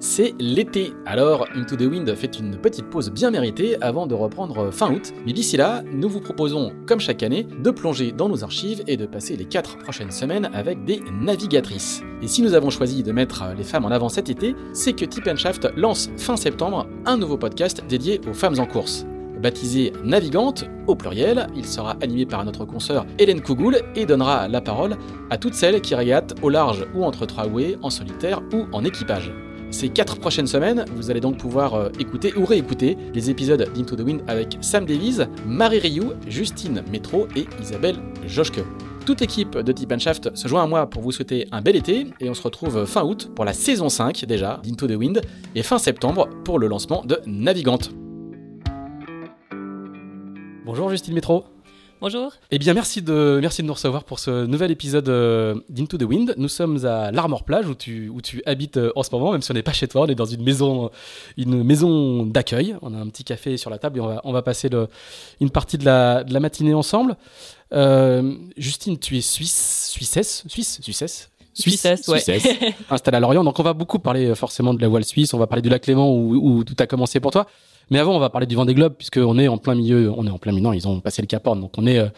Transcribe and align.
C'est 0.00 0.34
l'été, 0.38 0.92
alors 1.06 1.46
Into 1.54 1.76
the 1.76 1.82
Wind 1.82 2.14
fait 2.14 2.38
une 2.38 2.56
petite 2.56 2.90
pause 2.90 3.10
bien 3.10 3.30
méritée 3.30 3.80
avant 3.80 4.06
de 4.06 4.14
reprendre 4.14 4.70
fin 4.70 4.92
août. 4.92 5.12
Mais 5.24 5.32
d'ici 5.32 5.56
là, 5.56 5.82
nous 5.90 6.08
vous 6.08 6.20
proposons, 6.20 6.72
comme 6.86 7.00
chaque 7.00 7.22
année, 7.22 7.46
de 7.62 7.70
plonger 7.70 8.12
dans 8.12 8.28
nos 8.28 8.44
archives 8.44 8.82
et 8.86 8.96
de 8.96 9.06
passer 9.06 9.36
les 9.36 9.46
4 9.46 9.78
prochaines 9.78 10.10
semaines 10.10 10.50
avec 10.52 10.84
des 10.84 11.00
navigatrices. 11.20 12.02
Et 12.22 12.28
si 12.28 12.42
nous 12.42 12.54
avons 12.54 12.70
choisi 12.70 13.02
de 13.02 13.12
mettre 13.12 13.44
les 13.56 13.64
femmes 13.64 13.86
en 13.86 13.90
avant 13.90 14.08
cet 14.08 14.28
été, 14.28 14.54
c'est 14.72 14.92
que 14.92 15.04
Tip 15.04 15.24
Shaft 15.36 15.68
lance 15.76 16.10
fin 16.18 16.36
septembre 16.36 16.86
un 17.06 17.16
nouveau 17.16 17.38
podcast 17.38 17.82
dédié 17.88 18.20
aux 18.28 18.34
femmes 18.34 18.58
en 18.58 18.66
course. 18.66 19.06
Baptisé 19.42 19.92
Navigante, 20.04 20.64
au 20.86 20.96
pluriel, 20.96 21.48
il 21.56 21.66
sera 21.66 21.96
animé 22.02 22.24
par 22.24 22.44
notre 22.44 22.64
consoeur 22.64 23.04
Hélène 23.18 23.40
Kougoul 23.40 23.80
et 23.94 24.06
donnera 24.06 24.48
la 24.48 24.60
parole 24.60 24.96
à 25.30 25.38
toutes 25.38 25.54
celles 25.54 25.80
qui 25.80 25.94
régatent 25.94 26.34
au 26.42 26.48
large 26.48 26.86
ou 26.94 27.04
entre 27.04 27.26
trois 27.26 27.46
houées, 27.46 27.76
en 27.82 27.90
solitaire 27.90 28.42
ou 28.52 28.66
en 28.72 28.84
équipage. 28.84 29.32
Ces 29.74 29.88
quatre 29.88 30.20
prochaines 30.20 30.46
semaines, 30.46 30.84
vous 30.94 31.10
allez 31.10 31.18
donc 31.18 31.36
pouvoir 31.36 31.74
euh, 31.74 31.88
écouter 31.98 32.32
ou 32.36 32.44
réécouter 32.44 32.96
les 33.12 33.28
épisodes 33.28 33.68
d'Into 33.74 33.96
the 33.96 34.02
Wind 34.02 34.22
avec 34.28 34.56
Sam 34.60 34.86
Davies, 34.86 35.22
Marie 35.48 35.80
Rioux, 35.80 36.12
Justine 36.28 36.84
Métro 36.92 37.26
et 37.34 37.48
Isabelle 37.60 37.96
Joschke. 38.24 38.60
Toute 39.04 39.20
l'équipe 39.20 39.58
de 39.58 39.72
Tip 39.72 39.92
Shaft 39.98 40.36
se 40.36 40.46
joint 40.46 40.62
à 40.62 40.68
moi 40.68 40.86
pour 40.88 41.02
vous 41.02 41.10
souhaiter 41.10 41.48
un 41.50 41.60
bel 41.60 41.74
été 41.74 42.06
et 42.20 42.30
on 42.30 42.34
se 42.34 42.42
retrouve 42.42 42.86
fin 42.86 43.02
août 43.02 43.32
pour 43.34 43.44
la 43.44 43.52
saison 43.52 43.88
5 43.88 44.24
déjà 44.26 44.60
d'Into 44.62 44.86
the 44.86 44.92
Wind 44.92 45.20
et 45.56 45.64
fin 45.64 45.78
septembre 45.78 46.28
pour 46.44 46.60
le 46.60 46.68
lancement 46.68 47.02
de 47.04 47.18
Navigante. 47.26 47.90
Bonjour 50.64 50.88
Justine 50.88 51.14
Métro. 51.14 51.46
Bonjour. 52.00 52.32
Eh 52.50 52.58
bien, 52.58 52.74
merci 52.74 53.02
de, 53.02 53.38
merci 53.40 53.62
de 53.62 53.66
nous 53.66 53.72
recevoir 53.72 54.04
pour 54.04 54.18
ce 54.18 54.44
nouvel 54.46 54.70
épisode 54.70 55.08
euh, 55.08 55.54
d'Into 55.68 55.96
the 55.96 56.02
Wind. 56.02 56.34
Nous 56.36 56.48
sommes 56.48 56.84
à 56.84 57.10
l'Armor 57.12 57.44
Plage 57.44 57.66
où 57.66 57.74
tu, 57.74 58.08
où 58.08 58.20
tu 58.20 58.42
habites 58.46 58.76
euh, 58.76 58.92
en 58.96 59.02
ce 59.02 59.10
moment, 59.12 59.32
même 59.32 59.42
si 59.42 59.50
on 59.50 59.54
n'est 59.54 59.62
pas 59.62 59.72
chez 59.72 59.88
toi, 59.88 60.02
on 60.02 60.06
est 60.06 60.14
dans 60.14 60.24
une 60.26 60.42
maison, 60.42 60.90
une 61.36 61.62
maison 61.62 62.26
d'accueil. 62.26 62.76
On 62.82 62.92
a 62.94 62.98
un 62.98 63.08
petit 63.08 63.24
café 63.24 63.56
sur 63.56 63.70
la 63.70 63.78
table 63.78 63.98
et 63.98 64.00
on 64.00 64.06
va, 64.06 64.20
on 64.24 64.32
va 64.32 64.42
passer 64.42 64.68
une 65.40 65.50
partie 65.50 65.78
de 65.78 65.84
la, 65.84 66.24
de 66.24 66.34
la 66.34 66.40
matinée 66.40 66.74
ensemble. 66.74 67.16
Euh, 67.72 68.34
Justine, 68.56 68.98
tu 68.98 69.16
es 69.16 69.20
suisse, 69.20 69.88
suissesse, 69.90 70.44
suisse, 70.46 70.80
suissesse 70.82 71.30
Suissesse, 71.54 72.06
ouais. 72.08 72.20
Suissesse, 72.20 72.56
installée 72.90 73.16
à 73.16 73.20
Lorient. 73.20 73.44
Donc 73.44 73.58
on 73.58 73.62
va 73.62 73.72
beaucoup 73.72 73.98
parler 73.98 74.34
forcément 74.34 74.74
de 74.74 74.80
la 74.80 74.88
voile 74.88 75.04
suisse, 75.04 75.32
on 75.34 75.38
va 75.38 75.46
parler 75.46 75.62
du 75.62 75.68
lac 75.68 75.82
Clément 75.82 76.12
où, 76.12 76.34
où 76.34 76.64
tout 76.64 76.76
a 76.78 76.86
commencé 76.86 77.20
pour 77.20 77.30
toi. 77.30 77.46
Mais 77.90 77.98
avant, 77.98 78.14
on 78.14 78.18
va 78.18 78.30
parler 78.30 78.46
du 78.46 78.54
Vendée 78.54 78.74
Globe 78.74 78.94
puisqu'on 78.96 79.38
est 79.38 79.48
en 79.48 79.58
plein 79.58 79.74
milieu. 79.74 80.12
On 80.16 80.26
est 80.26 80.30
en 80.30 80.38
plein 80.38 80.52
milieu. 80.52 80.64
Non, 80.64 80.72
ils 80.72 80.88
ont 80.88 81.00
passé 81.00 81.22
le 81.22 81.26
Cap 81.26 81.46
Horn, 81.46 81.60
donc 81.60 81.72
on 81.76 81.86
est 81.86 81.98
euh, 81.98 82.08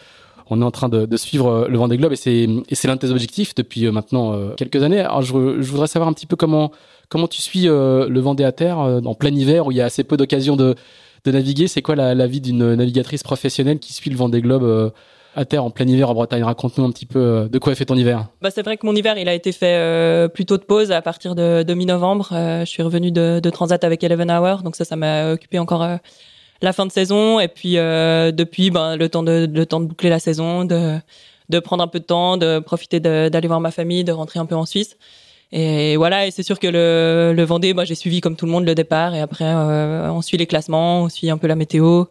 on 0.49 0.63
est 0.63 0.65
en 0.65 0.71
train 0.71 0.89
de, 0.89 1.07
de 1.07 1.17
suivre 1.17 1.49
euh, 1.49 1.69
le 1.69 1.77
Vendée 1.77 1.97
Globe 1.97 2.13
et 2.13 2.17
c'est 2.17 2.49
et 2.69 2.75
c'est 2.75 2.87
l'un 2.87 2.95
de 2.95 3.01
tes 3.01 3.11
objectifs 3.11 3.55
depuis 3.55 3.87
euh, 3.87 3.93
maintenant 3.93 4.51
quelques 4.57 4.83
années. 4.83 5.01
Alors 5.01 5.23
je, 5.23 5.61
je, 5.61 5.71
voudrais 5.71 5.89
savoir 5.89 6.09
un 6.09 6.13
petit 6.13 6.27
peu 6.27 6.37
comment 6.37 6.71
comment 7.09 7.29
tu 7.29 7.43
suis 7.43 7.65
le 7.65 8.21
Vendée 8.21 8.45
à 8.45 8.53
terre 8.53 8.79
en 8.79 9.15
plein 9.15 9.31
hiver 9.31 9.67
où 9.67 9.73
il 9.73 9.79
y 9.79 9.81
a 9.81 9.85
assez 9.85 10.05
peu 10.05 10.17
d'occasions 10.17 10.57
de 10.57 10.75
de 11.25 11.33
naviguer. 11.33 11.67
C'est 11.67 11.83
quoi 11.83 11.97
la, 11.97 12.15
la 12.15 12.27
vie 12.27 12.41
d'une 12.41 12.75
navigatrice 12.75 13.23
professionnelle 13.25 13.79
qui 13.81 13.93
suit 13.93 14.11
le 14.11 14.17
Vendée 14.17 14.41
Globe 14.41 14.93
à 15.37 15.45
terre 15.45 15.65
en 15.65 15.71
plein 15.71 15.87
hiver 15.87 16.11
en 16.11 16.15
Bretagne. 16.15 16.43
Raconte-nous 16.43 16.85
un 16.85 16.91
petit 16.91 17.07
peu 17.07 17.21
euh, 17.21 17.49
de 17.49 17.59
quoi 17.59 17.73
est 17.73 17.77
fait 17.77 17.85
ton 17.85 17.95
hiver. 17.95 18.27
Bah, 18.43 18.51
c'est 18.51 18.63
vrai 18.63 18.77
que 18.77 18.87
mon 18.87 18.97
hiver, 18.97 19.17
il 19.19 19.29
a 19.29 19.35
été 19.35 19.53
fait 19.53 19.77
euh, 19.77 20.29
plutôt 20.29 20.57
de 20.57 20.65
pause 20.65 20.91
à 20.91 21.03
partir 21.03 21.35
de, 21.35 21.63
de 21.63 21.75
mi-novembre. 21.75 22.31
Euh, 22.33 22.61
je 22.61 22.71
suis 22.71 22.83
revenu 22.83 23.13
de, 23.13 23.41
de, 23.41 23.51
Transat 23.51 23.85
avec 23.85 24.03
Eleven 24.03 24.31
Hour, 24.31 24.63
donc 24.63 24.75
ça, 24.75 24.85
ça 24.85 24.97
m'a 24.97 25.33
occupé 25.33 25.59
encore 25.59 25.83
euh, 25.83 25.97
la 26.63 26.73
fin 26.73 26.87
de 26.87 26.93
saison. 26.93 27.39
Et 27.39 27.49
puis 27.49 27.75
depuis, 27.75 28.71
ben, 28.71 28.97
le 28.97 29.09
temps 29.09 29.23
de 29.23 29.49
le 29.53 29.67
temps 29.67 29.81
de 29.81 29.87
boucler 29.87 30.11
la 30.11 30.19
saison, 30.19 30.65
de 30.65 30.99
de 31.49 31.59
prendre 31.61 31.85
un 31.85 31.89
peu 31.89 32.01
de 32.01 32.05
temps, 32.05 32.37
de 32.37 32.59
profiter 32.59 32.99
d'aller 32.99 33.47
voir 33.47 33.61
ma 33.61 33.71
famille, 33.71 34.03
de 34.03 34.13
rentrer 34.13 34.41
un 34.41 34.47
peu 34.47 34.57
en 34.57 34.67
Suisse. 34.67 34.97
Et 35.53 35.97
voilà, 35.97 36.27
et 36.27 36.31
c'est 36.33 36.43
sûr 36.43 36.59
que 36.59 36.67
le, 36.67 37.33
le 37.35 37.45
Vendée, 37.45 37.73
moi 37.73 37.85
j'ai 37.85 37.95
suivi 37.95 38.21
comme 38.21 38.35
tout 38.35 38.47
le 38.47 38.53
monde 38.53 38.67
le 38.67 38.75
départ, 38.75 39.15
et 39.15 39.21
après 39.21 39.45
euh, 39.45 40.11
on 40.11 40.21
suit 40.21 40.37
les 40.37 40.47
classements, 40.47 41.03
on 41.03 41.09
suit 41.09 41.31
un 41.31 41.39
peu 41.39 41.47
la 41.47 41.55
météo. 41.55 42.05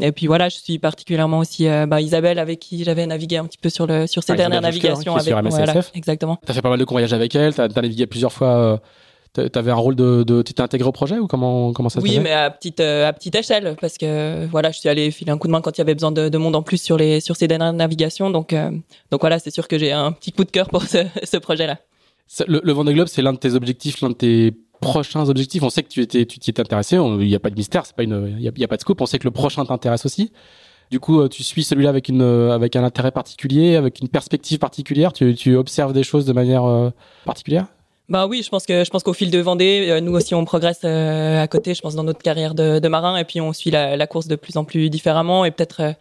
Et 0.00 0.12
puis 0.12 0.26
voilà, 0.26 0.48
je 0.48 0.56
suis 0.58 0.78
particulièrement 0.78 1.38
aussi 1.38 1.66
euh, 1.66 1.86
bah, 1.86 2.00
Isabelle 2.00 2.38
avec 2.38 2.58
qui 2.60 2.84
j'avais 2.84 3.06
navigué 3.06 3.36
un 3.36 3.44
petit 3.44 3.58
peu 3.58 3.70
sur 3.70 3.86
le 3.86 4.06
sur 4.06 4.22
ses 4.22 4.32
ah, 4.32 4.36
dernières 4.36 4.60
navigations 4.60 5.14
avec 5.14 5.28
sur 5.28 5.40
voilà, 5.40 5.74
exactement. 5.94 6.38
T'as 6.44 6.52
fait 6.52 6.62
pas 6.62 6.70
mal 6.70 6.78
de 6.78 6.84
voyages 6.84 7.12
avec 7.12 7.34
elle, 7.34 7.54
t'as 7.54 7.64
as 7.64 7.68
navigué 7.68 8.06
plusieurs 8.06 8.32
fois. 8.32 8.48
Euh, 8.48 8.76
T'avais 9.52 9.70
un 9.70 9.76
rôle 9.76 9.94
de, 9.94 10.24
de 10.24 10.42
tu 10.42 10.52
t'es 10.52 10.62
intégré 10.62 10.88
au 10.88 10.90
projet 10.90 11.18
ou 11.18 11.28
comment 11.28 11.72
comment 11.72 11.88
ça 11.88 12.00
se 12.00 12.04
Oui, 12.04 12.18
mais 12.18 12.32
à 12.32 12.50
petite 12.50 12.80
euh, 12.80 13.06
à 13.06 13.12
petite 13.12 13.36
échelle 13.36 13.76
parce 13.80 13.96
que 13.96 14.46
voilà, 14.46 14.72
je 14.72 14.80
suis 14.80 14.88
allé 14.88 15.12
filer 15.12 15.30
un 15.30 15.38
coup 15.38 15.46
de 15.46 15.52
main 15.52 15.60
quand 15.60 15.76
il 15.76 15.78
y 15.78 15.82
avait 15.82 15.94
besoin 15.94 16.10
de, 16.10 16.28
de 16.28 16.38
monde 16.38 16.56
en 16.56 16.62
plus 16.62 16.82
sur 16.82 16.96
les 16.96 17.20
sur 17.20 17.36
ces 17.36 17.46
dernières 17.46 17.72
navigations. 17.72 18.30
Donc 18.30 18.52
donc 19.12 19.20
voilà, 19.20 19.38
c'est 19.38 19.52
sûr 19.52 19.68
que 19.68 19.78
j'ai 19.78 19.92
un 19.92 20.10
petit 20.10 20.32
coup 20.32 20.44
de 20.44 20.50
cœur 20.50 20.68
pour 20.68 20.82
ce, 20.82 21.06
ce 21.22 21.36
projet-là. 21.36 21.78
Le, 22.48 22.60
le 22.64 22.72
Vendée 22.72 22.94
Globe, 22.94 23.06
c'est 23.06 23.22
l'un 23.22 23.32
de 23.32 23.38
tes 23.38 23.54
objectifs, 23.54 24.00
l'un 24.00 24.08
de 24.08 24.14
tes 24.14 24.54
prochains 24.80 25.28
objectifs. 25.28 25.62
On 25.62 25.70
sait 25.70 25.82
que 25.82 25.88
tu 25.88 26.00
étais, 26.02 26.26
tu 26.26 26.38
t'y 26.38 26.50
es 26.50 26.60
intéressé. 26.60 26.96
Il 26.96 27.26
n'y 27.26 27.34
a 27.34 27.40
pas 27.40 27.50
de 27.50 27.56
mystère, 27.56 27.86
c'est 27.86 27.96
pas 27.96 28.02
une, 28.02 28.36
il 28.38 28.42
y, 28.42 28.64
a, 28.64 28.68
pas 28.68 28.76
de 28.76 28.80
scoop. 28.80 29.00
On 29.00 29.06
sait 29.06 29.18
que 29.18 29.24
le 29.24 29.30
prochain 29.30 29.64
t'intéresse 29.64 30.06
aussi. 30.06 30.32
Du 30.90 31.00
coup, 31.00 31.20
euh, 31.20 31.28
tu 31.28 31.42
suis 31.42 31.64
celui-là 31.64 31.90
avec 31.90 32.08
une, 32.08 32.22
euh, 32.22 32.54
avec 32.54 32.74
un 32.74 32.82
intérêt 32.82 33.10
particulier, 33.10 33.76
avec 33.76 34.00
une 34.00 34.08
perspective 34.08 34.58
particulière. 34.58 35.12
Tu, 35.12 35.56
observes 35.56 35.92
des 35.92 36.02
choses 36.02 36.24
de 36.24 36.32
manière 36.32 36.64
euh, 36.64 36.90
particulière? 37.24 37.66
Bah 38.08 38.26
oui, 38.26 38.42
je 38.42 38.48
pense 38.48 38.64
que 38.64 38.84
je 38.84 38.90
pense 38.90 39.02
qu'au 39.02 39.12
fil 39.12 39.30
de 39.30 39.38
Vendée, 39.38 40.00
nous 40.00 40.12
aussi 40.12 40.34
on 40.34 40.46
progresse 40.46 40.82
à 40.82 41.46
côté. 41.46 41.74
Je 41.74 41.82
pense 41.82 41.94
dans 41.94 42.04
notre 42.04 42.22
carrière 42.22 42.54
de, 42.54 42.88
marin 42.88 43.18
et 43.18 43.24
puis 43.24 43.38
on 43.42 43.52
suit 43.52 43.70
la, 43.70 44.06
course 44.06 44.28
de 44.28 44.36
plus 44.36 44.56
en 44.56 44.64
plus 44.64 44.88
différemment 44.88 45.44
et 45.44 45.50
peut-être. 45.50 45.94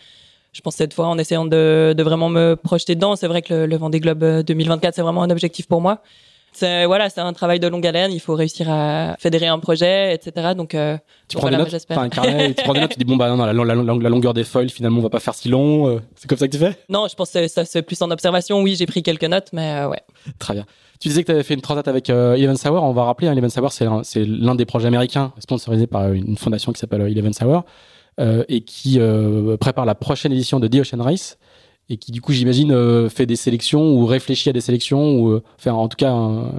je 0.54 0.62
pense 0.62 0.76
cette 0.76 0.94
fois 0.94 1.08
en 1.08 1.18
essayant 1.18 1.44
de, 1.44 1.94
vraiment 2.00 2.30
me 2.30 2.56
projeter 2.56 2.96
dedans. 2.96 3.18
C'est 3.18 3.28
vrai 3.28 3.42
que 3.42 3.54
le, 3.54 3.76
Vendée 3.76 4.00
Globe 4.00 4.24
2024 4.44 4.96
c'est 4.96 5.02
vraiment 5.02 5.24
un 5.24 5.30
objectif 5.30 5.68
pour 5.68 5.82
moi 5.82 6.02
voilà, 6.62 7.10
c'est 7.10 7.22
un 7.22 7.34
travail 7.34 7.60
de 7.60 7.68
longue 7.68 7.86
haleine. 7.86 8.12
Il 8.12 8.20
faut 8.20 8.36
réussir 8.36 8.70
à 8.70 9.16
fédérer 9.20 9.48
un 9.48 9.60
projet, 9.60 10.14
etc. 10.14 10.54
Donc, 10.56 10.76
euh, 10.76 10.98
tu 11.28 11.38
prends 11.38 11.50
des 11.50 11.58
notes, 11.58 11.76
un 11.90 12.10
carnet, 12.10 12.54
tu 12.54 12.64
prends 12.64 12.74
des 12.74 12.80
notes, 12.80 12.92
tu 12.92 13.00
dis 13.00 13.06
bon 13.06 13.18
bah 13.18 13.30
non, 13.30 13.44
la, 13.44 13.54
la, 13.54 13.76
la, 13.76 14.10
longueur 14.10 14.34
des 14.34 14.46
foils 14.46 14.70
finalement 14.70 15.00
on 15.00 15.04
va 15.04 15.10
pas 15.10 15.20
faire 15.20 15.34
si 15.34 15.50
long. 15.50 15.88
Euh, 15.88 16.00
c'est 16.16 16.30
comme 16.30 16.38
ça 16.38 16.48
que 16.48 16.54
tu 16.54 16.58
fais? 16.58 16.78
Non, 16.90 17.08
je 17.10 17.16
pense 17.16 17.32
que 17.32 17.48
ça 17.48 17.66
c'est 17.66 17.82
plus 17.82 18.02
en 18.02 18.12
observation. 18.12 18.62
Oui, 18.62 18.76
j'ai 18.78 18.86
pris 18.86 19.04
quelques 19.04 19.26
notes, 19.26 19.50
mais 19.52 19.74
euh, 19.74 19.90
ouais. 19.90 20.02
Très 20.40 20.54
bien. 20.54 20.66
Tu 21.00 21.10
disais 21.10 21.22
que 21.24 21.28
tu 21.28 21.32
avais 21.32 21.44
fait 21.44 21.54
une 21.54 21.62
transat 21.62 21.88
avec 21.88 22.10
euh, 22.10 22.36
Eleven 22.36 22.56
Sour. 22.56 22.82
On 22.82 22.94
va 22.94 23.04
rappeler, 23.04 23.28
hein, 23.28 23.34
Eleven 23.34 23.50
Sour, 23.50 23.72
c'est 23.72 24.26
l'un 24.26 24.56
des 24.56 24.66
projets 24.66 24.88
américains 24.88 25.34
sponsorisés 25.40 25.88
par 25.88 26.12
une 26.12 26.38
fondation 26.38 26.72
qui 26.72 26.80
s'appelle 26.80 27.02
Eleven 27.02 27.34
Sour 27.34 27.66
et 28.48 28.62
qui 28.62 29.00
prépare 29.60 29.86
la 29.86 29.94
prochaine 29.94 30.32
édition 30.32 30.60
de 30.60 30.68
The 30.68 30.76
Ocean 30.78 31.04
Race 31.04 31.38
et 31.90 31.98
qui 31.98 32.12
du 32.12 32.22
coup 32.22 32.34
j'imagine 32.34 32.72
euh, 32.72 33.10
fait 33.10 33.26
des 33.26 33.36
sélections 33.36 33.94
ou 33.94 34.06
réfléchit 34.06 34.50
à 34.50 34.54
des 34.54 34.62
sélections 34.62 35.20
ou 35.20 35.30
euh, 35.30 35.44
enfin 35.58 35.72
en 35.74 35.88
tout 35.88 35.98
cas 35.98 36.14
euh, 36.14 36.50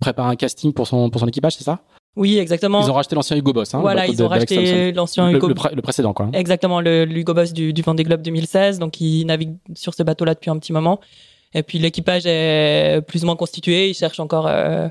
prépare 0.00 0.26
un 0.26 0.36
casting 0.36 0.72
pour 0.72 0.86
son 0.86 1.10
pour 1.10 1.20
son 1.20 1.28
équipage 1.28 1.56
c'est 1.56 1.64
ça? 1.64 1.80
Oui, 2.14 2.36
exactement. 2.36 2.82
Ils 2.82 2.90
ont 2.90 2.94
racheté 2.94 3.14
l'ancien 3.14 3.38
Hugo 3.38 3.54
Boss. 3.54 3.74
Hein, 3.74 3.80
voilà, 3.80 4.06
ils 4.06 4.22
ont 4.22 4.28
racheté 4.28 4.92
l'ancien 4.92 5.30
Hugo 5.30 5.48
le, 5.48 5.54
le, 5.74 5.80
précédent, 5.80 6.12
quoi. 6.12 6.28
Exactement, 6.34 6.82
le, 6.82 7.10
Hugo 7.10 7.32
Boss 7.32 7.54
du, 7.54 7.72
du 7.72 7.80
Vendée 7.80 8.02
Globe 8.04 8.20
2016. 8.20 8.78
Donc, 8.78 9.00
il 9.00 9.24
navigue 9.24 9.56
sur 9.74 9.94
ce 9.94 10.02
bateau-là 10.02 10.34
depuis 10.34 10.50
un 10.50 10.58
petit 10.58 10.74
moment. 10.74 11.00
Et 11.54 11.62
puis, 11.62 11.78
l'équipage 11.78 12.24
est 12.26 13.00
plus 13.06 13.22
ou 13.22 13.26
moins 13.26 13.36
constitué. 13.36 13.88
Ils 13.88 13.94
cherchent 13.94 14.20
encore 14.20 14.46
euh, 14.46 14.88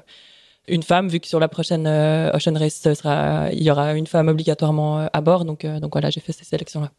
une 0.68 0.82
femme, 0.82 1.10
vu 1.10 1.20
que 1.20 1.28
sur 1.28 1.40
la 1.40 1.48
prochaine 1.48 1.86
Ocean 1.86 2.58
Race, 2.58 2.80
ce 2.82 2.96
sera, 2.96 3.52
il 3.52 3.62
y 3.62 3.70
aura 3.70 3.94
une 3.94 4.08
femme 4.08 4.28
obligatoirement 4.28 5.08
à 5.14 5.22
bord. 5.22 5.46
Donc, 5.46 5.64
donc 5.64 5.92
voilà, 5.92 6.10
j'ai 6.10 6.22
fait 6.22 6.34
ces 6.34 6.46
sélections-là. 6.46 6.90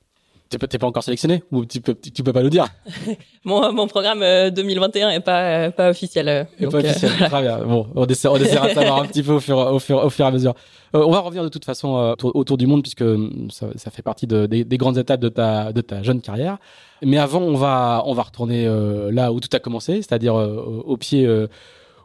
T'es 0.58 0.78
pas 0.78 0.86
encore 0.86 1.02
sélectionné 1.02 1.42
ou 1.50 1.64
tu 1.64 1.80
peux, 1.80 1.94
tu 1.94 2.22
peux 2.22 2.32
pas 2.32 2.42
nous 2.42 2.50
dire 2.50 2.66
mon, 3.44 3.72
mon 3.72 3.86
programme 3.86 4.20
2021 4.50 5.08
euh, 5.08 5.10
est 5.10 5.20
pas 5.20 5.40
euh, 5.40 5.70
pas 5.70 5.90
officiel. 5.90 6.28
Euh, 6.28 6.44
pas 6.70 6.78
officiel. 6.78 7.10
Très 7.12 7.42
bien. 7.42 7.58
Bon, 7.58 7.86
on, 7.94 8.04
essaiera, 8.06 8.38
de 8.38 8.44
savoir 8.44 9.02
un 9.02 9.06
petit 9.06 9.22
peu 9.22 9.32
au 9.32 9.40
fur, 9.40 9.56
au 9.56 9.78
fur, 9.78 10.04
au 10.04 10.10
fur 10.10 10.24
et 10.24 10.28
à 10.28 10.30
mesure. 10.30 10.54
on 10.92 11.10
va 11.10 11.20
revenir 11.20 11.42
de 11.42 11.48
toute 11.48 11.64
façon 11.64 12.14
autour, 12.22 12.58
du 12.58 12.66
monde 12.66 12.82
puisque 12.82 13.04
ça, 13.50 13.68
ça 13.76 13.90
fait 13.90 14.02
partie 14.02 14.26
de, 14.26 14.46
des, 14.46 14.64
des, 14.64 14.76
grandes 14.76 14.98
étapes 14.98 15.20
de 15.20 15.28
ta 15.28 15.72
de 15.72 15.80
ta 15.80 16.02
jeune 16.02 16.20
carrière. 16.20 16.58
Mais 17.02 17.18
avant, 17.18 17.40
on 17.40 17.56
va 17.56 18.02
on 18.06 18.12
va 18.12 18.22
retourner 18.22 18.66
là 19.10 19.32
où 19.32 19.40
tout 19.40 19.48
a 19.52 19.58
commencé, 19.58 19.96
c'est-à-dire 19.96 20.34
au 20.34 20.96
pied 20.96 21.26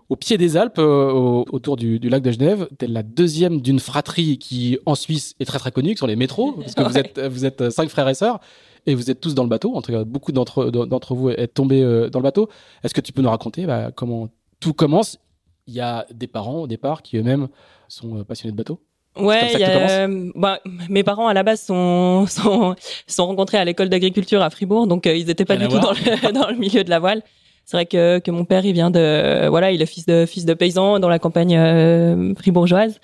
au 0.09 0.15
pied 0.15 0.37
des 0.37 0.55
Alpes, 0.55 0.79
euh, 0.79 1.43
autour 1.51 1.75
du, 1.75 1.99
du, 1.99 2.09
lac 2.09 2.23
de 2.23 2.31
Genève. 2.31 2.67
T'es 2.77 2.87
la 2.87 3.03
deuxième 3.03 3.61
d'une 3.61 3.79
fratrie 3.79 4.37
qui, 4.37 4.77
en 4.85 4.95
Suisse, 4.95 5.35
est 5.39 5.45
très 5.45 5.59
très 5.59 5.71
connue, 5.71 5.91
qui 5.91 5.97
sont 5.97 6.07
les 6.07 6.15
métros, 6.15 6.53
parce 6.53 6.75
que 6.75 6.83
vous 6.87 6.97
êtes 6.97 7.19
vous 7.19 7.45
êtes 7.45 7.69
cinq 7.69 7.89
frères 7.89 8.07
et 8.07 8.13
sœurs. 8.13 8.39
Et 8.85 8.95
vous 8.95 9.11
êtes 9.11 9.19
tous 9.19 9.35
dans 9.35 9.43
le 9.43 9.49
bateau. 9.49 9.75
En 9.75 9.81
tout 9.81 9.91
cas, 9.91 10.05
beaucoup 10.05 10.31
d'entre 10.31 10.69
d'entre 10.69 11.13
vous 11.13 11.29
êtes 11.29 11.53
tombés 11.53 11.83
euh, 11.83 12.09
dans 12.09 12.19
le 12.19 12.23
bateau. 12.23 12.49
Est-ce 12.83 12.93
que 12.93 13.01
tu 13.01 13.11
peux 13.11 13.21
nous 13.21 13.29
raconter 13.29 13.65
bah, 13.65 13.91
comment 13.93 14.29
tout 14.61 14.73
commence? 14.73 15.19
Il 15.67 15.73
y 15.73 15.81
a 15.81 16.05
des 16.13 16.27
parents 16.27 16.61
au 16.61 16.67
départ 16.67 17.01
qui 17.01 17.17
eux-mêmes 17.17 17.49
sont 17.89 18.19
euh, 18.19 18.23
passionnés 18.23 18.53
de 18.53 18.57
bateau. 18.57 18.79
Ouais, 19.19 19.51
y 19.59 19.63
a, 19.63 20.07
bah, 20.35 20.59
mes 20.89 21.03
parents 21.03 21.27
à 21.27 21.33
la 21.33 21.43
base 21.43 21.63
sont 21.63 22.25
sont, 22.29 22.75
sont 23.07 23.25
rencontrés 23.25 23.57
à 23.57 23.65
l'école 23.65 23.89
d'agriculture 23.89 24.41
à 24.41 24.49
Fribourg, 24.49 24.87
donc 24.87 25.05
ils 25.05 25.29
étaient 25.29 25.43
pas 25.43 25.57
du 25.57 25.67
tout 25.67 25.79
dans 25.79 25.91
le, 25.91 26.31
dans 26.33 26.49
le 26.49 26.55
milieu 26.55 26.85
de 26.85 26.89
la 26.89 26.99
voile. 26.99 27.23
C'est 27.67 27.77
vrai 27.77 27.85
que, 27.85 28.17
que 28.19 28.31
mon 28.31 28.45
père, 28.45 28.65
il 28.65 28.73
vient 28.73 28.89
de, 28.89 29.47
voilà, 29.49 29.71
il 29.71 29.81
est 29.81 29.85
fils 29.85 30.05
de 30.07 30.25
fils 30.25 30.45
de 30.45 30.55
paysan 30.55 30.99
dans 30.99 31.09
la 31.09 31.19
campagne 31.19 32.33
fribourgeoise. 32.35 32.99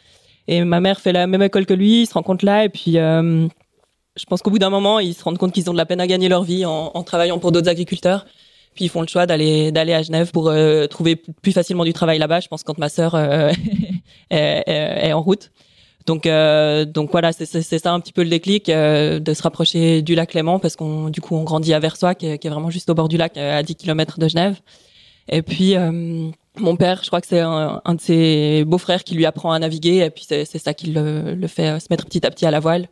Et 0.47 0.63
ma 0.63 0.79
mère 0.79 0.99
fait 0.99 1.13
la 1.13 1.27
même 1.27 1.41
école 1.41 1.65
que 1.65 1.73
lui, 1.73 2.01
ils 2.01 2.05
se 2.05 2.13
rencontrent 2.13 2.45
là, 2.45 2.65
et 2.65 2.69
puis 2.69 2.97
euh, 2.97 3.47
je 4.17 4.25
pense 4.25 4.41
qu'au 4.41 4.51
bout 4.51 4.59
d'un 4.59 4.69
moment, 4.69 4.99
ils 4.99 5.13
se 5.13 5.23
rendent 5.23 5.37
compte 5.37 5.53
qu'ils 5.53 5.69
ont 5.69 5.73
de 5.73 5.77
la 5.77 5.85
peine 5.85 6.01
à 6.01 6.07
gagner 6.07 6.27
leur 6.29 6.43
vie 6.43 6.65
en, 6.65 6.91
en 6.93 7.03
travaillant 7.03 7.39
pour 7.39 7.51
d'autres 7.51 7.69
agriculteurs. 7.69 8.25
Puis 8.75 8.85
ils 8.85 8.89
font 8.89 9.01
le 9.01 9.07
choix 9.07 9.25
d'aller 9.25 9.71
d'aller 9.71 9.93
à 9.93 10.01
Genève 10.01 10.31
pour 10.31 10.49
euh, 10.49 10.87
trouver 10.87 11.15
plus 11.15 11.51
facilement 11.51 11.85
du 11.85 11.93
travail 11.93 12.17
là-bas. 12.17 12.39
Je 12.39 12.47
pense 12.47 12.63
quand 12.63 12.77
ma 12.77 12.89
sœur 12.89 13.15
euh, 13.15 13.51
est, 14.31 14.63
est, 14.67 15.07
est, 15.07 15.13
en 15.13 15.21
route. 15.21 15.51
Donc 16.05 16.23
donc 16.23 17.11
voilà, 17.11 17.31
c'est 17.31 17.45
ça 17.79 17.93
un 17.93 17.99
petit 17.99 18.13
peu 18.13 18.23
le 18.23 18.29
déclic 18.29 18.67
de 18.67 19.33
se 19.33 19.41
rapprocher 19.41 20.01
du 20.01 20.15
lac 20.15 20.33
Léman 20.33 20.59
parce 20.59 20.75
qu'on 20.75 21.09
du 21.09 21.21
coup 21.21 21.35
on 21.35 21.43
grandit 21.43 21.73
à 21.73 21.79
Versoix 21.79 22.15
qui 22.15 22.25
est, 22.25 22.49
vraiment 22.49 22.69
juste 22.69 22.89
au 22.89 22.93
bord 22.93 23.07
du 23.07 23.17
lac 23.17 23.37
à 23.37 23.63
10 23.63 23.75
km 23.75 24.19
de 24.19 24.27
Genève. 24.27 24.59
Et 25.29 25.41
puis 25.41 25.75
mon 26.57 26.75
père, 26.75 27.01
je 27.01 27.07
crois 27.07 27.21
que 27.21 27.27
c'est 27.27 27.39
un, 27.39 27.81
de 27.87 28.01
ses 28.01 28.63
beaux-frères 28.65 29.03
qui 29.03 29.15
lui 29.15 29.25
apprend 29.25 29.51
à 29.51 29.59
naviguer, 29.59 29.97
et 30.05 30.09
puis 30.09 30.25
c'est 30.27 30.45
ça 30.45 30.73
qui 30.73 30.87
le, 30.87 31.33
le, 31.33 31.47
fait 31.47 31.79
se 31.79 31.87
mettre 31.89 32.05
petit 32.05 32.25
à 32.25 32.31
petit 32.31 32.45
à 32.45 32.51
la 32.51 32.59
voile. 32.59 32.87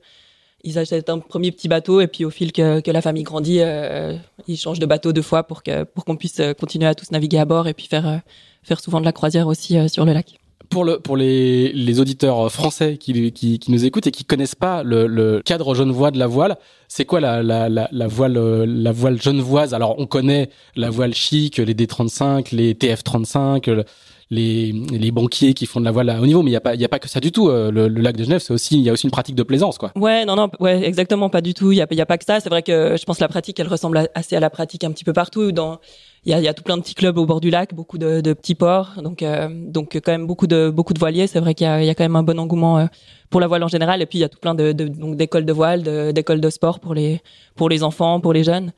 Ils 0.64 0.78
achètent 0.78 1.10
un 1.10 1.20
premier 1.20 1.52
petit 1.52 1.68
bateau, 1.68 2.02
et 2.02 2.08
puis 2.08 2.26
au 2.26 2.30
fil 2.30 2.52
que, 2.52 2.80
que 2.80 2.92
la 2.92 3.02
famille 3.02 3.24
grandit, 3.24 3.60
euh, 3.62 4.16
ils 4.48 4.58
changent 4.58 4.80
de 4.80 4.86
bateau 4.86 5.14
deux 5.14 5.22
fois 5.22 5.44
pour 5.44 5.64
que 5.64 5.84
pour 5.84 6.06
qu'on 6.06 6.18
puisse 6.18 6.42
continuer 6.60 6.88
à 6.88 6.96
tous 6.96 7.12
naviguer 7.12 7.40
à 7.40 7.46
bord, 7.46 7.68
et 7.68 7.74
puis 7.74 7.88
faire 7.88 8.08
euh, 8.08 8.18
faire 8.64 8.80
souvent 8.80 9.00
de 9.00 9.06
la 9.06 9.12
croisière 9.12 9.48
aussi 9.48 9.78
euh, 9.78 9.88
sur 9.88 10.06
le 10.06 10.14
lac 10.14 10.41
pour 10.72 10.86
le 10.86 11.00
pour 11.00 11.18
les, 11.18 11.72
les 11.74 12.00
auditeurs 12.00 12.52
français 12.52 12.98
qui, 12.98 13.32
qui, 13.32 13.60
qui, 13.60 13.72
nous 13.72 13.86
écoutent 13.86 14.08
et 14.08 14.12
qui 14.12 14.26
connaissent 14.26 14.56
pas 14.56 14.82
le, 14.82 15.06
le 15.06 15.42
cadre 15.44 15.76
genevois 15.76 16.10
de 16.10 16.18
la 16.18 16.28
voile, 16.28 16.58
c'est 16.88 17.06
quoi 17.06 17.20
la, 17.20 17.44
la, 17.44 17.70
la, 17.70 18.08
voile 18.08 18.34
la 18.64 18.92
voile 18.92 19.22
genevoise? 19.22 19.74
Alors 19.74 20.00
on 20.00 20.08
connaît 20.08 20.50
la 20.76 20.90
voile 20.90 21.14
chic, 21.14 21.58
les 21.58 21.76
D35, 21.76 22.56
les 22.56 22.74
TF35, 22.74 23.84
les, 24.32 24.72
les 24.72 25.12
banquiers 25.12 25.54
qui 25.54 25.66
font 25.66 25.82
de 25.82 25.86
la 25.86 25.92
voile 25.92 26.10
à 26.10 26.20
haut 26.20 26.26
niveau, 26.26 26.42
mais 26.42 26.52
il 26.52 26.54
y 26.54 26.58
a 26.58 26.62
pas 26.62 26.74
il 26.74 26.82
y 26.82 26.86
a 26.86 26.90
pas 26.90 27.00
que 27.00 27.10
ça 27.10 27.20
du 27.20 27.34
tout. 27.34 27.50
Euh, 27.50 27.70
le, 27.70 27.90
le 27.90 28.02
lac 28.02 28.16
de 28.16 28.24
Genève, 28.24 28.40
c'est 28.40 28.54
aussi 28.54 28.78
il 28.78 28.82
y 28.82 28.90
a 28.90 28.94
aussi 28.94 29.06
une 29.06 29.12
pratique 29.12 29.36
de 29.36 29.44
plaisance 29.44 29.78
quoi. 29.78 29.92
Ouais 29.96 30.24
non 30.26 30.36
non 30.38 30.50
ouais 30.62 30.84
exactement 30.84 31.30
pas 31.30 31.42
du 31.42 31.54
tout. 31.54 31.74
Il 31.74 31.78
y 31.78 31.82
a 31.82 31.88
y 31.92 32.02
a 32.02 32.06
pas 32.06 32.18
que 32.18 32.24
ça. 32.24 32.40
C'est 32.40 32.50
vrai 32.50 32.64
que 32.64 32.96
je 32.98 33.04
pense 33.04 33.18
que 33.18 33.24
la 33.24 33.28
pratique 33.28 33.60
elle 33.60 33.68
ressemble 33.68 34.10
assez 34.16 34.38
à 34.38 34.40
la 34.40 34.50
pratique 34.50 34.86
un 34.86 34.92
petit 34.92 35.04
peu 35.04 35.14
partout 35.14 35.52
dans 35.52 35.80
il 36.24 36.32
y 36.32 36.36
a, 36.36 36.40
y 36.40 36.48
a, 36.48 36.54
tout 36.54 36.62
plein 36.62 36.78
de 36.78 36.84
petits 36.84 36.94
clubs 36.94 37.18
au 37.18 37.26
bord 37.26 37.42
du 37.42 37.50
lac, 37.50 37.74
beaucoup 37.74 37.98
de, 37.98 38.22
de 38.22 38.34
petits 38.34 38.54
ports, 38.54 39.02
donc 39.04 39.24
euh, 39.24 39.50
donc 39.52 39.96
quand 39.96 40.12
même 40.12 40.28
beaucoup 40.28 40.46
de 40.46 40.70
beaucoup 40.70 40.94
de 40.94 41.00
voiliers. 41.00 41.26
C'est 41.26 41.40
vrai 41.40 41.56
qu'il 41.56 41.66
y 41.66 41.70
a, 41.70 41.84
y 41.84 41.90
a 41.90 41.96
quand 41.96 42.04
même 42.04 42.16
un 42.16 42.22
bon 42.22 42.40
engouement 42.40 42.78
euh, 42.78 42.86
pour 43.32 43.42
la 43.42 43.48
voile 43.48 43.64
en 43.64 43.68
général, 43.68 44.02
et 44.02 44.06
puis 44.06 44.20
il 44.20 44.22
y 44.22 44.24
a 44.24 44.30
tout 44.30 44.38
plein 44.40 44.54
de, 44.54 44.72
de 44.72 44.88
donc 44.88 45.18
d'écoles 45.18 45.46
de 45.46 45.54
voile, 45.54 46.14
d'écoles 46.14 46.40
de, 46.40 46.50
sport 46.52 46.80
pour 46.80 46.94
les 46.94 47.22
pour 47.56 47.70
les 47.70 47.84
enfants, 47.84 48.20
pour 48.22 48.34
les 48.34 48.44
jeunes. 48.44 48.72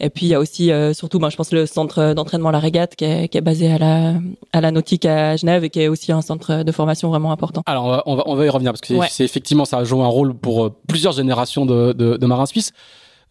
Et 0.00 0.10
puis 0.10 0.26
il 0.26 0.28
y 0.28 0.34
a 0.34 0.40
aussi 0.40 0.70
euh, 0.70 0.92
surtout, 0.92 1.18
ben, 1.18 1.30
je 1.30 1.36
pense 1.36 1.52
le 1.52 1.66
centre 1.66 2.14
d'entraînement 2.14 2.50
La 2.50 2.60
Régate 2.60 2.94
qui 2.96 3.04
est, 3.04 3.28
qui 3.28 3.38
est 3.38 3.42
basé 3.42 3.72
à 3.72 3.78
la 3.78 4.14
à 4.52 4.60
la 4.60 4.70
nautique 4.70 5.04
à 5.04 5.36
Genève 5.36 5.64
et 5.64 5.70
qui 5.70 5.80
est 5.80 5.88
aussi 5.88 6.12
un 6.12 6.22
centre 6.22 6.62
de 6.62 6.72
formation 6.72 7.08
vraiment 7.08 7.32
important. 7.32 7.62
Alors 7.66 7.84
on 8.06 8.16
va 8.16 8.22
on 8.26 8.34
va, 8.34 8.46
y 8.46 8.48
revenir 8.48 8.72
parce 8.72 8.80
que 8.80 8.94
c'est 9.10 9.24
effectivement 9.24 9.64
ça 9.64 9.78
a 9.78 9.84
joué 9.84 10.02
un 10.02 10.08
rôle 10.08 10.34
pour 10.34 10.72
plusieurs 10.86 11.12
générations 11.12 11.66
de, 11.66 11.92
de, 11.92 12.16
de 12.16 12.26
marins 12.26 12.46
suisses 12.46 12.72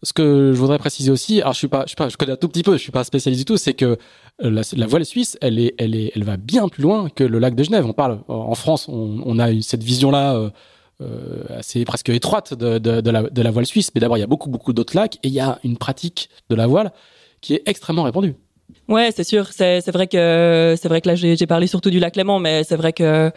ce 0.02 0.12
que 0.12 0.52
je 0.54 0.58
voudrais 0.58 0.78
préciser 0.78 1.10
aussi, 1.10 1.40
alors 1.40 1.52
je 1.52 1.58
suis 1.58 1.68
pas, 1.68 1.82
je 1.82 1.88
suis 1.88 1.96
pas, 1.96 2.08
je 2.08 2.16
connais 2.16 2.32
un 2.32 2.36
tout 2.36 2.48
petit 2.48 2.62
peu, 2.62 2.72
je 2.72 2.82
suis 2.82 2.92
pas 2.92 3.04
spécialiste 3.04 3.40
du 3.40 3.44
tout, 3.44 3.56
c'est 3.56 3.74
que 3.74 3.84
euh, 3.84 3.96
la, 4.50 4.62
la, 4.76 4.86
voile 4.86 5.04
suisse, 5.04 5.36
elle 5.40 5.58
est, 5.58 5.74
elle 5.78 5.96
est, 5.96 6.12
elle 6.14 6.24
va 6.24 6.36
bien 6.36 6.68
plus 6.68 6.82
loin 6.82 7.08
que 7.10 7.24
le 7.24 7.38
lac 7.38 7.54
de 7.54 7.64
Genève. 7.64 7.84
On 7.84 7.92
parle 7.92 8.20
en 8.28 8.54
France, 8.54 8.88
on, 8.88 9.20
on 9.24 9.38
a 9.38 9.48
cette 9.60 9.82
vision-là 9.82 10.34
euh, 10.36 10.38
euh, 10.46 10.50
assez 11.50 11.84
presque 11.84 12.08
étroite 12.08 12.54
de, 12.54 13.40
la, 13.40 13.50
voile 13.50 13.66
suisse, 13.66 13.90
mais 13.94 14.00
d'abord 14.00 14.16
il 14.16 14.20
y 14.20 14.24
a 14.24 14.26
beaucoup, 14.26 14.50
beaucoup 14.50 14.72
d'autres 14.72 14.96
lacs 14.96 15.16
et 15.22 15.28
il 15.28 15.34
y 15.34 15.40
a 15.40 15.58
une 15.64 15.76
pratique 15.76 16.28
de 16.50 16.54
la 16.54 16.66
voile 16.66 16.92
qui 17.40 17.54
est 17.54 17.62
extrêmement 17.66 18.02
répandue. 18.02 18.34
Ouais, 18.86 19.10
c'est 19.14 19.24
sûr. 19.24 19.48
C'est 19.52 19.90
vrai 19.90 20.06
que 20.06 20.74
c'est 20.80 20.88
vrai 20.88 21.00
que 21.00 21.08
là 21.08 21.14
j'ai 21.14 21.46
parlé 21.46 21.66
surtout 21.66 21.90
du 21.90 21.98
lac 21.98 22.16
Léman, 22.16 22.38
mais 22.38 22.64
c'est 22.64 22.76
vrai 22.76 22.92
que 22.92 23.30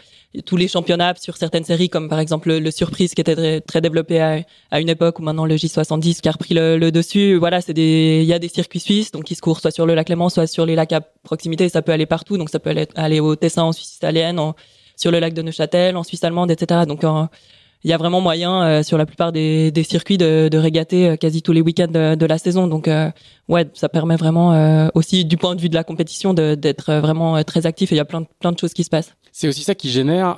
tous 0.46 0.56
les 0.56 0.68
championnats 0.68 1.14
sur 1.18 1.36
certaines 1.36 1.64
séries, 1.64 1.88
comme 1.88 2.08
par 2.08 2.20
exemple 2.20 2.52
le, 2.52 2.70
Surprise 2.70 3.14
qui 3.14 3.20
était 3.20 3.60
très, 3.60 3.80
développé 3.80 4.20
à, 4.20 4.80
une 4.80 4.88
époque 4.88 5.18
ou 5.18 5.22
maintenant 5.22 5.46
le 5.46 5.56
J70 5.56 6.20
qui 6.20 6.28
a 6.28 6.32
repris 6.32 6.54
le, 6.54 6.90
dessus. 6.90 7.36
Voilà, 7.36 7.60
il 7.68 8.24
y 8.24 8.32
a 8.32 8.38
des 8.38 8.48
circuits 8.48 8.80
suisses 8.80 9.10
donc 9.10 9.24
qui 9.24 9.34
se 9.34 9.40
courent 9.40 9.60
soit 9.60 9.70
sur 9.70 9.86
le 9.86 9.94
lac 9.94 10.08
Léman, 10.08 10.28
soit 10.28 10.46
sur 10.46 10.66
les 10.66 10.74
lacs 10.74 10.92
à 10.92 11.00
proximité. 11.00 11.68
Ça 11.68 11.82
peut 11.82 11.92
aller 11.92 12.06
partout, 12.06 12.36
donc 12.38 12.50
ça 12.50 12.58
peut 12.58 12.70
aller, 12.70 12.86
aller 12.94 13.20
au 13.20 13.36
Tessin 13.36 13.62
en 13.62 13.72
Suisse 13.72 13.96
italienne, 13.96 14.38
en, 14.38 14.54
sur 14.96 15.10
le 15.10 15.18
lac 15.18 15.34
de 15.34 15.42
Neuchâtel, 15.42 15.96
en 15.96 16.02
Suisse 16.02 16.24
allemande, 16.24 16.50
etc. 16.50 16.82
Donc 16.86 17.04
il 17.84 17.90
y 17.90 17.92
a 17.92 17.96
vraiment 17.96 18.20
moyen 18.20 18.62
euh, 18.62 18.82
sur 18.82 18.96
la 18.96 19.06
plupart 19.06 19.32
des, 19.32 19.72
circuits 19.88 20.18
de, 20.18 20.48
de, 20.48 20.58
régater 20.58 21.08
euh, 21.08 21.16
quasi 21.16 21.42
tous 21.42 21.52
les 21.52 21.60
week-ends 21.60 21.88
de, 22.16 22.26
la 22.26 22.38
saison. 22.38 22.68
Donc 22.68 22.86
euh, 22.86 23.10
ouais, 23.48 23.68
ça 23.74 23.88
permet 23.88 24.16
vraiment 24.16 24.90
aussi 24.94 25.24
du 25.24 25.36
point 25.36 25.54
de 25.54 25.60
vue 25.60 25.68
de 25.68 25.74
la 25.74 25.84
compétition 25.84 26.34
d'être 26.34 26.94
vraiment 26.94 27.42
très 27.44 27.66
actif 27.66 27.92
et 27.92 27.96
il 27.96 27.98
y 27.98 28.00
a 28.00 28.04
plein 28.04 28.20
de, 28.20 28.58
choses 28.58 28.72
qui 28.72 28.84
se 28.84 28.90
passent. 28.90 29.14
C'est 29.32 29.48
aussi 29.48 29.62
ça 29.62 29.74
qui 29.74 29.90
génère 29.90 30.36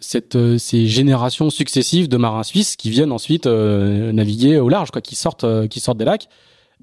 ces 0.00 0.86
générations 0.86 1.50
successives 1.50 2.08
de 2.08 2.16
marins 2.16 2.42
suisses 2.42 2.76
qui 2.76 2.90
viennent 2.90 3.12
ensuite 3.12 3.46
naviguer 3.46 4.58
au 4.58 4.68
large, 4.68 4.90
quoi, 4.90 5.00
qui 5.00 5.14
sortent, 5.14 5.68
qui 5.68 5.80
sortent 5.80 5.98
des 5.98 6.04
lacs 6.04 6.28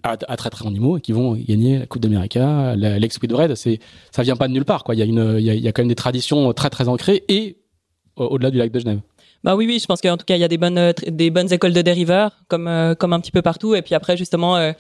à, 0.09 0.38
très 0.38 0.50
très 0.50 0.65
haut 0.65 0.71
niveau 0.71 0.98
et 0.98 1.01
qui 1.01 1.12
vont 1.12 1.33
gagner 1.33 1.80
la 1.80 1.86
Coupe 1.86 2.01
d'Amérique, 2.01 2.38
l'ex 2.75 3.19
de 3.19 3.36
Red. 3.36 3.56
C'est 3.56 3.80
ça 4.12 4.24
vient 4.24 4.36
pas 4.36 4.48
de 4.48 4.54
nulle 4.54 4.65
part. 4.65 4.83
Il 4.89 5.00
y 5.00 5.68
a 5.68 5.71
quand 5.71 5.81
même 5.81 5.89
des 5.89 5.95
traditions 5.95 6.54
très 6.54 6.69
très 6.69 6.88
ancrées 6.88 7.24
et 7.27 7.57
au-delà 8.15 8.51
du 8.51 8.57
lac 8.57 8.71
de 8.71 8.80
Genève. 8.80 9.00
Bah 9.44 9.56
oui, 9.56 9.65
oui, 9.68 9.80
je 9.80 9.86
pense 9.86 10.01
qu'en 10.01 10.18
tout 10.18 10.25
cas, 10.25 10.36
il 10.36 10.42
y 10.42 10.44
a 10.44 10.48
des 10.48 10.57
bonnes, 10.57 10.77
euh, 10.77 10.94
des 11.07 11.30
bonnes 11.30 11.51
écoles 11.54 11.74
de 11.74 11.81
dériveurs, 11.81 12.31
comme, 12.48 12.68
euh, 12.68 12.95
comme 12.95 13.13
un 13.13 13.19
petit 13.19 13.31
peu 13.31 13.42
partout. 13.42 13.75
Et 13.75 13.81
puis 13.81 13.95
après, 13.95 14.18
justement, 14.18 14.57
euh, 14.57 14.71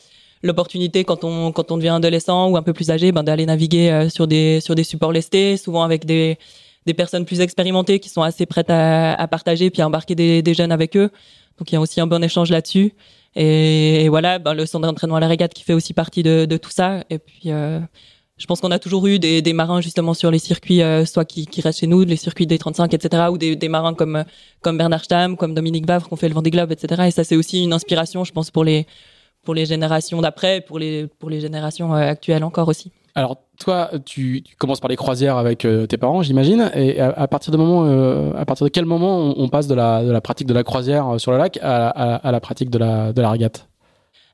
l'opportunité 0.41 1.03
quand 1.03 1.23
on, 1.23 1.51
quand 1.51 1.71
on 1.71 1.77
devient 1.77 1.89
adolescent 1.89 2.49
ou 2.49 2.57
un 2.57 2.63
peu 2.63 2.73
plus 2.73 2.89
âgé, 2.89 3.11
ben, 3.11 3.23
d'aller 3.23 3.45
naviguer 3.45 4.07
sur 4.09 4.27
des, 4.27 4.59
sur 4.61 4.75
des 4.75 4.83
supports 4.83 5.11
lestés, 5.11 5.57
souvent 5.57 5.83
avec 5.83 6.05
des, 6.05 6.37
des 6.85 6.93
personnes 6.93 7.25
plus 7.25 7.41
expérimentées 7.41 7.99
qui 7.99 8.09
sont 8.09 8.21
assez 8.23 8.45
prêtes 8.45 8.69
à, 8.69 9.27
partager 9.29 9.69
puis 9.69 9.81
à 9.81 9.87
embarquer 9.87 10.15
des 10.15 10.53
jeunes 10.53 10.71
avec 10.71 10.95
eux. 10.97 11.11
Donc 11.57 11.71
il 11.71 11.75
y 11.75 11.77
a 11.77 11.81
aussi 11.81 11.99
un 12.01 12.07
bon 12.07 12.23
échange 12.23 12.51
là-dessus. 12.51 12.93
Et, 13.35 14.07
voilà, 14.09 14.39
ben, 14.39 14.53
le 14.53 14.65
centre 14.65 14.87
d'entraînement 14.87 15.17
à 15.17 15.19
la 15.19 15.27
régate 15.27 15.53
qui 15.53 15.63
fait 15.63 15.73
aussi 15.73 15.93
partie 15.93 16.23
de, 16.23 16.45
de 16.45 16.57
tout 16.57 16.71
ça. 16.71 17.03
Et 17.09 17.19
puis 17.19 17.51
je 18.37 18.45
pense 18.45 18.61
qu'on 18.61 18.71
a 18.71 18.79
toujours 18.79 19.07
eu 19.07 19.19
des, 19.19 19.41
des, 19.41 19.53
marins 19.53 19.81
justement 19.81 20.13
sur 20.13 20.29
les 20.29 20.39
circuits, 20.39 20.81
euh, 20.81 21.05
soit 21.05 21.25
qui, 21.25 21.47
qui, 21.47 21.61
restent 21.61 21.79
chez 21.79 21.87
nous, 21.87 22.03
les 22.03 22.17
circuits 22.17 22.45
des 22.45 22.59
35, 22.59 22.93
etc., 22.93 23.23
ou 23.31 23.37
des, 23.37 23.55
des 23.55 23.67
marins 23.67 23.95
comme 23.95 24.23
comme 24.61 24.77
Bernard 24.77 25.03
Stamm, 25.03 25.37
comme 25.37 25.53
Dominique 25.55 25.87
Vavre, 25.87 26.07
qui 26.07 26.13
ont 26.13 26.17
fait 26.17 26.29
le 26.29 26.35
Vendée 26.35 26.51
Globe, 26.51 26.71
etc. 26.71 27.03
Et 27.07 27.11
ça, 27.11 27.23
c'est 27.23 27.35
aussi 27.35 27.63
une 27.63 27.73
inspiration, 27.73 28.23
je 28.23 28.31
pense, 28.31 28.51
pour 28.51 28.63
les 28.63 28.85
pour 29.43 29.55
les 29.55 29.65
générations 29.65 30.21
d'après, 30.21 30.61
pour 30.61 30.77
les 30.77 31.07
pour 31.19 31.29
les 31.29 31.41
générations 31.41 31.95
euh, 31.95 32.09
actuelles 32.09 32.43
encore 32.43 32.67
aussi. 32.67 32.91
Toi, 33.59 33.91
tu, 34.05 34.43
commences 34.57 34.79
par 34.79 34.89
les 34.89 34.95
croisières 34.95 35.37
avec 35.37 35.65
euh, 35.65 35.85
tes 35.85 35.97
parents, 35.97 36.21
j'imagine, 36.21 36.71
et 36.73 36.99
à, 36.99 37.27
partir 37.27 37.51
de 37.51 37.57
moment, 37.57 37.83
à 38.35 38.45
partir 38.45 38.65
de 38.65 38.69
quel 38.69 38.85
moment 38.85 39.33
on, 39.37 39.49
passe 39.49 39.67
de 39.67 39.75
la 39.75 40.21
pratique 40.21 40.47
de 40.47 40.53
la 40.53 40.63
croisière 40.63 41.19
sur 41.19 41.31
le 41.31 41.37
lac 41.37 41.59
à, 41.61 42.31
la 42.31 42.39
pratique 42.39 42.69
de 42.69 42.77
la 42.77 43.13
de 43.13 43.21
régate? 43.21 43.67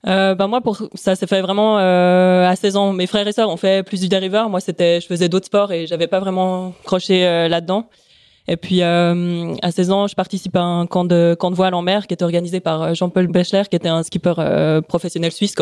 Euh, 0.05 0.35
ben 0.35 0.47
moi 0.47 0.59
pour 0.59 0.81
ça 0.95 1.15
s'est 1.15 1.27
fait 1.27 1.41
vraiment 1.41 1.79
euh, 1.79 2.45
à 2.47 2.55
16 2.55 2.75
ans. 2.75 2.93
Mes 2.93 3.07
frères 3.07 3.27
et 3.27 3.31
sœurs 3.31 3.49
ont 3.49 3.57
fait 3.57 3.83
plus 3.83 4.01
du 4.01 4.09
dériveur. 4.09 4.49
Moi 4.49 4.59
c'était 4.59 4.99
je 4.99 5.07
faisais 5.07 5.29
d'autres 5.29 5.45
sports 5.45 5.71
et 5.71 5.87
j'avais 5.87 6.07
pas 6.07 6.19
vraiment 6.19 6.73
croché 6.83 7.25
euh, 7.25 7.47
là-dedans. 7.47 7.87
Et 8.49 8.57
puis 8.57 8.81
euh, 8.81 9.55
à 9.61 9.71
16 9.71 9.91
ans, 9.91 10.07
je 10.07 10.15
participe 10.15 10.57
à 10.57 10.61
un 10.61 10.85
camp 10.85 11.05
de 11.05 11.37
voile 11.53 11.73
en 11.73 11.81
mer 11.81 12.07
qui 12.07 12.13
était 12.13 12.25
organisé 12.25 12.59
par 12.59 12.81
euh, 12.81 12.93
Jean-Paul 12.93 13.27
Bechler, 13.27 13.63
qui 13.69 13.77
était 13.77 13.87
un 13.87 14.03
skipper 14.03 14.33
professionnel 14.89 15.31
suisse 15.31 15.55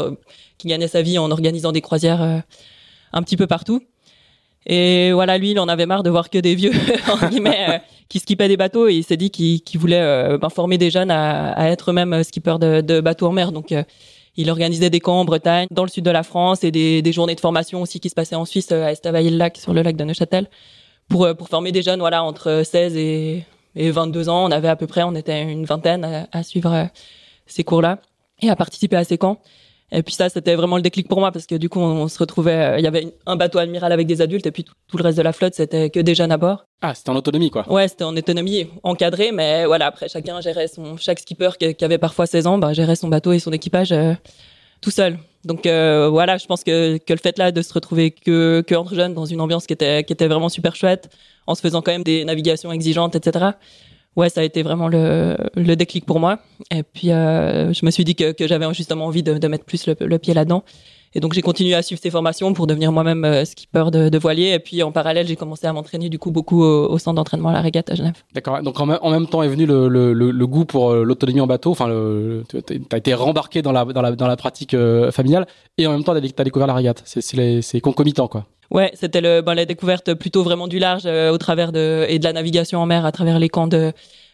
qui 0.58 0.68
gagnait 0.68 0.88
sa 0.88 1.04
vie 1.04 1.20
en 1.20 1.30
organisant 1.30 1.72
des 1.72 1.82
croisières 1.82 2.42
un 3.14 3.24
petit 3.24 3.38
peu 3.38 3.48
partout. 3.48 3.82
Et 4.66 5.12
voilà, 5.12 5.38
lui, 5.38 5.52
il 5.52 5.60
en 5.60 5.68
avait 5.68 5.86
marre 5.86 6.04
de 6.04 6.10
voir 6.10 6.30
que 6.30 6.38
des 6.38 6.56
vieux 6.56 6.72
en 7.12 7.28
guillemets 7.28 7.82
qui 8.10 8.20
skippaient 8.20 8.48
des 8.48 8.58
bateaux 8.58 8.88
et 8.88 8.94
il 8.94 9.04
s'est 9.04 9.18
dit 9.18 9.32
qu'il 9.32 9.80
voulait 9.80 10.38
ben, 10.38 10.50
former 10.50 10.78
des 10.78 10.92
jeunes 10.92 11.10
à, 11.10 11.72
être 11.72 11.90
eux-mêmes 11.90 12.24
skippers 12.24 12.60
de, 12.60 13.02
bateaux 13.02 13.28
en 13.28 13.32
mer. 13.32 13.52
Donc 13.52 13.74
il 14.38 14.50
organisait 14.50 14.90
des 14.90 15.00
camps 15.00 15.22
en 15.22 15.26
Bretagne, 15.26 15.68
dans 15.72 15.84
le 15.84 15.90
sud 15.90 16.06
de 16.06 16.12
la 16.12 16.24
France 16.24 16.64
et 16.64 16.72
des, 16.72 17.12
journées 17.12 17.36
de 17.36 17.40
formation 17.40 17.82
aussi 17.82 18.00
qui 18.00 18.10
se 18.10 18.16
passaient 18.16 18.36
en 18.36 18.46
Suisse 18.46 18.72
à 18.72 18.92
Estavayer-le-Lac 18.92 19.58
sur 19.58 19.74
le 19.74 19.82
lac 19.82 19.96
de 19.96 20.04
Neuchâtel 20.04 20.48
pour 21.10 21.26
euh, 21.26 21.34
former 21.50 21.72
des 21.72 21.82
jeunes 21.82 22.00
voilà 22.00 22.24
entre 22.24 22.64
16 22.64 22.96
et, 22.96 23.44
et 23.76 23.92
22 23.92 24.30
ans. 24.30 24.46
On 24.46 24.52
avait 24.52 24.70
à 24.70 24.76
peu 24.76 24.88
près, 24.88 25.04
on 25.04 25.16
était 25.16 25.44
une 25.44 25.66
vingtaine 25.66 26.28
à, 26.32 26.44
suivre 26.44 26.74
euh, 26.74 26.86
ces 27.46 27.64
cours-là 27.64 28.00
et 28.42 28.50
à 28.50 28.56
participer 28.56 28.96
à 28.96 29.04
ces 29.04 29.18
camps. 29.18 29.40
Et 29.92 30.04
puis 30.04 30.14
ça, 30.14 30.30
c'était 30.30 30.56
vraiment 30.56 30.78
le 30.78 30.82
déclic 30.82 31.08
pour 31.08 31.20
moi 31.20 31.32
parce 31.32 31.46
que 31.46 31.56
du 31.56 31.68
coup, 31.68 31.80
on, 31.80 32.08
se 32.08 32.18
retrouvait, 32.18 32.52
euh, 32.52 32.80
il 32.80 32.84
y 32.84 32.88
avait 32.88 33.14
un 33.26 33.36
bateau 33.36 33.60
admiral 33.60 33.92
avec 33.92 34.08
des 34.08 34.22
adultes 34.22 34.46
et 34.46 34.52
puis 34.52 34.64
tout, 34.64 34.98
le 34.98 35.04
reste 35.04 35.18
de 35.18 35.24
la 35.24 35.34
flotte, 35.34 35.54
c'était 35.54 35.90
que 35.90 36.00
des 36.00 36.16
jeunes 36.16 36.32
à 36.32 36.38
bord. 36.38 36.66
Ah, 36.82 36.96
c'était 36.96 37.10
en 37.10 37.16
autonomie, 37.16 37.52
quoi. 37.52 37.70
Ouais, 37.72 37.88
c'était 37.90 38.06
en 38.06 38.16
autonomie, 38.16 38.68
encadré, 38.84 39.32
mais 39.34 39.66
voilà, 39.66 39.88
après, 39.88 40.08
chacun 40.08 40.40
gérait 40.40 40.70
son, 40.70 40.96
chaque 40.96 41.20
skipper 41.20 41.52
qui, 41.60 41.84
avait 41.84 41.98
parfois 41.98 42.26
16 42.26 42.48
ans, 42.48 42.58
bah, 42.58 42.72
gérait 42.72 42.96
son 42.96 43.10
bateau 43.10 43.34
et 43.34 43.40
son 43.40 43.52
équipage 43.52 43.92
euh, 43.92 44.14
tout 44.80 44.92
seul. 44.92 45.20
Donc 45.44 45.66
euh, 45.66 46.08
voilà, 46.08 46.38
je 46.38 46.46
pense 46.46 46.64
que, 46.64 46.98
que 46.98 47.14
le 47.14 47.20
fait 47.20 47.38
là 47.38 47.52
de 47.52 47.62
se 47.62 47.74
retrouver 47.74 48.12
que, 48.12 48.64
que 48.66 48.76
entre 48.76 48.96
jeunes 48.96 49.14
dans 49.14 49.26
une 49.26 49.42
ambiance 49.42 49.66
qui 49.66 49.74
était, 49.74 50.04
qui 50.04 50.14
était 50.14 50.28
vraiment 50.28 50.50
super 50.50 50.76
chouette, 50.76 51.10
en 51.48 51.56
se 51.56 51.62
faisant 51.62 51.82
quand 51.82 51.92
même 51.92 52.04
des 52.04 52.24
navigations 52.24 52.72
exigeantes, 52.72 53.16
etc 53.16 53.52
ouais, 54.16 54.30
ça 54.30 54.42
a 54.42 54.44
été 54.44 54.64
vraiment 54.64 54.88
le, 54.88 55.38
le 55.56 55.76
déclic 55.76 56.06
pour 56.06 56.20
moi. 56.20 56.40
Et 56.70 56.84
puis, 56.84 57.12
euh, 57.12 57.74
je 57.74 57.86
me 57.86 57.92
suis 57.92 58.04
dit 58.04 58.16
que, 58.16 58.32
que 58.32 58.48
j'avais 58.48 58.72
justement 58.74 59.06
envie 59.06 59.24
de, 59.24 59.48
mettre 59.48 59.66
plus 59.66 59.88
le, 59.88 60.18
pied 60.18 60.34
là-dedans. 60.34 60.64
Et 61.14 61.20
donc 61.20 61.34
j'ai 61.34 61.42
continué 61.42 61.74
à 61.74 61.82
suivre 61.82 62.02
ces 62.02 62.10
formations 62.10 62.54
pour 62.54 62.68
devenir 62.68 62.94
moi-même 62.94 63.26
euh, 63.26 63.44
skipper 63.44 63.92
de, 63.92 64.18
voilier. 64.18 64.52
Et 64.52 64.60
puis 64.60 64.82
en 64.82 64.94
parallèle, 64.94 65.28
j'ai 65.28 65.36
commencé 65.36 65.68
à 65.68 65.74
m'entraîner 65.74 66.08
du 66.08 66.18
coup 66.18 66.32
beaucoup 66.32 66.64
au, 66.64 66.90
au 66.90 66.98
centre 67.00 67.16
d'entraînement 67.16 67.50
à 67.50 67.54
la 67.54 67.60
régate 67.60 67.90
à 67.92 67.96
Genève. 67.96 68.24
D'accord. 68.34 68.62
Donc 68.62 68.80
en, 68.80 68.86
même 68.86 69.28
temps 69.28 69.44
est 69.44 69.50
venu 69.50 69.66
le, 69.66 69.90
le, 69.90 70.14
le 70.14 70.48
goût 70.48 70.64
pour 70.64 70.92
euh, 70.92 71.04
l'autonomie 71.04 71.42
en 71.42 71.48
bateau. 71.48 71.72
Enfin, 71.72 71.90
tu 72.48 72.58
as 72.92 72.98
été 72.98 73.14
rembarqué 73.14 73.62
dans 73.62 73.74
la, 73.74 73.84
dans 73.84 74.02
la, 74.02 74.12
dans 74.16 74.28
la 74.28 74.38
pratique 74.38 74.74
euh, 74.74 75.12
familiale 75.12 75.48
et 75.78 75.86
en 75.86 75.92
même 75.92 76.06
temps, 76.06 76.14
tu 76.18 76.32
as 76.38 76.44
découvert 76.44 76.68
la 76.68 76.76
régate. 76.76 77.04
C'est 77.06 77.82
concomitant, 77.82 78.30
quoi. 78.30 78.46
Ouais, 78.72 78.92
c'était 78.96 79.22
le, 79.22 79.42
ben, 79.42 79.54
la 79.54 79.66
découverte 79.66 80.14
plutôt 80.14 80.44
vraiment 80.44 80.68
du 80.68 80.80
large 80.80 81.06
au 81.06 81.38
travers 81.38 81.72
de 81.72 82.06
et 82.08 82.20
de 82.20 82.24
la 82.24 82.34
navigation 82.34 82.80
en 82.80 82.86
mer 82.86 83.06
à 83.06 83.12
travers 83.12 83.38
les 83.38 83.50
camps 83.50 83.68
de 83.68 83.92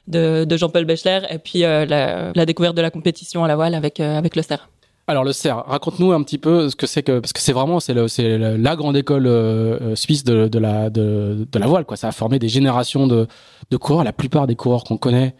de, 0.07 0.45
Jean-Paul 0.55 0.85
Bechler 0.85 1.21
et 1.29 1.37
puis 1.37 1.59
la, 1.59 1.85
la, 2.33 2.45
découverte 2.45 2.77
de 2.77 2.81
la 2.81 2.91
compétition 2.91 3.43
à 3.43 3.47
la 3.47 3.55
voile 3.55 3.75
avec 3.75 3.99
avec 3.99 4.35
le 4.35 4.41
CERF. 4.41 4.69
Alors 5.09 5.23
le 5.23 5.31
CERF, 5.31 5.63
raconte-nous 5.67 6.11
un 6.11 6.21
petit 6.21 6.37
peu 6.37 6.69
ce 6.69 6.75
que 6.75 6.85
c'est 6.85 7.01
que 7.01 7.19
parce 7.19 7.31
que 7.31 7.39
c'est 7.39 7.53
vraiment 7.53 7.79
c'est 7.79 7.95
c'est 8.09 8.37
la 8.37 8.75
grande 8.75 8.97
école 8.97 9.25
euh, 9.25 9.95
suisse 9.95 10.25
de, 10.25 10.49
de 10.49 10.59
la 10.59 10.89
de, 10.89 11.47
de, 11.49 11.59
la 11.59 11.65
voile 11.65 11.85
quoi. 11.85 11.95
Ça 11.95 12.09
a 12.09 12.11
formé 12.11 12.39
des 12.39 12.49
générations 12.49 13.07
de, 13.07 13.25
de 13.71 13.77
coureurs. 13.77 14.03
La 14.03 14.11
plupart 14.11 14.47
des 14.47 14.57
coureurs 14.57 14.83
qu'on 14.83 14.97
connaît 14.97 15.33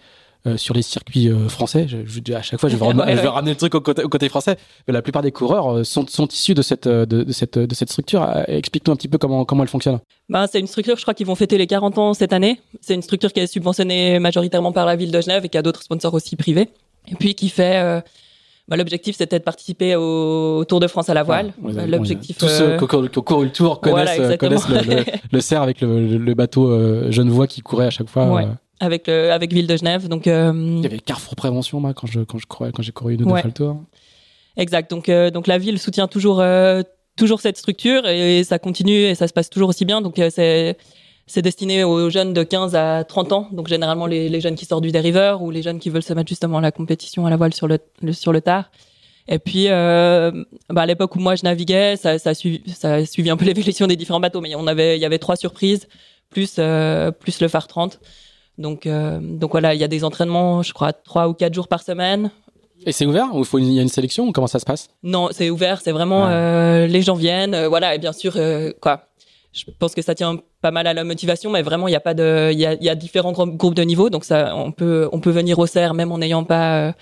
euh, 0.48 0.58
sur 0.58 0.74
les 0.74 0.82
circuits 0.82 1.30
euh, 1.30 1.50
français, 1.50 1.88
je, 1.88 1.98
je, 2.06 2.34
à 2.34 2.42
chaque 2.42 2.60
fois 2.60 2.70
je 2.70 2.76
vais, 2.76 2.86
ramener, 2.88 3.16
je 3.16 3.22
vais 3.22 3.28
ramener 3.28 3.52
le 3.52 3.58
truc 3.58 3.76
au 3.76 3.82
côté, 3.82 4.04
au 4.04 4.10
côté, 4.10 4.30
français, 4.30 4.58
mais 4.88 4.94
la 4.94 5.02
plupart 5.02 5.22
des 5.22 5.32
coureurs 5.32 5.86
sont, 5.86 6.06
sont 6.08 6.28
issus 6.28 6.54
de 6.54 6.62
cette 6.62 6.88
de, 6.88 7.06
de 7.24 7.32
cette 7.32 7.58
de 7.58 7.76
cette 7.76 7.90
structure. 7.90 8.28
Explique-nous 8.48 8.94
un 8.94 8.96
petit 8.96 9.08
peu 9.08 9.18
comment 9.18 9.46
comment 9.46 9.64
elle 9.64 9.70
fonctionne. 9.70 10.00
Ben, 10.30 10.48
c'est 10.48 10.60
une 10.60 10.68
structure, 10.68 10.98
je 10.98 11.02
crois 11.02 11.14
qu'ils 11.14 11.28
vont 11.28 11.36
fêter 11.36 11.58
les 11.58 11.68
40 11.68 11.98
ans 11.98 12.14
cette 12.14 12.34
année. 12.34 12.60
C'est 12.82 12.96
une 12.96 13.02
structure 13.02 13.32
qui 13.34 13.40
est 13.40 13.48
subventionnée 13.48 14.20
majoritairement 14.20 14.72
par 14.72 14.86
la 14.86 14.96
ville 14.96 15.12
de 15.12 15.22
Genève 15.22 15.46
et 15.46 15.50
qui 15.50 15.58
a 15.58 15.62
d'autres 15.62 15.84
sponsors 15.84 16.14
aussi 16.14 16.36
privés. 16.36 16.70
Et 17.10 17.16
puis 17.16 17.36
qui 17.36 17.50
fait 17.50 18.02
bah, 18.68 18.76
l'objectif 18.76 19.16
c'était 19.16 19.40
de 19.40 19.44
participer 19.44 19.96
au 19.96 20.66
Tour 20.66 20.82
de 20.82 20.88
France 20.88 21.10
à 21.10 21.14
la 21.14 21.24
voile. 21.24 21.54
l'objectif. 21.88 22.38
Tous 22.38 22.50
ceux 22.50 22.78
qui 22.78 22.84
ont 22.84 23.22
couru 23.22 23.46
le 23.46 23.52
Tour 23.52 23.80
connaissent, 23.80 24.20
euh, 24.20 24.36
connaissent 24.36 24.68
le, 24.68 24.80
le, 24.80 25.04
le, 25.32 25.42
cerf 25.42 25.62
avec 25.62 25.80
le, 25.80 26.18
le 26.18 26.34
bateau 26.34 26.70
euh, 26.70 27.10
Genevois 27.10 27.48
qui 27.48 27.62
courait 27.62 27.86
à 27.86 27.90
chaque 27.90 28.10
fois. 28.10 28.26
Ouais. 28.28 28.44
Euh. 28.44 28.48
Avec 28.80 29.08
le, 29.08 29.32
avec 29.32 29.54
Ville 29.54 29.68
de 29.68 29.76
Genève. 29.76 30.08
Donc. 30.08 30.28
Euh... 30.28 30.52
Il 30.56 30.84
y 30.84 30.86
avait 30.86 31.00
Carrefour 31.00 31.36
Prévention 31.36 31.80
moi 31.80 31.94
quand 31.94 32.08
je 32.08 32.22
quand 32.22 32.38
je 32.38 32.46
quand 32.48 32.82
j'ai 32.82 32.92
couru 32.92 33.16
une 33.16 33.24
ouais. 33.32 33.42
le 33.44 33.52
Tour. 33.52 33.84
Exact. 34.56 34.90
Donc 34.90 35.10
donc 35.10 35.48
la 35.48 35.58
ville 35.58 35.80
soutient 35.80 36.08
toujours 36.08 36.44
toujours 37.16 37.42
cette 37.42 37.58
structure 37.58 38.08
et, 38.08 38.40
et 38.40 38.44
ça 38.44 38.60
continue 38.60 38.92
et 38.92 39.16
ça 39.16 39.28
se 39.28 39.34
passe 39.34 39.50
toujours 39.50 39.70
aussi 39.70 39.86
bien. 39.86 40.02
Donc 40.02 40.16
c'est 40.30 40.78
c'est 41.28 41.42
destiné 41.42 41.84
aux 41.84 42.10
jeunes 42.10 42.34
de 42.34 42.42
15 42.42 42.76
à 42.76 43.04
30 43.04 43.34
ans, 43.34 43.48
donc 43.52 43.68
généralement 43.68 44.08
les, 44.08 44.30
les, 44.30 44.40
jeunes 44.40 44.56
qui 44.56 44.66
sortent 44.66 44.84
du 44.84 44.94
dériveur 44.94 45.42
ou 45.42 45.52
les 45.52 45.62
jeunes 45.62 45.78
qui 45.78 45.90
veulent 45.90 46.02
se 46.02 46.14
mettre 46.14 46.30
justement 46.30 46.60
à 46.60 46.62
la 46.62 46.72
compétition 46.72 47.26
à 47.26 47.30
la 47.30 47.36
voile 47.36 47.54
sur 47.54 47.68
le, 47.68 47.80
sur 48.14 48.32
le 48.32 48.40
tard. 48.40 48.72
Et 49.28 49.40
puis, 49.40 49.66
euh, 49.68 50.32
bah 50.70 50.84
à 50.84 50.86
l'époque 50.86 51.18
où 51.18 51.20
moi 51.20 51.36
je 51.36 51.44
naviguais, 51.44 51.98
ça, 51.98 52.18
ça, 52.18 52.30
a 52.30 52.34
suivi, 52.34 52.64
ça 52.72 52.94
a 52.96 53.06
suivi 53.06 53.30
un 53.30 53.36
peu 53.36 53.44
l'évolution 53.52 53.88
des 53.88 53.98
différents 53.98 54.22
bateaux, 54.22 54.40
mais 54.40 54.56
on 54.56 54.68
avait, 54.68 54.98
il 54.98 55.02
y 55.02 55.06
avait 55.06 55.20
trois 55.20 55.36
surprises 55.36 55.88
plus 56.30 56.56
euh, 56.60 57.12
plus 57.12 57.42
le 57.42 57.50
phare 57.50 57.68
30. 57.68 58.00
Donc 58.58 58.86
euh, 58.86 59.20
donc 59.22 59.52
voilà, 59.52 59.74
il 59.74 59.80
y 59.80 59.84
a 59.84 59.88
des 59.88 60.04
entraînements, 60.04 60.64
je 60.64 60.74
crois 60.74 60.94
trois 60.94 61.28
ou 61.28 61.34
quatre 61.34 61.54
jours 61.54 61.68
par 61.68 61.82
semaine. 61.82 62.32
Et 62.86 62.92
c'est 62.92 63.06
ouvert 63.06 63.34
ou 63.34 63.44
il 63.58 63.74
y 63.74 63.80
a 63.80 63.82
une 63.82 63.88
sélection 63.88 64.28
ou 64.28 64.32
comment 64.32 64.48
ça 64.48 64.60
se 64.60 64.66
passe? 64.66 64.90
Non, 65.04 65.30
c'est 65.32 65.50
ouvert, 65.50 65.82
c'est 65.82 65.92
vraiment 65.92 66.28
euh, 66.28 66.88
les 66.88 67.02
gens 67.02 67.16
viennent, 67.16 67.54
euh, 67.54 67.68
voilà 67.68 67.96
et 67.96 67.98
bien 67.98 68.14
sûr 68.14 68.34
euh, 68.36 68.72
quoi. 68.80 69.02
Je 69.54 69.64
pense 69.80 69.96
que 69.96 70.04
ça 70.04 70.14
tient 70.14 70.38
pas 70.62 70.70
mal 70.70 70.86
à 70.86 70.94
la 70.94 71.04
motivation, 71.04 71.50
mais 71.50 71.64
vraiment 71.64 71.88
il 71.88 71.92
y 71.92 71.96
a 71.96 72.00
pas 72.00 72.14
de, 72.14 72.52
il 72.52 72.60
y 72.60 72.66
a, 72.66 72.76
y 72.76 72.90
a, 72.90 72.96
différents 72.96 73.32
groupes 73.32 73.74
de 73.74 73.82
niveau, 73.82 74.12
donc 74.12 74.24
ça, 74.24 74.56
on 74.56 74.72
peut, 74.72 75.10
on 75.12 75.20
peut 75.20 75.32
venir 75.32 75.58
au 75.58 75.66
CER 75.66 75.96
même 75.96 76.12
en 76.12 76.20
n'ayant 76.20 76.44
pas, 76.44 76.94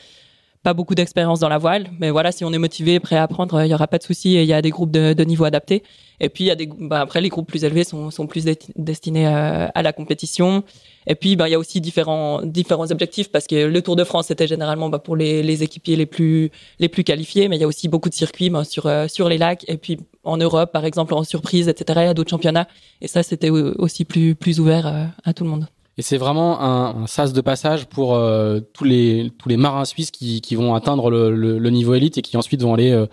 pas 0.66 0.74
beaucoup 0.74 0.96
d'expérience 0.96 1.40
dans 1.40 1.48
la 1.48 1.60
voile, 1.60 1.92
mais 2.00 2.10
voilà, 2.10 2.32
si 2.32 2.44
on 2.44 2.52
est 2.52 2.58
motivé, 2.58 3.00
prêt 3.00 3.18
à 3.18 3.22
apprendre, 3.22 3.64
il 3.64 3.70
y 3.70 3.74
aura 3.76 3.86
pas 3.86 4.00
de 4.00 4.04
souci. 4.04 4.34
Il 4.34 4.46
y 4.46 4.54
a 4.54 4.64
des 4.64 4.72
groupes 4.72 4.90
de, 4.90 5.14
de 5.14 5.24
niveau 5.24 5.46
adaptés. 5.46 5.84
Et 6.20 6.28
puis 6.28 6.46
il 6.46 6.48
y 6.48 6.52
a 6.52 6.56
des, 6.56 6.66
bah, 6.66 7.02
après 7.02 7.22
les 7.22 7.30
groupes 7.30 7.48
plus 7.48 7.64
élevés 7.66 7.84
sont, 7.84 8.10
sont 8.10 8.26
plus 8.26 8.46
destinés 8.76 9.28
à, 9.28 9.66
à, 9.66 9.84
la 9.84 9.94
compétition. 9.94 10.64
Et 11.06 11.14
puis 11.14 11.36
bah, 11.36 11.48
il 11.48 11.52
y 11.52 11.54
a 11.54 11.60
aussi 11.60 11.82
différents, 11.82 12.42
différents 12.42 12.90
objectifs 12.90 13.32
parce 13.32 13.46
que 13.46 13.68
le 13.68 13.82
Tour 13.84 13.96
de 13.96 14.04
France 14.04 14.26
c'était 14.28 14.48
généralement 14.48 14.90
bah, 14.90 14.98
pour 14.98 15.16
les, 15.16 15.44
les 15.44 15.62
équipiers 15.62 15.98
les 15.98 16.08
plus, 16.08 16.50
les 16.80 16.90
plus 16.90 17.04
qualifiés, 17.04 17.48
mais 17.48 17.58
il 17.58 17.62
y 17.62 17.66
a 17.66 17.68
aussi 17.68 17.88
beaucoup 17.88 18.10
de 18.10 18.16
circuits 18.16 18.50
bah, 18.50 18.64
sur, 18.64 18.88
euh, 18.88 19.08
sur 19.08 19.30
les 19.30 19.38
lacs. 19.38 19.66
Et 19.68 19.78
puis 19.78 20.00
en 20.24 20.38
Europe, 20.38 20.72
par 20.72 20.86
exemple, 20.86 21.14
en 21.14 21.24
surprise, 21.24 21.68
etc. 21.68 22.00
Il 22.02 22.08
y 22.08 22.10
a 22.10 22.16
d'autres 22.16 22.32
championnats. 22.32 22.68
Et 23.02 23.08
ça, 23.08 23.22
c'était 23.22 23.52
aussi 23.52 24.04
plus, 24.04 24.34
plus 24.34 24.60
ouvert 24.60 24.88
euh, 24.88 25.06
à 25.24 25.34
tout 25.34 25.44
le 25.44 25.52
monde. 25.52 25.68
Et 25.98 26.02
c'est 26.02 26.18
vraiment 26.18 26.60
un, 26.62 27.04
un, 27.04 27.08
sas 27.08 27.32
de 27.32 27.42
passage 27.42 27.86
pour 27.86 28.16
euh, 28.16 28.60
tous 28.74 28.84
les 28.84 29.32
tous 29.40 29.48
les 29.48 29.56
marins 29.56 29.86
suisses 29.86 30.12
qui, 30.12 30.42
qui 30.42 30.56
vont 30.56 30.76
atteindre 30.76 31.10
le, 31.10 31.34
le, 31.34 31.58
le, 31.58 31.70
niveau 31.70 31.94
élite 31.94 32.18
et 32.18 32.22
qui 32.22 32.36
ensuite 32.36 32.62
vont 32.62 32.74
aller 32.74 32.92
euh, 32.92 33.06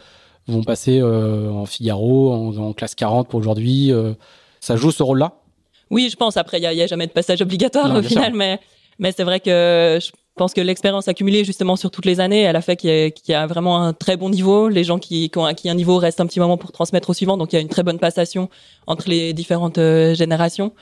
vont 0.49 0.63
passer 0.63 0.99
euh, 1.01 1.51
en 1.51 1.67
Figaro, 1.67 2.33
en, 2.33 2.57
en, 2.57 2.73
classe 2.73 2.95
40 2.95 3.29
pour 3.29 3.39
aujourd'hui. 3.39 3.93
Euh. 3.93 4.15
ça 4.61 4.77
joue 4.77 4.91
ce 4.91 5.03
rôle-là? 5.03 5.35
Oui, 5.91 6.09
je 6.11 6.17
pense. 6.17 6.37
Après, 6.37 6.59
il 6.59 6.63
y 6.63 6.67
a, 6.67 6.73
y 6.73 6.83
a, 6.83 6.87
jamais 6.87 7.07
de 7.07 7.13
passage 7.13 7.41
obligatoire 7.43 7.89
non, 7.89 8.01
au 8.01 8.03
final, 8.03 8.31
sûr. 8.31 8.35
mais 8.35 8.59
mais 8.99 9.13
c'est 9.13 9.25
vrai 9.25 9.41
que 9.41 9.99
je 10.01 10.11
pense 10.37 10.53
que 10.53 10.61
l'expérience 10.61 11.09
accumulée 11.09 11.45
justement 11.45 11.77
sur 11.77 11.91
toutes 11.91 12.05
les 12.05 12.21
années, 12.21 12.43
elle 12.43 12.57
a 12.57 12.63
fait 12.63 12.77
qu'il 12.77 12.91
y, 12.91 13.13
qu 13.13 13.33
y, 13.33 13.35
a 13.35 13.47
vraiment 13.47 13.83
un 13.83 13.93
très 13.93 14.17
bon 14.17 14.29
niveau. 14.29 14.69
Les 14.69 14.85
gens 14.85 14.99
qui, 14.99 15.31
qui 15.31 15.39
ont 15.39 15.45
acquis 15.45 15.69
un 15.69 15.75
niveau 15.75 15.99
restent 15.99 16.21
un 16.21 16.27
petit 16.27 16.41
moment 16.41 16.57
pour 16.57 16.73
transmettre 16.73 17.11
au 17.11 17.15
suivant, 17.15 17.37
donc 17.37 17.53
il 17.53 17.57
y 17.57 17.59
a 17.59 17.63
une 17.63 17.69
très 17.69 17.83
bonne 17.83 17.99
passation 17.99 18.49
entre 18.87 19.09
les 19.09 19.33
différentes 19.33 19.77
générations. 20.15 20.73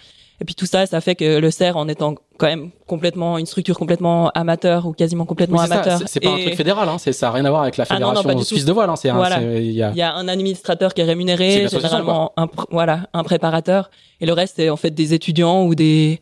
Et 0.40 0.44
puis 0.44 0.54
tout 0.54 0.66
ça, 0.66 0.86
ça 0.86 1.00
fait 1.02 1.14
que 1.14 1.38
le 1.38 1.50
CER, 1.50 1.76
en 1.76 1.86
étant 1.86 2.14
quand 2.38 2.46
même 2.46 2.70
complètement 2.86 3.36
une 3.36 3.44
structure 3.44 3.78
complètement 3.78 4.30
amateur 4.30 4.86
ou 4.86 4.92
quasiment 4.92 5.26
complètement 5.26 5.58
oui, 5.58 5.64
amateur. 5.64 6.00
C'est 6.06 6.20
pas 6.20 6.30
un 6.30 6.38
truc 6.38 6.54
fédéral, 6.54 6.88
hein, 6.88 6.96
ça 6.98 7.26
n'a 7.26 7.32
rien 7.32 7.44
à 7.44 7.50
voir 7.50 7.62
avec 7.62 7.76
la 7.76 7.84
fédération 7.84 8.22
ah 8.24 8.28
non, 8.28 8.38
non, 8.38 8.42
suisse 8.42 8.64
de 8.64 8.72
voile. 8.72 8.88
Hein, 8.88 8.94
voilà. 9.14 9.42
il, 9.42 9.72
y 9.72 9.82
a... 9.82 9.90
il 9.90 9.96
y 9.96 10.02
a 10.02 10.14
un 10.14 10.28
administrateur 10.28 10.94
qui 10.94 11.02
est 11.02 11.04
rémunéré, 11.04 11.64
est 11.64 11.68
généralement 11.68 12.32
un, 12.38 12.48
voilà, 12.70 13.08
un 13.12 13.22
préparateur, 13.22 13.90
et 14.20 14.26
le 14.26 14.32
reste 14.32 14.54
c'est 14.56 14.70
en 14.70 14.76
fait 14.76 14.90
des 14.90 15.12
étudiants 15.12 15.64
ou 15.64 15.74
des 15.74 16.20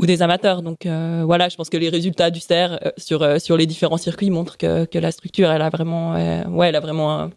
ou 0.00 0.06
des 0.06 0.22
amateurs. 0.22 0.62
Donc 0.62 0.86
euh, 0.86 1.22
voilà, 1.24 1.48
je 1.48 1.56
pense 1.56 1.68
que 1.68 1.76
les 1.76 1.88
résultats 1.88 2.30
du 2.30 2.40
CER 2.40 2.78
euh, 2.84 2.90
sur 2.96 3.22
euh, 3.22 3.38
sur 3.38 3.56
les 3.56 3.66
différents 3.66 3.98
circuits 3.98 4.30
montrent 4.30 4.56
que, 4.56 4.84
que 4.86 4.98
la 4.98 5.12
structure, 5.12 5.50
elle 5.50 5.62
a 5.62 5.70
vraiment, 5.70 6.14
euh, 6.14 6.44
ouais, 6.46 6.68
elle 6.68 6.76
a 6.76 6.80
vraiment 6.80 7.20
un, 7.20 7.30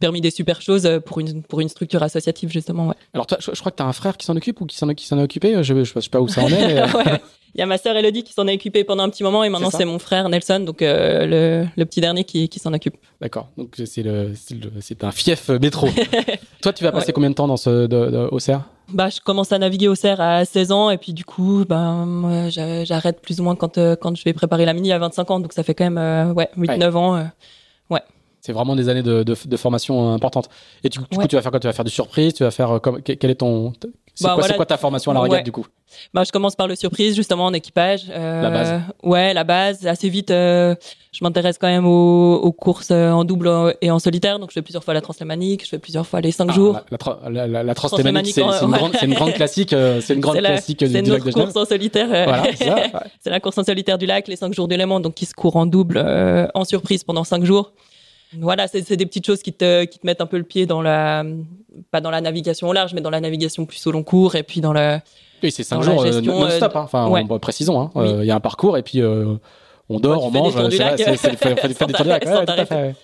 permis 0.00 0.20
des 0.20 0.30
super 0.30 0.60
choses 0.60 0.88
pour 1.06 1.20
une, 1.20 1.42
pour 1.42 1.60
une 1.60 1.68
structure 1.68 2.02
associative, 2.02 2.50
justement. 2.50 2.88
Ouais. 2.88 2.94
Alors, 3.14 3.26
toi, 3.26 3.38
je, 3.40 3.50
je 3.54 3.60
crois 3.60 3.70
que 3.70 3.76
tu 3.76 3.82
as 3.82 3.86
un 3.86 3.92
frère 3.92 4.16
qui 4.16 4.26
s'en 4.26 4.36
occupe 4.36 4.60
ou 4.60 4.66
qui 4.66 4.76
s'en 4.76 4.88
est 4.88 5.22
occupé 5.22 5.62
Je 5.62 5.74
ne 5.74 5.84
sais 5.84 6.10
pas 6.10 6.20
où 6.20 6.28
ça 6.28 6.42
en 6.42 6.48
est. 6.48 6.74
Mais... 6.74 6.94
ouais. 6.94 7.20
Il 7.54 7.58
y 7.58 7.62
a 7.62 7.66
ma 7.66 7.78
sœur 7.78 7.96
Elodie 7.96 8.22
qui 8.22 8.32
s'en 8.32 8.46
est 8.46 8.54
occupée 8.54 8.84
pendant 8.84 9.02
un 9.02 9.08
petit 9.08 9.22
moment 9.22 9.42
et 9.42 9.48
maintenant 9.48 9.70
c'est 9.70 9.84
mon 9.84 9.98
frère 9.98 10.28
Nelson, 10.28 10.60
donc 10.60 10.82
euh, 10.82 11.26
le, 11.26 11.66
le, 11.76 11.84
petit 11.84 12.00
dernier 12.00 12.24
qui, 12.24 12.48
qui 12.48 12.60
s'en 12.60 12.72
occupe. 12.72 12.96
D'accord, 13.20 13.48
donc 13.56 13.74
c'est 13.84 14.02
le, 14.02 14.32
c'est 14.80 15.02
un 15.02 15.10
fief 15.10 15.48
métro. 15.48 15.88
Toi, 16.62 16.72
tu 16.72 16.84
vas 16.84 16.92
passer 16.92 17.08
ouais. 17.08 17.12
combien 17.12 17.30
de 17.30 17.34
temps 17.34 17.48
dans 17.48 17.56
ce, 17.56 17.70
de, 17.70 17.86
de, 17.86 18.28
au 18.30 18.38
CER 18.38 18.58
bah, 18.92 19.08
je 19.08 19.20
commence 19.20 19.52
à 19.52 19.58
naviguer 19.58 19.86
au 19.86 19.94
CER 19.94 20.20
à 20.20 20.44
16 20.44 20.72
ans 20.72 20.90
et 20.90 20.98
puis 20.98 21.12
du 21.12 21.24
coup, 21.24 21.64
ben, 21.68 22.48
j'arrête 22.50 23.20
plus 23.20 23.40
ou 23.40 23.44
moins 23.44 23.54
quand, 23.54 23.78
euh, 23.78 23.94
quand 23.94 24.16
je 24.16 24.24
vais 24.24 24.32
préparer 24.32 24.64
la 24.64 24.72
mini 24.72 24.90
à 24.92 24.98
25 24.98 25.30
ans, 25.30 25.40
donc 25.40 25.52
ça 25.52 25.62
fait 25.62 25.74
quand 25.74 25.84
même 25.84 25.98
euh, 25.98 26.32
ouais, 26.32 26.48
8-9 26.56 26.78
ouais. 26.78 26.96
ans. 26.96 27.30
Euh. 28.40 28.42
C'est 28.42 28.52
vraiment 28.52 28.76
des 28.76 28.88
années 28.88 29.02
de, 29.02 29.22
de, 29.22 29.36
de 29.44 29.56
formation 29.56 30.12
importantes. 30.12 30.48
Et 30.82 30.88
tu, 30.88 30.98
du 30.98 31.04
ouais. 31.12 31.22
coup, 31.22 31.28
tu 31.28 31.36
vas 31.36 31.42
faire 31.42 31.50
quoi? 31.50 31.60
Tu 31.60 31.66
vas 31.66 31.72
faire 31.72 31.84
du 31.84 31.90
surprise? 31.90 32.34
Tu 32.34 32.42
vas 32.42 32.50
faire 32.50 32.80
comme, 32.80 33.02
quel 33.02 33.30
est 33.30 33.34
ton 33.34 33.72
c'est 34.20 34.24
bah, 34.24 34.34
quoi, 34.34 34.42
voilà. 34.42 34.54
quoi, 34.54 34.66
ta 34.66 34.76
formation 34.76 35.12
à 35.12 35.14
la 35.14 35.20
ouais. 35.22 35.42
du 35.42 35.52
coup? 35.52 35.66
Bah, 36.12 36.24
je 36.24 36.30
commence 36.30 36.54
par 36.54 36.68
le 36.68 36.74
surprise 36.74 37.16
justement 37.16 37.46
en 37.46 37.54
équipage. 37.54 38.02
Euh, 38.10 38.42
la 38.42 38.50
base. 38.50 38.80
Ouais, 39.02 39.32
la 39.32 39.44
base. 39.44 39.86
Assez 39.86 40.08
vite, 40.08 40.30
euh, 40.30 40.74
je 41.12 41.24
m'intéresse 41.24 41.56
quand 41.58 41.68
même 41.68 41.86
aux, 41.86 42.34
aux, 42.34 42.52
courses 42.52 42.90
euh, 42.90 43.10
en 43.10 43.24
double 43.24 43.76
et 43.80 43.90
en 43.90 43.98
solitaire. 43.98 44.38
Donc 44.38 44.50
je 44.50 44.54
fais 44.54 44.62
plusieurs 44.62 44.84
fois 44.84 44.92
la 44.94 45.00
translémanique, 45.00 45.64
je 45.64 45.70
fais 45.70 45.78
plusieurs 45.78 46.06
fois 46.06 46.20
les 46.20 46.32
5 46.32 46.48
ah, 46.48 46.52
jours. 46.52 46.80
La, 47.30 47.46
la, 47.46 47.62
la, 47.62 47.74
translémanique, 47.74 48.34
c'est 48.34 48.42
une, 48.42 48.70
grande, 48.70 48.94
une 49.02 49.14
grande 49.14 49.32
classique. 49.34 49.72
Euh, 49.72 50.00
c'est 50.00 50.14
une 50.14 50.20
grande 50.20 50.38
classique 50.38 50.84
du, 50.84 51.02
du 51.02 51.10
lac 51.10 51.24
de 51.24 51.32
course 51.32 51.56
en 51.56 51.64
solitaire. 51.64 52.08
Voilà, 52.08 52.44
c'est 52.54 52.70
ouais. 52.74 52.92
la 53.24 53.40
course 53.40 53.58
en 53.58 53.64
solitaire 53.64 53.96
du 53.96 54.04
lac, 54.06 54.28
les 54.28 54.36
5 54.36 54.52
jours 54.52 54.68
du 54.68 54.76
Léman, 54.76 55.00
donc 55.00 55.14
qui 55.14 55.24
se 55.24 55.34
courent 55.34 55.56
en 55.56 55.66
double 55.66 55.98
en 56.54 56.64
surprise 56.64 57.04
pendant 57.04 57.24
5 57.24 57.44
jours. 57.44 57.72
Voilà, 58.38 58.68
c'est 58.68 58.96
des 58.96 59.06
petites 59.06 59.26
choses 59.26 59.42
qui 59.42 59.52
te, 59.52 59.84
qui 59.84 59.98
te 59.98 60.06
mettent 60.06 60.20
un 60.20 60.26
peu 60.26 60.38
le 60.38 60.44
pied 60.44 60.66
dans 60.66 60.82
la, 60.82 61.24
pas 61.90 62.00
dans 62.00 62.10
la 62.10 62.20
navigation 62.20 62.68
au 62.68 62.72
large, 62.72 62.94
mais 62.94 63.00
dans 63.00 63.10
la 63.10 63.20
navigation 63.20 63.66
plus 63.66 63.84
au 63.86 63.92
long 63.92 64.02
cours 64.02 64.36
et 64.36 64.42
puis 64.42 64.60
dans 64.60 64.72
la. 64.72 65.02
Oui, 65.42 65.50
c'est 65.50 65.62
cinq 65.62 65.82
jours 65.82 66.02
euh, 66.04 66.20
non-stop. 66.20 66.76
Hein. 66.76 66.82
Enfin, 66.84 67.08
ouais. 67.08 67.24
on, 67.28 67.38
précisons. 67.38 67.80
Hein. 67.80 67.90
Il 67.96 68.00
oui. 68.00 68.08
euh, 68.08 68.24
y 68.24 68.30
a 68.30 68.36
un 68.36 68.40
parcours 68.40 68.76
et 68.78 68.82
puis 68.82 69.00
euh, 69.00 69.34
on 69.88 69.98
dort, 69.98 70.24
on 70.24 70.30
mange. 70.30 70.54
C'est 70.70 71.36
fait 72.66 72.94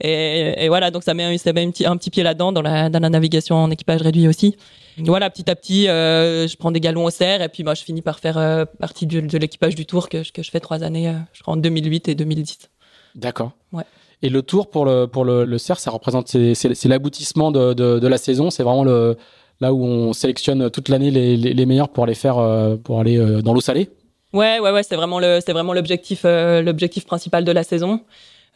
et, 0.00 0.64
et, 0.64 0.68
voilà, 0.68 0.92
donc 0.92 1.02
ça 1.02 1.12
met, 1.12 1.36
ça 1.38 1.52
met 1.52 1.64
un, 1.64 1.70
petit, 1.70 1.84
un 1.84 1.96
petit 1.96 2.10
pied 2.10 2.22
là-dedans, 2.22 2.52
dans 2.52 2.62
la, 2.62 2.88
dans 2.88 3.00
la 3.00 3.10
navigation 3.10 3.56
en 3.56 3.70
équipage 3.70 4.00
réduit 4.00 4.28
aussi. 4.28 4.56
Voilà, 4.98 5.30
petit 5.30 5.48
à 5.50 5.54
petit, 5.54 5.88
euh, 5.88 6.46
je 6.48 6.56
prends 6.56 6.70
des 6.70 6.80
galons 6.80 7.04
au 7.04 7.10
cerf 7.10 7.40
et 7.42 7.48
puis 7.48 7.62
moi, 7.62 7.74
je 7.74 7.82
finis 7.82 8.02
par 8.02 8.18
faire 8.18 8.38
euh, 8.38 8.64
partie 8.64 9.06
de, 9.06 9.20
de 9.20 9.38
l'équipage 9.38 9.74
du 9.74 9.86
tour 9.86 10.08
que, 10.08 10.28
que 10.30 10.42
je 10.42 10.50
fais 10.50 10.60
trois 10.60 10.82
années, 10.82 11.08
euh, 11.08 11.14
je 11.32 11.42
crois 11.42 11.54
en 11.54 11.56
2008 11.56 12.08
et 12.08 12.14
2010. 12.14 12.70
D'accord. 13.14 13.52
Ouais. 13.72 13.84
Et 14.22 14.30
le 14.30 14.42
tour 14.42 14.68
pour 14.68 14.84
le, 14.84 15.06
pour 15.06 15.24
le, 15.24 15.44
le 15.44 15.58
CERF, 15.58 15.78
ça 15.78 15.90
représente, 15.90 16.28
c'est 16.28 16.84
l'aboutissement 16.86 17.52
de, 17.52 17.72
de, 17.72 18.06
la 18.06 18.18
saison. 18.18 18.50
C'est 18.50 18.64
vraiment 18.64 18.84
le, 18.84 19.16
là 19.60 19.72
où 19.72 19.84
on 19.84 20.12
sélectionne 20.12 20.70
toute 20.70 20.88
l'année 20.88 21.10
les, 21.10 21.36
les, 21.36 21.66
meilleurs 21.66 21.88
pour 21.88 22.04
aller 22.04 22.14
faire, 22.14 22.38
euh, 22.38 22.76
pour 22.76 23.00
aller 23.00 23.16
euh, 23.16 23.42
dans 23.42 23.54
l'eau 23.54 23.60
salée. 23.60 23.90
Ouais, 24.32 24.58
ouais, 24.58 24.72
ouais, 24.72 24.82
c'est 24.82 24.96
vraiment 24.96 25.20
le, 25.20 25.38
c'est 25.44 25.52
vraiment 25.52 25.72
l'objectif, 25.72 26.22
euh, 26.24 26.62
l'objectif 26.62 27.06
principal 27.06 27.44
de 27.44 27.52
la 27.52 27.62
saison. 27.62 28.00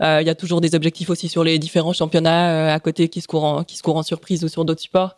Il 0.00 0.26
y 0.26 0.31
a 0.31 0.35
toujours 0.35 0.61
des 0.61 0.75
objectifs 0.75 1.11
aussi 1.11 1.28
sur 1.28 1.45
les 1.45 1.61
différents 1.61 1.92
championnats 1.92 2.75
à 2.75 2.81
côté 2.81 3.09
qui 3.09 3.21
se 3.21 3.28
courent 3.28 3.45
en, 3.45 3.62
qui 3.62 3.76
se 3.76 3.85
courent 3.85 3.99
en 3.99 4.02
surprise 4.02 4.42
ou 4.42 4.49
sur 4.49 4.64
d'autres 4.64 4.81
supports. 4.81 5.14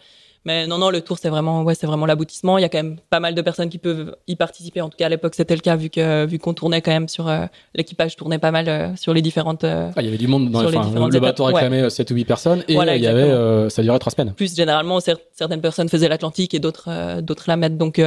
Mais 0.46 0.66
non, 0.66 0.76
non, 0.76 0.90
le 0.90 1.00
tour, 1.00 1.16
c'est 1.18 1.30
vraiment, 1.30 1.62
ouais, 1.62 1.74
c'est 1.74 1.86
vraiment 1.86 2.04
l'aboutissement. 2.04 2.58
Il 2.58 2.62
y 2.62 2.64
a 2.64 2.68
quand 2.68 2.78
même 2.78 2.96
pas 3.08 3.20
mal 3.20 3.34
de 3.34 3.40
personnes 3.40 3.70
qui 3.70 3.78
peuvent 3.78 4.14
y 4.26 4.36
participer. 4.36 4.82
En 4.82 4.90
tout 4.90 4.96
cas, 4.98 5.06
à 5.06 5.08
l'époque, 5.08 5.34
c'était 5.34 5.54
le 5.54 5.62
cas 5.62 5.74
vu 5.76 5.88
que, 5.88 6.26
vu 6.26 6.38
qu'on 6.38 6.52
tournait 6.52 6.82
quand 6.82 6.90
même 6.90 7.08
sur, 7.08 7.28
euh, 7.28 7.46
l'équipage 7.74 8.16
tournait 8.16 8.38
pas 8.38 8.50
mal 8.50 8.68
euh, 8.68 8.96
sur 8.96 9.14
les 9.14 9.22
différentes. 9.22 9.64
Euh, 9.64 9.90
ah, 9.96 10.02
il 10.02 10.04
y 10.04 10.08
avait 10.08 10.18
du 10.18 10.28
monde 10.28 10.50
dans 10.50 10.60
les, 10.60 10.76
enfin, 10.76 11.08
Le 11.08 11.20
bateau 11.20 11.44
réclamait 11.44 11.88
7 11.88 12.10
ou 12.10 12.14
8 12.14 12.24
personnes 12.26 12.64
et 12.68 12.74
il 12.74 13.02
y 13.02 13.06
avait, 13.06 13.70
ça 13.70 13.82
durait 13.82 13.98
3 13.98 14.12
semaines. 14.12 14.34
Plus 14.34 14.54
généralement, 14.54 14.98
certaines 15.00 15.62
personnes 15.62 15.88
faisaient 15.88 16.08
l'Atlantique 16.08 16.52
et 16.52 16.58
d'autres, 16.58 17.20
d'autres 17.22 17.44
la 17.46 17.56
mettent. 17.56 17.78
Donc, 17.78 18.00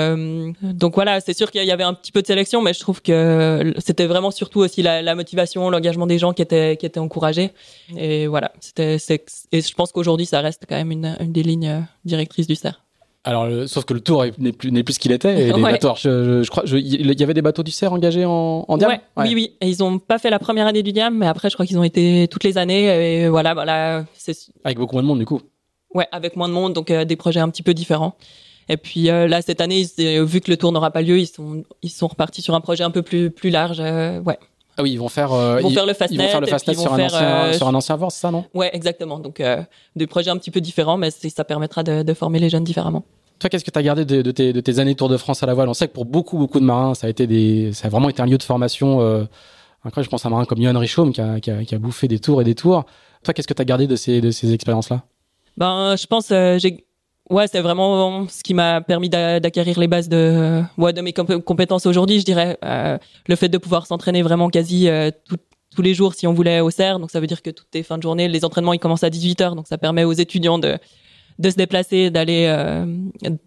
donc 0.62 0.96
voilà, 0.96 1.20
c'est 1.22 1.36
sûr 1.36 1.50
qu'il 1.50 1.64
y 1.64 1.72
avait 1.72 1.84
un 1.84 1.94
petit 1.94 2.12
peu 2.12 2.22
de 2.22 2.28
sélection, 2.28 2.62
mais 2.62 2.74
je 2.74 2.80
trouve 2.80 3.02
que 3.02 3.74
c'était 3.80 4.06
vraiment 4.06 4.30
surtout 4.30 4.60
aussi 4.60 4.84
la, 4.84 5.02
la 5.02 5.16
motivation, 5.16 5.72
l'engagement 5.72 6.06
des 6.06 6.20
gens 6.20 6.34
qui 6.34 6.44
étaient, 6.44 6.78
qui 6.78 6.86
étaient 6.86 7.00
encouragés. 7.00 7.52
Et 7.98 8.28
voilà, 8.28 8.52
c'était, 8.60 8.98
et 9.52 9.62
je 9.62 9.74
pense 9.74 9.92
qu'aujourd'hui, 9.92 10.28
ça 10.28 10.42
reste 10.42 10.66
quand 10.70 10.76
même 10.76 10.92
une, 10.92 11.16
une 11.20 11.32
des 11.32 11.44
lignes 11.44 11.84
directrice 12.28 12.48
du 12.48 12.56
cerf. 12.56 12.84
Alors, 13.24 13.68
sauf 13.68 13.84
que 13.84 13.94
le 13.94 14.00
tour 14.00 14.26
n'est 14.38 14.54
plus, 14.54 14.72
n'est 14.72 14.84
plus 14.84 14.94
ce 14.94 15.00
qu'il 15.00 15.12
était. 15.12 15.48
Et 15.48 15.52
les 15.52 15.62
bateaux, 15.62 15.96
je, 15.98 16.48
crois, 16.50 16.64
il 16.66 17.20
y 17.20 17.24
avait 17.24 17.34
des 17.34 17.42
bateaux 17.42 17.64
du 17.64 17.72
cerf 17.72 17.92
engagés 17.92 18.24
en, 18.24 18.64
en 18.66 18.78
Diam. 18.78 18.92
Oui, 19.18 19.34
oui. 19.34 19.58
Et 19.60 19.70
ils 19.70 19.80
n'ont 19.80 20.00
pas 20.00 20.18
fait 20.18 20.30
la 20.30 20.40
première 20.40 20.66
année 20.66 20.82
du 20.82 20.94
Diam, 20.94 21.18
mais 21.18 21.28
après, 21.28 21.50
je 21.50 21.56
crois 21.56 21.66
qu'ils 21.66 21.78
ont 21.78 21.84
été 21.84 22.30
toutes 22.30 22.46
les 22.46 22.58
années. 22.58 22.86
Et 22.86 23.28
voilà, 23.28 23.54
voilà. 23.54 24.06
Avec 24.64 24.78
beaucoup 24.78 24.96
moins 24.96 25.02
de 25.02 25.08
monde, 25.08 25.20
du 25.20 25.26
coup. 25.26 25.42
Ouais, 25.94 26.08
avec 26.12 26.36
moins 26.36 26.48
de 26.48 26.54
monde, 26.54 26.74
donc 26.74 26.92
euh, 26.92 27.06
des 27.06 27.16
projets 27.16 27.40
un 27.40 27.50
petit 27.50 27.64
peu 27.64 27.74
différents. 27.74 28.16
Et 28.70 28.78
puis 28.78 29.10
euh, 29.10 29.28
là, 29.28 29.42
cette 29.42 29.62
année, 29.62 29.86
vu 29.98 30.42
que 30.42 30.52
le 30.52 30.58
tour 30.58 30.72
n'aura 30.72 30.92
pas 30.92 31.02
lieu, 31.02 31.20
ils 31.20 31.28
sont, 31.28 31.64
ils 31.82 31.90
sont 31.90 32.08
repartis 32.08 32.42
sur 32.42 32.54
un 32.54 32.62
projet 32.62 32.84
un 32.84 32.92
peu 32.92 33.02
plus, 33.02 33.32
plus 33.32 33.50
large. 33.50 33.80
Euh, 33.80 34.20
ouais. 34.22 34.38
Ah 34.78 34.84
oui, 34.84 34.92
ils 34.92 35.00
vont 35.00 35.10
faire, 35.10 35.30
ils 35.60 35.64
vont 35.64 35.70
faire 35.72 35.86
le 35.86 35.94
fastnet, 35.94 36.18
ils 36.18 36.22
vont 36.22 36.30
faire 36.30 36.42
le 36.42 36.48
fastnet 36.48 36.76
sur, 36.76 36.94
un 36.94 37.06
ancien, 37.06 37.54
sur 37.54 37.68
un 37.68 37.74
ancien 37.74 37.98
c'est 38.10 38.20
ça, 38.20 38.32
non? 38.32 38.46
Ouais, 38.54 38.70
exactement. 38.74 39.20
Donc 39.20 39.42
des 39.96 40.08
projets 40.08 40.30
un 40.30 40.38
petit 40.38 40.52
peu 40.52 40.62
différents, 40.62 40.98
mais 40.98 41.10
ça 41.12 41.44
permettra 41.44 41.84
de, 41.84 42.04
de 42.04 42.14
former 42.14 42.40
les 42.40 42.50
jeunes 42.50 42.64
différemment. 42.64 43.04
Toi, 43.40 43.50
qu'est-ce 43.50 43.64
que 43.64 43.72
tu 43.72 43.78
as 43.78 43.84
gardé 43.84 44.04
de, 44.04 44.32
tes, 44.32 44.52
de, 44.52 44.62
tes, 44.62 44.80
années 44.80 44.96
Tour 44.96 45.10
de 45.10 45.18
France 45.18 45.44
à 45.44 45.46
la 45.46 45.54
voile? 45.54 45.70
On 45.70 45.74
sait 45.74 45.88
que 45.88 45.94
pour 45.94 46.06
beaucoup, 46.06 46.38
beaucoup 46.38 46.60
de 46.60 46.66
marins, 46.66 46.96
ça 46.96 47.06
a, 47.06 47.10
été 47.10 47.28
des, 47.28 47.72
ça 47.72 47.88
a 47.88 47.90
vraiment 47.90 48.10
été 48.10 48.22
un 48.22 48.26
lieu 48.26 48.38
de 48.38 48.44
formation. 48.44 49.02
Euh, 49.02 49.26
je 49.86 50.10
pense 50.10 50.26
à 50.26 50.30
un 50.30 50.32
marin 50.32 50.46
comme 50.46 50.62
Johan 50.62 50.78
Richaume 50.78 51.14
qui 51.14 51.22
a, 51.22 51.40
qui, 51.40 51.52
a, 51.52 51.64
qui 51.64 51.76
a, 51.76 51.78
bouffé 51.78 52.08
des 52.08 52.20
tours 52.20 52.42
et 52.42 52.44
des 52.44 52.56
tours. 52.56 52.86
Toi, 53.24 53.34
qu'est-ce 53.34 53.48
que 53.48 53.54
tu 53.54 53.62
as 53.62 53.66
gardé 53.66 53.86
de 53.86 53.96
ces, 53.96 54.22
de 54.22 54.32
ces 54.32 54.54
expériences-là? 54.54 55.04
Ben, 55.56 55.96
je 55.96 56.08
pense, 56.08 56.32
euh, 56.32 56.58
j'ai 56.58 56.86
Ouais, 57.30 57.48
c'est 57.48 57.60
vraiment 57.60 58.28
ce 58.30 58.42
qui 58.42 58.54
m'a 58.54 58.82
permis 58.82 59.10
d'acquérir 59.10 59.80
les 59.80 59.88
bases 59.88 60.08
de, 60.08 60.62
ouais, 60.78 60.94
de 60.94 61.02
mes 61.02 61.14
compétences 61.14 61.86
aujourd'hui, 61.86 62.20
je 62.20 62.26
dirais. 62.26 62.58
Euh, 62.64 62.98
le 63.28 63.36
fait 63.36 63.50
de 63.50 63.58
pouvoir 63.58 63.86
s'entraîner 63.86 64.22
vraiment 64.22 64.50
quasi 64.50 64.88
euh, 64.88 65.12
tous 65.76 65.82
les 65.82 65.94
jours 65.94 66.14
si 66.14 66.26
on 66.26 66.34
voulait 66.34 66.62
au 66.62 66.70
CERF. 66.70 67.00
Donc 67.00 67.12
ça 67.12 67.20
veut 67.20 67.28
dire 67.28 67.42
que 67.42 67.50
toutes 67.50 67.68
les 67.74 67.84
fins 67.84 67.98
de 67.98 68.04
journée, 68.04 68.28
les 68.28 68.46
entraînements, 68.46 68.74
ils 68.74 68.80
commencent 68.80 69.04
à 69.04 69.10
18h. 69.10 69.56
Donc 69.56 69.68
ça 69.68 69.78
permet 69.78 70.06
aux 70.06 70.14
étudiants 70.14 70.58
de, 70.58 70.78
de 71.40 71.50
se 71.50 71.56
déplacer, 71.56 72.10
d'aller, 72.10 72.46
euh, 72.48 72.86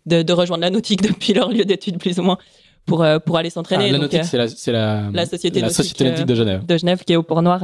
de, 0.07 0.23
de, 0.23 0.33
rejoindre 0.33 0.63
la 0.63 0.71
nautique 0.71 1.03
depuis 1.09 1.33
leur 1.33 1.51
lieu 1.51 1.65
d'études 1.65 1.99
plus 1.99 2.19
ou 2.19 2.23
moins 2.23 2.39
pour 2.87 3.03
euh, 3.03 3.19
pour 3.19 3.37
aller 3.37 3.51
s'entraîner. 3.51 3.89
Ah, 3.89 3.93
la 3.93 3.99
nautique, 3.99 4.25
c'est 4.25 4.37
la, 4.37 4.47
la, 4.47 5.11
la 5.13 5.27
société, 5.27 5.61
la 5.61 5.67
nautique, 5.67 5.85
société 5.85 6.05
nautique 6.05 6.27
de 6.27 6.35
Genève. 6.35 6.67
De 6.67 6.77
Genève 6.77 7.03
qui 7.05 7.15
est 7.15 7.17
au 7.17 7.23
Port 7.23 7.43
Noir. 7.43 7.63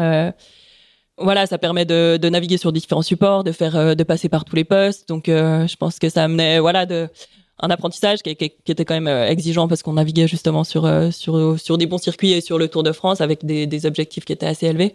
Voilà, 1.19 1.47
ça 1.47 1.59
permet 1.59 1.85
de, 1.85 2.29
naviguer 2.29 2.59
sur 2.59 2.73
différents 2.73 3.03
supports, 3.03 3.45
de 3.45 3.53
faire, 3.53 3.97
de 3.97 4.03
passer 4.05 4.29
par 4.29 4.45
tous 4.45 4.57
les 4.57 4.65
postes. 4.65 5.09
Donc, 5.09 5.25
je 5.27 5.77
pense 5.77 5.99
que 5.99 6.09
ça 6.09 6.25
amenait, 6.25 6.59
voilà, 6.59 6.87
un 7.59 7.71
apprentissage 7.71 8.23
qui, 8.23 8.31
était 8.31 8.85
quand 8.85 9.01
même 9.01 9.09
exigeant 9.09 9.67
parce 9.67 9.83
qu'on 9.83 9.95
naviguait 9.95 10.29
justement 10.29 10.63
sur 10.63 10.87
sur 11.13 11.79
des 11.79 11.87
bons 11.87 11.99
circuits 11.99 12.33
et 12.33 12.41
sur 12.41 12.59
le 12.59 12.69
Tour 12.69 12.83
de 12.83 12.93
France 12.93 13.21
avec 13.21 13.45
des, 13.47 13.87
objectifs 13.87 14.25
qui 14.25 14.33
étaient 14.33 14.47
assez 14.47 14.67
élevés. 14.67 14.93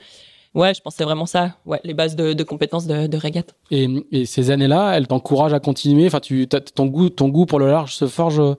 Ouais, 0.54 0.74
je 0.74 0.82
pense 0.82 0.96
c'est 0.96 1.06
vraiment 1.06 1.26
ça. 1.26 1.56
Ouais, 1.66 1.80
les 1.84 1.94
bases 1.94 2.16
de, 2.16 2.44
compétences 2.44 2.86
de, 2.86 3.08
de 3.08 3.18
régate. 3.18 3.56
Et, 3.72 4.26
ces 4.26 4.52
années-là, 4.52 4.94
elles 4.96 5.08
t'encouragent 5.08 5.54
à 5.54 5.60
continuer? 5.60 6.08
Enfin, 6.08 6.20
ton 6.76 6.86
goût, 6.88 7.10
ton 7.10 7.30
goût 7.30 7.46
pour 7.46 7.60
le 7.60 7.68
large 7.68 7.96
se 7.96 8.08
forge 8.08 8.40
euh, 8.40 8.56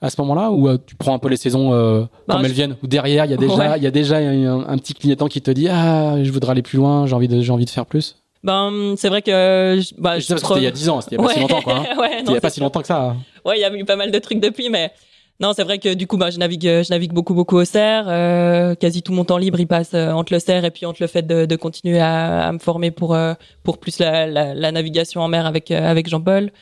à 0.00 0.10
ce 0.10 0.20
moment-là, 0.20 0.50
ou 0.50 0.68
euh, 0.68 0.78
tu 0.84 0.94
prends 0.94 1.14
un 1.14 1.18
peu 1.18 1.28
les 1.28 1.36
saisons 1.36 1.72
euh, 1.72 2.02
bah, 2.26 2.34
comme 2.34 2.44
elles 2.44 2.52
viennent, 2.52 2.76
ou 2.82 2.86
derrière 2.86 3.24
il 3.24 3.30
y 3.30 3.34
a 3.34 3.36
déjà, 3.36 3.76
il 3.76 3.82
y 3.82 3.86
a 3.86 3.90
déjà 3.90 4.16
un, 4.18 4.78
petit 4.78 4.94
clignotant 4.94 5.26
qui 5.26 5.42
te 5.42 5.50
dit 5.50 5.68
ah, 5.68 6.22
je 6.22 6.30
voudrais 6.30 6.52
aller 6.52 6.62
plus 6.62 6.78
loin, 6.78 7.06
j'ai 7.06 7.14
envie 7.14 7.28
de, 7.28 7.40
j'ai 7.40 7.52
envie 7.52 7.64
de 7.64 7.70
faire 7.70 7.86
plus. 7.86 8.16
Ben, 8.44 8.94
c'est 8.96 9.08
vrai 9.08 9.22
que 9.22 9.78
bah, 10.00 10.20
je 10.20 10.32
il 10.56 10.62
y 10.62 10.66
a 10.66 10.70
10 10.70 10.88
ans, 10.88 11.00
c'était 11.00 11.16
il 11.16 11.20
y 11.20 11.24
a 11.24 11.26
pas 11.26 11.34
si 11.34 11.40
longtemps 11.40 11.62
quoi. 11.62 11.76
Hein. 11.78 11.98
ouais, 12.00 12.22
il 12.24 12.32
y 12.32 12.36
a 12.36 12.40
pas 12.40 12.50
si 12.50 12.60
longtemps 12.60 12.80
que 12.80 12.86
ça. 12.86 13.16
Ouais, 13.44 13.58
il 13.58 13.60
y 13.60 13.64
a 13.64 13.74
eu 13.74 13.84
pas 13.84 13.96
mal 13.96 14.12
de 14.12 14.18
trucs 14.20 14.38
depuis, 14.38 14.70
mais 14.70 14.92
non, 15.40 15.52
c'est 15.54 15.64
vrai 15.64 15.78
que 15.80 15.94
du 15.94 16.06
coup, 16.06 16.16
bah, 16.16 16.30
je 16.30 16.38
navigue, 16.38 16.62
je 16.62 16.90
navigue 16.90 17.12
beaucoup, 17.12 17.34
beaucoup 17.34 17.56
au 17.56 17.64
cerf. 17.64 18.06
Euh, 18.08 18.76
quasi 18.76 19.02
tout 19.02 19.12
mon 19.12 19.24
temps 19.24 19.38
libre, 19.38 19.58
il 19.58 19.66
passe 19.66 19.94
entre 19.94 20.32
le 20.32 20.38
cerf 20.38 20.64
et 20.64 20.70
puis 20.70 20.86
entre 20.86 21.02
le 21.02 21.08
fait 21.08 21.22
de, 21.22 21.44
de 21.46 21.56
continuer 21.56 21.98
à, 21.98 22.46
à, 22.46 22.52
me 22.52 22.58
former 22.58 22.92
pour 22.92 23.16
pour 23.64 23.78
plus 23.78 23.98
la, 23.98 24.28
la, 24.28 24.54
la, 24.54 24.70
navigation 24.70 25.20
en 25.20 25.28
mer 25.28 25.44
avec 25.44 25.72
avec 25.72 26.08
Jean-Paul. 26.08 26.52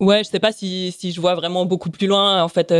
Ouais, 0.00 0.24
je 0.24 0.28
sais 0.28 0.40
pas 0.40 0.52
si 0.52 0.92
si 0.92 1.12
je 1.12 1.20
vois 1.20 1.34
vraiment 1.34 1.66
beaucoup 1.66 1.90
plus 1.90 2.06
loin. 2.06 2.42
En 2.42 2.48
fait, 2.48 2.74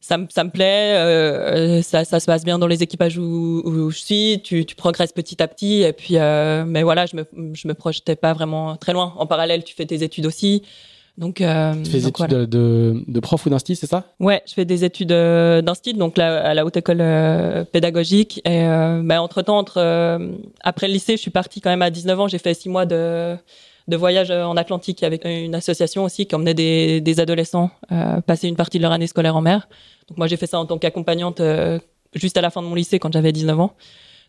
ça 0.00 0.16
me 0.16 0.26
ça 0.30 0.44
me 0.44 0.50
plaît. 0.50 1.82
ça 1.82 2.04
ça 2.04 2.20
se 2.20 2.26
passe 2.26 2.44
bien 2.44 2.58
dans 2.58 2.66
les 2.66 2.82
équipages 2.82 3.18
où, 3.18 3.62
où 3.64 3.90
je 3.90 3.98
suis. 3.98 4.40
Tu 4.42 4.64
tu 4.64 4.74
progresses 4.74 5.12
petit 5.12 5.42
à 5.42 5.48
petit 5.48 5.82
et 5.82 5.92
puis 5.92 6.14
mais 6.14 6.82
voilà, 6.82 7.06
je 7.06 7.16
me 7.16 7.26
je 7.54 7.68
me 7.68 7.74
projetais 7.74 8.16
pas 8.16 8.32
vraiment 8.32 8.76
très 8.76 8.92
loin. 8.92 9.14
En 9.16 9.26
parallèle, 9.26 9.64
tu 9.64 9.74
fais 9.74 9.86
tes 9.86 10.02
études 10.02 10.26
aussi. 10.26 10.62
Donc, 11.20 11.42
euh, 11.42 11.74
tu 11.82 11.90
fais 11.90 11.98
des 11.98 12.08
études 12.08 12.28
de, 12.28 13.04
de, 13.06 13.20
prof 13.20 13.44
ou 13.44 13.50
d'instit, 13.50 13.76
c'est 13.76 13.86
ça? 13.86 14.04
Ouais, 14.20 14.42
je 14.46 14.54
fais 14.54 14.64
des 14.64 14.84
études 14.84 15.12
euh, 15.12 15.60
d'instit, 15.60 15.92
donc 15.92 16.16
là, 16.16 16.40
à 16.42 16.54
la 16.54 16.64
haute 16.64 16.78
école 16.78 17.02
euh, 17.02 17.62
pédagogique. 17.64 18.40
Et 18.46 18.62
euh, 18.62 19.02
bah, 19.04 19.20
entre 19.20 19.42
temps, 19.42 19.58
entre 19.58 19.80
après 20.62 20.86
le 20.86 20.94
lycée, 20.94 21.16
je 21.16 21.20
suis 21.20 21.30
partie 21.30 21.60
quand 21.60 21.68
même 21.68 21.82
à 21.82 21.90
19 21.90 22.20
ans. 22.20 22.26
J'ai 22.26 22.38
fait 22.38 22.54
six 22.54 22.70
mois 22.70 22.86
de 22.86 23.36
de 23.90 23.96
voyage 23.96 24.30
en 24.30 24.56
Atlantique 24.56 25.02
avec 25.02 25.24
une 25.24 25.54
association 25.54 26.04
aussi 26.04 26.26
qui 26.26 26.34
emmenait 26.34 26.54
des, 27.00 27.20
adolescents 27.20 27.70
passer 28.26 28.48
une 28.48 28.56
partie 28.56 28.78
de 28.78 28.82
leur 28.82 28.92
année 28.92 29.06
scolaire 29.06 29.36
en 29.36 29.42
mer. 29.42 29.68
Donc 30.08 30.18
moi, 30.18 30.26
j'ai 30.26 30.36
fait 30.36 30.46
ça 30.46 30.58
en 30.58 30.66
tant 30.66 30.78
qu'accompagnante 30.78 31.42
juste 32.14 32.36
à 32.36 32.40
la 32.40 32.50
fin 32.50 32.62
de 32.62 32.66
mon 32.66 32.74
lycée 32.74 32.98
quand 32.98 33.12
j'avais 33.12 33.32
19 33.32 33.60
ans. 33.60 33.74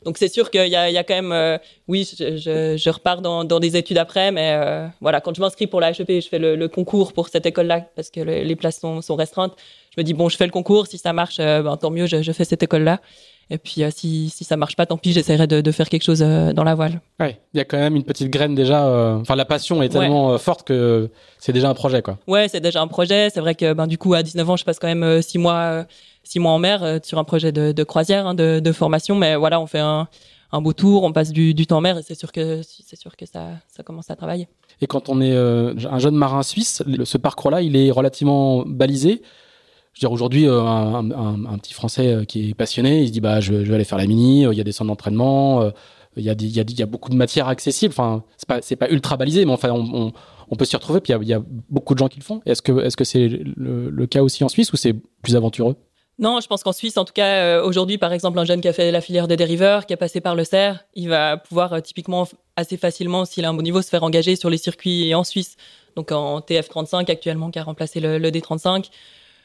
Donc 0.04 0.18
c'est 0.18 0.30
sûr 0.30 0.50
qu'il 0.50 0.68
y 0.68 0.76
a, 0.76 1.04
quand 1.04 1.14
même, 1.14 1.32
euh, 1.32 1.60
oui, 1.88 2.10
je, 2.18 2.90
repars 2.90 3.22
dans, 3.22 3.60
des 3.60 3.78
études 3.78 4.00
après, 4.00 4.32
mais 4.32 4.54
euh, 4.54 4.88
voilà, 5.00 5.22
quand 5.22 5.36
je 5.36 5.42
m'inscris 5.42 5.68
pour 5.68 5.80
la 5.80 5.92
HEP, 5.92 6.22
je 6.22 6.28
fais 6.28 6.40
le, 6.40 6.68
concours 6.68 7.14
pour 7.14 7.30
cette 7.30 7.46
école-là 7.46 7.82
parce 7.96 8.10
que 8.10 8.20
les 8.20 8.56
places 8.56 8.80
sont, 8.80 9.16
restreintes. 9.16 9.56
Je 9.96 10.02
me 10.02 10.04
dis 10.04 10.14
bon, 10.14 10.28
je 10.28 10.38
fais 10.38 10.46
le 10.46 10.52
concours, 10.52 10.88
si 10.88 10.98
ça 10.98 11.14
marche, 11.14 11.38
euh, 11.40 11.62
ben, 11.62 11.78
tant 11.78 11.92
mieux, 11.92 12.08
je 12.08 12.32
fais 12.32 12.46
cette 12.46 12.64
école-là. 12.64 13.00
Et 13.52 13.58
puis 13.58 13.84
si, 13.92 14.30
si 14.30 14.44
ça 14.44 14.58
marche 14.58 14.76
pas, 14.76 14.86
tant 14.86 14.98
pis, 14.98 15.12
j'essaierai 15.12 15.46
de, 15.46 15.62
de, 15.62 15.72
faire 15.72 15.90
quelque 15.90 16.04
chose 16.04 16.20
dans 16.20 16.64
la 16.64 16.74
voile. 16.74 17.02
Ouais, 17.20 17.40
il 17.54 17.58
y 17.58 17.60
a 17.60 17.66
quand 17.66 17.78
même 17.78 17.96
une 17.96 18.04
petite 18.04 18.30
graine 18.30 18.56
déjà. 18.56 18.88
Enfin, 19.20 19.36
la 19.36 19.46
passion 19.46 19.84
est 19.84 19.90
tellement 19.90 20.38
forte 20.38 20.66
que 20.66 21.10
c'est 21.38 21.54
déjà 21.54 21.70
un 21.70 21.74
projet, 21.74 22.02
quoi. 22.02 22.18
Ouais, 22.28 22.48
c'est 22.48 22.62
déjà 22.62 22.82
un 22.82 22.88
projet. 22.88 23.30
C'est 23.30 23.42
vrai 23.42 23.56
que 23.56 23.74
ben 23.74 23.88
du 23.88 23.98
coup 23.98 24.14
à 24.14 24.24
19 24.24 24.50
ans, 24.50 24.56
je 24.56 24.64
passe 24.64 24.80
quand 24.80 24.88
même 24.88 25.22
six 25.22 25.38
mois 25.38 25.86
six 26.24 26.40
mois 26.40 26.52
en 26.52 26.60
mer 26.60 26.84
euh, 26.84 27.00
sur 27.04 27.18
un 27.18 27.24
projet 27.24 27.52
de, 27.52 27.72
de 27.72 27.84
croisière, 27.84 28.28
hein, 28.28 28.34
de, 28.34 28.60
de, 28.60 28.72
formation. 28.72 29.16
Mais 29.16 29.36
voilà, 29.36 29.60
on 29.60 29.68
fait 29.68 29.80
un, 29.80 30.08
un 30.52 30.62
beau 30.62 30.74
tour, 30.74 31.04
on 31.04 31.12
passe 31.12 31.32
du, 31.32 31.54
du 31.54 31.68
temps 31.68 31.78
en 31.78 31.82
mer 31.82 31.98
et 31.98 32.04
c'est 32.04 32.16
sûr 32.16 32.32
que 32.32 32.62
c'est 32.64 32.96
sûr 32.96 33.16
que 33.16 33.26
ça, 33.26 33.48
ça 33.68 33.84
commence 33.84 34.10
à 34.10 34.16
travailler. 34.16 34.48
Et 34.82 34.88
quand 34.88 35.10
on 35.10 35.22
est 35.22 35.34
euh, 35.34 35.74
un 35.90 36.00
jeune 36.00 36.16
marin 36.16 36.44
suisse, 36.44 36.84
ce 37.04 37.18
parcours-là, 37.18 37.62
il 37.62 37.76
est 37.76 37.92
relativement 37.92 38.64
balisé. 38.66 39.22
Je 39.94 40.00
veux 40.00 40.08
dire, 40.08 40.12
aujourd'hui, 40.12 40.48
euh, 40.48 40.62
un, 40.62 41.58
petit 41.58 41.74
Français 41.74 42.26
qui 42.28 42.50
est 42.50 42.54
passionné, 42.54 43.02
il 43.02 43.08
se 43.08 43.12
dit 43.12 43.22
bah 43.22 43.40
je, 43.42 43.54
vais 43.54 43.76
aller 43.76 43.84
faire 43.84 43.98
la 43.98 44.08
mini, 44.08 44.44
il 44.44 44.54
y 44.54 44.62
a 44.62 44.64
des 44.64 44.72
centres 44.72 44.88
d'entraînement, 44.88 45.72
il 46.18 46.24
y 46.24 46.82
a, 46.82 46.86
beaucoup 46.86 47.10
de 47.10 47.16
matières 47.16 47.48
accessibles. 47.48 47.94
Enfin, 47.94 48.24
c'est 48.62 48.76
pas 48.76 48.90
ultra 48.90 49.18
balisé, 49.18 49.46
mais 49.46 49.52
enfin 49.52 49.70
on, 49.72 50.56
peut 50.56 50.66
s'y 50.66 50.76
retrouver. 50.76 51.00
Puis 51.00 51.14
il 51.14 51.28
y, 51.28 51.34
a, 51.34 51.42
beaucoup 51.70 51.94
de 51.94 52.00
gens 52.00 52.08
qui 52.08 52.20
le 52.20 52.24
font. 52.24 52.42
Est-ce 52.46 52.62
que 52.62 53.04
c'est 53.04 53.28
le, 53.28 54.06
cas 54.08 54.22
aussi 54.22 54.44
en 54.44 54.50
Suisse 54.50 54.72
ou 54.74 54.78
c'est 54.78 54.94
plus 55.22 55.36
aventureux? 55.36 55.76
Non, 56.20 56.40
je 56.40 56.48
pense 56.48 56.62
qu'en 56.62 56.74
Suisse, 56.74 56.98
en 56.98 57.06
tout 57.06 57.14
cas, 57.14 57.26
euh, 57.26 57.64
aujourd'hui, 57.64 57.98
par 57.98 58.14
exemple, 58.14 58.38
un 58.38 58.46
jeune 58.46 58.62
qui 58.62 58.68
a 58.68 58.74
fait 58.74 58.92
la 58.92 59.02
filière 59.02 59.28
des 59.28 59.38
dériveurs, 59.38 59.88
qui 59.88 59.94
a 59.94 59.98
passé 59.98 60.22
par 60.22 60.36
le 60.36 60.44
CERF, 60.44 60.78
il 60.94 61.10
va 61.10 61.38
pouvoir 61.38 61.74
euh, 61.74 61.80
typiquement 61.80 62.28
assez 62.56 62.78
facilement, 62.78 63.26
s'il 63.26 63.44
a 63.44 63.50
un 63.50 63.54
bon 63.56 63.64
niveau, 63.64 63.82
se 63.82 63.90
faire 63.90 64.04
engager 64.04 64.36
sur 64.36 64.52
les 64.52 64.58
circuits 64.58 65.16
en 65.16 65.24
Suisse. 65.24 65.56
Donc 65.96 66.12
en 66.12 66.40
TF35 66.40 67.10
actuellement, 67.10 67.50
qui 67.50 67.58
a 67.58 67.64
remplacé 67.64 68.00
le 68.00 68.20
D35 68.20 68.90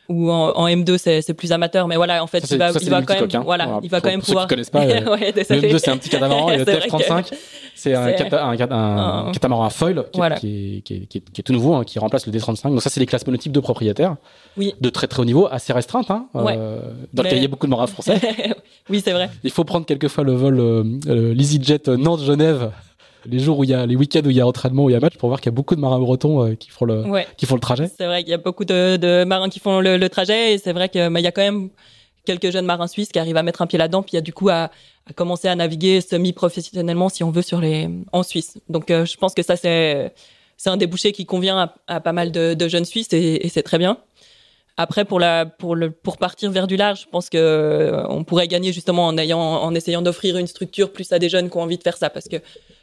ou 0.08 0.30
en, 0.30 0.50
en 0.50 0.66
M2 0.68 0.98
c'est 0.98 1.34
plus 1.34 1.52
amateur 1.52 1.88
mais 1.88 1.96
voilà 1.96 2.22
en 2.22 2.26
fait 2.26 2.44
ça, 2.46 2.54
il 2.54 2.58
va, 2.58 2.72
ça, 2.72 2.78
il 2.80 2.90
va 2.90 3.02
quand 3.02 3.14
même 3.14 3.28
hein. 3.32 3.42
voilà 3.44 3.80
il 3.82 3.90
va 3.90 4.00
quand 4.00 4.10
même 4.10 4.20
pour 4.20 4.26
pouvoir 4.26 4.44
ceux 4.44 4.48
qui 4.48 4.54
connaissent 4.54 4.70
pas 4.70 4.84
euh, 4.84 5.16
ouais, 5.16 5.32
le 5.32 5.42
M2 5.42 5.78
c'est 5.78 5.90
un 5.90 5.96
petit 5.96 6.08
catamaran 6.08 6.50
et 6.52 6.58
le 6.58 6.64
TF35 6.64 7.32
c'est 7.74 7.94
un, 7.94 8.12
cata 8.12 8.44
un, 8.44 8.58
un, 8.58 9.26
un, 9.28 9.32
catamaran 9.32 9.68
foil 9.70 10.04
qui, 10.12 10.18
voilà. 10.18 10.36
qui, 10.36 10.78
est, 10.78 10.80
qui, 10.82 10.94
est, 10.94 11.00
qui, 11.06 11.18
est, 11.18 11.30
qui, 11.32 11.40
est, 11.40 11.44
tout 11.44 11.52
nouveau 11.52 11.74
hein, 11.74 11.84
qui 11.84 11.98
remplace 11.98 12.26
le 12.26 12.32
D35 12.32 12.70
donc 12.70 12.82
ça 12.82 12.90
c'est 12.90 13.00
des 13.00 13.06
classes 13.06 13.26
monotypes 13.26 13.52
de 13.52 13.60
propriétaires 13.60 14.16
oui. 14.56 14.74
de 14.80 14.88
très 14.90 15.06
très 15.06 15.22
haut 15.22 15.26
niveau 15.26 15.48
assez 15.50 15.72
restreintes 15.72 16.10
hein, 16.10 16.26
ouais. 16.34 16.56
euh, 16.56 16.80
dans 17.12 17.22
mais... 17.22 17.28
lequel 17.28 17.38
il 17.38 17.42
y 17.42 17.46
a 17.46 17.48
beaucoup 17.48 17.66
de 17.66 17.70
marins 17.70 17.86
français 17.86 18.20
oui 18.88 19.02
c'est 19.04 19.12
vrai 19.12 19.30
il 19.44 19.50
faut 19.50 19.64
prendre 19.64 19.86
quelquefois 19.86 20.24
le 20.24 20.32
vol 20.32 20.60
euh, 20.60 20.84
euh, 21.08 21.34
l'EasyJet 21.34 21.82
Nantes-Genève 21.88 22.70
les 23.28 23.38
jours 23.38 23.58
où 23.58 23.64
il 23.64 23.70
y 23.70 23.74
a 23.74 23.86
les 23.86 23.96
week-ends 23.96 24.22
où 24.24 24.30
il 24.30 24.36
y 24.36 24.40
a 24.40 24.46
entraînement 24.46 24.84
où 24.84 24.90
il 24.90 24.92
y 24.92 24.96
a 24.96 25.00
match 25.00 25.16
pour 25.16 25.28
voir 25.28 25.40
qu'il 25.40 25.50
y 25.50 25.54
a 25.54 25.56
beaucoup 25.56 25.74
de 25.74 25.80
marins 25.80 25.98
bretons 25.98 26.44
euh, 26.44 26.54
qui 26.54 26.70
font 26.70 26.84
le 26.84 27.02
ouais. 27.02 27.26
qui 27.36 27.46
font 27.46 27.54
le 27.54 27.60
trajet. 27.60 27.90
C'est 27.96 28.06
vrai 28.06 28.22
qu'il 28.22 28.30
y 28.30 28.34
a 28.34 28.38
beaucoup 28.38 28.64
de, 28.64 28.96
de 28.96 29.24
marins 29.24 29.48
qui 29.48 29.60
font 29.60 29.80
le, 29.80 29.96
le 29.96 30.08
trajet 30.08 30.54
et 30.54 30.58
c'est 30.58 30.72
vrai 30.72 30.88
que 30.88 31.08
mais 31.08 31.20
il 31.20 31.24
y 31.24 31.28
a 31.28 31.32
quand 31.32 31.42
même 31.42 31.70
quelques 32.26 32.50
jeunes 32.50 32.66
marins 32.66 32.88
suisses 32.88 33.08
qui 33.08 33.18
arrivent 33.18 33.36
à 33.38 33.42
mettre 33.42 33.62
un 33.62 33.66
pied 33.66 33.78
là-dedans, 33.78 34.02
puis 34.02 34.18
a 34.18 34.20
du 34.20 34.34
coup 34.34 34.50
à, 34.50 34.70
à 35.08 35.12
commencer 35.14 35.48
à 35.48 35.54
naviguer 35.54 36.02
semi-professionnellement, 36.02 37.08
si 37.08 37.24
on 37.24 37.30
veut, 37.30 37.42
sur 37.42 37.60
les 37.60 37.88
en 38.12 38.22
Suisse. 38.22 38.58
Donc, 38.68 38.90
euh, 38.90 39.06
je 39.06 39.16
pense 39.16 39.32
que 39.32 39.42
ça 39.42 39.56
c'est 39.56 40.12
c'est 40.58 40.70
un 40.70 40.76
débouché 40.76 41.12
qui 41.12 41.26
convient 41.26 41.70
à, 41.86 42.00
pas 42.00 42.12
mal 42.12 42.32
de, 42.32 42.54
de, 42.54 42.68
jeunes 42.68 42.86
Suisses 42.86 43.12
et, 43.12 43.46
et 43.46 43.48
c'est 43.50 43.62
très 43.62 43.78
bien. 43.78 43.98
Après, 44.78 45.04
pour 45.06 45.18
la 45.18 45.46
pour 45.46 45.74
le 45.74 45.90
pour 45.90 46.18
partir 46.18 46.50
vers 46.50 46.66
du 46.66 46.76
large, 46.76 47.02
je 47.02 47.08
pense 47.08 47.30
que 47.30 47.38
euh, 47.38 48.06
on 48.08 48.24
pourrait 48.24 48.46
gagner 48.46 48.72
justement 48.72 49.06
en 49.06 49.16
ayant 49.16 49.40
en 49.40 49.74
essayant 49.74 50.02
d'offrir 50.02 50.36
une 50.36 50.46
structure 50.46 50.92
plus 50.92 51.10
à 51.12 51.18
des 51.18 51.30
jeunes 51.30 51.48
qui 51.48 51.56
ont 51.56 51.62
envie 51.62 51.78
de 51.78 51.82
faire 51.82 51.96
ça, 51.96 52.10
parce 52.10 52.28
que 52.28 52.36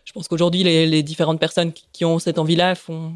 je 0.04 0.12
pense 0.12 0.28
qu'aujourd'hui 0.28 0.64
les, 0.64 0.88
les 0.88 1.04
différentes 1.04 1.40
personnes 1.40 1.72
qui, 1.72 1.86
qui 1.94 2.04
ont 2.04 2.18
cette 2.18 2.40
envie-là 2.40 2.74
font 2.74 3.14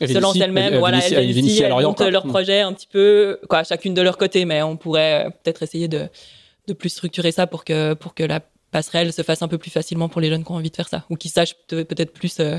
se 0.00 0.18
lancent 0.18 0.36
elles-mêmes, 0.36 0.78
voilà, 0.78 0.98
elles, 0.98 1.12
elles, 1.12 1.38
elles, 1.38 1.62
elles 1.62 1.72
montent 1.72 2.00
leur 2.00 2.26
projet 2.26 2.60
un 2.60 2.72
petit 2.72 2.86
peu, 2.86 3.38
quoi, 3.48 3.62
chacune 3.64 3.94
de 3.94 4.02
leur 4.02 4.18
côté, 4.18 4.44
mais 4.44 4.62
on 4.62 4.76
pourrait 4.76 5.28
peut-être 5.42 5.62
essayer 5.62 5.88
de, 5.88 6.08
de 6.66 6.72
plus 6.72 6.88
structurer 6.88 7.32
ça 7.32 7.46
pour 7.46 7.64
que, 7.64 7.94
pour 7.94 8.14
que 8.14 8.24
la 8.24 8.40
passerelle 8.70 9.12
se 9.12 9.22
fasse 9.22 9.42
un 9.42 9.48
peu 9.48 9.58
plus 9.58 9.70
facilement 9.70 10.08
pour 10.08 10.20
les 10.20 10.30
jeunes 10.30 10.44
qui 10.44 10.50
ont 10.50 10.56
envie 10.56 10.70
de 10.70 10.76
faire 10.76 10.88
ça, 10.88 11.04
ou 11.10 11.16
qui 11.16 11.28
sachent 11.28 11.54
peut-être 11.68 12.12
plus 12.12 12.40
euh, 12.40 12.58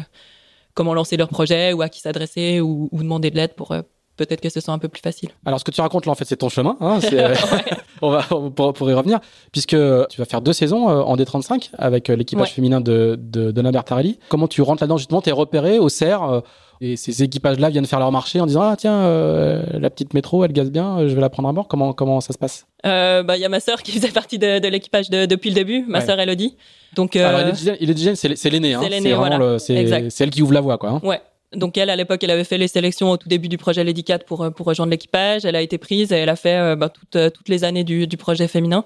comment 0.74 0.94
lancer 0.94 1.18
leur 1.18 1.28
projet, 1.28 1.74
ou 1.74 1.82
à 1.82 1.90
qui 1.90 2.00
s'adresser, 2.00 2.62
ou, 2.62 2.88
ou, 2.92 3.04
demander 3.04 3.32
de 3.32 3.36
l'aide 3.36 3.54
pour, 3.54 3.72
euh, 3.72 3.82
peut-être 4.18 4.42
que 4.42 4.50
ce 4.50 4.60
soit 4.60 4.74
un 4.74 4.80
peu 4.80 4.88
plus 4.88 5.02
facile. 5.02 5.30
Alors, 5.46 5.60
ce 5.60 5.64
que 5.64 5.72
tu 5.72 5.82
racontes 5.82 6.06
là, 6.06 6.12
en 6.12 6.16
fait, 6.16 6.26
c'est 6.26 6.38
ton 6.38 6.50
chemin. 6.50 6.78
Hein, 6.80 7.00
ouais. 7.12 7.34
on 8.02 8.10
va 8.10 8.26
on 8.32 8.52
pour, 8.52 8.90
y 8.90 8.94
revenir, 8.94 9.20
puisque 9.52 9.76
tu 10.10 10.18
vas 10.18 10.26
faire 10.26 10.42
deux 10.42 10.54
saisons 10.54 10.90
euh, 10.90 11.02
en 11.02 11.16
D35 11.16 11.72
avec 11.78 12.10
euh, 12.10 12.16
l'équipage 12.16 12.50
ouais. 12.50 12.54
féminin 12.54 12.82
de, 12.82 13.18
de, 13.20 13.52
de 13.52 13.72
Bertarelli. 13.72 14.20
Comment 14.30 14.48
tu 14.48 14.62
rentres 14.62 14.84
là-dedans 14.84 14.98
Justement, 14.98 15.22
tu 15.22 15.30
es 15.30 15.34
repéré 15.34 15.80
au 15.80 15.90
CERF 15.90 16.22
euh, 16.24 16.42
et 16.82 16.98
ces 16.98 17.24
équipages-là 17.24 17.70
viennent 17.70 17.86
faire 17.86 18.00
leur 18.00 18.12
marché 18.12 18.42
en 18.42 18.46
disant 18.46 18.62
ah 18.62 18.76
tiens 18.78 18.94
euh, 18.94 19.64
la 19.74 19.90
petite 19.90 20.14
métro 20.14 20.44
elle 20.44 20.52
gaze 20.52 20.72
bien, 20.72 21.08
je 21.08 21.14
vais 21.14 21.22
la 21.22 21.30
prendre 21.30 21.48
à 21.50 21.54
bord. 21.54 21.68
Comment 21.68 21.94
comment 21.94 22.20
ça 22.22 22.34
se 22.34 22.38
passe? 22.38 22.66
Euh, 22.86 23.24
Bah 23.24 23.38
il 23.38 23.42
y 23.42 23.46
a 23.46 23.50
ma 23.50 23.60
sœur 23.60 23.82
qui 23.82 23.92
faisait 23.92 24.12
partie 24.12 24.40
de, 24.40 24.60
de 24.60 24.68
l'équipage 24.68 25.10
de, 25.10 25.26
depuis 25.26 25.50
le 25.50 25.56
début, 25.56 25.86
ma 25.88 26.00
ouais. 26.00 26.06
sœur 26.06 26.20
Elodie. 26.20 26.58
Donc 26.96 27.16
euh, 27.16 27.28
alors 27.28 27.54
il 27.80 27.90
est 27.90 27.94
déjà 27.94 28.16
c'est 28.16 28.50
l'aîné, 28.50 28.74
hein. 28.74 28.82
c'est 28.84 28.90
l'aîné, 28.90 29.14
voilà. 29.14 29.60
c'est 29.60 30.22
elle 30.22 30.30
qui 30.30 30.42
ouvre 30.42 30.54
la 30.54 30.62
voie 30.62 30.78
quoi. 30.78 30.90
Hein. 30.90 31.02
Ouais. 31.04 31.22
Donc 31.56 31.78
elle, 31.78 31.90
à 31.90 31.96
l'époque, 31.96 32.24
elle 32.24 32.32
avait 32.32 32.44
fait 32.44 32.58
les 32.58 32.68
sélections 32.68 33.12
au 33.12 33.18
tout 33.18 33.30
début 33.30 33.50
du 33.50 33.58
projet 33.58 33.84
Lady 33.84 34.04
4 34.04 34.26
pour 34.26 34.52
pour 34.54 34.66
rejoindre 34.66 34.92
l'équipage. 34.92 35.46
Elle 35.46 35.56
a 35.56 35.62
été 35.62 35.78
prise 35.78 36.12
et 36.12 36.16
elle 36.16 36.30
a 36.30 36.36
fait 36.36 36.58
euh, 36.58 36.76
bah, 36.76 36.90
toutes 36.90 37.34
toutes 37.34 37.50
les 37.50 37.64
années 37.64 37.84
du, 37.84 38.08
du 38.08 38.18
projet 38.18 38.48
féminin. 38.48 38.86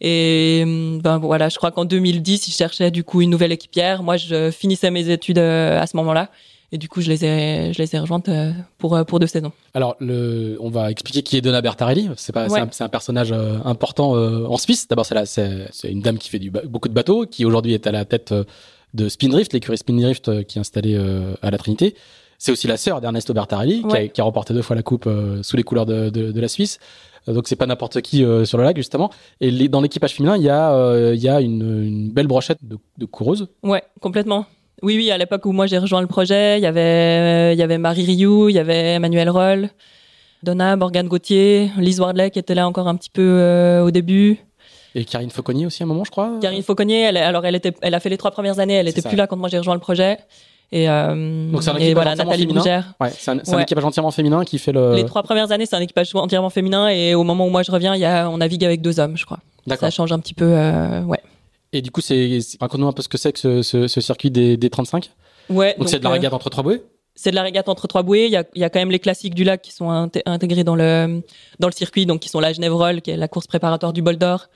Et 0.00 0.64
ben 1.02 1.18
voilà, 1.18 1.50
je 1.50 1.58
crois 1.58 1.70
qu'en 1.70 1.84
2010, 1.84 2.48
ils 2.48 2.52
cherchaient 2.52 2.90
du 2.90 3.04
coup 3.04 3.20
une 3.20 3.28
nouvelle 3.28 3.52
équipière. 3.52 4.02
Moi, 4.02 4.16
je 4.16 4.50
finissais 4.50 4.90
mes 4.90 5.10
études 5.10 5.38
à 5.38 5.86
ce 5.86 5.94
moment-là. 5.98 6.30
Et 6.72 6.78
du 6.78 6.88
coup, 6.88 7.02
je 7.02 7.08
les 7.08 7.24
ai, 7.24 7.72
je 7.74 7.82
les 7.82 7.94
ai 7.94 7.98
rejointes 7.98 8.30
pour 8.78 9.04
pour 9.04 9.20
deux 9.20 9.26
saisons. 9.26 9.52
Alors, 9.74 9.96
le, 10.00 10.56
on 10.60 10.70
va 10.70 10.90
expliquer 10.90 11.22
qui 11.22 11.36
est 11.36 11.42
Donna 11.42 11.60
Bertarelli. 11.60 12.08
C'est 12.16 12.32
pas, 12.32 12.46
ouais. 12.46 12.62
c'est 12.70 12.82
un, 12.82 12.86
un, 12.86 12.88
personnage 12.88 13.34
important 13.64 14.16
euh, 14.16 14.46
en 14.46 14.56
Suisse. 14.56 14.88
D'abord, 14.88 15.04
c'est 15.04 15.26
c'est, 15.26 15.68
c'est 15.70 15.90
une 15.90 16.00
dame 16.00 16.16
qui 16.16 16.30
fait 16.30 16.38
du, 16.38 16.50
beaucoup 16.50 16.88
de 16.88 16.94
bateaux, 16.94 17.26
qui 17.26 17.44
aujourd'hui 17.44 17.74
est 17.74 17.86
à 17.86 17.92
la 17.92 18.06
tête 18.06 18.32
de 18.94 19.08
Spindrift, 19.08 19.52
l'écurie 19.52 19.78
Spindrift 19.78 20.28
euh, 20.28 20.42
qui 20.42 20.58
est 20.58 20.60
installée 20.60 20.96
euh, 20.96 21.34
à 21.42 21.50
la 21.50 21.58
Trinité. 21.58 21.94
C'est 22.38 22.52
aussi 22.52 22.66
la 22.66 22.76
sœur 22.76 23.00
d'Ernesto 23.00 23.34
Bertarelli, 23.34 23.82
ouais. 23.82 23.90
qui, 23.90 23.96
a, 23.96 24.08
qui, 24.08 24.20
a, 24.20 24.24
remporté 24.24 24.54
deux 24.54 24.62
fois 24.62 24.74
la 24.74 24.82
coupe 24.82 25.06
euh, 25.06 25.42
sous 25.42 25.56
les 25.56 25.62
couleurs 25.62 25.86
de, 25.86 26.08
de, 26.08 26.32
de 26.32 26.40
la 26.40 26.48
Suisse. 26.48 26.78
Donc 27.26 27.48
c'est 27.48 27.56
pas 27.56 27.66
n'importe 27.66 28.00
qui 28.00 28.24
sur 28.44 28.56
le 28.56 28.64
lac 28.64 28.76
justement. 28.76 29.10
Et 29.42 29.50
les, 29.50 29.68
dans 29.68 29.82
l'équipage 29.82 30.14
féminin, 30.14 30.38
il 30.38 30.42
y 30.42 30.48
a, 30.48 31.12
il 31.12 31.20
y 31.20 31.28
a 31.28 31.42
une, 31.42 31.84
une 31.84 32.10
belle 32.10 32.26
brochette 32.26 32.56
de, 32.62 32.78
de 32.96 33.04
coureuses. 33.04 33.48
Ouais, 33.62 33.82
complètement. 34.00 34.46
Oui, 34.82 34.96
oui, 34.96 35.10
à 35.10 35.18
l'époque 35.18 35.44
où 35.44 35.52
moi 35.52 35.66
j'ai 35.66 35.76
rejoint 35.76 36.00
le 36.00 36.06
projet, 36.06 36.58
il 36.58 36.62
y 36.62 36.66
avait, 36.66 37.54
il 37.54 37.58
y 37.58 37.62
avait 37.62 37.76
Marie 37.76 38.04
Rioux, 38.06 38.48
il 38.48 38.54
y 38.54 38.58
avait 38.58 38.94
Emmanuel 38.94 39.28
Roll, 39.28 39.68
Donna, 40.42 40.76
Morgane 40.76 41.08
Gauthier, 41.08 41.70
Lise 41.76 42.00
Wardley 42.00 42.30
qui 42.30 42.38
était 42.38 42.54
là 42.54 42.66
encore 42.66 42.88
un 42.88 42.96
petit 42.96 43.10
peu 43.10 43.82
au 43.84 43.90
début. 43.90 44.38
Et 44.94 45.04
Karine 45.04 45.30
Fauconnier 45.30 45.66
aussi 45.66 45.82
à 45.82 45.86
un 45.86 45.88
moment, 45.88 46.04
je 46.04 46.10
crois. 46.10 46.32
Karine 46.40 46.62
Fauconnier, 46.62 47.00
elle, 47.02 47.16
alors 47.16 47.44
elle 47.46 47.54
était, 47.54 47.72
elle 47.80 47.94
a 47.94 48.00
fait 48.00 48.08
les 48.08 48.18
trois 48.18 48.30
premières 48.30 48.58
années, 48.58 48.74
elle 48.74 48.88
était 48.88 49.02
plus 49.02 49.16
là 49.16 49.26
quand 49.26 49.36
moi 49.36 49.48
j'ai 49.48 49.58
rejoint 49.58 49.74
le 49.74 49.80
projet. 49.80 50.18
Et, 50.72 50.88
euh, 50.88 51.50
Donc 51.50 51.62
c'est 51.62 51.70
un 51.70 51.76
et 51.76 51.94
voilà, 51.94 52.14
Nathalie 52.14 52.46
féminin. 52.46 52.84
Ouais, 53.00 53.10
c'est 53.10 53.30
un, 53.30 53.38
ouais. 53.38 53.54
un, 53.54 53.58
équipage 53.58 53.84
entièrement 53.84 54.12
féminin 54.12 54.44
qui 54.44 54.58
fait 54.58 54.72
le. 54.72 54.94
Les 54.94 55.04
trois 55.04 55.22
premières 55.22 55.50
années, 55.50 55.66
c'est 55.66 55.74
un 55.74 55.80
équipage 55.80 56.14
entièrement 56.14 56.50
féminin 56.50 56.88
et 56.88 57.14
au 57.14 57.24
moment 57.24 57.46
où 57.46 57.50
moi 57.50 57.62
je 57.62 57.72
reviens, 57.72 57.96
y 57.96 58.04
a, 58.04 58.28
on 58.30 58.38
navigue 58.38 58.64
avec 58.64 58.80
deux 58.80 59.00
hommes, 59.00 59.16
je 59.16 59.24
crois. 59.24 59.38
Ça 59.78 59.90
change 59.90 60.12
un 60.12 60.18
petit 60.18 60.34
peu, 60.34 60.46
euh, 60.46 61.02
ouais. 61.02 61.20
Et 61.72 61.82
du 61.82 61.90
coup, 61.90 62.00
c'est, 62.00 62.40
raconte-nous 62.60 62.88
un 62.88 62.92
peu 62.92 63.02
ce 63.02 63.08
que 63.08 63.18
c'est 63.18 63.32
que 63.32 63.38
ce, 63.38 63.62
ce, 63.62 63.86
ce 63.86 64.00
circuit 64.00 64.30
des, 64.30 64.56
des 64.56 64.70
35. 64.70 65.10
Ouais. 65.50 65.76
Donc, 65.78 65.88
c'est 65.88 66.00
de 66.00 66.04
la 66.04 66.10
régate 66.10 66.32
euh, 66.32 66.36
entre 66.36 66.50
trois 66.50 66.64
bouées 66.64 66.82
c'est 67.16 67.30
de 67.30 67.34
la 67.34 67.42
régate 67.42 67.68
entre 67.68 67.86
trois 67.86 68.02
bouées. 68.02 68.26
Il 68.26 68.32
y 68.32 68.36
a, 68.36 68.44
il 68.54 68.62
y 68.62 68.64
a 68.64 68.70
quand 68.70 68.78
même 68.78 68.90
les 68.90 68.98
classiques 68.98 69.34
du 69.34 69.44
lac 69.44 69.60
qui 69.60 69.72
sont 69.72 69.90
intégrés 69.90 70.64
dans 70.64 70.76
le 70.76 71.22
dans 71.58 71.68
le 71.68 71.72
circuit, 71.72 72.06
donc 72.06 72.20
qui 72.20 72.30
sont 72.30 72.40
la 72.40 72.54
Genève 72.54 72.74
Roll, 72.74 73.02
qui 73.02 73.10
est 73.10 73.16
la 73.16 73.28
course 73.28 73.46
préparatoire 73.46 73.92
du 73.92 74.00
Bol 74.00 74.16
d'Or. 74.16 74.48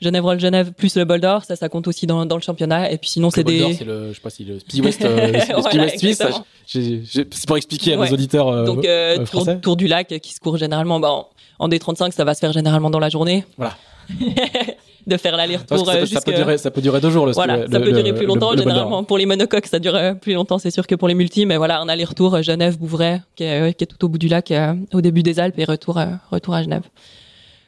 Genève 0.00 0.38
Genève 0.38 0.72
plus 0.72 0.94
le 0.96 1.04
Bol 1.04 1.20
d'Or, 1.20 1.44
ça 1.44 1.56
ça 1.56 1.68
compte 1.70 1.88
aussi 1.88 2.06
dans, 2.06 2.26
dans 2.26 2.36
le 2.36 2.42
championnat. 2.42 2.90
Et 2.90 2.98
puis 2.98 3.08
sinon 3.08 3.30
c'est 3.30 3.44
des. 3.44 3.72
c'est 3.72 3.84
le 3.84 4.08
je 4.10 4.14
sais 4.14 4.20
pas 4.20 4.30
si 4.30 4.44
le 4.44 4.58
Speed 4.58 4.84
West, 4.84 5.04
euh, 5.04 5.32
le 5.32 5.40
Speed 5.40 5.56
voilà, 5.56 5.82
West 5.84 5.98
Suisse. 5.98 6.22
C'est 6.66 7.46
pour 7.46 7.56
expliquer 7.56 7.94
à 7.94 7.98
ouais. 7.98 8.06
nos 8.06 8.12
auditeurs. 8.12 8.48
Euh, 8.48 8.64
donc 8.64 8.84
euh, 8.84 9.24
tour, 9.24 9.46
tour, 9.62 9.76
du 9.76 9.86
lac 9.86 10.08
qui 10.20 10.34
se 10.34 10.40
court 10.40 10.58
généralement. 10.58 11.00
Bah, 11.00 11.10
en, 11.10 11.28
en 11.58 11.68
D35, 11.68 12.12
ça 12.12 12.24
va 12.24 12.34
se 12.34 12.40
faire 12.40 12.52
généralement 12.52 12.90
dans 12.90 12.98
la 12.98 13.08
journée. 13.08 13.44
Voilà. 13.56 13.76
de 15.06 15.16
faire 15.16 15.36
l'aller-retour. 15.36 15.86
Ça, 15.86 16.00
jusque... 16.00 16.12
ça, 16.12 16.20
peut 16.20 16.34
durer, 16.34 16.58
ça 16.58 16.70
peut 16.70 16.82
durer 16.82 17.00
deux 17.00 17.10
jours. 17.10 17.24
Le, 17.24 17.32
voilà, 17.32 17.56
le, 17.56 17.72
ça 17.72 17.80
peut 17.80 17.92
durer 17.92 18.12
plus 18.12 18.26
longtemps. 18.26 18.52
Le, 18.52 18.58
généralement, 18.58 19.02
pour 19.02 19.16
les 19.16 19.24
monocoques, 19.24 19.66
ça 19.66 19.78
dure 19.78 19.98
plus 20.20 20.34
longtemps, 20.34 20.58
c'est 20.58 20.70
sûr 20.70 20.86
que 20.86 20.94
pour 20.94 21.08
les 21.08 21.14
multis. 21.14 21.46
Mais 21.46 21.56
voilà, 21.56 21.80
un 21.80 21.88
aller-retour 21.88 22.42
Genève-Bouvray, 22.42 23.22
qui, 23.34 23.44
qui, 23.44 23.84
est 23.84 23.86
tout 23.86 24.04
au 24.04 24.08
bout 24.08 24.18
du 24.18 24.28
lac, 24.28 24.52
au 24.92 25.00
début 25.00 25.22
des 25.22 25.40
Alpes, 25.40 25.58
et 25.58 25.64
retour, 25.64 25.98
retour 26.30 26.54
à 26.54 26.62
Genève. 26.62 26.82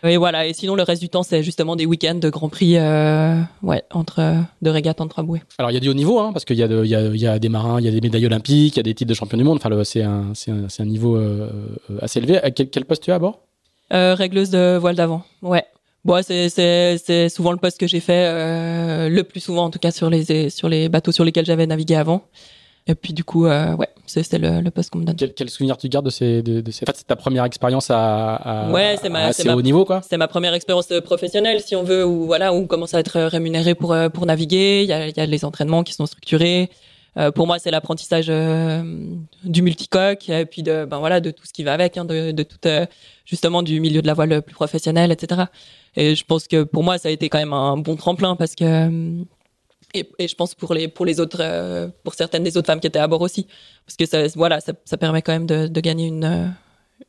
Et 0.04 0.16
voilà. 0.16 0.46
Et 0.46 0.52
sinon, 0.52 0.74
le 0.76 0.82
reste 0.82 1.02
du 1.02 1.08
temps, 1.08 1.22
c'est 1.22 1.42
justement 1.42 1.74
des 1.74 1.86
week-ends 1.86 2.14
de 2.14 2.30
Grand 2.30 2.48
Prix, 2.48 2.76
euh, 2.76 3.40
ouais, 3.62 3.82
entre 3.92 4.36
de 4.62 4.70
régates 4.70 5.00
entre 5.00 5.22
bouées. 5.22 5.42
Alors, 5.58 5.70
il 5.70 5.74
y 5.74 5.76
a 5.76 5.80
du 5.80 5.88
haut 5.88 5.94
niveau, 5.94 6.20
hein, 6.20 6.32
parce 6.32 6.44
qu'il 6.44 6.56
y 6.56 6.62
a, 6.62 6.68
de, 6.68 6.84
il 6.84 6.90
y 6.90 6.94
a, 6.94 7.02
il 7.02 7.20
y 7.20 7.26
a 7.26 7.38
des 7.38 7.48
marins, 7.48 7.80
il 7.80 7.84
y 7.84 7.88
a 7.88 7.90
des 7.90 8.00
médailles 8.00 8.26
olympiques, 8.26 8.76
il 8.76 8.78
y 8.78 8.80
a 8.80 8.84
des 8.84 8.94
titres 8.94 9.08
de 9.08 9.14
champion 9.14 9.36
du 9.38 9.44
monde. 9.44 9.58
Enfin, 9.62 9.82
c'est 9.84 10.02
un, 10.02 10.32
un, 10.48 10.66
un 10.78 10.84
niveau 10.84 11.16
euh, 11.16 11.50
assez 12.00 12.20
élevé. 12.20 12.38
À 12.38 12.50
quel, 12.50 12.70
quel 12.70 12.84
poste 12.84 13.02
tu 13.02 13.10
es 13.10 13.14
à 13.14 13.18
bord? 13.18 13.40
Euh, 13.92 14.14
Régleuse 14.14 14.50
de 14.50 14.76
voile 14.76 14.96
d'avant. 14.96 15.22
Ouais. 15.42 15.64
Bon, 16.04 16.22
c'est 16.22 17.28
souvent 17.28 17.50
le 17.50 17.58
poste 17.58 17.78
que 17.78 17.88
j'ai 17.88 18.00
fait 18.00 18.28
euh, 18.28 19.08
le 19.08 19.24
plus 19.24 19.40
souvent, 19.40 19.64
en 19.64 19.70
tout 19.70 19.80
cas 19.80 19.90
sur 19.90 20.08
les 20.08 20.48
sur 20.48 20.68
les 20.68 20.88
bateaux 20.88 21.12
sur 21.12 21.24
lesquels 21.24 21.44
j'avais 21.44 21.66
navigué 21.66 21.96
avant. 21.96 22.22
Et 22.88 22.94
puis 22.94 23.12
du 23.12 23.22
coup, 23.22 23.46
euh, 23.46 23.74
ouais, 23.76 23.88
c'est 24.06 24.38
le, 24.38 24.60
le 24.60 24.70
poste 24.70 24.90
qu'on 24.90 24.98
me 24.98 25.04
donne. 25.04 25.14
Quel, 25.14 25.34
quel, 25.34 25.50
souvenir 25.50 25.76
tu 25.76 25.88
gardes 25.88 26.06
de 26.06 26.10
ces 26.10 26.42
de, 26.42 26.60
de 26.60 26.70
ces... 26.70 26.84
En 26.84 26.86
fait, 26.86 26.96
c'est 26.96 27.06
ta 27.06 27.16
première 27.16 27.44
expérience 27.44 27.90
à, 27.90 28.34
à, 28.34 28.70
ouais, 28.70 28.96
c'est 29.00 29.10
ma, 29.10 29.26
assez 29.26 29.44
ma, 29.44 29.54
haut 29.54 29.62
niveau, 29.62 29.84
quoi. 29.84 30.00
C'est 30.08 30.16
ma 30.16 30.26
première 30.26 30.54
expérience 30.54 30.88
professionnelle, 31.04 31.60
si 31.60 31.76
on 31.76 31.82
veut, 31.82 32.04
où 32.04 32.24
voilà, 32.24 32.52
où 32.52 32.56
on 32.56 32.66
commence 32.66 32.94
à 32.94 33.00
être 33.00 33.20
rémunéré 33.20 33.74
pour 33.74 33.94
pour 34.12 34.26
naviguer. 34.26 34.82
Il 34.82 34.88
y 34.88 34.92
a 34.92 35.06
il 35.06 35.16
y 35.16 35.20
a 35.20 35.26
les 35.26 35.44
entraînements 35.44 35.84
qui 35.84 35.92
sont 35.92 36.06
structurés. 36.06 36.70
Euh, 37.18 37.32
pour 37.32 37.46
moi, 37.46 37.58
c'est 37.58 37.70
l'apprentissage 37.70 38.26
euh, 38.28 38.82
du 39.42 39.62
multicoque 39.62 40.28
et 40.28 40.44
puis 40.46 40.62
de 40.62 40.84
ben 40.84 40.98
voilà 40.98 41.20
de 41.20 41.30
tout 41.30 41.44
ce 41.46 41.52
qui 41.52 41.64
va 41.64 41.72
avec, 41.72 41.96
hein, 41.96 42.04
de, 42.04 42.30
de 42.30 42.42
tout 42.44 42.58
euh, 42.66 42.86
justement 43.24 43.62
du 43.62 43.80
milieu 43.80 44.02
de 44.02 44.06
la 44.06 44.14
voile 44.14 44.40
plus 44.42 44.54
professionnel, 44.54 45.10
etc. 45.10 45.42
Et 45.96 46.14
je 46.14 46.24
pense 46.24 46.46
que 46.46 46.62
pour 46.62 46.84
moi, 46.84 46.98
ça 46.98 47.08
a 47.08 47.10
été 47.10 47.28
quand 47.28 47.38
même 47.38 47.52
un 47.52 47.76
bon 47.76 47.96
tremplin 47.96 48.36
parce 48.36 48.54
que 48.54 48.88
et, 49.94 50.08
et, 50.18 50.28
je 50.28 50.34
pense 50.34 50.54
pour 50.54 50.74
les 50.74 50.88
pour 50.88 51.06
les 51.06 51.20
autres 51.20 51.38
euh, 51.40 51.88
pour 52.04 52.14
certaines 52.14 52.42
des 52.42 52.56
autres 52.56 52.66
femmes 52.66 52.80
qui 52.80 52.86
étaient 52.86 52.98
à 52.98 53.08
bord 53.08 53.22
aussi 53.22 53.46
parce 53.86 53.96
que 53.96 54.06
ça 54.06 54.26
voilà 54.36 54.60
ça, 54.60 54.72
ça 54.84 54.98
permet 54.98 55.22
quand 55.22 55.32
même 55.32 55.46
de, 55.46 55.66
de 55.66 55.80
gagner 55.80 56.06
une 56.06 56.24
euh, 56.24 56.46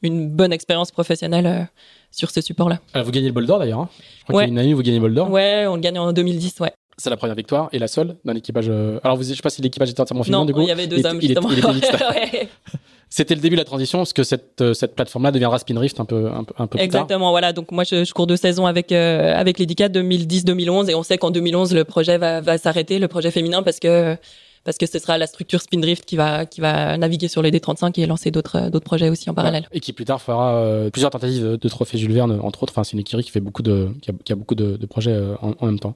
une 0.01 0.29
bonne 0.29 0.53
expérience 0.53 0.91
professionnelle 0.91 1.45
euh, 1.45 1.63
sur 2.11 2.31
ce 2.31 2.41
support 2.41 2.69
là. 2.69 2.79
Vous 2.95 3.11
gagnez 3.11 3.27
le 3.27 3.33
bol 3.33 3.45
d'or 3.45 3.59
d'ailleurs. 3.59 3.81
Hein 3.81 3.89
je 4.19 4.23
crois 4.23 4.35
ouais. 4.37 4.45
qu'il 4.45 4.53
y 4.53 4.57
a 4.57 4.61
une 4.61 4.65
année 4.65 4.73
où 4.73 4.77
vous 4.77 4.83
gagnez 4.83 4.97
le 4.97 5.01
bol 5.01 5.13
d'or. 5.13 5.29
Ouais, 5.29 5.65
on 5.67 5.75
le 5.75 5.81
gagne 5.81 5.99
en 5.99 6.13
2010, 6.13 6.59
ouais. 6.61 6.71
C'est 6.99 7.09
la 7.09 7.17
première 7.17 7.35
victoire 7.35 7.69
et 7.71 7.79
la 7.79 7.87
seule 7.87 8.17
dans 8.25 8.33
l'équipage. 8.33 8.69
Alors 9.03 9.17
vous, 9.17 9.23
je 9.23 9.33
sais 9.33 9.41
pas 9.41 9.49
si 9.49 9.61
l'équipage 9.63 9.89
était 9.89 10.01
entièrement 10.01 10.23
féminin 10.23 10.39
non, 10.39 10.45
du 10.45 10.53
coup. 10.53 10.61
il 10.61 10.67
y 10.67 10.71
avait 10.71 10.85
deux 10.85 11.03
hommes 11.05 11.19
justement. 11.19 11.49
C'était 13.11 13.33
le 13.33 13.41
début 13.41 13.55
de 13.55 13.61
la 13.61 13.65
transition 13.65 13.97
parce 13.99 14.13
que 14.13 14.21
cette 14.23 14.61
euh, 14.61 14.75
cette 14.75 14.93
plateforme 14.95 15.23
là 15.23 15.31
deviendra 15.31 15.57
Spinrift 15.57 15.99
un 15.99 16.05
peu 16.05 16.27
un 16.27 16.43
peu 16.43 16.53
un 16.59 16.67
peu 16.67 16.77
plus 16.77 16.83
Exactement, 16.85 17.25
tard. 17.25 17.31
voilà. 17.31 17.53
Donc 17.53 17.71
moi 17.71 17.83
je, 17.83 18.03
je 18.03 18.13
cours 18.13 18.27
deux 18.27 18.35
saisons 18.37 18.67
avec 18.67 18.91
euh, 18.91 19.33
avec 19.35 19.57
l'Edicat 19.57 19.87
2010-2011 19.87 20.89
et 20.91 20.95
on 20.95 21.01
sait 21.01 21.17
qu'en 21.17 21.31
2011 21.31 21.73
le 21.73 21.85
projet 21.85 22.19
va 22.19 22.39
va 22.41 22.59
s'arrêter, 22.59 22.99
le 22.99 23.07
projet 23.07 23.31
féminin 23.31 23.63
parce 23.63 23.79
que 23.79 24.15
parce 24.63 24.77
que 24.77 24.85
ce 24.85 24.99
sera 24.99 25.17
la 25.17 25.25
structure 25.25 25.59
Spindrift 25.61 26.05
qui 26.05 26.17
va 26.17 26.45
qui 26.45 26.61
va 26.61 26.97
naviguer 26.97 27.29
sur 27.29 27.41
les 27.41 27.49
D35 27.49 27.99
et 27.99 28.05
lancer 28.05 28.29
d'autres 28.29 28.69
d'autres 28.69 28.85
projets 28.85 29.09
aussi 29.09 29.27
en 29.27 29.33
parallèle. 29.33 29.63
Ouais. 29.71 29.77
Et 29.77 29.79
qui 29.79 29.91
plus 29.91 30.05
tard 30.05 30.21
fera 30.21 30.53
euh, 30.57 30.91
plusieurs 30.91 31.09
tentatives 31.09 31.43
de, 31.43 31.55
de 31.55 31.69
trophée 31.69 31.97
Jules 31.97 32.13
Verne 32.13 32.39
entre 32.43 32.61
autres. 32.61 32.73
Enfin 32.73 32.83
c'est 32.83 32.93
une 32.93 32.99
écurie 32.99 33.23
qui 33.23 33.31
fait 33.31 33.39
beaucoup 33.39 33.63
de 33.63 33.89
qui 34.03 34.11
a, 34.11 34.13
qui 34.23 34.33
a 34.33 34.35
beaucoup 34.35 34.55
de, 34.55 34.77
de 34.77 34.85
projets 34.85 35.13
euh, 35.13 35.33
en, 35.41 35.53
en, 35.59 35.65
même 35.65 35.79
temps. 35.79 35.95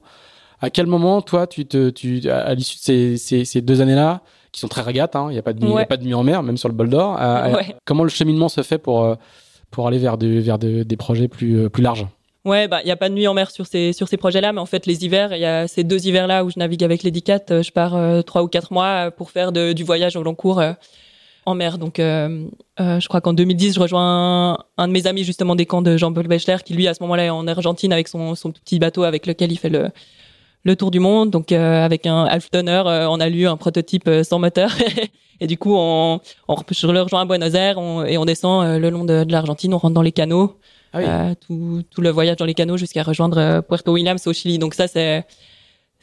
À 0.64 0.70
quel 0.70 0.86
moment 0.86 1.20
toi 1.22 1.46
tu 1.46 1.66
te 1.66 1.90
tu 1.90 2.28
à, 2.28 2.54
l'issue 2.54 2.78
de 2.78 2.82
ces, 2.82 3.16
ces, 3.16 3.44
ces 3.44 3.60
deux 3.60 3.80
années 3.80 3.94
là 3.94 4.22
qui 4.50 4.60
sont 4.60 4.68
très 4.68 4.82
régates. 4.82 5.16
Hein. 5.16 5.26
Il 5.30 5.32
n'y 5.32 5.38
a 5.38 5.42
pas 5.42 5.52
de 5.52 5.64
nuit, 5.64 5.72
ouais. 5.72 5.82
a 5.82 5.86
pas 5.86 5.96
de 5.96 6.04
nuit 6.04 6.14
en 6.14 6.22
mer, 6.22 6.42
même 6.42 6.56
sur 6.56 6.68
le 6.68 6.74
bol 6.74 6.88
d'or. 6.88 7.20
Euh, 7.20 7.54
ouais. 7.54 7.76
Comment 7.84 8.04
le 8.04 8.08
cheminement 8.08 8.48
se 8.48 8.62
fait 8.62 8.78
pour 8.78 9.02
euh, 9.02 9.14
pour 9.70 9.86
aller 9.86 9.98
vers 9.98 10.16
des 10.16 10.40
vers 10.40 10.58
de, 10.58 10.82
des 10.82 10.96
projets 10.96 11.28
plus 11.28 11.68
plus 11.68 11.82
larges? 11.82 12.06
Ouais, 12.44 12.68
bah 12.68 12.80
il 12.82 12.88
y 12.88 12.90
a 12.90 12.96
pas 12.96 13.08
de 13.08 13.14
nuit 13.14 13.26
en 13.26 13.34
mer 13.34 13.50
sur 13.50 13.66
ces 13.66 13.92
sur 13.92 14.08
ces 14.08 14.16
projets-là, 14.16 14.52
mais 14.52 14.60
en 14.60 14.66
fait 14.66 14.86
les 14.86 15.04
hivers, 15.04 15.34
il 15.34 15.40
y 15.40 15.46
a 15.46 15.66
ces 15.68 15.84
deux 15.84 16.06
hivers-là 16.06 16.44
où 16.44 16.50
je 16.50 16.58
navigue 16.58 16.84
avec 16.84 17.02
l'Edicat, 17.02 17.40
je 17.48 17.70
pars 17.70 17.94
euh, 17.94 18.22
trois 18.22 18.42
ou 18.42 18.48
quatre 18.48 18.72
mois 18.72 19.10
pour 19.10 19.30
faire 19.30 19.52
de, 19.52 19.72
du 19.72 19.84
voyage 19.84 20.16
au 20.16 20.22
long 20.22 20.34
cours 20.34 20.62
en 21.46 21.54
mer. 21.54 21.78
Donc, 21.78 21.98
euh, 21.98 22.46
euh, 22.80 23.00
je 23.00 23.08
crois 23.08 23.20
qu'en 23.20 23.32
2010, 23.32 23.74
je 23.74 23.80
rejoins 23.80 24.58
un, 24.76 24.88
de 24.88 24.92
mes 24.92 25.06
amis 25.06 25.24
justement 25.24 25.56
des 25.56 25.66
camps 25.66 25.82
de 25.82 25.96
Jean-Paul 25.96 26.26
Bechler, 26.26 26.56
qui 26.64 26.74
lui 26.74 26.88
à 26.88 26.94
ce 26.94 27.02
moment-là 27.02 27.26
est 27.26 27.30
en 27.30 27.46
Argentine 27.46 27.92
avec 27.92 28.08
son, 28.08 28.34
son 28.34 28.52
petit 28.52 28.78
bateau 28.78 29.02
avec 29.02 29.26
lequel 29.26 29.52
il 29.52 29.58
fait 29.58 29.68
le, 29.68 29.90
le 30.64 30.76
tour 30.76 30.90
du 30.90 31.00
monde. 31.00 31.30
Donc, 31.30 31.52
euh, 31.52 31.84
avec 31.84 32.06
un 32.06 32.24
half 32.24 32.50
tonner, 32.50 32.82
on 32.86 33.20
a 33.20 33.28
lu 33.28 33.46
un 33.46 33.56
prototype 33.56 34.10
sans 34.22 34.38
moteur. 34.38 34.70
et 35.40 35.46
du 35.46 35.56
coup, 35.56 35.74
on, 35.74 36.20
on, 36.48 36.56
je 36.70 36.86
le 36.86 37.02
rejoins 37.02 37.22
à 37.22 37.24
Buenos 37.24 37.54
Aires 37.54 37.78
et 38.06 38.18
on 38.18 38.24
descend 38.24 38.78
le 38.78 38.90
long 38.90 39.04
de, 39.04 39.24
de 39.24 39.32
l'Argentine. 39.32 39.72
On 39.74 39.78
rentre 39.78 39.94
dans 39.94 40.02
les 40.02 40.12
canaux. 40.12 40.58
Ah 40.92 41.34
tout, 41.34 41.82
tout 41.90 42.00
le 42.00 42.10
voyage 42.10 42.36
dans 42.36 42.44
les 42.44 42.54
canaux 42.54 42.76
jusqu'à 42.76 43.02
rejoindre 43.02 43.62
Puerto 43.62 43.92
Williams 43.92 44.24
au 44.28 44.32
Chili. 44.32 44.58
Donc 44.58 44.74
ça, 44.74 44.86
c'est 44.86 45.24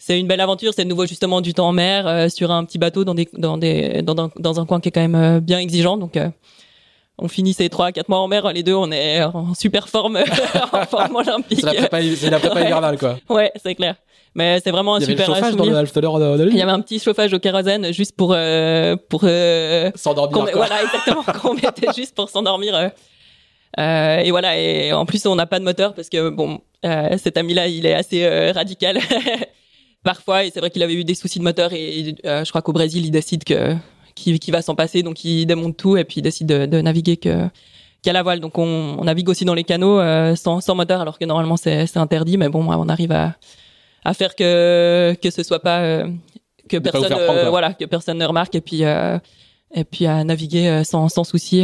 c'est 0.01 0.19
une 0.19 0.25
belle 0.25 0.41
aventure. 0.41 0.73
C'est 0.73 0.83
de 0.83 0.89
nouveau 0.89 1.05
justement 1.05 1.41
du 1.41 1.53
temps 1.53 1.67
en 1.67 1.73
mer 1.73 2.07
euh, 2.07 2.27
sur 2.27 2.49
un 2.49 2.65
petit 2.65 2.79
bateau 2.79 3.03
dans 3.03 3.13
des 3.13 3.29
dans 3.37 3.59
des 3.59 4.01
dans, 4.01 4.31
dans, 4.35 4.59
un 4.59 4.65
coin 4.65 4.79
qui 4.79 4.89
est 4.89 4.91
quand 4.91 5.01
même 5.01 5.15
euh, 5.15 5.39
bien 5.39 5.59
exigeant. 5.59 5.95
Donc 5.95 6.17
euh, 6.17 6.29
on 7.21 7.27
finit 7.27 7.53
ces 7.53 7.69
trois 7.69 7.91
quatre 7.91 8.09
mois 8.09 8.19
en 8.19 8.27
mer, 8.27 8.51
les 8.51 8.63
deux, 8.63 8.73
on 8.73 8.91
est 8.91 9.23
en 9.23 9.53
super 9.53 9.87
forme, 9.87 10.17
en 10.73 10.85
forme 10.85 11.15
olympique. 11.15 11.59
C'est 11.61 11.65
la 12.29 12.39
prépa, 12.39 12.61
hivernale, 12.61 12.97
quoi. 12.97 13.17
ouais, 13.29 13.51
c'est 13.63 13.75
clair. 13.75 13.95
Mais 14.33 14.59
c'est 14.63 14.71
vraiment 14.71 14.95
un 14.95 14.99
Il 14.99 15.03
y 15.03 15.05
super 15.07 15.25
avait 15.25 15.27
le 15.29 15.35
chauffage 15.35 15.51
dans 15.55 15.63
souvenir. 15.63 15.81
le 16.45 16.51
Il 16.51 16.57
y 16.57 16.61
avait 16.61 16.71
un 16.71 16.79
petit 16.81 16.99
chauffage 16.99 17.33
au 17.33 17.39
kérosène 17.39 17.91
juste 17.93 18.15
pour 18.15 18.35
pour 19.09 19.21
s'endormir. 19.95 20.31
qu'on- 20.37 20.51
Voilà, 20.57 20.83
exactement. 20.83 21.23
qu'on 21.41 21.53
mettait 21.53 21.91
juste 21.95 22.15
pour 22.15 22.29
s'endormir. 22.29 22.75
euh. 22.75 22.87
Euh, 23.79 24.17
et 24.19 24.31
voilà. 24.31 24.57
Et 24.57 24.91
en 24.93 25.05
plus, 25.05 25.25
on 25.25 25.35
n'a 25.35 25.45
pas 25.45 25.59
de 25.59 25.63
moteur 25.65 25.93
parce 25.93 26.09
que 26.09 26.29
bon, 26.29 26.59
euh, 26.85 27.17
cet 27.17 27.37
ami-là, 27.37 27.67
il 27.67 27.85
est 27.85 27.93
assez 27.93 28.23
euh, 28.25 28.51
radical. 28.53 28.99
Parfois, 30.03 30.45
et 30.45 30.49
c'est 30.51 30.59
vrai 30.59 30.71
qu'il 30.71 30.81
avait 30.81 30.93
eu 30.95 31.03
des 31.03 31.13
soucis 31.13 31.37
de 31.39 31.43
moteur 31.43 31.71
et 31.73 32.15
euh, 32.25 32.43
je 32.43 32.49
crois 32.49 32.61
qu'au 32.63 32.73
Brésil, 32.73 33.05
il 33.05 33.11
décide 33.11 33.43
que 33.43 33.75
qu'il 34.15 34.39
qu'il 34.39 34.53
va 34.53 34.61
s'en 34.61 34.75
passer, 34.75 35.03
donc 35.03 35.23
il 35.23 35.45
démonte 35.45 35.77
tout 35.77 35.97
et 35.97 36.03
puis 36.03 36.17
il 36.17 36.21
décide 36.21 36.47
de, 36.47 36.65
de 36.65 36.81
naviguer 36.81 37.17
que 37.17 37.47
qu'à 38.01 38.13
la 38.13 38.23
voile. 38.23 38.39
Donc 38.39 38.57
on, 38.57 38.97
on 38.99 39.03
navigue 39.03 39.29
aussi 39.29 39.45
dans 39.45 39.53
les 39.53 39.63
canaux 39.63 39.99
euh, 39.99 40.35
sans, 40.35 40.61
sans 40.61 40.75
moteur, 40.75 41.01
alors 41.01 41.19
que 41.19 41.25
normalement 41.25 41.57
c'est 41.57 41.97
interdit, 41.97 42.37
mais 42.37 42.49
bon, 42.49 42.65
on 42.67 42.89
arrive 42.89 43.11
à 43.11 43.35
à 44.03 44.13
faire 44.13 44.35
que 44.35 45.15
que 45.21 45.29
ce 45.29 45.43
soit 45.43 45.59
pas 45.59 45.79
euh, 45.81 46.07
que 46.67 46.77
De 46.77 46.81
personne 46.81 47.09
prendre, 47.09 47.31
euh, 47.31 47.49
voilà 47.49 47.73
que 47.73 47.85
personne 47.85 48.17
ne 48.17 48.25
remarque 48.25 48.55
et 48.55 48.61
puis 48.61 48.83
euh, 48.83 49.19
et 49.73 49.83
puis 49.83 50.07
à 50.07 50.23
naviguer 50.23 50.67
euh, 50.67 50.83
sans 50.83 51.09
sans 51.09 51.23
souci. 51.23 51.63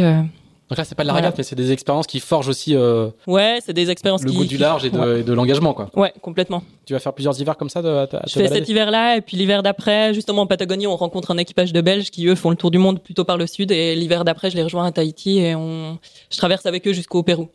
Donc 0.68 0.76
là, 0.76 0.84
c'est 0.84 0.94
pas 0.94 1.02
de 1.02 1.08
la 1.08 1.14
régate, 1.14 1.34
mais 1.38 1.44
c'est 1.44 1.56
des 1.56 1.72
expériences 1.72 2.06
qui 2.06 2.20
forgent 2.20 2.48
aussi 2.48 2.76
euh, 2.76 3.08
Ouais, 3.26 3.58
c'est 3.64 3.72
des 3.72 3.90
expériences 3.90 4.22
le 4.22 4.30
qui 4.30 4.36
goût 4.36 4.44
du 4.44 4.58
large 4.58 4.84
et 4.84 4.90
de, 4.90 4.98
Ouais, 4.98 5.22
de 5.22 5.32
l'engagement, 5.32 5.72
quoi. 5.72 5.88
ouais, 5.96 6.12
complètement. 6.20 6.62
Tu 6.84 6.92
vas 6.92 6.98
faire 6.98 7.14
plusieurs 7.14 7.40
hivers 7.40 7.56
comme 7.56 7.70
ça 7.70 7.80
de, 7.80 7.88
à 7.88 8.02
à 8.02 8.06
Je 8.06 8.06
te 8.06 8.30
fais 8.30 8.38
balader 8.44 8.60
cet 8.60 8.68
hiver-là 8.68 9.16
et 9.16 9.22
puis 9.22 9.36
l'hiver 9.38 9.62
d'après, 9.62 10.12
justement 10.12 10.42
en 10.42 10.46
Patagonie, 10.46 10.86
on 10.86 10.96
rencontre 10.96 11.30
un 11.30 11.38
équipage 11.38 11.72
de 11.72 11.80
Belges 11.80 12.10
qui 12.10 12.26
eux 12.26 12.34
font 12.34 12.50
le 12.50 12.56
tour 12.56 12.70
du 12.70 12.76
monde 12.78 13.02
plutôt 13.02 13.24
par 13.24 13.38
le 13.38 13.46
sud 13.46 13.70
et 13.72 13.94
l'hiver 13.94 14.24
d'après, 14.24 14.50
je 14.50 14.56
les 14.56 14.62
rejoins 14.62 14.84
à 14.84 14.92
Tahiti 14.92 15.38
et 15.38 15.54
on, 15.54 15.98
je 16.30 16.36
traverse 16.36 16.66
avec 16.66 16.86
eux 16.86 16.92
jusqu'au 16.92 17.22
Pérou. 17.22 17.48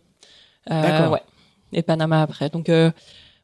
Euh, 0.72 0.82
D'accord. 0.82 1.12
Ouais. 1.14 1.22
Et 1.72 1.84
Panama 1.84 2.22
après. 2.24 2.50
Donc 2.50 2.68
euh, 2.70 2.90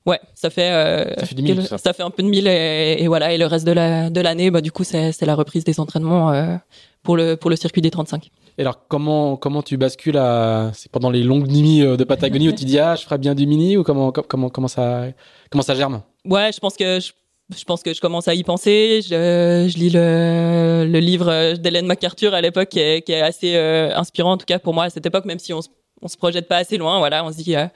ouais, 0.07 0.19
ça 0.33 0.49
fait 0.49 0.71
euh, 0.71 1.13
Ça 1.19 1.25
fait 1.27 1.35
du 1.35 1.43
mille, 1.43 1.63
quel- 1.67 1.79
ça. 1.79 1.93
fait 1.93 2.01
un 2.03 2.09
peu 2.09 2.23
de 2.23 2.27
mille 2.27 2.47
et, 2.47 2.97
et 2.99 3.07
voilà 3.07 3.33
et 3.33 3.37
le 3.37 3.45
reste 3.45 3.65
de 3.67 3.71
la 3.71 4.09
de 4.09 4.21
l'année, 4.21 4.49
bah 4.51 4.61
du 4.61 4.71
coup 4.71 4.83
c'est 4.83 5.11
c'est 5.11 5.25
la 5.27 5.35
reprise 5.35 5.63
des 5.63 5.79
entraînements 5.79 6.31
euh, 6.31 6.55
pour 7.03 7.17
le, 7.17 7.35
pour 7.35 7.49
le 7.49 7.55
circuit 7.55 7.81
des 7.81 7.91
35. 7.91 8.29
Et 8.57 8.61
alors, 8.61 8.87
comment, 8.89 9.37
comment 9.37 9.61
tu 9.61 9.77
bascules 9.77 10.17
à, 10.17 10.71
c'est 10.73 10.91
pendant 10.91 11.09
les 11.09 11.23
longues 11.23 11.47
nuits 11.47 11.81
euh, 11.81 11.95
de 11.95 12.03
Patagonie 12.03 12.49
où 12.49 12.51
tu 12.51 12.65
dis, 12.65 12.77
ah, 12.77 12.95
je 12.95 13.03
ferai 13.03 13.17
bien 13.17 13.33
du 13.33 13.47
mini 13.47 13.77
ou 13.77 13.83
comment, 13.83 14.11
comment, 14.11 14.49
comment 14.49 14.67
ça, 14.67 15.05
comment 15.49 15.61
ça 15.61 15.75
germe? 15.75 16.01
Ouais, 16.25 16.51
je 16.53 16.59
pense 16.59 16.75
que 16.75 16.99
je, 16.99 17.13
je 17.57 17.63
pense 17.63 17.81
que 17.83 17.93
je 17.93 18.01
commence 18.01 18.27
à 18.27 18.33
y 18.33 18.43
penser. 18.43 18.99
Je, 19.01 19.69
je 19.71 19.77
lis 19.77 19.89
le, 19.89 20.85
le 20.91 20.99
livre 20.99 21.29
euh, 21.29 21.53
d'Hélène 21.55 21.85
MacArthur 21.85 22.33
à 22.33 22.41
l'époque 22.41 22.67
qui 22.67 22.79
est, 22.79 23.21
assez 23.21 23.55
euh, 23.55 23.95
inspirant, 23.95 24.33
en 24.33 24.37
tout 24.37 24.45
cas 24.45 24.59
pour 24.59 24.73
moi 24.73 24.83
à 24.83 24.89
cette 24.89 25.05
époque, 25.05 25.23
même 25.23 25.39
si 25.39 25.53
on, 25.53 25.61
on 26.01 26.09
se 26.09 26.17
projette 26.17 26.49
pas 26.49 26.57
assez 26.57 26.77
loin. 26.77 26.99
Voilà, 26.99 27.23
on 27.23 27.31
se 27.31 27.37
dit, 27.37 27.55
ah, 27.55 27.71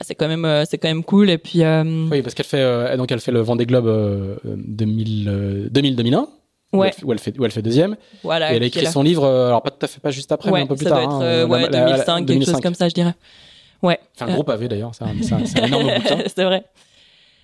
ah 0.00 0.04
c'est 0.06 0.14
quand 0.14 0.28
même, 0.28 0.64
c'est 0.64 0.78
quand 0.78 0.88
même 0.88 1.04
cool. 1.04 1.28
Et 1.28 1.36
puis, 1.36 1.60
oui, 1.60 2.22
parce 2.22 2.32
qu'elle 2.32 2.46
fait, 2.46 2.96
donc 2.96 3.12
elle 3.12 3.20
fait 3.20 3.30
le 3.30 3.40
Vendée 3.40 3.66
Globe 3.66 4.40
2000, 4.42 5.68
2000, 5.70 5.96
2001. 5.96 6.28
Ouais. 6.74 6.92
Où, 7.04 7.12
elle, 7.12 7.18
fait, 7.18 7.38
où 7.38 7.44
elle 7.44 7.50
fait 7.52 7.62
deuxième. 7.62 7.96
Voilà, 8.22 8.52
et 8.52 8.56
elle 8.56 8.62
a 8.62 8.66
écrit 8.66 8.86
son 8.86 9.02
livre, 9.02 9.24
euh, 9.24 9.48
alors 9.48 9.62
pas 9.62 9.70
tout 9.70 9.84
à 9.84 9.86
fait, 9.86 10.00
pas 10.00 10.10
juste 10.10 10.32
après, 10.32 10.50
mais 10.50 10.60
un 10.62 10.66
peu 10.66 10.74
plus 10.74 10.84
ça 10.84 10.90
tard. 10.90 11.02
Être, 11.02 11.10
hein, 11.12 11.22
euh, 11.22 11.46
ouais, 11.46 11.68
2005, 11.68 12.26
quelque 12.26 12.44
chose 12.44 12.60
comme 12.60 12.74
ça, 12.74 12.88
je 12.88 12.94
dirais. 12.94 13.14
Ouais. 13.82 13.98
Enfin, 14.16 14.26
le 14.26 14.32
groupe 14.34 14.48
euh. 14.48 14.54
avait 14.54 14.68
d'ailleurs, 14.68 14.92
c'est 14.92 15.04
un, 15.04 15.08
un, 15.08 15.66
énorme 15.66 15.84
bouquin. 15.84 16.18
C'est 16.34 16.44
vrai. 16.44 16.64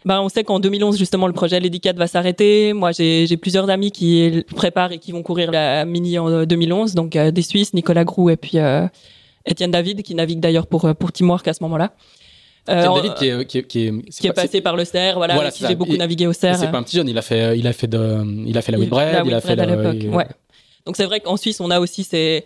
Ben, 0.07 0.21
on 0.21 0.31
sait 0.31 0.45
qu'en 0.45 0.59
2011, 0.59 0.99
justement, 0.99 1.27
le 1.27 1.35
projet 1.35 1.61
Lédicat 1.61 1.93
va 1.93 2.07
s'arrêter. 2.07 2.73
Moi, 2.73 2.91
j'ai 2.93 3.37
plusieurs 3.37 3.69
amis 3.69 3.93
qui 3.93 4.45
préparent 4.57 4.93
et 4.93 4.99
qui 4.99 5.13
vont 5.13 5.23
courir 5.23 5.51
la 5.51 5.85
mini 5.85 6.19
en 6.19 6.45
2011. 6.45 6.95
Donc, 6.95 7.17
euh, 7.17 7.31
des 7.31 7.43
Suisses, 7.43 7.75
Nicolas 7.75 8.05
Groux 8.05 8.31
et 8.31 8.37
puis 8.37 8.59
Étienne 9.45 9.71
David, 9.71 10.03
qui 10.03 10.15
navigue 10.15 10.41
d'ailleurs 10.41 10.67
pour, 10.67 10.93
pour 10.97 11.13
Teamwork 11.13 11.47
à 11.47 11.53
ce 11.53 11.63
moment-là. 11.65 11.93
Euh, 12.69 12.95
David 12.95 13.15
qui 13.15 13.27
est, 13.29 13.45
qui 13.47 13.59
est, 13.59 13.63
qui 13.65 13.87
est, 13.87 14.11
qui 14.11 14.27
est 14.27 14.33
pas- 14.33 14.43
passé 14.43 14.61
par 14.61 14.77
le 14.77 14.85
CERF, 14.85 15.17
voilà, 15.17 15.35
Voilà, 15.35 15.51
qui 15.51 15.65
j'ai 15.67 15.75
beaucoup 15.75 15.95
Et- 15.95 15.99
navigué 15.99 16.27
au 16.27 16.33
CERF. 16.33 16.59
C'est 16.61 16.71
pas 16.71 16.79
un 16.79 16.83
petit 16.83 16.97
jeune, 16.97 17.09
il 17.09 17.17
a 17.19 17.23
fait, 17.23 17.59
il 17.59 17.67
a 17.67 17.73
fait 17.73 17.87
de, 17.89 18.23
il 18.47 18.57
a 18.57 18.63
fait 18.63 18.73
la 18.73 18.79
Whitbread, 18.79 19.13
la 19.15 19.25
il 19.25 19.35
a 19.35 19.41
fait 19.41 19.57
l'époque, 19.57 19.97
il- 20.01 20.09
ouais. 20.11 20.27
Donc 20.87 20.97
c'est 20.97 21.05
vrai 21.07 21.21
qu'en 21.21 21.37
Suisse, 21.37 21.61
on 21.61 21.71
a 21.71 21.81
aussi 21.81 22.05
ces, 22.05 22.45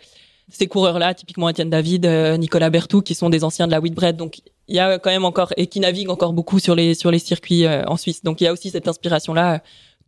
ces 0.50 0.66
coureurs-là, 0.66 1.14
typiquement 1.14 1.48
Étienne 1.48 1.70
David, 1.70 2.06
euh, 2.06 2.36
Nicolas 2.36 2.70
Bertou, 2.70 3.02
qui 3.02 3.14
sont 3.14 3.28
des 3.30 3.44
anciens 3.44 3.66
de 3.66 3.72
la 3.72 3.80
Whitbread. 3.80 4.16
Donc 4.16 4.38
il 4.68 4.76
y 4.76 4.78
a 4.78 4.98
quand 4.98 5.10
même 5.10 5.24
encore 5.24 5.52
et 5.56 5.66
qui 5.66 5.80
naviguent 5.80 6.10
encore 6.10 6.32
beaucoup 6.32 6.58
sur 6.58 6.74
les 6.74 6.94
sur 6.94 7.10
les 7.10 7.18
circuits 7.18 7.66
euh, 7.66 7.82
en 7.86 7.96
Suisse. 7.96 8.22
Donc 8.22 8.40
il 8.40 8.44
y 8.44 8.46
a 8.46 8.52
aussi 8.52 8.70
cette 8.70 8.88
inspiration-là, 8.88 9.54
euh, 9.54 9.58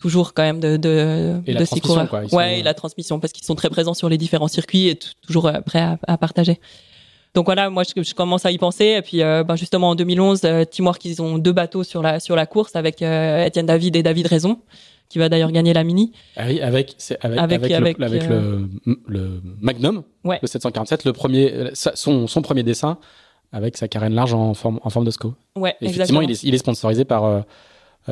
toujours 0.01 0.35
quand 0.35 0.42
même 0.42 0.61
de 0.61 0.77
de, 0.77 1.40
Et 1.47 1.53
la 1.53 1.61
de 1.61 1.64
ces 1.64 1.81
transmission, 1.81 1.81
coureurs. 1.95 2.09
quoi. 2.09 2.29
Sont- 2.29 2.37
Ouais, 2.37 2.61
et 2.61 2.62
la 2.62 2.75
transmission 2.75 3.19
parce 3.21 3.33
qu'ils 3.33 3.45
sont 3.45 3.55
très 3.55 3.71
présents 3.71 3.95
sur 3.95 4.09
les 4.09 4.19
différents 4.19 4.49
circuits 4.49 4.88
et 4.88 4.99
toujours 5.27 5.47
euh, 5.47 5.61
prêts 5.61 5.81
à, 5.81 5.99
à 6.07 6.16
partager. 6.19 6.61
Donc 7.37 7.44
voilà, 7.44 7.68
moi 7.70 7.83
je, 7.85 8.03
je 8.03 8.14
commence 8.14 8.44
à 8.46 8.51
y 8.51 8.57
penser 8.59 8.96
et 8.99 9.03
puis 9.03 9.22
euh, 9.22 9.44
ben 9.44 9.55
justement 9.57 9.90
en 9.90 9.94
2011, 9.94 10.40
euh, 10.44 10.64
Teamwork 10.64 11.05
ils 11.05 11.20
ont 11.20 11.37
deux 11.38 11.53
bateaux 11.53 11.85
sur 11.85 12.01
la 12.03 12.18
sur 12.18 12.35
la 12.35 12.46
course 12.46 12.75
avec 12.75 13.03
euh, 13.03 13.44
Étienne 13.44 13.66
David 13.66 13.94
et 13.94 14.03
David 14.03 14.27
Raison 14.27 14.59
qui 15.11 15.18
va 15.18 15.29
d'ailleurs 15.29 15.53
gagner 15.53 15.72
la 15.75 15.85
mini. 15.85 16.12
Ah 16.37 16.44
oui, 16.49 16.61
avec, 16.62 16.96
avec, 17.20 17.38
Avec- 17.38 17.62
avec, 17.62 17.72
avec, 17.72 17.99
le, 17.99 18.05
avec 18.07 18.22
euh, 18.25 18.66
le, 18.87 18.99
le 19.07 19.42
Magnum, 19.61 20.03
Ouais. 20.25 20.38
le 20.42 20.49
747, 20.49 21.05
le 21.05 21.12
premier, 21.12 21.53
son, 21.75 22.27
son 22.27 22.42
premier 22.42 22.62
dessin 22.64 22.99
avec 23.53 23.77
sa 23.77 23.87
carène 23.87 24.14
large 24.14 24.35
en 24.35 24.55
forme, 24.55 24.81
en 24.83 24.90
forme 24.90 25.05
de 25.05 25.11
SCO. 25.12 25.35
Ouais, 25.57 25.77
Et 25.81 25.87
effectivement, 25.87 26.22
il 26.22 26.31
est, 26.33 26.42
il 26.42 26.55
est 26.55 26.59
sponsorisé 26.59 27.05
par, 27.05 27.44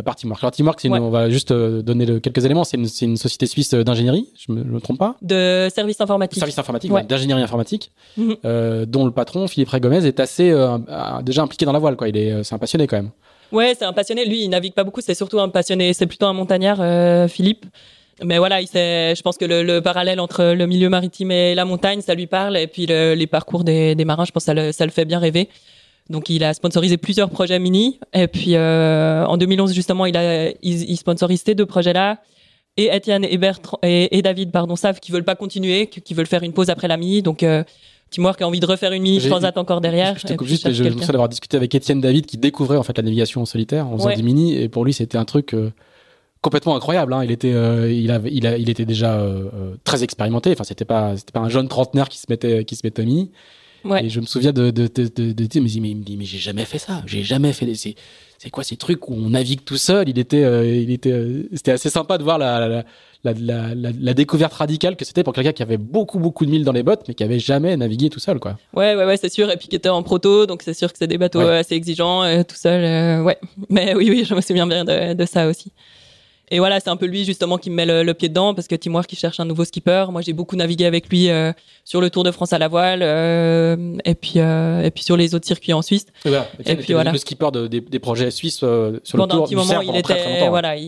par 0.03 0.17
Teamwork. 0.17 0.43
Alors, 0.43 0.53
Teamwork, 0.53 0.83
une- 0.85 0.93
Ouais. 0.93 0.99
on 0.99 1.11
va 1.11 1.31
juste 1.31 1.51
euh, 1.53 1.83
donner 1.83 2.07
le- 2.07 2.21
quelques 2.21 2.45
éléments. 2.45 2.65
C'est 2.65 2.77
une, 2.77 3.17
société 3.17 3.47
suisse 3.47 3.73
euh, 3.75 3.85
d'ingénierie, 3.85 4.29
je 4.37 4.53
me, 4.53 4.65
je 4.65 4.69
me 4.69 4.81
trompe 4.81 4.99
pas. 4.99 5.17
de 5.23 5.69
services 5.75 6.01
informatiques. 6.01 6.39
Service 6.41 6.59
informatique, 6.59 6.91
Ouais. 6.91 7.01
ouais, 7.03 7.07
d'ingénierie 7.07 7.43
informatique, 7.43 7.91
Mhm. 8.17 8.37
euh, 8.45 8.87
dont 8.87 9.05
le 9.05 9.11
patron, 9.13 9.47
Philippe 9.49 9.69
Ray 9.71 9.81
Gomez, 9.81 10.05
est 10.07 10.21
assez 10.21 10.51
euh, 10.51 10.79
euh, 10.89 11.23
déjà 11.23 11.43
impliqué 11.43 11.65
dans 11.65 11.73
la 11.73 11.79
voile. 11.79 11.97
Quoi. 11.97 12.09
Il 12.09 12.17
est, 12.17 12.33
euh, 12.33 12.43
c'est 12.43 12.55
un 12.55 12.59
passionné 12.59 12.87
quand 12.87 12.97
même. 12.97 13.11
Ouais, 13.53 13.75
c'est 13.79 13.85
un 13.85 13.93
passionné. 13.93 14.25
Lui, 14.25 14.43
il 14.45 14.49
navigue 14.49 14.75
pas 14.75 14.85
beaucoup. 14.85 15.01
C'est 15.01 15.15
surtout 15.15 15.39
un 15.39 15.49
passionné. 15.49 15.93
C'est 15.93 16.07
plutôt 16.07 16.27
un 16.27 16.33
montagnard, 16.33 16.79
euh, 16.81 17.29
Philippe. 17.29 17.67
Mais 18.23 18.39
voilà, 18.39 18.61
il 18.61 18.69
sait, 18.69 19.15
je 19.17 19.23
pense 19.23 19.37
que 19.37 19.45
le, 19.45 19.63
le 19.65 19.81
parallèle 19.81 20.21
entre 20.21 20.55
le 20.55 20.67
milieu 20.67 20.89
maritime 20.89 21.31
et 21.33 21.55
la 21.55 21.65
montagne, 21.65 22.01
ça 22.01 22.15
lui 22.15 22.27
parle. 22.29 22.57
Et 22.57 22.67
puis 22.69 22.87
le- 22.87 23.15
les 23.15 23.27
parcours 23.27 23.65
des, 23.65 23.95
des 23.97 24.05
marins, 24.05 24.25
je 24.25 24.31
pense 24.33 24.43
que 24.45 24.47
ça 24.47 24.55
le, 24.55 24.71
ça 24.73 24.85
le 24.87 24.93
fait 24.93 25.05
bien 25.05 25.19
rêver. 25.19 25.49
Donc 26.11 26.29
il 26.29 26.45
a 26.45 26.53
sponsorisé 26.55 26.97
plusieurs 26.97 27.31
projets 27.31 27.59
mini. 27.59 27.99
Et 28.13 28.29
puis 28.29 28.55
euh, 28.57 29.25
en 29.27 29.37
2011 29.37 29.73
justement, 29.73 30.07
il 30.07 30.17
a, 30.17 30.51
il, 30.51 30.57
il 30.63 30.97
sponsorise 30.97 31.43
ces 31.45 31.55
deux 31.55 31.67
projets-là. 31.67 32.19
Et 32.77 32.95
Étienne 32.95 33.25
et, 33.25 33.39
Bertrand, 33.39 33.79
et, 33.85 34.19
et 34.19 34.21
David, 34.23 34.51
pardon, 34.51 34.75
savent 34.75 34.99
qu'ils 34.99 35.15
veulent 35.15 35.25
pas 35.25 35.37
continuer, 35.37 35.87
qu'ils 35.87 36.17
veulent 36.17 36.27
faire 36.27 36.43
une 36.43 36.53
pause 36.53 36.71
après 36.71 36.89
la 36.89 36.97
mini. 36.97 37.23
Donc 37.23 37.43
euh, 37.45 37.63
Teamwork 38.11 38.43
a 38.43 38.47
envie 38.49 38.61
de 38.61 38.67
refaire 38.67 38.93
une 38.93 39.03
mini 39.03 39.21
transat 39.21 39.57
encore 39.57 39.81
derrière. 39.81 40.19
Je 40.19 40.27
te 40.27 40.33
coupe 40.35 40.47
juste, 40.49 40.69
je, 40.73 40.83
je 40.83 40.89
me 40.89 40.91
souviens 40.91 41.07
d'avoir 41.09 41.29
discuté 41.29 41.57
avec 41.57 41.75
Étienne 41.75 42.01
David 42.01 42.27
qui 42.27 42.37
découvrait 42.37 42.77
en 42.77 42.83
fait 42.83 42.97
la 42.99 43.05
navigation 43.05 43.43
en 43.43 43.47
solitaire 43.47 43.87
en 43.87 43.97
faisant 43.97 44.09
Ouais. 44.09 44.17
des 44.17 44.23
mini 44.23 44.57
et 44.61 44.69
pour 44.69 44.85
lui 44.85 44.93
c'était 44.93 45.17
un 45.19 45.25
truc 45.25 45.55
euh, 45.55 45.73
complètement 46.41 46.77
incroyable. 46.77 47.13
Hein. 47.15 47.25
Il 47.25 47.31
était, 47.31 47.53
euh, 47.55 47.91
il, 47.91 48.11
avait, 48.11 48.31
il, 48.33 48.47
a, 48.47 48.59
il 48.59 48.69
était 48.69 48.85
déjà 48.85 49.15
euh, 49.15 49.77
très 49.85 50.03
expérimenté. 50.03 50.51
Enfin, 50.53 50.65
c'était 50.65 50.85
pas, 50.85 51.17
c'était 51.17 51.33
pas 51.33 51.41
un 51.41 51.49
jeune 51.49 51.69
trentenaire 51.69 52.09
qui 52.09 52.19
se 52.19 52.27
mettait, 52.29 52.65
qui 52.65 52.77
se 52.77 52.83
mettait 52.85 53.05
mini. 53.05 53.31
Ouais. 53.85 54.05
Et 54.05 54.09
je 54.09 54.21
me 54.21 54.27
souviens 54.27 54.53
de, 54.53 54.71
de, 54.71 54.87
de, 54.87 55.09
de, 55.09 55.61
mais 55.61 55.71
il 55.71 55.97
me 55.97 56.03
dit, 56.03 56.17
mais 56.17 56.25
j'ai 56.25 56.39
jamais 56.39 56.65
fait 56.65 56.79
ça. 56.79 57.03
J'ai 57.07 57.23
jamais 57.23 57.53
fait 57.53 57.67
des, 57.67 57.75
c'est, 57.75 57.95
c'est 58.39 58.51
quoi 58.51 58.65
ces 58.65 58.77
trucs 58.77 59.09
où 59.09 59.15
on 59.15 59.31
navigue 59.31 59.65
tout 59.65 59.77
seul? 59.77 60.09
Il 60.09 60.19
était, 60.19 60.43
euh, 60.45 60.67
il 60.67 60.91
était, 60.91 61.13
euh, 61.13 61.49
c'était 61.55 61.73
assez 61.73 61.91
sympa 61.91 62.19
de 62.19 62.23
voir 62.23 62.39
la, 62.39 62.85
la, 63.25 63.75
la, 63.75 64.15
découverte 64.15 64.53
radicale 64.55 64.97
que 64.97 65.05
c'était 65.05 65.23
pour 65.23 65.33
quelqu'un 65.33 65.53
qui 65.53 65.63
avait 65.63 65.77
beaucoup, 65.79 66.19
beaucoup 66.19 66.45
de 66.45 66.51
milles 66.51 66.65
dans 66.65 66.73
les 66.73 66.83
bottes, 66.83 67.03
mais 67.09 67.15
qui 67.15 67.25
avait 67.25 67.39
jamais 67.39 67.77
navigué 67.77 68.11
tout 68.11 68.21
seul, 68.21 68.39
quoi. 68.39 68.59
Ouais, 68.75 68.95
ouais, 68.95 69.05
ouais, 69.05 69.17
c'est 69.17 69.33
sûr. 69.33 69.51
Et 69.51 69.57
puis 69.57 69.69
qui 69.69 69.77
était 69.77 69.89
en 69.89 70.03
proto, 70.03 70.47
donc 70.47 70.63
c'est 70.63 70.75
sûr 70.75 70.93
que 70.93 70.99
c'est 70.99 71.07
des 71.07 71.19
bateaux 71.19 71.41
Ouais. 71.41 71.57
assez 71.59 71.75
exigeants, 71.75 72.23
euh, 72.23 72.43
tout 72.43 72.57
seul. 72.57 73.23
ouais. 73.23 73.39
Mais 73.71 73.95
oui, 73.95 74.09
oui, 74.11 74.25
je 74.25 74.35
me 74.35 74.41
souviens 74.41 74.67
bien 74.67 74.85
de, 74.85 75.15
de 75.15 75.27
ça 75.27 75.47
aussi. 75.49 75.73
Et 76.51 76.59
voilà, 76.59 76.79
c'est 76.79 76.91
un 76.91 76.97
peu 76.97 77.07
lui 77.07 77.25
justement 77.25 77.57
qui 77.59 77.71
me 77.71 77.75
met 77.77 77.87
le, 77.87 78.03
le 78.03 78.15
pied 78.15 78.29
dedans 78.29 78.53
parce 78.55 78.69
que 78.69 78.75
Teamwork 78.75 79.07
qui 79.07 79.17
cherche 79.17 79.41
un 79.41 79.45
nouveau 79.47 79.65
skipper. 79.65 80.07
Moi, 80.11 80.21
j'ai 80.21 80.33
beaucoup 80.35 80.57
navigué 80.57 80.85
avec 80.85 81.09
lui 81.09 81.31
euh, 81.31 81.53
sur 81.85 82.01
le 82.01 82.11
Tour 82.11 82.23
de 82.23 82.31
France 82.31 82.53
à 82.53 82.59
la 82.59 82.69
voile 82.69 83.01
euh, 83.03 83.97
et 84.05 84.15
puis 84.15 84.35
euh, 84.37 84.83
et 84.83 84.91
puis 84.91 85.03
sur 85.05 85.17
les 85.17 85.35
autres 85.35 85.47
circuits 85.47 85.73
en 85.73 85.81
Suisse. 85.83 86.07
Et 86.25 86.29
voilà. 86.29 86.49
Étienne 86.61 86.77
puis 86.79 86.93
voilà. 86.93 87.13
le 87.13 87.19
skipper 87.19 87.51
de- 87.51 87.67
des, 87.67 87.81
des 87.81 87.99
projets 87.99 88.31
suisses 88.31 88.61
euh, 88.63 89.01
sur 89.05 89.17
pendant 89.19 89.37
le 89.37 89.39
un 89.39 89.39
tour 89.39 89.45
petit 89.47 89.51
du 89.51 89.57
moment, 89.57 89.69
Cerf 89.71 89.83
il 89.85 89.91
était 89.97 90.03
très, 90.03 90.39
très 90.39 90.49
voilà, 90.49 90.77
il, 90.77 90.85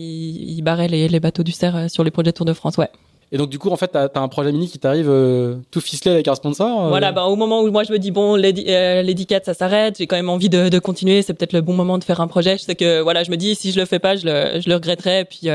il 0.57 0.61
barrait 0.61 0.87
les, 0.87 1.07
les 1.07 1.19
bateaux 1.19 1.43
du 1.43 1.51
Cerf 1.51 1.75
euh, 1.75 1.87
sur 1.87 2.03
les 2.03 2.11
projets 2.11 2.31
Tour 2.33 2.45
de 2.45 2.53
France. 2.53 2.77
Ouais. 2.77 2.89
Et 3.31 3.37
donc, 3.37 3.49
du 3.49 3.59
coup, 3.59 3.69
en 3.69 3.75
fait, 3.75 3.91
tu 3.91 3.97
as, 3.97 4.09
un 4.15 4.27
projet 4.29 4.51
mini 4.51 4.69
qui 4.69 4.79
t'arrive 4.79 5.09
euh, 5.09 5.55
tout 5.69 5.81
ficelé 5.81 6.11
avec 6.11 6.27
un 6.27 6.35
sponsor 6.35 6.85
euh 6.85 6.89
Voilà, 6.89 7.11
bah, 7.11 7.25
au 7.25 7.35
moment 7.35 7.61
où 7.61 7.71
moi 7.71 7.83
je 7.83 7.91
me 7.91 7.99
dis, 7.99 8.11
bon, 8.11 8.35
l'édicat, 8.35 9.41
ça 9.43 9.53
s'arrête, 9.53 9.97
j'ai 9.97 10.07
quand 10.07 10.15
même 10.15 10.29
envie 10.29 10.49
de, 10.49 10.69
de 10.69 10.79
continuer, 10.79 11.21
c'est 11.21 11.33
peut-être 11.33 11.53
le 11.53 11.61
bon 11.61 11.73
moment 11.73 11.97
de 11.97 12.03
faire 12.03 12.21
un 12.21 12.27
projet. 12.27 12.57
Je 12.57 12.63
sais 12.63 12.75
que, 12.75 13.01
voilà, 13.01 13.23
je 13.23 13.31
me 13.31 13.35
dis, 13.35 13.55
si 13.55 13.71
je 13.71 13.79
le 13.79 13.85
fais 13.85 13.99
pas, 13.99 14.15
je 14.15 14.25
le, 14.25 14.61
je 14.61 14.69
le 14.69 14.75
regretterai, 14.75 15.21
et 15.21 15.25
puis 15.25 15.49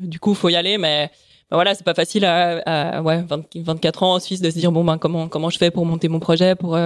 du 0.00 0.20
coup, 0.20 0.34
faut 0.34 0.50
y 0.50 0.56
aller, 0.56 0.76
mais 0.76 1.10
bah, 1.50 1.56
voilà, 1.56 1.74
c'est 1.74 1.84
pas 1.84 1.94
facile 1.94 2.26
à, 2.26 2.58
à 2.66 3.02
ouais, 3.02 3.22
20, 3.22 3.42
24 3.56 4.02
ans 4.02 4.14
en 4.14 4.20
Suisse 4.20 4.42
de 4.42 4.50
se 4.50 4.58
dire, 4.58 4.70
bon, 4.70 4.84
ben, 4.84 4.98
comment, 4.98 5.28
comment 5.28 5.48
je 5.48 5.56
fais 5.56 5.70
pour 5.70 5.86
monter 5.86 6.08
mon 6.08 6.20
projet, 6.20 6.56
pour, 6.56 6.78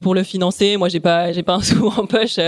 pour 0.00 0.14
le 0.14 0.22
financer. 0.22 0.76
Moi, 0.76 0.88
j'ai 0.88 1.00
pas, 1.00 1.32
j'ai 1.32 1.42
pas 1.42 1.54
un 1.54 1.62
sou 1.62 1.88
en 1.88 2.06
poche. 2.06 2.38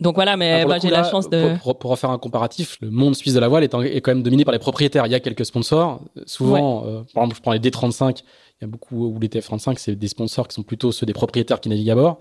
Donc 0.00 0.16
voilà, 0.16 0.36
mais 0.36 0.62
ah, 0.62 0.66
bah, 0.66 0.78
j'ai 0.80 0.90
la 0.90 1.08
chance 1.08 1.30
de. 1.30 1.56
Pour, 1.62 1.78
pour, 1.78 1.98
faire 1.98 2.10
un 2.10 2.18
comparatif, 2.18 2.76
le 2.80 2.90
monde 2.90 3.14
suisse 3.14 3.34
de 3.34 3.40
la 3.40 3.48
voile 3.48 3.64
est, 3.64 3.74
est, 3.74 4.00
quand 4.00 4.12
même 4.12 4.22
dominé 4.22 4.44
par 4.44 4.52
les 4.52 4.58
propriétaires. 4.58 5.06
Il 5.06 5.12
y 5.12 5.14
a 5.14 5.20
quelques 5.20 5.46
sponsors. 5.46 6.00
Souvent, 6.26 6.84
euh, 6.84 7.02
par 7.14 7.24
exemple, 7.24 7.36
je 7.36 7.42
prends 7.42 7.52
les 7.52 7.60
D35, 7.60 8.18
il 8.18 8.24
y 8.62 8.64
a 8.64 8.66
beaucoup, 8.66 9.06
ou 9.06 9.18
les 9.20 9.28
TF35, 9.28 9.76
c'est 9.78 9.94
des 9.94 10.08
sponsors 10.08 10.48
qui 10.48 10.54
sont 10.54 10.62
plutôt 10.62 10.90
ceux 10.90 11.06
des 11.06 11.12
propriétaires 11.12 11.60
qui 11.60 11.68
naviguent 11.68 11.90
à 11.90 11.94
bord. 11.94 12.18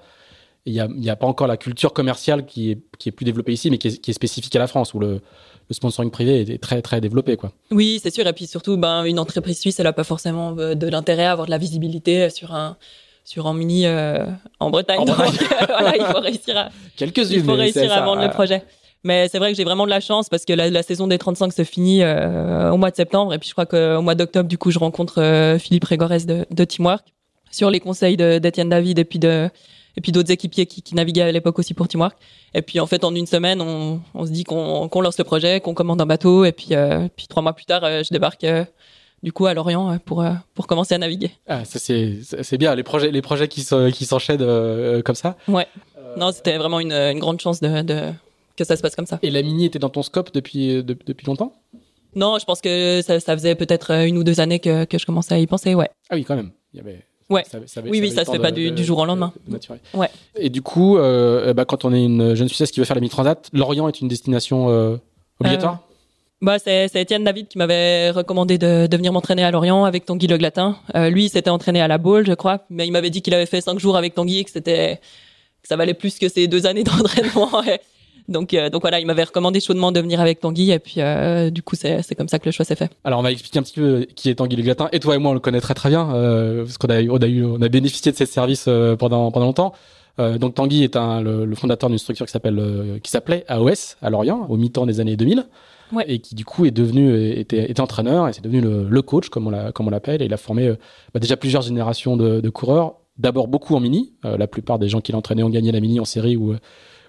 il 0.65 0.87
n'y 0.97 1.09
a, 1.09 1.15
pas 1.15 1.27
encore 1.27 1.47
la 1.47 1.57
culture 1.57 1.93
commerciale 1.93 2.45
qui 2.45 2.71
est, 2.71 2.79
qui 2.99 3.09
est 3.09 3.11
plus 3.11 3.25
développée 3.25 3.53
ici, 3.53 3.71
mais 3.71 3.79
qui 3.79 3.87
est, 3.87 3.97
qui 3.99 4.11
est 4.11 4.13
spécifique 4.13 4.55
à 4.55 4.59
la 4.59 4.67
France, 4.67 4.93
où 4.93 4.99
le, 4.99 5.21
le 5.69 5.73
sponsoring 5.73 6.11
privé 6.11 6.41
est 6.41 6.61
très 6.61 6.81
très 6.81 7.01
développé 7.01 7.37
quoi. 7.37 7.51
Oui, 7.71 7.99
c'est 8.01 8.13
sûr 8.13 8.27
et 8.27 8.33
puis 8.33 8.47
surtout 8.47 8.77
ben 8.77 9.05
une 9.05 9.19
entreprise 9.19 9.59
suisse 9.59 9.79
elle 9.79 9.87
a 9.87 9.93
pas 9.93 10.03
forcément 10.03 10.55
euh, 10.57 10.75
de 10.75 10.87
l'intérêt 10.87 11.25
à 11.25 11.31
avoir 11.31 11.45
de 11.47 11.51
la 11.51 11.57
visibilité 11.57 12.29
sur 12.29 12.53
un 12.53 12.77
sur 13.23 13.47
un 13.47 13.53
mini 13.53 13.85
euh, 13.85 14.25
en 14.59 14.69
Bretagne. 14.69 15.05
Donc, 15.05 15.15
voilà, 15.67 15.95
il 15.95 16.05
faut 16.05 16.19
réussir 16.19 16.57
à, 16.57 16.69
il 16.99 17.43
faut 17.43 17.53
réussir 17.53 17.91
à 17.91 18.01
vendre 18.01 18.21
le 18.21 18.29
projet. 18.29 18.63
Mais 19.05 19.27
c'est 19.27 19.37
vrai 19.37 19.51
que 19.51 19.57
j'ai 19.57 19.65
vraiment 19.65 19.85
de 19.85 19.89
la 19.89 19.99
chance 19.99 20.29
parce 20.29 20.45
que 20.45 20.53
la, 20.53 20.69
la 20.69 20.81
saison 20.81 21.07
des 21.07 21.17
35 21.17 21.51
se 21.51 21.63
finit 21.63 22.03
euh, 22.03 22.71
au 22.71 22.77
mois 22.77 22.89
de 22.89 22.95
septembre 22.95 23.33
et 23.33 23.39
puis 23.39 23.49
je 23.49 23.53
crois 23.53 23.65
qu'au 23.65 24.01
mois 24.01 24.15
d'octobre 24.15 24.47
du 24.47 24.57
coup 24.57 24.71
je 24.71 24.79
rencontre 24.79 25.21
euh, 25.21 25.59
Philippe 25.59 25.83
Régorès 25.83 26.25
de, 26.25 26.45
de, 26.49 26.63
Teamwork 26.63 27.05
sur 27.51 27.69
les 27.69 27.81
conseils 27.81 28.15
d'Étienne 28.15 28.69
David 28.69 28.99
et 28.99 29.03
puis 29.03 29.19
de 29.19 29.49
et 29.95 30.01
puis 30.01 30.11
d'autres 30.13 30.31
équipiers 30.31 30.65
qui, 30.65 30.81
qui, 30.81 30.95
naviguaient 30.95 31.21
à 31.21 31.31
l'époque 31.31 31.59
aussi 31.59 31.73
pour 31.75 31.87
Teamwork. 31.87 32.17
Et 32.53 32.61
puis 32.61 32.79
en 32.79 32.87
fait 32.87 33.03
en 33.03 33.13
une 33.13 33.27
semaine 33.27 33.61
on, 33.61 33.99
on 34.13 34.25
se 34.25 34.31
dit 34.31 34.45
qu'on 34.45 34.87
qu'on 34.87 35.01
lance 35.01 35.17
le 35.17 35.25
projet, 35.25 35.59
qu'on 35.59 35.73
commande 35.73 35.99
un 35.99 36.05
bateau 36.05 36.45
et 36.45 36.53
puis 36.53 36.69
puis 37.17 37.27
trois 37.27 37.43
mois 37.43 37.53
plus 37.53 37.65
tard 37.65 37.81
je 37.81 38.09
débarque 38.09 38.45
du 39.23 39.31
coup 39.31 39.45
à 39.45 39.53
Lorient 39.53 39.91
euh, 39.91 39.97
pour 40.03 40.21
euh, 40.21 40.33
pour 40.53 40.67
commencer 40.67 40.93
à 40.93 40.97
naviguer. 40.97 41.31
Ah, 41.47 41.65
ça 41.65 41.79
c'est 41.79 42.19
c'est 42.21 42.57
bien 42.57 42.75
les 42.75 42.83
projets 42.83 43.09
les 43.09 43.21
projets 43.21 43.47
qui 43.47 43.65
qui 43.93 44.05
s'enchaînent 44.05 44.41
euh, 44.41 45.01
comme 45.01 45.15
ça. 45.15 45.37
Ouais. 45.47 45.67
Non, 46.17 46.31
c'était 46.31 46.57
vraiment 46.57 46.79
une, 46.79 46.91
une, 46.91 47.17
grande 47.17 47.41
chance 47.41 47.59
de, 47.59 47.81
de, 47.81 48.11
que 48.55 48.63
ça 48.63 48.75
se 48.75 48.83
passe 48.83 48.95
comme 48.95 49.07
ça. 49.07 49.17
Et 49.23 49.31
la 49.31 49.41
mini 49.41 49.65
était 49.65 49.79
dans 49.79 49.89
ton 49.89 50.03
scope 50.03 50.31
depuis 50.31 50.83
depuis 50.83 51.25
longtemps? 51.25 51.53
Non, 52.15 52.37
je 52.37 52.45
pense 52.45 52.61
que 52.61 53.01
ça, 53.01 53.19
ça 53.19 53.35
faisait 53.35 53.55
peut-être 53.55 53.89
une 54.05 54.19
ou 54.19 54.23
deux 54.23 54.39
années 54.39 54.59
que, 54.59 54.85
que 54.85 54.99
je 54.99 55.07
commençais 55.07 55.33
à 55.33 55.39
y 55.39 55.47
penser, 55.47 55.73
ouais. 55.73 55.89
Ah 56.11 56.15
oui, 56.15 56.23
quand 56.23 56.35
même. 56.35 56.51
Il 56.71 56.77
y 56.77 56.79
avait 56.81 57.03
Ouais. 57.29 57.43
oui, 57.85 57.99
oui, 57.99 58.11
ça 58.11 58.25
se 58.25 58.31
fait 58.31 58.37
pas 58.37 58.51
du, 58.51 58.69
du, 58.69 58.83
jour 58.83 58.99
au 58.99 59.05
lendemain. 59.05 59.33
ouais. 59.95 60.09
Et 60.35 60.51
du 60.51 60.61
coup, 60.61 60.97
euh, 60.97 61.53
bah, 61.53 61.65
quand 61.65 61.83
on 61.83 61.91
est 61.91 62.03
une 62.03 62.35
jeune 62.35 62.47
Suissesse 62.47 62.69
qui 62.69 62.79
veut 62.79 62.85
faire 62.85 62.95
la 62.95 63.01
mini-transat, 63.01 63.49
Lorient 63.53 63.87
est 63.87 64.01
une 64.01 64.07
destination 64.07 64.99
obligatoire? 65.39 65.79
Bah, 66.43 66.59
c'est, 66.59 66.93
Étienne 66.93 67.23
David 67.23 67.47
qui 67.47 67.57
m'avait 67.57 68.11
recommandé 68.11 68.57
de, 68.57 68.85
de 68.85 68.97
venir 68.97 69.13
m'entraîner 69.13 69.45
à 69.45 69.51
Lorient 69.51 69.85
avec 69.85 70.05
Tanguy 70.05 70.27
Le 70.27 70.37
Glatin. 70.37 70.75
Euh, 70.93 71.09
lui, 71.09 71.25
il 71.25 71.29
s'était 71.29 71.49
entraîné 71.49 71.79
à 71.79 71.87
la 71.87 71.97
Baule, 71.97 72.25
je 72.27 72.33
crois, 72.33 72.65
mais 72.69 72.85
il 72.85 72.91
m'avait 72.91 73.09
dit 73.09 73.21
qu'il 73.21 73.33
avait 73.33 73.45
fait 73.45 73.61
cinq 73.61 73.79
jours 73.79 73.95
avec 73.95 74.13
Tanguy 74.13 74.39
et 74.39 74.43
que 74.43 74.51
c'était 74.51 74.99
que 75.61 75.69
ça 75.69 75.77
valait 75.77 75.93
plus 75.93 76.19
que 76.19 76.27
ces 76.27 76.49
deux 76.49 76.65
années 76.65 76.83
d'entraînement. 76.83 77.49
donc, 78.27 78.53
euh, 78.53 78.69
donc 78.69 78.81
voilà, 78.81 78.99
il 78.99 79.05
m'avait 79.05 79.23
recommandé 79.23 79.61
chaudement 79.61 79.93
de 79.93 80.01
venir 80.01 80.19
avec 80.19 80.41
Tanguy 80.41 80.71
et 80.71 80.79
puis 80.79 80.95
euh, 80.97 81.49
du 81.49 81.63
coup, 81.63 81.77
c'est, 81.77 82.01
c'est 82.01 82.13
comme 82.13 82.27
ça 82.27 82.39
que 82.39 82.45
le 82.45 82.51
choix 82.51 82.65
s'est 82.65 82.75
fait. 82.75 82.91
Alors, 83.05 83.21
on 83.21 83.23
va 83.23 83.31
expliquer 83.31 83.59
un 83.59 83.63
petit 83.63 83.79
peu 83.79 84.05
qui 84.13 84.29
est 84.29 84.35
Tanguy 84.35 84.57
Le 84.57 84.63
Glatin. 84.63 84.89
Et 84.91 84.99
toi 84.99 85.15
et 85.15 85.19
moi, 85.19 85.31
on 85.31 85.35
le 85.35 85.39
connaît 85.39 85.61
très 85.61 85.75
très 85.75 85.87
bien 85.87 86.13
euh, 86.13 86.65
parce 86.65 86.77
qu'on 86.77 86.89
a, 86.89 87.01
on 87.03 87.21
a 87.21 87.27
eu, 87.27 87.45
on 87.45 87.61
a 87.61 87.69
bénéficié 87.69 88.11
de 88.11 88.17
ses 88.17 88.25
services 88.25 88.67
pendant 88.99 89.31
pendant 89.31 89.45
longtemps. 89.45 89.73
donc 90.17 90.55
Tanguy 90.55 90.83
est 90.83 90.97
un, 90.97 91.21
le, 91.21 91.45
le 91.45 91.55
fondateur 91.55 91.89
d'une 91.89 91.99
structure 91.99 92.25
qui 92.25 92.33
s'appelle 92.33 92.99
qui 93.01 93.09
s'appelait 93.09 93.45
AOS 93.47 93.95
à 94.01 94.09
Lorient 94.09 94.45
au 94.49 94.57
mi-temps 94.57 94.85
des 94.85 94.99
années 94.99 95.15
2000 95.15 95.45
et 96.07 96.19
qui 96.19 96.35
du 96.35 96.45
coup 96.45 96.65
est 96.65 96.71
devenu 96.71 97.31
était, 97.31 97.69
était 97.69 97.81
entraîneur 97.81 98.27
et 98.27 98.33
c'est 98.33 98.43
devenu 98.43 98.61
le, 98.61 98.87
le, 98.89 99.01
coach 99.01 99.29
comme 99.29 99.47
on 99.47 99.89
l'appelle. 99.89 100.21
Et 100.21 100.25
il 100.25 100.33
a 100.33 100.37
formé 100.37 100.67
euh, 100.67 100.75
bah, 101.13 101.19
déjà 101.19 101.37
plusieurs 101.37 101.61
générations 101.61 102.17
de, 102.17 102.41
de 102.41 102.49
coureurs. 102.49 102.95
D'abord 103.17 103.47
beaucoup 103.47 103.75
en 103.75 103.79
mini. 103.79 104.13
Euh, 104.25 104.37
la 104.37 104.47
plupart 104.47 104.79
des 104.79 104.89
gens 104.89 105.01
qui 105.01 105.11
l'entraînaient 105.11 105.43
ont 105.43 105.49
gagné 105.49 105.71
la 105.71 105.79
mini 105.79 105.99
en 105.99 106.05
série 106.05 106.35
ou 106.35 106.55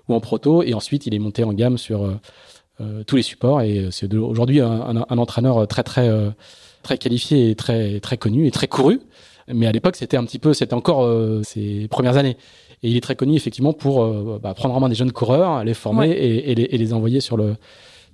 ou 0.09 0.15
en 0.15 0.21
proto. 0.21 0.63
Et 0.63 0.75
ensuite 0.75 1.07
il 1.07 1.15
est 1.15 1.19
monté 1.19 1.45
en 1.45 1.53
gamme 1.53 1.79
sur 1.79 2.05
euh, 2.81 3.05
tous 3.05 3.17
les 3.17 3.23
supports. 3.23 3.63
Et 3.63 3.89
c'est 3.91 4.13
aujourd'hui 4.15 4.61
un, 4.61 4.71
un, 4.71 5.07
un, 5.09 5.19
entraîneur 5.19 5.67
très 5.67 5.83
très 5.83 6.11
très 6.83 6.99
qualifié 6.99 7.51
et 7.51 7.55
très 7.55 8.01
très 8.01 8.19
connu 8.19 8.47
et 8.47 8.51
très 8.51 8.69
couru. 8.69 9.01
Mais 9.49 9.67
à 9.67 9.73
l'époque 9.73 9.97
c'était 9.97 10.17
un 10.17 10.25
petit 10.25 10.39
peu 10.39 10.53
c'était 10.53 10.75
encore 10.75 11.09
ses 11.45 11.89
premières 11.89 12.17
années. 12.17 12.37
Et 12.83 12.91
il 12.91 12.97
est 12.99 13.01
très 13.01 13.17
connu 13.17 13.35
effectivement 13.35 13.73
pour 13.73 14.07
bah, 14.41 14.53
prendre 14.53 14.75
en 14.75 14.81
main 14.81 14.91
des 14.91 14.95
jeunes 14.95 15.13
coureurs 15.13 15.65
les 15.65 15.73
former 15.73 16.11
et, 16.11 16.51
et, 16.51 16.55
les, 16.55 16.65
et 16.65 16.77
les 16.77 16.93
envoyer 16.93 17.21
sur 17.21 17.39
le 17.39 17.57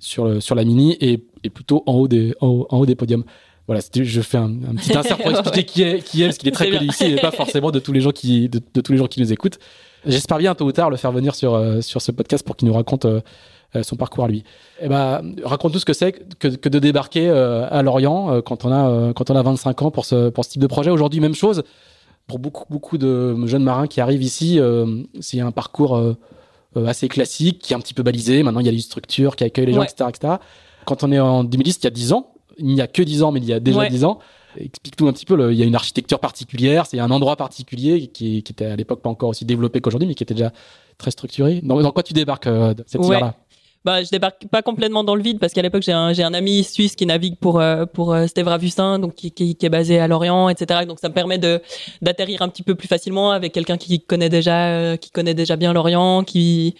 sur, 0.01 0.43
sur 0.43 0.55
la 0.55 0.65
mini 0.65 0.97
et, 0.99 1.23
et 1.43 1.49
plutôt 1.49 1.83
en 1.85 1.93
haut 1.93 2.07
des, 2.09 2.35
en 2.41 2.47
haut, 2.47 2.67
en 2.69 2.79
haut 2.79 2.85
des 2.85 2.95
podiums. 2.95 3.23
Voilà, 3.67 3.81
je 3.93 4.21
fais 4.21 4.37
un, 4.37 4.49
un 4.49 4.75
petit 4.75 4.97
insert 4.97 5.17
pour 5.17 5.31
expliquer 5.37 5.63
qui 5.63 5.83
est, 5.83 6.03
qui 6.03 6.23
est, 6.23 6.25
parce 6.25 6.37
qu'il 6.37 6.49
est 6.49 6.51
très 6.51 6.69
connu 6.69 6.87
ici 6.87 7.05
et 7.05 7.15
pas 7.15 7.31
forcément 7.31 7.71
de 7.71 7.79
tous 7.79 7.93
les 7.93 8.01
gens 8.01 8.11
qui, 8.11 8.49
de, 8.49 8.59
de 8.73 8.81
tous 8.81 8.91
les 8.91 8.97
gens 8.97 9.07
qui 9.07 9.21
nous 9.21 9.31
écoutent. 9.31 9.59
J'espère 10.05 10.39
bien 10.39 10.55
tôt 10.55 10.65
ou 10.65 10.71
tard 10.71 10.89
le 10.89 10.97
faire 10.97 11.11
venir 11.11 11.35
sur, 11.35 11.53
euh, 11.53 11.81
sur 11.81 12.01
ce 12.01 12.11
podcast 12.11 12.45
pour 12.45 12.55
qu'il 12.55 12.67
nous 12.67 12.73
raconte 12.73 13.05
euh, 13.05 13.21
euh, 13.75 13.83
son 13.83 13.95
parcours 13.95 14.25
à 14.25 14.27
lui. 14.27 14.43
Eh 14.81 14.87
ben, 14.87 15.21
raconte-nous 15.43 15.79
ce 15.79 15.85
que 15.85 15.93
c'est 15.93 16.11
que, 16.11 16.47
que 16.47 16.69
de 16.69 16.79
débarquer 16.79 17.29
à 17.29 17.81
Lorient 17.83 18.41
quand 18.41 18.65
on 18.65 18.71
a 18.71 19.13
quand 19.13 19.29
on 19.29 19.35
a 19.35 19.43
25 19.43 19.81
ans 19.83 19.91
pour 19.91 20.05
ce 20.05 20.29
pour 20.29 20.43
ce 20.43 20.49
type 20.49 20.61
de 20.61 20.67
projet. 20.67 20.89
Aujourd'hui, 20.89 21.19
même 21.19 21.35
chose 21.35 21.63
pour 22.27 22.39
beaucoup 22.39 22.65
beaucoup 22.69 22.97
de 22.97 23.45
jeunes 23.45 23.63
marins 23.63 23.87
qui 23.87 24.01
arrivent 24.01 24.23
ici. 24.23 24.59
c'est 25.19 25.39
un 25.39 25.51
parcours 25.51 26.15
assez 26.75 27.07
classique, 27.07 27.59
qui 27.59 27.73
est 27.73 27.75
un 27.75 27.79
petit 27.79 27.93
peu 27.93 28.03
balisé. 28.03 28.43
Maintenant, 28.43 28.59
il 28.59 28.65
y 28.65 28.69
a 28.69 28.71
des 28.71 28.79
structures 28.79 29.35
qui 29.35 29.43
accueillent 29.43 29.67
les 29.67 29.73
gens, 29.73 29.83
etc., 29.83 30.09
etc. 30.09 30.33
Quand 30.85 31.03
on 31.03 31.11
est 31.11 31.19
en 31.19 31.43
2010, 31.43 31.77
il 31.77 31.83
y 31.83 31.87
a 31.87 31.91
10 31.91 32.13
ans, 32.13 32.33
il 32.57 32.67
n'y 32.67 32.81
a 32.81 32.87
que 32.87 33.01
10 33.01 33.23
ans, 33.23 33.31
mais 33.31 33.39
il 33.39 33.45
y 33.45 33.53
a 33.53 33.59
déjà 33.59 33.87
10 33.87 34.05
ans. 34.05 34.19
Explique-nous 34.57 35.07
un 35.07 35.13
petit 35.13 35.25
peu, 35.25 35.35
le, 35.35 35.53
il 35.53 35.59
y 35.59 35.63
a 35.63 35.65
une 35.65 35.75
architecture 35.75 36.19
particulière, 36.19 36.85
c'est 36.85 36.99
un 36.99 37.09
endroit 37.09 37.37
particulier 37.37 38.07
qui, 38.07 38.43
qui 38.43 38.51
était 38.51 38.65
à 38.65 38.75
l'époque 38.75 39.01
pas 39.01 39.09
encore 39.09 39.29
aussi 39.29 39.45
développé 39.45 39.79
qu'aujourd'hui, 39.79 40.09
mais 40.09 40.15
qui 40.15 40.23
était 40.23 40.33
déjà 40.33 40.51
très 40.97 41.11
structuré. 41.11 41.61
Dans, 41.63 41.79
dans 41.79 41.91
quoi 41.91 42.03
tu 42.03 42.11
débarques 42.11 42.47
euh, 42.47 42.73
cette 42.85 42.99
ouais. 43.01 43.19
là 43.19 43.35
bah, 43.83 44.03
je 44.03 44.09
débarque 44.09 44.47
pas 44.47 44.61
complètement 44.61 45.03
dans 45.03 45.15
le 45.15 45.23
vide 45.23 45.39
parce 45.39 45.53
qu'à 45.53 45.61
l'époque 45.61 45.81
j'ai 45.81 45.91
un 45.91 46.13
j'ai 46.13 46.23
un 46.23 46.33
ami 46.33 46.63
suisse 46.63 46.95
qui 46.95 47.07
navigue 47.07 47.37
pour 47.37 47.59
euh, 47.59 47.85
pour 47.85 48.13
euh, 48.13 48.27
Steve 48.27 48.47
Ravussin 48.47 48.99
donc 48.99 49.15
qui, 49.15 49.31
qui, 49.31 49.55
qui, 49.55 49.65
est 49.65 49.69
basé 49.69 49.99
à 49.99 50.07
Lorient 50.07 50.49
etc 50.49 50.81
donc 50.87 50.99
ça 50.99 51.09
me 51.09 51.13
permet 51.13 51.39
de 51.39 51.61
d'atterrir 52.01 52.43
un 52.43 52.49
petit 52.49 52.61
peu 52.61 52.75
plus 52.75 52.87
facilement 52.87 53.31
avec 53.31 53.53
quelqu'un 53.53 53.77
qui 53.77 53.99
connaît 53.99 54.29
déjà 54.29 54.67
euh, 54.67 54.97
qui 54.97 55.09
connaît 55.09 55.33
déjà 55.33 55.55
bien 55.55 55.73
Lorient 55.73 56.23
qui 56.23 56.75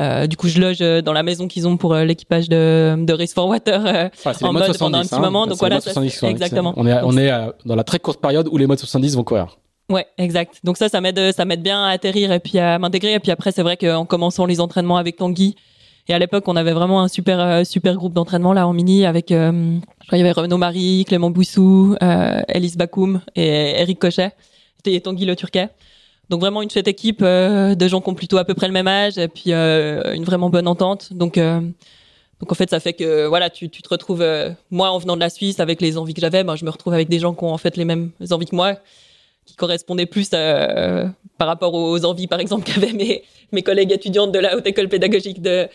euh, 0.00 0.26
du 0.26 0.36
coup, 0.36 0.48
je 0.48 0.60
loge 0.60 0.80
dans 1.04 1.12
la 1.12 1.22
maison 1.22 1.46
qu'ils 1.46 1.68
ont 1.68 1.76
pour 1.76 1.94
l'équipage 1.94 2.48
de, 2.48 2.96
de 2.98 3.12
Race 3.12 3.32
for 3.32 3.46
Water 3.46 4.10
ah, 4.24 4.32
en 4.42 4.52
mode 4.52 4.64
70, 4.64 4.78
pendant 4.78 4.98
un 4.98 5.02
petit 5.02 5.14
hein, 5.14 5.20
moment. 5.20 5.46
Donc 5.46 5.58
voilà, 5.58 5.80
70, 5.80 6.24
exactement. 6.24 6.74
On 6.76 6.84
est, 6.84 6.98
on 7.04 7.16
est 7.16 7.30
dans 7.64 7.76
la 7.76 7.84
très 7.84 8.00
courte 8.00 8.20
période 8.20 8.48
où 8.50 8.56
les 8.56 8.66
modes 8.66 8.80
70 8.80 9.14
vont 9.14 9.22
courir. 9.22 9.56
Ouais, 9.88 10.04
exact. 10.18 10.58
Donc 10.64 10.78
ça, 10.78 10.88
ça 10.88 11.00
m'aide, 11.00 11.30
ça 11.32 11.44
m'aide 11.44 11.62
bien 11.62 11.84
à 11.84 11.90
atterrir 11.90 12.32
et 12.32 12.40
puis 12.40 12.58
à 12.58 12.76
m'intégrer. 12.80 13.12
Et 13.12 13.20
puis 13.20 13.30
après, 13.30 13.52
c'est 13.52 13.62
vrai 13.62 13.76
qu'en 13.76 14.04
commençant 14.04 14.46
les 14.46 14.60
entraînements 14.60 14.96
avec 14.96 15.14
Tanguy, 15.14 15.54
et 16.08 16.12
à 16.12 16.18
l'époque, 16.18 16.44
on 16.48 16.56
avait 16.56 16.72
vraiment 16.72 17.00
un 17.00 17.08
super 17.08 17.40
euh, 17.40 17.64
super 17.64 17.94
groupe 17.94 18.12
d'entraînement 18.12 18.52
là 18.52 18.68
en 18.68 18.74
mini 18.74 19.06
avec 19.06 19.32
euh, 19.32 19.78
il 20.12 20.18
y 20.18 20.20
avait 20.20 20.32
Renaud 20.32 20.58
Marie, 20.58 21.04
Clément 21.06 21.30
Boussou, 21.30 21.96
euh, 22.02 22.42
Elise 22.48 22.76
Bakoum 22.76 23.22
et 23.34 23.80
Eric 23.80 23.98
Cochet 23.98 24.32
et 24.84 25.00
Tanguy 25.00 25.24
Le 25.24 25.34
Turquet. 25.34 25.70
Donc 26.28 26.40
vraiment 26.40 26.60
une 26.60 26.70
chouette 26.70 26.88
équipe 26.88 27.20
euh, 27.22 27.74
de 27.74 27.88
gens 27.88 28.02
qui 28.02 28.10
ont 28.10 28.14
plutôt 28.14 28.36
à 28.36 28.44
peu 28.44 28.52
près 28.52 28.66
le 28.66 28.74
même 28.74 28.88
âge 28.88 29.16
et 29.16 29.28
puis 29.28 29.52
une 29.52 30.24
vraiment 30.24 30.50
bonne 30.50 30.68
entente. 30.68 31.12
Donc 31.14 31.36
donc 31.36 32.52
en 32.52 32.54
fait 32.54 32.68
ça 32.68 32.80
fait 32.80 32.92
que 32.92 33.26
voilà 33.26 33.48
tu, 33.48 33.70
tu 33.70 33.80
te 33.80 33.88
retrouves 33.88 34.24
moi 34.70 34.90
en 34.90 34.98
venant 34.98 35.14
de 35.14 35.20
la 35.20 35.30
Suisse 35.30 35.58
avec 35.58 35.80
les 35.80 35.96
envies 35.96 36.12
que 36.12 36.20
j'avais, 36.20 36.44
ben, 36.44 36.56
je 36.56 36.66
me 36.66 36.70
retrouve 36.70 36.92
avec 36.92 37.08
des 37.08 37.18
gens 37.18 37.32
qui 37.32 37.44
ont 37.44 37.52
en 37.52 37.58
fait 37.58 37.78
les 37.78 37.86
mêmes 37.86 38.10
envies 38.30 38.46
que 38.46 38.56
moi 38.56 38.74
qui 39.46 39.56
correspondaient 39.56 40.06
plus 40.06 40.28
par 40.30 41.46
rapport 41.46 41.72
aux 41.72 42.04
envies 42.04 42.26
par 42.26 42.40
exemple 42.40 42.64
qu'avaient 42.70 42.92
mes 42.92 43.22
mes 43.52 43.62
collègues 43.62 43.92
étudiantes 43.92 44.32
de 44.32 44.38
la 44.38 44.56
haute 44.56 44.66
école 44.66 44.88
pédagogique 44.88 45.40
de 45.40 45.68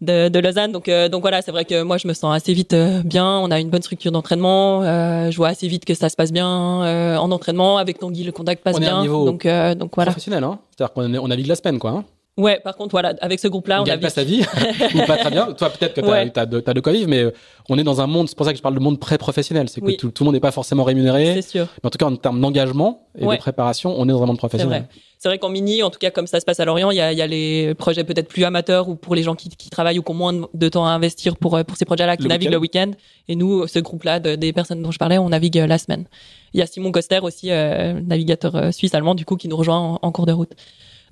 de, 0.00 0.28
de 0.28 0.38
Lausanne. 0.38 0.72
Donc, 0.72 0.88
euh, 0.88 1.08
donc 1.08 1.22
voilà, 1.22 1.42
c'est 1.42 1.50
vrai 1.50 1.64
que 1.64 1.82
moi, 1.82 1.96
je 1.98 2.08
me 2.08 2.12
sens 2.12 2.34
assez 2.34 2.52
vite 2.52 2.72
euh, 2.72 3.02
bien. 3.04 3.26
On 3.26 3.50
a 3.50 3.60
une 3.60 3.70
bonne 3.70 3.82
structure 3.82 4.12
d'entraînement. 4.12 4.82
Euh, 4.82 5.30
je 5.30 5.36
vois 5.36 5.48
assez 5.48 5.68
vite 5.68 5.84
que 5.84 5.94
ça 5.94 6.08
se 6.08 6.16
passe 6.16 6.32
bien 6.32 6.46
en 6.46 7.30
entraînement. 7.30 7.78
Avec 7.78 7.98
Tanguy, 7.98 8.24
le 8.24 8.32
contact 8.32 8.62
passe 8.62 8.76
on 8.76 8.80
bien. 8.80 8.98
Est 8.98 9.02
niveau 9.02 9.24
donc, 9.24 9.46
donc 9.76 9.92
voilà. 9.94 10.10
Professionnel, 10.10 10.44
hein. 10.44 10.58
C'est-à-dire 10.70 10.92
qu'on 10.92 11.14
on 11.14 11.28
navigue 11.28 11.46
la 11.46 11.56
semaine, 11.56 11.78
quoi. 11.78 11.90
Hein 11.90 12.04
Ouais, 12.36 12.60
par 12.60 12.76
contre, 12.76 12.92
voilà, 12.92 13.14
avec 13.20 13.38
ce 13.38 13.48
groupe-là, 13.48 13.80
on, 13.80 13.82
on 13.82 13.84
gagne 13.84 14.00
pas 14.00 14.08
sa 14.08 14.24
vie, 14.24 14.42
ou 14.94 15.06
pas 15.06 15.16
très 15.16 15.30
bien. 15.30 15.52
Toi, 15.52 15.68
peut-être 15.70 15.94
que 15.94 16.00
tu 16.00 16.08
as, 16.08 16.42
as, 16.42 16.74
de 16.74 16.80
quoi 16.80 16.92
vivre, 16.92 17.08
mais 17.08 17.24
on 17.68 17.76
est 17.76 17.82
dans 17.84 18.00
un 18.00 18.06
monde, 18.06 18.28
c'est 18.28 18.36
pour 18.36 18.46
ça 18.46 18.52
que 18.52 18.56
je 18.56 18.62
parle 18.62 18.74
de 18.74 18.80
monde 18.80 18.98
pré-professionnel, 18.98 19.68
c'est 19.68 19.80
que 19.80 19.92
tout, 19.92 20.12
le 20.18 20.24
monde 20.24 20.34
n'est 20.34 20.40
pas 20.40 20.52
forcément 20.52 20.84
rémunéré. 20.84 21.34
C'est 21.34 21.50
sûr. 21.50 21.66
Mais 21.82 21.86
en 21.88 21.90
tout 21.90 21.98
cas, 21.98 22.06
en 22.06 22.16
termes 22.16 22.40
d'engagement 22.40 23.06
et 23.18 23.26
de 23.26 23.36
préparation, 23.36 23.94
on 23.96 24.08
est 24.08 24.12
dans 24.12 24.22
un 24.22 24.26
monde 24.26 24.38
professionnel. 24.38 24.86
C'est 25.18 25.28
vrai, 25.28 25.38
qu'en 25.38 25.50
mini, 25.50 25.82
en 25.82 25.90
tout 25.90 25.98
cas, 25.98 26.10
comme 26.10 26.26
ça 26.26 26.40
se 26.40 26.46
passe 26.46 26.60
à 26.60 26.64
Lorient, 26.64 26.90
il 26.90 26.96
y 26.96 27.00
a, 27.00 27.12
y 27.12 27.20
a, 27.20 27.26
les 27.26 27.74
projets 27.74 28.04
peut-être 28.04 28.26
plus 28.26 28.42
amateurs 28.44 28.88
ou 28.88 28.96
pour 28.96 29.14
les 29.14 29.22
gens 29.22 29.34
qui, 29.34 29.50
qui, 29.50 29.68
travaillent 29.68 29.98
ou 29.98 30.02
qui 30.02 30.10
ont 30.10 30.14
moins 30.14 30.32
de 30.32 30.68
temps 30.70 30.86
à 30.86 30.92
investir 30.92 31.36
pour, 31.36 31.56
euh, 31.56 31.62
pour 31.62 31.76
ces 31.76 31.84
projets-là, 31.84 32.16
qui 32.16 32.26
naviguent 32.26 32.52
le 32.52 32.56
week-end. 32.56 32.92
et 33.28 33.36
nous, 33.36 33.66
ce 33.66 33.80
groupe-là, 33.80 34.18
des 34.18 34.52
personnes 34.54 34.82
dont 34.82 34.90
je 34.90 34.98
parlais, 34.98 35.18
on 35.18 35.28
navigue 35.28 35.58
euh, 35.58 35.66
la 35.66 35.76
semaine. 35.76 36.06
Il 36.54 36.60
y 36.60 36.62
a 36.62 36.66
Simon 36.66 36.90
Coster 36.90 37.18
aussi, 37.22 37.50
euh, 37.50 38.00
navigateur 38.00 38.72
suisse-allemand, 38.72 39.14
du 39.14 39.26
coup, 39.26 39.36
qui 39.36 39.48
nous 39.48 39.58
rejoint 39.58 39.98
en 40.00 40.10
cours 40.10 40.24
de 40.24 40.32
route. 40.32 40.52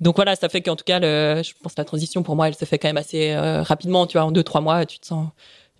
Donc 0.01 0.15
voilà, 0.15 0.35
ça 0.35 0.49
fait 0.49 0.61
qu'en 0.61 0.75
tout 0.75 0.85
cas, 0.85 0.99
le, 0.99 1.41
je 1.43 1.53
pense 1.61 1.73
que 1.73 1.81
la 1.81 1.85
transition 1.85 2.23
pour 2.23 2.35
moi, 2.35 2.47
elle 2.47 2.55
se 2.55 2.65
fait 2.65 2.77
quand 2.77 2.87
même 2.87 2.97
assez 2.97 3.31
euh, 3.31 3.61
rapidement. 3.63 4.07
Tu 4.07 4.17
vois, 4.17 4.25
en 4.25 4.31
deux 4.31 4.43
trois 4.43 4.61
mois, 4.61 4.85
tu 4.85 4.99
te 4.99 5.05
sens, 5.05 5.27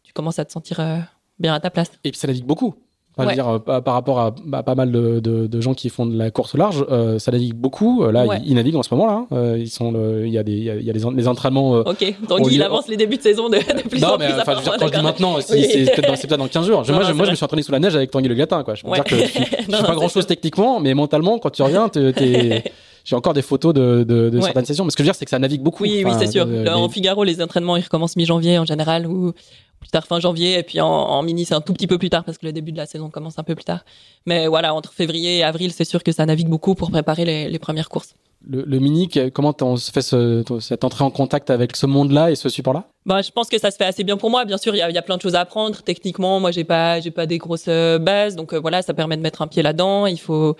tu 0.03 0.13
commences 0.13 0.39
à 0.39 0.45
te 0.45 0.51
sentir 0.51 0.79
euh, 0.79 0.97
bien 1.39 1.53
à 1.53 1.59
ta 1.59 1.69
place. 1.69 1.91
Et 2.03 2.11
puis 2.11 2.19
ça 2.19 2.27
navigue 2.27 2.45
beaucoup. 2.45 2.75
dire, 3.17 3.47
euh, 3.47 3.59
par 3.59 3.93
rapport 3.93 4.19
à 4.19 4.35
bah, 4.45 4.61
pas 4.61 4.75
mal 4.75 4.91
de, 4.91 5.21
de, 5.21 5.47
de, 5.47 5.61
gens 5.61 5.73
qui 5.73 5.87
font 5.87 6.05
de 6.05 6.17
la 6.17 6.31
course 6.31 6.55
large, 6.55 6.85
ça 7.17 7.31
navigue 7.31 7.53
beaucoup. 7.53 8.05
Là, 8.11 8.25
ils, 8.43 8.55
naviguent 8.55 8.75
en 8.75 8.83
ce 8.83 8.93
moment 8.93 9.27
là. 9.31 9.55
ils 9.55 9.69
sont, 9.69 9.93
il 10.25 10.31
y 10.31 10.37
a 10.37 10.43
des, 10.43 10.51
il 10.51 10.83
y 10.83 10.89
a, 10.89 10.93
des, 10.93 11.05
les 11.15 11.27
entraînements. 11.29 11.71
ok. 11.75 12.15
Donc 12.27 12.51
il 12.51 12.61
avance 12.61 12.89
les 12.89 12.97
débuts 12.97 13.17
de 13.17 13.21
saison 13.21 13.47
de, 13.47 13.55
de 13.55 13.87
plus 13.87 14.01
non, 14.01 14.17
mais 14.19 14.33
enfin, 14.33 14.51
je 14.51 14.57
veux 14.57 14.63
dire, 14.63 14.77
quand 14.79 14.87
je 14.87 14.97
dis 14.97 15.01
maintenant, 15.01 15.37
c'est 15.39 15.95
peut-être 15.95 16.37
dans, 16.37 16.47
15 16.49 16.67
jours. 16.67 16.83
moi, 16.89 17.03
je, 17.03 17.13
moi 17.13 17.25
je 17.25 17.31
me 17.31 17.35
suis 17.35 17.45
entraîné 17.45 17.63
sous 17.63 17.71
la 17.71 17.79
neige 17.79 17.95
avec 17.95 18.11
Tanguy 18.11 18.27
Le 18.27 18.35
Gatin. 18.35 18.63
Quoi. 18.65 18.75
Je 18.75 18.83
peux 18.83 18.91
dire 18.91 19.03
que 19.05 19.15
je, 19.15 19.23
je 19.23 19.75
fais 19.77 19.83
pas 19.83 19.95
grand 19.95 20.09
chose 20.09 20.27
techniquement, 20.27 20.81
mais 20.81 20.93
mentalement, 20.93 21.39
quand 21.39 21.51
tu 21.51 21.61
reviens, 21.61 21.87
t'es 21.87 22.65
j'ai 23.05 23.15
encore 23.15 23.33
des 23.33 23.41
photos 23.41 23.73
de, 23.73 24.03
de, 24.03 24.29
de 24.29 24.41
certaines 24.41 24.65
sessions. 24.65 24.85
Mais 24.85 24.91
ce 24.91 24.97
que 24.97 25.03
je 25.03 25.05
veux 25.05 25.11
dire, 25.11 25.15
c'est 25.15 25.25
que 25.25 25.31
ça 25.31 25.39
navigue 25.39 25.61
beaucoup. 25.61 25.83
Oui, 25.83 26.03
oui, 26.05 26.11
c'est 26.17 26.31
sûr. 26.31 26.47
En 26.67 26.89
Figaro, 26.89 27.23
les 27.23 27.41
entraînements, 27.41 27.77
ils 27.77 27.83
recommencent 27.83 28.15
mi-janvier 28.15 28.57
en 28.57 28.65
général 28.65 29.07
ou 29.07 29.33
plus 29.79 29.89
tard 29.89 30.05
fin 30.05 30.19
janvier. 30.19 30.59
Et 30.59 30.63
puis 30.63 30.81
en, 30.81 31.21
mini, 31.23 31.45
c'est 31.45 31.55
un 31.55 31.61
tout 31.61 31.73
petit 31.73 31.87
peu 31.87 31.97
plus 31.97 32.09
tard 32.09 32.23
parce 32.23 32.37
que 32.37 32.45
le 32.45 32.53
début 32.53 32.71
de 32.71 32.77
la 32.77 32.85
saison 32.85 33.09
commence 33.09 33.39
un 33.39 33.43
peu 33.43 33.55
plus 33.55 33.65
tard. 33.65 33.83
Mais 34.25 34.47
voilà, 34.47 34.73
entre 34.73 34.93
février 34.93 35.37
et 35.37 35.43
avril, 35.43 35.71
c'est 35.71 35.85
sûr 35.85 36.03
que 36.03 36.11
ça 36.11 36.25
navigue 36.25 36.49
beaucoup 36.49 36.75
pour 36.75 36.91
préparer 36.91 37.25
les, 37.25 37.49
les 37.49 37.59
premières 37.59 37.89
courses. 37.89 38.15
Le, 38.47 38.63
le, 38.63 38.79
mini, 38.79 39.09
comment 39.33 39.53
on 39.61 39.75
se 39.75 39.91
fait 39.91 40.01
ce, 40.01 40.43
cette 40.61 40.85
entrée 40.85 41.03
en 41.03 41.11
contact 41.11 41.49
avec 41.49 41.75
ce 41.75 41.85
monde-là 41.85 42.31
et 42.31 42.35
ce 42.35 42.47
support-là? 42.47 42.85
Bah, 43.05 43.21
je 43.21 43.31
pense 43.31 43.49
que 43.49 43.59
ça 43.59 43.69
se 43.69 43.75
fait 43.75 43.85
assez 43.85 44.05
bien 44.05 44.15
pour 44.15 44.29
moi. 44.29 44.45
Bien 44.45 44.57
sûr, 44.57 44.73
il 44.75 44.77
y 44.77 44.81
a, 44.81 44.89
y 44.89 44.97
a, 44.97 45.01
plein 45.01 45.17
de 45.17 45.21
choses 45.21 45.35
à 45.35 45.41
apprendre. 45.41 45.81
Techniquement, 45.81 46.39
moi, 46.39 46.51
j'ai 46.51 46.63
pas, 46.63 47.01
j'ai 47.01 47.11
pas 47.11 47.25
des 47.25 47.37
grosses 47.37 47.65
euh, 47.67 47.99
bases, 47.99 48.37
donc 48.37 48.53
euh, 48.53 48.59
voilà, 48.59 48.81
ça 48.81 48.93
permet 48.93 49.17
de 49.17 49.21
mettre 49.21 49.41
un 49.41 49.47
pied 49.47 49.61
là-dedans. 49.61 50.05
Il 50.05 50.19
faut, 50.19 50.55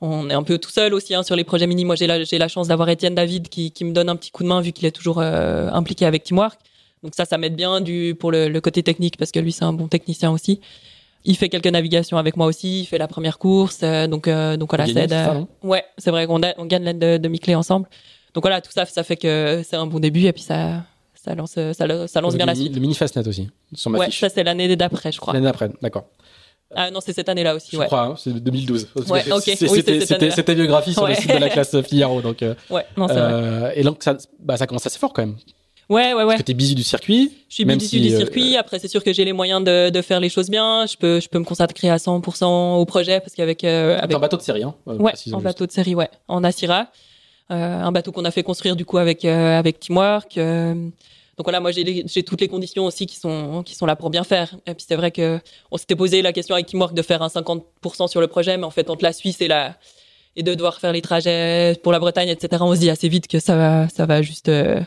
on 0.00 0.30
est 0.30 0.34
un 0.34 0.42
peu 0.42 0.58
tout 0.58 0.70
seul 0.70 0.94
aussi 0.94 1.14
hein, 1.14 1.22
sur 1.22 1.36
les 1.36 1.44
projets 1.44 1.66
mini. 1.66 1.84
Moi, 1.84 1.96
j'ai 1.96 2.06
la, 2.06 2.22
j'ai 2.22 2.38
la 2.38 2.48
chance 2.48 2.68
d'avoir 2.68 2.88
Étienne 2.88 3.14
David 3.14 3.48
qui, 3.48 3.72
qui 3.72 3.84
me 3.84 3.92
donne 3.92 4.08
un 4.08 4.16
petit 4.16 4.30
coup 4.30 4.42
de 4.42 4.48
main 4.48 4.60
vu 4.60 4.72
qu'il 4.72 4.86
est 4.86 4.92
toujours 4.92 5.18
euh, 5.20 5.70
impliqué 5.70 6.06
avec 6.06 6.24
Teamwork. 6.24 6.58
Donc 7.02 7.14
ça, 7.14 7.24
ça 7.24 7.38
m'aide 7.38 7.56
bien 7.56 7.80
du 7.80 8.16
pour 8.18 8.30
le, 8.30 8.48
le, 8.48 8.60
côté 8.60 8.82
technique 8.82 9.16
parce 9.16 9.32
que 9.32 9.40
lui, 9.40 9.52
c'est 9.52 9.64
un 9.64 9.72
bon 9.72 9.88
technicien 9.88 10.30
aussi. 10.30 10.60
Il 11.24 11.36
fait 11.36 11.48
quelques 11.48 11.66
navigations 11.66 12.16
avec 12.16 12.36
moi 12.36 12.46
aussi. 12.46 12.80
Il 12.80 12.86
fait 12.86 12.98
la 12.98 13.08
première 13.08 13.38
course, 13.38 13.80
euh, 13.82 14.06
donc 14.06 14.28
euh, 14.28 14.56
donc 14.56 14.70
voilà, 14.70 14.86
ça 14.86 15.02
aide. 15.02 15.46
ouais, 15.62 15.84
c'est 15.98 16.10
vrai 16.10 16.26
qu'on 16.26 16.40
on 16.58 16.66
gagne 16.66 16.84
l'aide 16.84 16.98
de, 16.98 17.16
de 17.18 17.28
Miclé 17.28 17.54
ensemble. 17.54 17.88
Donc 18.34 18.44
voilà, 18.44 18.60
tout 18.60 18.70
ça, 18.72 18.84
ça 18.86 19.02
fait 19.02 19.16
que 19.16 19.62
c'est 19.68 19.76
un 19.76 19.86
bon 19.86 20.00
début 20.00 20.24
et 20.26 20.32
puis 20.32 20.42
ça 20.42 20.84
ça 21.14 21.34
lance 21.34 21.52
ça, 21.52 22.06
ça 22.06 22.20
lance 22.20 22.36
bien 22.36 22.46
la 22.46 22.54
suite. 22.54 22.74
Le 22.74 22.80
mini 22.80 22.94
Fastnet 22.94 23.26
aussi 23.26 23.48
sur 23.74 23.90
ma 23.90 23.98
ouais, 23.98 24.10
ça 24.10 24.28
c'est 24.28 24.44
l'année 24.44 24.74
d'après, 24.76 25.10
je 25.10 25.18
crois. 25.18 25.34
L'année 25.34 25.46
d'après, 25.46 25.70
d'accord. 25.82 26.04
Ah 26.74 26.90
non, 26.90 27.00
c'est 27.00 27.12
cette 27.12 27.28
année-là 27.28 27.54
aussi. 27.54 27.70
Je 27.72 27.78
ouais. 27.78 27.86
crois, 27.86 28.02
hein, 28.02 28.14
c'est 28.16 28.32
2012. 28.32 28.88
Ouais, 29.08 29.24
ok. 29.32 29.42
C'était 29.44 30.54
biographie 30.54 30.92
sur 30.92 31.06
le 31.06 31.14
site 31.14 31.32
de 31.32 31.38
la 31.38 31.48
classe 31.48 31.80
Figaro. 31.82 32.20
Donc, 32.20 32.42
euh, 32.42 32.54
ouais, 32.70 32.84
non, 32.96 33.08
c'est 33.08 33.16
euh, 33.16 33.60
vrai. 33.60 33.72
Et 33.76 33.82
donc, 33.82 34.02
ça, 34.02 34.16
bah, 34.40 34.56
ça 34.56 34.66
commence 34.66 34.86
assez 34.86 34.98
fort 34.98 35.12
quand 35.12 35.22
même. 35.22 35.36
Ouais, 35.88 36.12
ouais, 36.12 36.22
ouais. 36.22 36.26
Parce 36.26 36.40
que 36.40 36.42
t'es 36.42 36.54
busy 36.54 36.74
du 36.74 36.82
circuit. 36.82 37.32
Je 37.48 37.54
suis 37.54 37.64
busy 37.64 37.88
si, 37.88 38.00
du 38.00 38.12
euh, 38.12 38.18
circuit. 38.18 38.56
Après, 38.58 38.78
c'est 38.78 38.88
sûr 38.88 39.02
que 39.02 39.12
j'ai 39.12 39.24
les 39.24 39.32
moyens 39.32 39.64
de, 39.64 39.88
de, 39.88 40.02
faire 40.02 40.20
les 40.20 40.28
choses 40.28 40.50
bien. 40.50 40.84
Je 40.86 40.96
peux, 40.96 41.18
je 41.18 41.28
peux 41.28 41.38
me 41.38 41.44
consacrer 41.44 41.88
à 41.88 41.96
100% 41.96 42.76
au 42.76 42.84
projet 42.84 43.20
parce 43.20 43.32
qu'avec. 43.34 43.64
Euh, 43.64 43.98
avec... 43.98 44.14
un 44.14 44.20
bateau 44.20 44.36
de 44.36 44.42
série, 44.42 44.62
hein. 44.62 44.74
ouais, 44.86 45.14
en 45.32 45.40
bateau 45.40 45.66
de 45.66 45.72
série, 45.72 45.94
ouais. 45.94 46.10
En 46.28 46.44
Assira. 46.44 46.88
Euh, 47.50 47.80
un 47.80 47.92
bateau 47.92 48.12
qu'on 48.12 48.26
a 48.26 48.30
fait 48.30 48.42
construire 48.42 48.76
du 48.76 48.84
coup 48.84 48.98
avec, 48.98 49.24
euh, 49.24 49.58
avec 49.58 49.80
Teamwork. 49.80 50.38
Donc 51.38 51.44
voilà, 51.44 51.60
moi 51.60 51.70
j'ai 51.70 52.22
toutes 52.24 52.40
les 52.40 52.48
conditions 52.48 52.84
aussi 52.84 53.06
qui 53.06 53.16
sont 53.16 53.62
qui 53.62 53.76
sont 53.76 53.86
là 53.86 53.94
pour 53.94 54.10
bien 54.10 54.24
faire. 54.24 54.56
Et 54.66 54.74
puis 54.74 54.84
c'est 54.86 54.96
vrai 54.96 55.12
que 55.12 55.38
on 55.70 55.76
s'était 55.76 55.94
posé 55.94 56.20
la 56.20 56.32
question 56.32 56.56
avec 56.56 56.66
Teamwork 56.66 56.94
de 56.94 57.02
faire 57.02 57.22
un 57.22 57.28
50% 57.28 58.08
sur 58.08 58.20
le 58.20 58.26
projet, 58.26 58.56
mais 58.56 58.64
en 58.64 58.70
fait 58.70 58.90
entre 58.90 59.04
la 59.04 59.12
Suisse 59.12 59.40
et 59.40 59.46
la 59.46 59.76
et 60.34 60.42
de 60.42 60.54
devoir 60.54 60.80
faire 60.80 60.92
les 60.92 61.00
trajets 61.00 61.78
pour 61.84 61.92
la 61.92 62.00
Bretagne, 62.00 62.28
etc. 62.28 62.60
On 62.66 62.74
se 62.74 62.80
dit 62.80 62.90
assez 62.90 63.08
vite 63.08 63.28
que 63.28 63.38
ça 63.38 63.56
va 63.56 63.88
ça 63.88 64.04
va 64.04 64.20
juste 64.20 64.48
euh, 64.48 64.80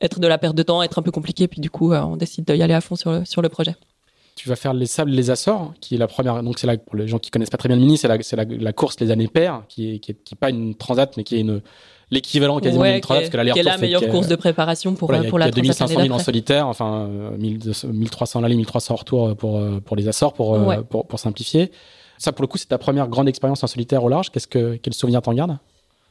être 0.00 0.18
de 0.18 0.26
la 0.26 0.38
perte 0.38 0.56
de 0.56 0.62
temps, 0.62 0.82
être 0.82 0.98
un 0.98 1.02
peu 1.02 1.10
compliqué. 1.10 1.46
Puis 1.46 1.60
du 1.60 1.68
coup, 1.68 1.92
euh, 1.92 2.00
on 2.00 2.16
décide 2.16 2.50
d'y 2.50 2.62
aller 2.62 2.74
à 2.74 2.80
fond 2.80 2.96
sur 2.96 3.12
le, 3.12 3.24
sur 3.26 3.42
le 3.42 3.50
projet. 3.50 3.76
Tu 4.34 4.48
vas 4.48 4.56
faire 4.56 4.72
les 4.72 4.86
sables, 4.86 5.10
les 5.10 5.30
Açores, 5.30 5.74
qui 5.82 5.96
est 5.96 5.98
la 5.98 6.06
première. 6.06 6.42
Donc 6.42 6.58
c'est 6.58 6.66
là 6.66 6.78
pour 6.78 6.96
les 6.96 7.06
gens 7.06 7.18
qui 7.18 7.30
connaissent 7.30 7.50
pas 7.50 7.58
très 7.58 7.68
bien 7.68 7.76
le 7.76 7.82
mini, 7.82 7.98
c'est 7.98 8.08
la, 8.08 8.72
course 8.72 8.98
les 8.98 9.10
années 9.10 9.28
paires, 9.28 9.64
qui 9.68 9.96
est, 9.96 9.98
qui 9.98 10.34
pas 10.36 10.48
une 10.48 10.74
transat, 10.74 11.14
mais 11.18 11.24
qui 11.24 11.36
est 11.36 11.40
une 11.40 11.60
l'équivalent 12.12 12.60
quasiment 12.60 12.82
ouais, 12.82 13.00
d'une 13.00 13.00
parce 13.00 13.30
que 13.30 13.36
l'aller-retour. 13.36 13.64
la 13.64 13.78
meilleure 13.78 14.06
course 14.08 14.28
de 14.28 14.36
préparation 14.36 14.94
pour, 14.94 15.08
voilà, 15.08 15.28
pour 15.28 15.38
la 15.38 15.50
2500 15.50 16.00
000 16.02 16.10
en 16.10 16.18
solitaire, 16.18 16.68
enfin 16.68 17.08
1300 17.38 18.42
l'aller, 18.42 18.54
1300 18.54 18.94
retour 18.94 19.34
pour, 19.34 19.60
pour 19.84 19.96
les 19.96 20.06
Açores, 20.06 20.34
pour, 20.34 20.54
euh, 20.54 20.64
ouais. 20.64 20.78
pour, 20.88 21.06
pour, 21.06 21.18
simplifier. 21.18 21.72
Ça, 22.18 22.30
pour 22.30 22.42
le 22.42 22.48
coup, 22.48 22.58
c'est 22.58 22.68
ta 22.68 22.78
première 22.78 23.08
grande 23.08 23.28
expérience 23.28 23.64
en 23.64 23.66
solitaire 23.66 24.04
au 24.04 24.10
large. 24.10 24.30
Qu'est-ce 24.30 24.46
que, 24.46 24.76
quel 24.76 24.92
souvenir 24.92 25.22
t'en 25.22 25.32
gardes? 25.32 25.56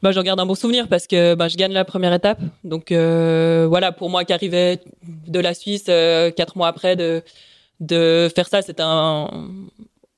Bah, 0.01 0.11
j'en 0.11 0.23
garde 0.23 0.39
un 0.39 0.47
bon 0.47 0.55
souvenir 0.55 0.87
parce 0.87 1.05
que 1.05 1.35
bah, 1.35 1.47
je 1.47 1.55
gagne 1.55 1.71
la 1.71 1.85
première 1.85 2.13
étape. 2.13 2.39
Donc 2.63 2.91
euh, 2.91 3.67
voilà, 3.69 3.91
pour 3.91 4.09
moi 4.09 4.25
qui 4.25 4.33
arrivais 4.33 4.79
de 5.27 5.39
la 5.39 5.53
Suisse 5.53 5.85
euh, 5.87 6.31
quatre 6.31 6.57
mois 6.57 6.67
après 6.67 6.95
de 6.95 7.21
de 7.79 8.29
faire 8.35 8.47
ça, 8.47 8.63
c'était 8.63 8.83
un 8.83 9.29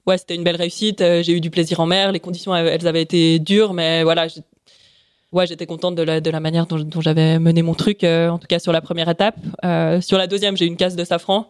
ouais, 0.08 0.18
c'était 0.18 0.36
une 0.36 0.44
belle 0.44 0.56
réussite. 0.56 1.00
J'ai 1.00 1.34
eu 1.34 1.42
du 1.42 1.50
plaisir 1.50 1.82
en 1.82 1.86
mer. 1.86 2.14
Les 2.14 2.22
conditions 2.22 2.56
elles 2.56 2.88
avaient 2.88 3.02
été 3.02 3.40
dures, 3.40 3.74
mais 3.74 4.04
voilà, 4.04 4.28
ouais, 5.34 5.48
j'étais 5.48 5.66
contente 5.66 5.96
de 5.96 6.04
la, 6.04 6.22
de 6.22 6.30
la 6.30 6.40
manière 6.40 6.66
dont, 6.68 6.80
dont 6.80 7.02
j'avais 7.02 7.40
mené 7.40 7.62
mon 7.62 7.74
truc, 7.74 8.04
euh, 8.04 8.30
en 8.30 8.40
tout 8.40 8.48
cas 8.48 8.60
sur 8.60 8.72
la 8.72 8.82
première 8.82 9.10
étape. 9.10 9.36
Euh, 9.66 10.00
sur 10.00 10.18
la 10.18 10.28
deuxième, 10.28 10.56
j'ai 10.56 10.66
une 10.66 10.78
casse 10.78 10.96
de 10.96 11.04
safran. 11.04 11.50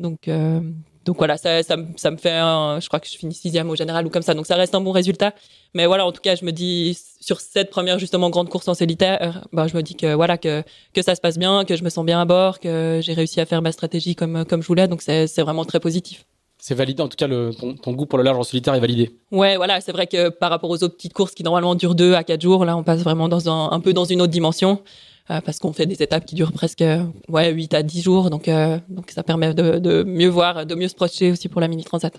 Donc, 0.00 0.28
euh, 0.28 0.60
donc 1.04 1.18
voilà, 1.18 1.36
ça, 1.36 1.62
ça, 1.62 1.76
ça, 1.96 2.10
me 2.10 2.16
fait 2.16 2.32
un, 2.32 2.78
je 2.80 2.88
crois 2.88 3.00
que 3.00 3.06
je 3.06 3.16
finis 3.16 3.34
sixième 3.34 3.68
au 3.70 3.76
général 3.76 4.06
ou 4.06 4.10
comme 4.10 4.22
ça. 4.22 4.34
Donc 4.34 4.46
ça 4.46 4.56
reste 4.56 4.74
un 4.74 4.80
bon 4.80 4.92
résultat. 4.92 5.34
Mais 5.74 5.86
voilà, 5.86 6.06
en 6.06 6.12
tout 6.12 6.20
cas, 6.20 6.34
je 6.34 6.44
me 6.44 6.52
dis, 6.52 6.98
sur 7.20 7.40
cette 7.40 7.70
première 7.70 7.98
justement 7.98 8.30
grande 8.30 8.48
course 8.48 8.68
en 8.68 8.74
solitaire, 8.74 9.46
bah, 9.52 9.66
je 9.66 9.76
me 9.76 9.82
dis 9.82 9.94
que 9.94 10.14
voilà, 10.14 10.38
que, 10.38 10.62
que 10.94 11.02
ça 11.02 11.14
se 11.14 11.20
passe 11.20 11.38
bien, 11.38 11.64
que 11.64 11.76
je 11.76 11.84
me 11.84 11.90
sens 11.90 12.04
bien 12.04 12.20
à 12.20 12.24
bord, 12.24 12.58
que 12.58 13.00
j'ai 13.02 13.12
réussi 13.12 13.40
à 13.40 13.46
faire 13.46 13.62
ma 13.62 13.72
stratégie 13.72 14.14
comme, 14.14 14.44
comme 14.44 14.62
je 14.62 14.66
voulais. 14.66 14.88
Donc 14.88 15.02
c'est, 15.02 15.26
c'est 15.26 15.42
vraiment 15.42 15.64
très 15.64 15.80
positif 15.80 16.24
c'est 16.60 16.74
validé, 16.74 17.02
en 17.02 17.08
tout 17.08 17.16
cas, 17.16 17.26
le, 17.26 17.50
ton, 17.54 17.92
goût 17.92 18.06
pour 18.06 18.18
le 18.18 18.24
large 18.24 18.38
en 18.38 18.42
solitaire 18.42 18.74
est 18.74 18.80
validé. 18.80 19.10
Ouais, 19.30 19.56
voilà, 19.56 19.80
c'est 19.80 19.92
vrai 19.92 20.06
que 20.06 20.28
par 20.28 20.50
rapport 20.50 20.70
aux 20.70 20.82
autres 20.82 20.96
petites 20.96 21.14
courses 21.14 21.32
qui 21.32 21.42
normalement 21.42 21.74
durent 21.74 21.94
deux 21.94 22.14
à 22.14 22.22
quatre 22.22 22.42
jours, 22.42 22.64
là, 22.64 22.76
on 22.76 22.82
passe 22.82 23.00
vraiment 23.02 23.28
dans 23.28 23.48
un, 23.48 23.72
un 23.72 23.80
peu 23.80 23.92
dans 23.92 24.04
une 24.04 24.20
autre 24.22 24.32
dimension. 24.32 24.82
Euh, 25.30 25.40
parce 25.40 25.58
qu'on 25.58 25.72
fait 25.72 25.86
des 25.86 26.02
étapes 26.02 26.24
qui 26.24 26.34
durent 26.34 26.50
presque 26.50 26.82
ouais 27.28 27.52
8 27.52 27.74
à 27.74 27.82
10 27.84 28.02
jours 28.02 28.30
donc 28.30 28.48
euh, 28.48 28.78
donc 28.88 29.12
ça 29.12 29.22
permet 29.22 29.54
de, 29.54 29.78
de, 29.78 30.02
mieux 30.02 30.28
voir 30.28 30.66
de 30.66 30.74
mieux 30.74 30.88
se 30.88 30.94
projeter 30.94 31.30
aussi 31.30 31.48
pour 31.48 31.60
la 31.60 31.68
mini 31.68 31.84
transat 31.84 32.12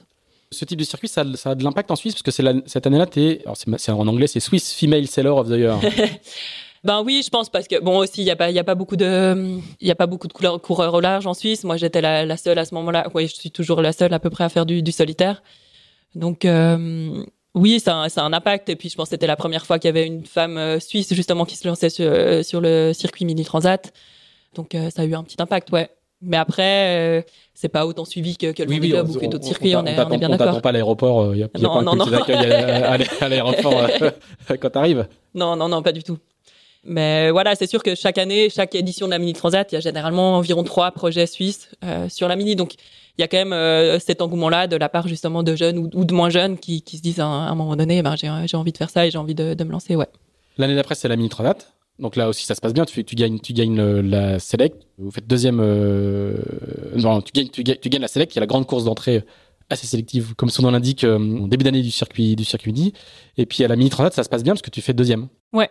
ce 0.49 0.63
type 0.63 0.79
de 0.79 0.85
circuit 0.85 1.09
ça, 1.09 1.25
ça 1.35 1.49
a 1.49 1.55
de 1.55 1.63
l'impact 1.63 1.91
en 1.91 1.97
Suisse 1.97 2.13
parce 2.13 2.21
que 2.21 2.31
c'est 2.31 2.43
cette 2.67 2.87
année-là 2.87 3.07
c'est 3.77 3.91
en 3.91 4.07
anglais 4.07 4.27
c'est 4.27 4.39
Swiss 4.39 4.73
Female 4.73 5.07
Sailor 5.07 5.39
of 5.39 5.49
the 5.49 5.57
Year 5.57 5.77
Ben 6.83 7.03
oui, 7.05 7.21
je 7.23 7.29
pense 7.29 7.49
parce 7.49 7.67
que 7.67 7.79
bon 7.79 7.99
aussi 7.99 8.21
il 8.21 8.25
y 8.25 8.31
a 8.31 8.35
pas 8.35 8.49
il 8.49 8.55
y 8.55 8.59
a 8.59 8.63
pas 8.63 8.73
beaucoup 8.73 8.95
de 8.95 9.59
il 9.79 9.87
y 9.87 9.91
a 9.91 9.95
pas 9.95 10.07
beaucoup 10.07 10.27
de 10.27 10.33
couleurs, 10.33 10.59
coureurs 10.59 10.95
au 10.95 10.99
large 10.99 11.27
en 11.27 11.35
Suisse. 11.35 11.63
Moi 11.63 11.77
j'étais 11.77 12.01
la, 12.01 12.25
la, 12.25 12.37
seule 12.37 12.57
à 12.57 12.65
ce 12.65 12.73
moment-là. 12.73 13.07
Oui, 13.13 13.27
je 13.27 13.35
suis 13.35 13.51
toujours 13.51 13.81
la 13.81 13.93
seule 13.93 14.13
à 14.13 14.19
peu 14.19 14.31
près 14.31 14.43
à 14.45 14.49
faire 14.49 14.65
du, 14.65 14.81
du 14.81 14.91
solitaire. 14.91 15.43
Donc 16.15 16.43
euh, 16.43 17.23
oui, 17.53 17.79
ça, 17.79 18.01
a 18.01 18.21
un 18.21 18.33
impact. 18.33 18.69
Et 18.69 18.75
puis 18.75 18.89
je 18.89 18.95
pense 18.95 19.09
que 19.09 19.09
c'était 19.11 19.27
la 19.27 19.35
première 19.35 19.65
fois 19.67 19.77
qu'il 19.77 19.89
y 19.89 19.93
avait 19.93 20.07
une 20.07 20.25
femme 20.25 20.57
euh, 20.57 20.79
suisse 20.79 21.13
justement 21.13 21.45
qui 21.45 21.55
se 21.55 21.67
lançait 21.67 21.91
sur, 21.91 22.07
euh, 22.07 22.41
sur 22.41 22.61
le 22.61 22.93
circuit 22.93 23.25
mini 23.25 23.45
transat. 23.45 23.93
Donc 24.55 24.75
ça 24.89 25.03
a 25.03 25.05
eu 25.05 25.13
un 25.13 25.23
petit 25.23 25.41
impact, 25.41 25.71
ouais. 25.71 25.89
Mais 26.23 26.37
après, 26.37 27.25
c'est 27.53 27.69
pas 27.69 27.85
autant 27.87 28.05
suivi 28.05 28.37
que, 28.37 28.51
que 28.51 28.61
le 28.61 28.69
oui, 28.69 28.93
ou 28.93 29.17
que 29.17 29.25
d'autres 29.27 29.45
circuits. 29.45 29.75
On, 29.75 29.85
est, 29.85 29.97
on, 29.97 30.11
est 30.11 30.17
bien 30.17 30.29
d'accord. 30.29 30.57
On 30.57 30.59
pas 30.59 30.69
à 30.69 30.71
l'aéroport. 30.73 31.33
Il 31.33 31.39
y 31.39 31.43
a, 31.43 31.47
y 31.55 31.57
a 31.57 31.67
non, 31.67 31.75
pas 31.75 31.81
non, 31.81 31.95
non. 31.95 32.05
à 33.21 33.29
l'aéroport 33.29 33.87
quand 34.59 34.69
t'arrives. 34.69 35.07
Non, 35.33 35.55
non, 35.55 35.69
non, 35.69 35.81
pas 35.81 35.93
du 35.93 36.03
tout. 36.03 36.17
Mais 36.83 37.29
voilà, 37.29 37.55
c'est 37.55 37.67
sûr 37.67 37.83
que 37.83 37.93
chaque 37.93 38.17
année, 38.17 38.49
chaque 38.49 38.73
édition 38.73 39.05
de 39.05 39.11
la 39.11 39.19
Mini 39.19 39.33
Transat, 39.33 39.71
il 39.71 39.75
y 39.75 39.77
a 39.77 39.81
généralement 39.81 40.37
environ 40.37 40.63
trois 40.63 40.91
projets 40.91 41.27
suisses 41.27 41.69
euh, 41.83 42.09
sur 42.09 42.27
la 42.27 42.35
Mini. 42.35 42.55
Donc, 42.55 42.73
il 43.17 43.21
y 43.21 43.23
a 43.23 43.27
quand 43.27 43.37
même 43.37 43.53
euh, 43.53 43.99
cet 43.99 44.21
engouement-là 44.21 44.67
de 44.67 44.75
la 44.75 44.89
part 44.89 45.07
justement 45.07 45.43
de 45.43 45.55
jeunes 45.55 45.89
ou, 45.93 46.05
de 46.05 46.13
moins 46.13 46.29
jeunes 46.29 46.57
qui, 46.57 46.81
qui 46.81 46.97
se 46.97 47.03
disent 47.03 47.19
à 47.19 47.25
un, 47.25 47.53
moment 47.53 47.75
donné, 47.75 48.01
ben, 48.01 48.15
j'ai 48.15 48.57
envie 48.57 48.71
de 48.71 48.77
faire 48.77 48.89
ça 48.89 49.05
et 49.05 49.11
j'ai 49.11 49.19
envie 49.19 49.35
de, 49.35 49.53
de, 49.53 49.63
me 49.63 49.71
lancer. 49.71 49.95
Ouais. 49.95 50.07
L'année 50.57 50.75
d'après, 50.75 50.95
c'est 50.95 51.07
la 51.07 51.15
Mini 51.15 51.29
Transat. 51.29 51.71
Donc 51.99 52.15
là 52.15 52.29
aussi, 52.29 52.45
ça 52.45 52.55
se 52.55 52.61
passe 52.61 52.73
bien. 52.73 52.85
Tu, 52.85 53.03
tu 53.03 53.15
gagnes, 53.15 53.39
tu 53.39 53.53
gagnes 53.53 53.79
la 54.01 54.39
Select. 54.39 54.87
Vous 54.97 55.11
faites 55.11 55.27
deuxième. 55.27 55.59
Euh... 55.61 56.35
Non, 56.95 57.21
tu 57.21 57.31
gagnes, 57.31 57.49
tu, 57.49 57.61
gagnes, 57.61 57.77
tu 57.79 57.89
gagnes 57.89 58.01
la 58.01 58.07
Select, 58.07 58.31
qui 58.31 58.39
est 58.39 58.41
la 58.41 58.47
grande 58.47 58.65
course 58.65 58.85
d'entrée 58.85 59.23
assez 59.71 59.87
sélective, 59.87 60.35
comme 60.35 60.49
son 60.49 60.63
nom 60.63 60.71
l'indique, 60.71 61.03
euh, 61.03 61.17
au 61.17 61.47
début 61.47 61.63
d'année 61.63 61.81
du 61.81 61.91
circuit 61.91 62.35
du 62.35 62.43
circuit 62.43 62.71
midi. 62.71 62.93
Et 63.37 63.45
puis 63.45 63.63
à 63.63 63.67
la 63.67 63.75
Mini 63.75 63.89
Transat, 63.89 64.13
ça 64.13 64.23
se 64.23 64.29
passe 64.29 64.43
bien 64.43 64.53
parce 64.53 64.61
que 64.61 64.69
tu 64.69 64.81
fais 64.81 64.93
deuxième. 64.93 65.27
Ouais. 65.53 65.69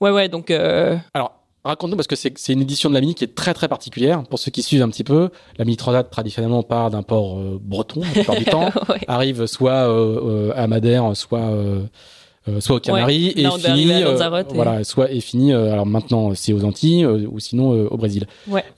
Ouais, 0.00 0.10
ouais, 0.10 0.28
donc. 0.28 0.50
Euh... 0.50 0.96
Alors, 1.14 1.34
raconte-nous 1.64 1.96
parce 1.96 2.06
que 2.06 2.16
c'est 2.16 2.52
une 2.52 2.62
édition 2.62 2.88
de 2.88 2.94
la 2.94 3.00
Mini 3.00 3.14
qui 3.14 3.24
est 3.24 3.34
très 3.34 3.54
très 3.54 3.68
particulière. 3.68 4.22
Pour 4.24 4.38
ceux 4.38 4.50
qui 4.50 4.62
suivent 4.62 4.82
un 4.82 4.88
petit 4.88 5.04
peu, 5.04 5.30
la 5.56 5.64
Mini 5.64 5.76
Transat 5.76 6.08
traditionnellement 6.10 6.62
part 6.62 6.90
d'un 6.90 7.02
port 7.02 7.38
breton 7.60 8.00
la 8.00 8.10
plupart 8.10 8.36
du 8.36 8.44
temps, 8.46 8.70
arrive 9.06 9.46
soit 9.46 9.86
à 10.54 10.66
Madère, 10.66 11.16
soit 11.16 11.50
soit 12.60 12.76
aux 12.76 12.80
Canaries 12.80 13.34
et 13.36 13.50
finit 13.50 13.92
voilà 14.54 14.82
soit 14.82 15.10
et 15.10 15.20
fini 15.20 15.52
alors 15.52 15.84
maintenant 15.84 16.32
c'est 16.34 16.54
aux 16.54 16.64
Antilles 16.64 17.04
ou 17.04 17.38
sinon 17.40 17.72
au 17.72 17.96
Brésil 17.98 18.26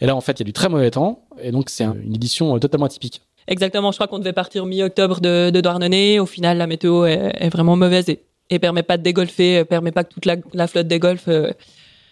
et 0.01 0.07
là 0.07 0.17
en 0.17 0.21
fait 0.21 0.33
il 0.33 0.41
y 0.41 0.43
a 0.43 0.47
du 0.47 0.53
très 0.53 0.69
mauvais 0.69 0.91
temps 0.91 1.23
et 1.41 1.53
donc 1.53 1.71
c'est 1.71 1.85
une 1.85 2.17
édition 2.17 2.59
totalement 2.59 2.87
atypique 2.87 3.23
Exactement, 3.51 3.91
je 3.91 3.97
crois 3.97 4.07
qu'on 4.07 4.21
devait 4.21 4.33
partir 4.33 4.65
mi-octobre 4.65 5.21
de, 5.21 5.51
de 5.51 5.61
Douarnenez. 5.61 6.21
Au 6.21 6.27
final, 6.27 6.59
la 6.59 6.69
météo 6.69 7.05
est, 7.05 7.49
vraiment 7.49 7.75
mauvaise 7.75 8.09
et, 8.09 8.23
et 8.51 8.59
permet 8.59 8.83
pas 8.83 8.97
de 8.97 9.03
dégolfer, 9.03 9.65
permet 9.65 9.93
pas 9.93 10.05
que 10.05 10.13
toute 10.13 10.27
la, 10.27 10.67
flotte 10.67 10.87
dégolfe 10.87 11.29
euh, 11.29 11.51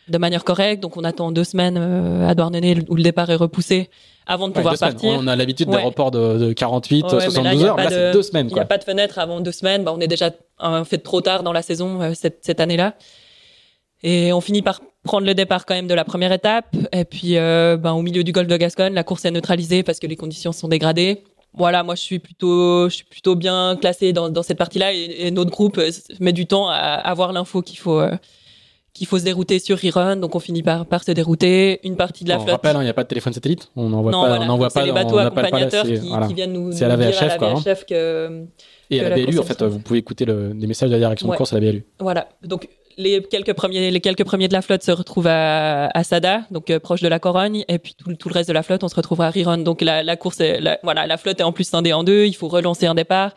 de 0.09 0.19
manière 0.19 0.45
correcte. 0.45 0.83
Donc 0.83 0.97
on 0.97 1.05
attend 1.05 1.33
deux 1.33 1.45
semaines 1.45 1.77
euh, 1.79 2.29
à 2.29 2.35
Douarnenez 2.35 2.79
où 2.89 2.95
le 2.95 3.03
départ 3.03 3.29
est 3.31 3.37
repoussé 3.37 3.91
avant 4.27 4.49
de 4.49 4.53
pouvoir 4.53 4.79
partir. 4.79 5.11
On 5.11 5.27
a 5.27 5.37
l'habitude 5.37 5.69
des 5.69 5.77
reports 5.77 6.11
de, 6.11 6.53
48, 6.53 7.09
72 7.09 7.65
heures, 7.65 7.77
là 7.77 7.89
c'est 7.89 8.13
deux 8.13 8.23
semaines. 8.23 8.49
Il 8.51 8.55
n'y 8.55 8.61
a 8.61 8.67
pas 8.67 8.79
de 8.79 8.85
fenêtre 8.85 9.19
avant 9.19 9.41
deux 9.41 9.53
semaines. 9.53 9.85
Bah, 9.85 9.93
on 9.95 10.01
est 10.01 10.09
déjà 10.09 10.31
fait 10.85 10.99
trop 10.99 11.21
tard 11.21 11.43
dans 11.43 11.53
la 11.53 11.63
saison 11.63 12.01
euh, 12.01 12.13
cette, 12.15 12.39
cette 12.43 12.61
année-là. 12.61 12.95
Et 14.03 14.33
on 14.33 14.41
finit 14.41 14.63
par 14.63 14.81
prendre 15.03 15.27
le 15.27 15.35
départ 15.35 15.67
quand 15.67 15.75
même 15.75 15.87
de 15.87 15.95
la 15.95 16.05
première 16.05 16.33
étape. 16.33 16.77
Et 16.93 17.05
puis, 17.05 17.37
euh, 17.37 17.77
ben, 17.77 17.93
au 17.93 18.03
milieu 18.03 18.23
du 18.23 18.33
golfe 18.33 18.49
de 18.49 18.57
Gascogne, 18.57 18.95
la 18.95 19.05
course 19.05 19.25
est 19.25 19.31
neutralisée 19.31 19.83
parce 19.83 19.99
que 19.99 20.07
les 20.07 20.17
conditions 20.17 20.53
sont 20.53 20.69
dégradées. 20.69 21.25
Voilà, 21.55 21.83
moi 21.83 21.95
je 21.95 22.03
suis 22.03 22.19
plutôt, 22.19 22.89
je 22.89 22.95
suis 22.97 23.05
plutôt 23.05 23.35
bien 23.35 23.77
classé 23.81 24.13
dans, 24.13 24.29
dans 24.29 24.43
cette 24.43 24.59
partie-là 24.59 24.93
et, 24.93 25.31
notre 25.31 25.51
groupe 25.51 25.79
euh, 25.79 25.91
met 26.21 26.33
du 26.33 26.47
temps 26.47 26.69
à 26.69 26.77
avoir 26.77 27.33
l'info 27.33 27.63
qu'il 27.63 27.79
faut. 27.79 28.01
Euh, 28.01 28.17
qu'il 28.95 29.07
faut 29.07 29.19
se 29.19 29.25
dérouter 29.25 29.61
sur 29.61 29.79
Rerun, 29.79 30.17
donc 30.17 30.35
on 30.35 30.41
finit 30.41 30.65
par, 30.65 30.85
par 30.85 31.05
se 31.05 31.13
dérouter. 31.13 31.79
Une 31.87 31.97
partie 31.97 32.25
de 32.25 32.31
la 32.31 32.39
on 32.39 32.41
flotte. 32.41 32.53
rappelle, 32.53 32.75
hein, 32.75 32.81
il 32.81 32.85
n'y 32.85 32.91
a 32.91 32.95
pas 32.95 33.05
de 33.05 33.09
téléphone 33.09 33.33
satellite. 33.33 33.71
On 33.77 33.89
n'envoie 33.91 34.11
pas, 34.11 34.41
on 34.41 34.45
n'envoie 34.45 34.71
pas. 34.71 34.85
les 34.85 34.91
bateaux 34.91 35.19
accompagnateurs 35.19 35.85
qui, 35.85 36.01
qui, 36.01 36.35
viennent 36.35 36.53
nous, 36.53 36.73
c'est 36.73 36.85
à 36.85 36.89
la 36.89 36.97
VHF, 36.97 37.23
à 37.23 37.27
la 37.39 37.55
VHF 37.55 37.85
que. 37.87 38.47
Et 38.91 39.01
à 39.01 39.11
la, 39.11 39.17
BLU, 39.17 39.39
en 39.39 39.43
fait, 39.45 39.63
vous 39.63 39.79
pouvez 39.79 40.01
écouter 40.01 40.25
le, 40.25 40.53
les 40.53 40.67
messages 40.67 40.89
de 40.89 40.95
la 40.95 40.99
direction 40.99 41.29
de 41.29 41.37
course 41.37 41.53
à 41.53 41.61
la 41.61 41.71
BLU. 41.71 41.85
Voilà. 42.01 42.29
Donc, 42.43 42.69
les 42.99 43.23
quelques 43.23 43.55
premiers, 43.55 43.91
les 43.91 44.01
quelques 44.01 44.25
premiers 44.25 44.49
de 44.49 44.53
la 44.53 44.61
flotte 44.61 44.83
se 44.83 44.91
retrouvent 44.91 45.29
à, 45.29 45.87
à 45.95 46.05
Sada, 46.05 46.43
donc 46.51 46.69
euh, 46.69 46.81
proche 46.81 47.01
de 47.01 47.09
la 47.09 47.21
Corogne, 47.21 47.65
et 47.69 47.79
puis 47.79 47.95
tout, 47.95 48.29
le 48.29 48.35
reste 48.35 48.49
de 48.49 48.55
la 48.55 48.65
flotte, 48.65 48.83
on 48.85 48.89
se 48.89 48.97
retrouve 48.97 49.21
à 49.21 49.31
Riron. 49.31 49.59
Donc 49.59 49.81
la, 49.81 50.03
la 50.03 50.17
course, 50.17 50.41
est, 50.41 50.61
voilà, 50.83 51.07
la 51.07 51.17
flotte 51.17 51.41
est 51.41 51.45
en 51.45 51.53
plus 51.53 51.65
scindée 51.65 51.93
en 51.93 52.03
deux. 52.03 52.27
Il 52.27 52.35
faut 52.35 52.49
relancer 52.49 52.87
un 52.87 52.95
départ 52.95 53.33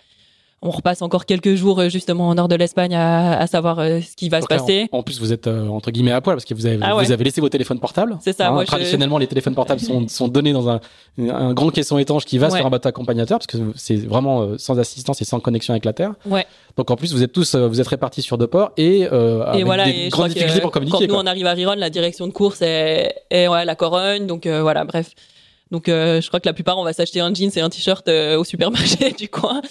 on 0.64 0.70
repasse 0.70 1.01
encore 1.01 1.26
quelques 1.26 1.55
jours 1.55 1.80
euh, 1.80 1.89
justement 1.89 2.30
au 2.30 2.36
nord 2.36 2.47
de 2.47 2.55
l'Espagne 2.55 2.93
à, 2.93 3.39
à, 3.39 3.47
savoir 3.47 3.80
euh, 3.80 3.99
ce 3.99 4.16
qui 4.16 4.30
va 4.30 4.41
se 4.41 4.45
passer. 4.45 4.88
En, 4.91 5.01
plus, 5.01 5.20
vous 5.20 5.34
êtes 5.34 5.47
euh, 5.47 5.68
entre 5.68 5.89
guillemets 5.89 6.12
à 6.12 6.22
poil 6.22 6.36
parce 6.36 6.45
que 6.45 6.53
vous 6.53 6.68
avez, 6.68 6.78
ah 6.82 6.93
vous 6.93 7.12
avez 7.12 7.24
laissé 7.24 7.41
vos 7.41 7.49
téléphones 7.49 7.80
portables. 7.80 8.20
C'est 8.22 8.38
ça. 8.38 8.49
Hein, 8.49 8.51
moi, 8.51 8.66
traditionnellement, 8.66 9.18
les 9.18 9.26
téléphones 9.26 9.55
portables 9.55 9.82
sont, 9.82 10.07
sont 10.07 10.28
donnés 10.28 10.53
dans 10.53 10.70
un, 10.70 10.80
un 11.18 11.53
grand 11.53 11.72
caisson 11.72 11.97
étanche 11.97 12.26
qui 12.26 12.38
va 12.38 12.51
sur 12.51 12.66
un 12.66 12.70
bateau 12.70 12.89
accompagnateur 12.89 13.39
parce 13.39 13.47
que 13.47 13.57
c'est 13.76 13.95
vraiment 13.95 14.57
sans 14.57 14.78
assistance 14.78 15.22
et 15.22 15.26
sans 15.26 15.39
connexion 15.39 15.74
avec 15.74 15.86
la 15.86 15.93
terre. 15.93 16.14
Ouais. 16.28 16.45
Donc 16.78 16.91
en 16.91 16.95
plus, 16.95 17.12
vous 17.12 17.24
êtes 17.24 17.34
tous, 17.34 17.55
vous 17.55 17.82
êtes 17.82 17.88
répartis 17.88 18.22
sur 18.22 18.38
deux 18.38 18.47
ports 18.47 18.72
et, 18.78 19.07
euh, 19.12 19.43
avec 19.45 19.66
voilà, 19.66 19.86
des 19.86 20.09
grandes 20.09 20.30
difficultés 20.30 20.62
pour 20.62 20.72
communiquer. 20.72 21.07
Quand 21.07 21.14
nous 21.14 21.20
on 21.20 21.26
arrive 21.26 21.47
à 21.47 21.53
Riron, 21.53 21.74
la 21.76 21.89
direction 21.89 22.28
de 22.28 22.32
course 22.32 22.62
est, 22.62 23.16
est 23.32 23.47
ouais, 23.47 23.66
la 23.66 23.76
Corogne. 23.76 24.28
Donc 24.28 24.45
voilà, 24.45 24.86
bref. 24.86 25.09
Donc 25.72 25.86
je 25.88 26.28
crois 26.28 26.39
que 26.39 26.47
la 26.47 26.53
plupart 26.53 26.78
on 26.78 26.84
va 26.84 26.93
s'acheter 26.93 27.20
un 27.20 27.34
jeans 27.34 27.51
et 27.55 27.62
un 27.62 27.70
t-shirt 27.70 28.07
au 28.07 28.43
supermarché 28.43 29.12
du 29.18 29.28
coin 29.28 29.62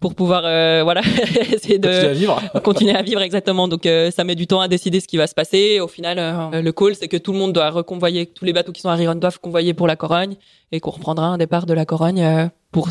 pour 0.00 0.14
pouvoir 0.14 0.42
euh, 0.44 0.80
voilà 0.82 1.02
essayer 1.52 1.78
de 1.78 1.88
continuer 1.88 2.08
à 2.08 2.12
vivre 2.12 2.60
continuer 2.64 2.94
à 2.94 3.02
vivre 3.02 3.20
exactement 3.20 3.68
donc 3.68 3.84
euh, 3.86 4.10
ça 4.10 4.24
met 4.24 4.34
du 4.34 4.46
temps 4.46 4.60
à 4.60 4.68
décider 4.68 4.98
ce 4.98 5.06
qui 5.06 5.18
va 5.18 5.26
se 5.26 5.34
passer 5.34 5.78
au 5.78 5.88
final 5.88 6.18
euh, 6.18 6.62
le 6.62 6.72
call 6.72 6.94
c'est 6.94 7.08
que 7.08 7.18
tout 7.18 7.32
le 7.32 7.38
monde 7.38 7.52
doit 7.52 7.70
reconvoyer 7.70 8.26
tous 8.26 8.46
les 8.46 8.54
bateaux 8.54 8.72
qui 8.72 8.80
sont 8.80 8.88
à 8.88 8.94
Riron 8.94 9.14
doivent 9.14 9.40
convoyer 9.40 9.74
pour 9.74 9.86
la 9.86 9.96
Corogne 9.96 10.36
et 10.72 10.80
qu'on 10.80 10.90
reprendra 10.90 11.26
un 11.26 11.38
départ 11.38 11.66
de 11.66 11.74
la 11.74 11.84
Corogne 11.84 12.50
pour 12.72 12.88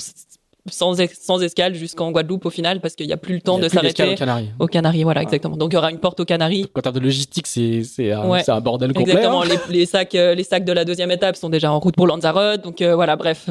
sans, 0.70 0.98
sans 1.20 1.42
escale 1.42 1.74
jusqu'en 1.74 2.12
Guadeloupe 2.12 2.46
au 2.46 2.52
final 2.52 2.80
parce 2.80 2.94
qu'il 2.94 3.08
n'y 3.08 3.14
a 3.14 3.18
plus 3.18 3.34
le 3.34 3.42
temps 3.42 3.58
de 3.58 3.68
s'arrêter 3.68 4.14
au 4.14 4.16
Canaries. 4.16 4.50
Au 4.60 4.68
Canaries, 4.68 5.04
voilà, 5.04 5.24
exactement. 5.24 5.58
Donc 5.58 5.72
il 5.72 5.76
y 5.76 5.78
aura 5.78 5.90
une 5.90 5.98
porte 5.98 6.20
au 6.20 6.26
Canaries. 6.26 6.70
En 6.76 6.82
termes 6.82 6.96
de 6.96 7.00
logistique, 7.00 7.48
c'est 7.48 7.82
c'est 7.84 8.12
un, 8.12 8.22
un, 8.22 8.62
bordel 8.62 8.94
complet. 8.94 9.14
Exactement. 9.14 9.42
Hein. 9.42 9.48
Les, 9.70 9.80
les, 9.80 9.86
sacs 9.88 10.14
les 10.14 10.44
sacs 10.44 10.66
de 10.66 10.74
la 10.74 10.86
deuxième 10.86 11.10
étape 11.10 11.38
sont 11.38 11.50
déjà 11.50 11.72
en 11.72 11.80
route 11.80 11.96
pour 11.96 12.06
Lanzarote. 12.06 12.62
Donc 12.62 12.84
voilà, 12.84 13.16
bref, 13.16 13.50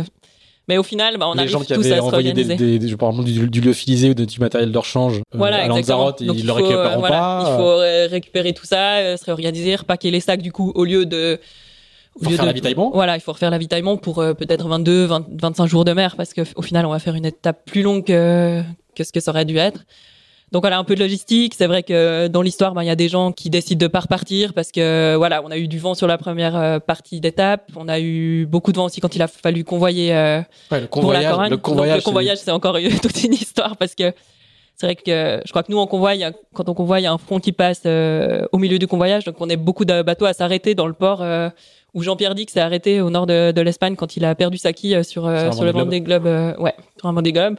mais 0.68 0.76
au 0.76 0.82
final, 0.82 1.16
bah, 1.16 1.28
on 1.28 1.32
les 1.32 1.40
arrive 1.40 1.50
gens 1.50 1.60
qui 1.60 1.72
tous 1.72 1.86
avaient 1.86 1.98
à 1.98 2.04
envoyé 2.04 2.32
des, 2.34 2.44
des, 2.44 2.78
des, 2.78 2.96
par 2.96 3.10
exemple, 3.10 3.28
du, 3.28 3.48
du 3.48 3.60
lyophilisé 3.62 4.10
ou 4.10 4.14
du 4.14 4.38
matériel 4.38 4.70
de 4.70 4.78
rechange 4.78 5.18
euh, 5.18 5.22
voilà, 5.32 5.64
à 5.64 5.66
Lanzarote, 5.66 6.20
ils 6.20 6.46
le 6.46 6.52
récupèrent 6.52 7.02
euh, 7.02 7.08
pas. 7.08 7.44
Il 7.46 7.56
faut 7.56 8.12
récupérer 8.12 8.52
tout 8.52 8.66
ça, 8.66 8.96
euh, 8.96 9.16
se 9.16 9.24
réorganiser, 9.24 9.74
repaquer 9.76 10.10
les 10.10 10.20
sacs 10.20 10.42
du 10.42 10.52
coup 10.52 10.72
au 10.74 10.84
lieu 10.84 11.06
de 11.06 11.40
au 12.16 12.24
lieu 12.24 12.30
refaire 12.32 12.46
l'avitaillement 12.46 12.90
Voilà, 12.92 13.16
il 13.16 13.20
faut 13.20 13.32
refaire 13.32 13.50
l'avitaillement 13.50 13.96
pour 13.96 14.16
peut-être 14.16 14.68
22, 14.68 15.06
20, 15.06 15.26
25 15.40 15.66
jours 15.66 15.84
de 15.84 15.92
mer 15.92 16.16
parce 16.16 16.34
qu'au 16.34 16.62
final, 16.62 16.84
on 16.84 16.90
va 16.90 16.98
faire 16.98 17.14
une 17.14 17.26
étape 17.26 17.64
plus 17.64 17.82
longue 17.82 18.04
que, 18.04 18.62
que 18.94 19.04
ce 19.04 19.12
que 19.12 19.20
ça 19.20 19.30
aurait 19.30 19.44
dû 19.44 19.56
être. 19.56 19.84
Donc 20.52 20.62
voilà, 20.62 20.78
un 20.78 20.84
peu 20.84 20.94
de 20.94 21.00
logistique. 21.00 21.54
C'est 21.54 21.66
vrai 21.66 21.82
que 21.82 22.26
dans 22.28 22.40
l'histoire, 22.40 22.72
ben, 22.72 22.82
il 22.82 22.86
y 22.86 22.90
a 22.90 22.96
des 22.96 23.08
gens 23.08 23.32
qui 23.32 23.50
décident 23.50 23.84
de 23.84 23.86
pas 23.86 24.00
repartir 24.00 24.54
parce 24.54 24.72
que 24.72 25.14
voilà, 25.16 25.42
on 25.44 25.50
a 25.50 25.58
eu 25.58 25.68
du 25.68 25.78
vent 25.78 25.94
sur 25.94 26.06
la 26.06 26.16
première 26.16 26.56
euh, 26.56 26.78
partie 26.78 27.20
d'étape. 27.20 27.70
On 27.76 27.88
a 27.88 28.00
eu 28.00 28.46
beaucoup 28.46 28.72
de 28.72 28.78
vent 28.78 28.86
aussi 28.86 29.00
quand 29.00 29.14
il 29.14 29.22
a 29.22 29.28
fallu 29.28 29.64
convoyer 29.64 30.14
euh, 30.14 30.40
ouais, 30.70 30.80
le 30.80 30.86
convoyage, 30.86 31.32
pour 31.32 31.42
la 31.42 31.48
Le 31.48 31.56
convoyage, 31.58 31.96
le 31.96 32.02
convoyage 32.02 32.38
c'est 32.38 32.50
encore 32.50 32.78
toute 33.02 33.24
une 33.24 33.34
histoire 33.34 33.76
parce 33.76 33.94
que 33.94 34.12
c'est 34.74 34.86
vrai 34.86 34.96
que 34.96 35.42
je 35.44 35.50
crois 35.50 35.64
que 35.64 35.72
nous 35.72 35.78
en 35.78 35.88
convoi, 35.88 36.12
quand 36.54 36.68
on 36.68 36.74
convoie, 36.74 37.00
il 37.00 37.02
y 37.02 37.06
a 37.06 37.12
un 37.12 37.18
front 37.18 37.40
qui 37.40 37.50
passe 37.50 37.82
euh, 37.84 38.44
au 38.52 38.58
milieu 38.58 38.78
du 38.78 38.86
convoyage, 38.86 39.24
donc 39.24 39.34
on 39.40 39.48
est 39.48 39.56
beaucoup 39.56 39.84
de 39.84 40.02
bateaux 40.02 40.26
à 40.26 40.32
s'arrêter 40.32 40.76
dans 40.76 40.86
le 40.86 40.92
port 40.92 41.20
euh, 41.20 41.50
où 41.94 42.02
Jean-Pierre 42.02 42.36
Dick 42.36 42.48
s'est 42.48 42.60
arrêté 42.60 43.00
au 43.00 43.10
nord 43.10 43.26
de, 43.26 43.50
de 43.50 43.60
l'Espagne 43.60 43.96
quand 43.96 44.16
il 44.16 44.24
a 44.24 44.36
perdu 44.36 44.56
sa 44.56 44.72
quille 44.72 45.04
sur 45.04 45.28
sur, 45.28 45.54
sur 45.54 45.64
le 45.64 45.72
Vendée 45.72 46.00
Globe, 46.00 46.26
ouais, 46.60 46.74
sur 46.96 47.08
un 47.08 47.12
Vendée 47.12 47.32
Globe. 47.32 47.56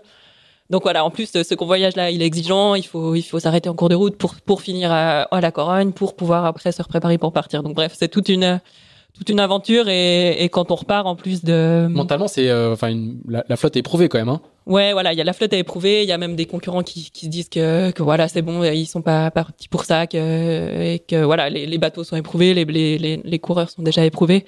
Donc 0.70 0.84
voilà, 0.84 1.04
en 1.04 1.10
plus, 1.10 1.32
ce 1.32 1.56
convoyage-là, 1.56 2.12
il 2.12 2.22
est 2.22 2.26
exigeant. 2.26 2.76
Il 2.76 2.86
faut, 2.86 3.16
il 3.16 3.24
faut 3.24 3.40
s'arrêter 3.40 3.70
en 3.70 3.74
cours 3.74 3.90
de 3.90 3.96
route 3.96 4.16
pour, 4.18 4.36
pour 4.36 4.62
finir 4.62 4.92
à, 4.92 5.22
à 5.24 5.42
la 5.42 5.52
Corogne, 5.52 5.92
pour 5.92 6.16
pouvoir 6.16 6.46
après 6.46 6.72
se 6.72 6.84
préparer 6.84 7.18
pour 7.18 7.34
partir. 7.34 7.64
Donc 7.64 7.74
bref, 7.76 7.94
c'est 7.98 8.08
toute 8.08 8.30
une, 8.30 8.62
toute 9.20 9.30
une 9.30 9.40
aventure 9.40 9.90
et, 9.90 10.44
et, 10.44 10.50
quand 10.50 10.72
on 10.72 10.76
repart 10.76 11.06
en 11.06 11.16
plus 11.16 11.44
de 11.44 11.88
mentalement 11.90 12.28
c'est 12.28 12.50
euh, 12.50 12.74
enfin 12.74 12.96
la, 13.28 13.44
la, 13.50 13.56
flotte 13.58 13.76
est 13.76 13.80
éprouvée 13.80 14.08
quand 14.08 14.18
même 14.18 14.30
hein. 14.30 14.42
ouais 14.66 14.94
voilà 14.94 15.12
il 15.12 15.18
y 15.18 15.22
a 15.22 15.26
la 15.26 15.34
flotte 15.34 15.54
à 15.54 15.58
éprouver 15.58 16.04
il 16.04 16.08
y 16.08 16.12
a 16.14 16.18
même 16.18 16.36
des 16.36 16.46
concurrents 16.46 16.84
qui, 16.84 17.10
qui 17.12 17.26
se 17.26 17.30
disent 17.30 17.50
que, 17.50 17.92
que 17.92 18.02
voilà 18.02 18.28
c'est 18.30 18.42
bon 18.42 18.64
ils 18.64 18.86
sont 18.86 19.02
pas 19.02 19.30
partis 19.30 19.68
pour 19.68 19.84
ça 19.84 20.08
que, 20.08 20.18
et 20.94 21.00
que 21.00 21.24
voilà 21.24 21.50
les, 21.50 21.66
les 21.66 21.78
bateaux 21.78 22.04
sont 22.06 22.16
éprouvés 22.16 22.54
les, 22.54 22.66
les, 22.66 23.18
les, 23.24 23.40
coureurs 23.40 23.70
sont 23.70 23.82
déjà 23.82 24.06
éprouvés 24.06 24.46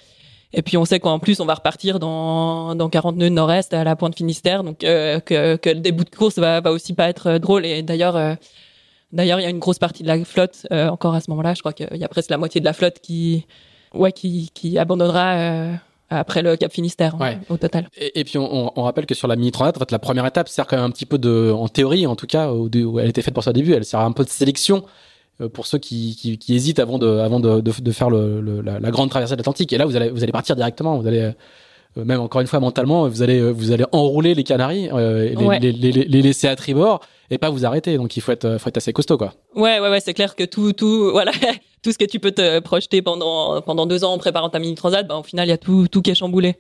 et 0.54 0.62
puis 0.62 0.78
on 0.78 0.86
sait 0.86 1.00
qu'en 1.00 1.20
plus 1.20 1.40
on 1.40 1.46
va 1.46 1.56
repartir 1.56 2.00
dans, 2.00 2.76
dans 2.76 2.90
40 2.90 3.16
nœuds 3.16 3.30
nord-est 3.30 3.74
à 3.74 3.84
la 3.84 3.96
pointe 3.96 4.16
Finistère, 4.16 4.64
donc 4.64 4.84
euh, 4.84 5.20
que, 5.20 5.56
que 5.56 5.70
le 5.70 5.80
début 5.80 6.04
de 6.04 6.10
course 6.10 6.38
va, 6.40 6.62
va 6.62 6.72
aussi 6.72 6.94
pas 6.94 7.08
être 7.08 7.28
euh, 7.28 7.40
drôle. 7.40 7.66
Et 7.66 7.82
d'ailleurs, 7.84 8.16
euh, 8.16 8.36
d'ailleurs 9.14 9.40
il 9.40 9.44
y 9.44 9.46
a 9.46 9.50
une 9.50 9.60
grosse 9.60 9.80
partie 9.80 10.04
de 10.04 10.08
la 10.08 10.24
flotte 10.26 10.68
encore 10.72 11.16
à 11.16 11.22
ce 11.22 11.30
moment-là. 11.32 11.54
Je 11.54 11.60
crois 11.62 11.74
qu'il 11.74 11.88
y 11.94 12.04
a 12.04 12.08
presque 12.08 12.30
la 12.30 12.38
moitié 12.38 12.60
de 12.60 12.66
la 12.66 12.74
flotte 12.74 13.00
qui, 13.00 13.46
ouais, 13.94 14.12
qui, 14.12 14.52
qui 14.54 14.78
abandonnera. 14.78 15.78
après 16.10 16.42
le 16.42 16.58
Cap 16.58 16.74
Finistère 16.74 17.16
au 17.50 17.56
total. 17.56 17.88
Et, 17.96 18.20
et 18.20 18.24
puis 18.26 18.38
on, 18.38 18.78
on, 18.78 18.84
rappelle 18.84 19.06
que 19.06 19.16
sur 19.16 19.30
la 19.30 19.38
mini 19.38 19.52
transat, 19.52 19.78
en 19.78 19.80
fait, 19.80 19.92
la 19.92 20.00
première 20.00 20.26
étape 20.26 20.50
sert 20.50 20.68
quand 20.68 20.76
même 20.76 20.86
un 20.86 20.92
petit 20.92 21.06
peu 21.06 21.18
de, 21.18 21.54
en 21.56 21.70
théorie 21.70 22.06
en 22.06 22.18
tout 22.18 22.28
cas, 22.28 22.52
où, 22.52 22.70
où 22.70 23.00
elle 23.00 23.10
était 23.10 23.22
faite 23.22 23.34
pour 23.34 23.44
ça 23.44 23.52
au 23.52 23.54
début, 23.54 23.74
elle 23.74 23.86
sert 23.86 24.02
un 24.02 24.12
peu 24.12 24.26
de 24.26 24.30
sélection 24.30 24.84
pour 25.48 25.68
ceux 25.68 25.78
qui, 25.78 26.16
qui, 26.16 26.38
qui, 26.38 26.56
hésitent 26.56 26.80
avant 26.80 26.98
de, 26.98 27.08
avant 27.20 27.40
de, 27.40 27.62
de, 27.62 27.72
de 27.82 27.92
faire 27.92 28.10
le, 28.10 28.42
le, 28.42 28.62
la, 28.62 28.80
la, 28.80 28.92
grande 28.92 29.10
traversée 29.10 29.36
de 29.36 29.40
l'Atlantique. 29.40 29.72
Et 29.74 29.78
là, 29.78 29.86
vous 29.86 29.96
allez, 29.96 30.10
vous 30.10 30.24
allez 30.24 30.32
partir 30.32 30.56
directement. 30.56 30.98
Vous 30.98 31.08
allez, 31.08 31.32
euh, 31.98 32.06
même 32.06 32.22
encore 32.22 32.42
une 32.42 32.48
fois 32.48 32.60
mentalement, 32.60 33.08
vous 33.08 33.22
allez, 33.22 33.52
vous 33.52 33.72
allez 33.72 33.86
enrouler 33.92 34.34
les 34.34 34.44
Canaries, 34.44 34.90
euh, 34.92 35.34
les, 35.60 35.72
les, 35.72 35.92
les, 35.92 36.06
les, 36.06 36.22
laisser 36.22 36.48
à 36.48 36.56
tribord 36.56 37.02
et 37.30 37.38
pas 37.38 37.50
vous 37.50 37.66
arrêter. 37.66 37.98
Donc 37.98 38.16
il 38.16 38.22
faut 38.22 38.32
être, 38.32 38.58
faut 38.60 38.70
être 38.70 38.78
assez 38.78 38.94
costaud, 38.94 39.18
quoi. 39.18 39.34
Ouais, 39.56 39.80
ouais, 39.80 39.90
ouais, 39.90 40.00
c'est 40.00 40.14
clair 40.14 40.36
que 40.36 40.44
tout, 40.44 40.74
tout, 40.74 41.10
voilà, 41.12 41.32
tout 41.82 41.92
ce 41.92 41.98
que 41.98 42.06
tu 42.06 42.20
peux 42.20 42.32
te 42.32 42.60
projeter 42.60 43.02
pendant, 43.02 43.62
pendant 43.62 43.86
deux 43.86 44.04
ans 44.04 44.14
en 44.14 44.18
préparant 44.18 44.50
ta 44.50 44.60
mini 44.60 44.76
transat, 44.76 45.08
ben, 45.08 45.18
au 45.18 45.24
final, 45.24 45.48
il 45.48 45.52
y 45.52 45.54
a 45.54 45.58
tout, 45.58 45.88
tout 45.90 46.02
qui 46.02 46.12
est 46.12 46.16
chamboulé. 46.16 46.56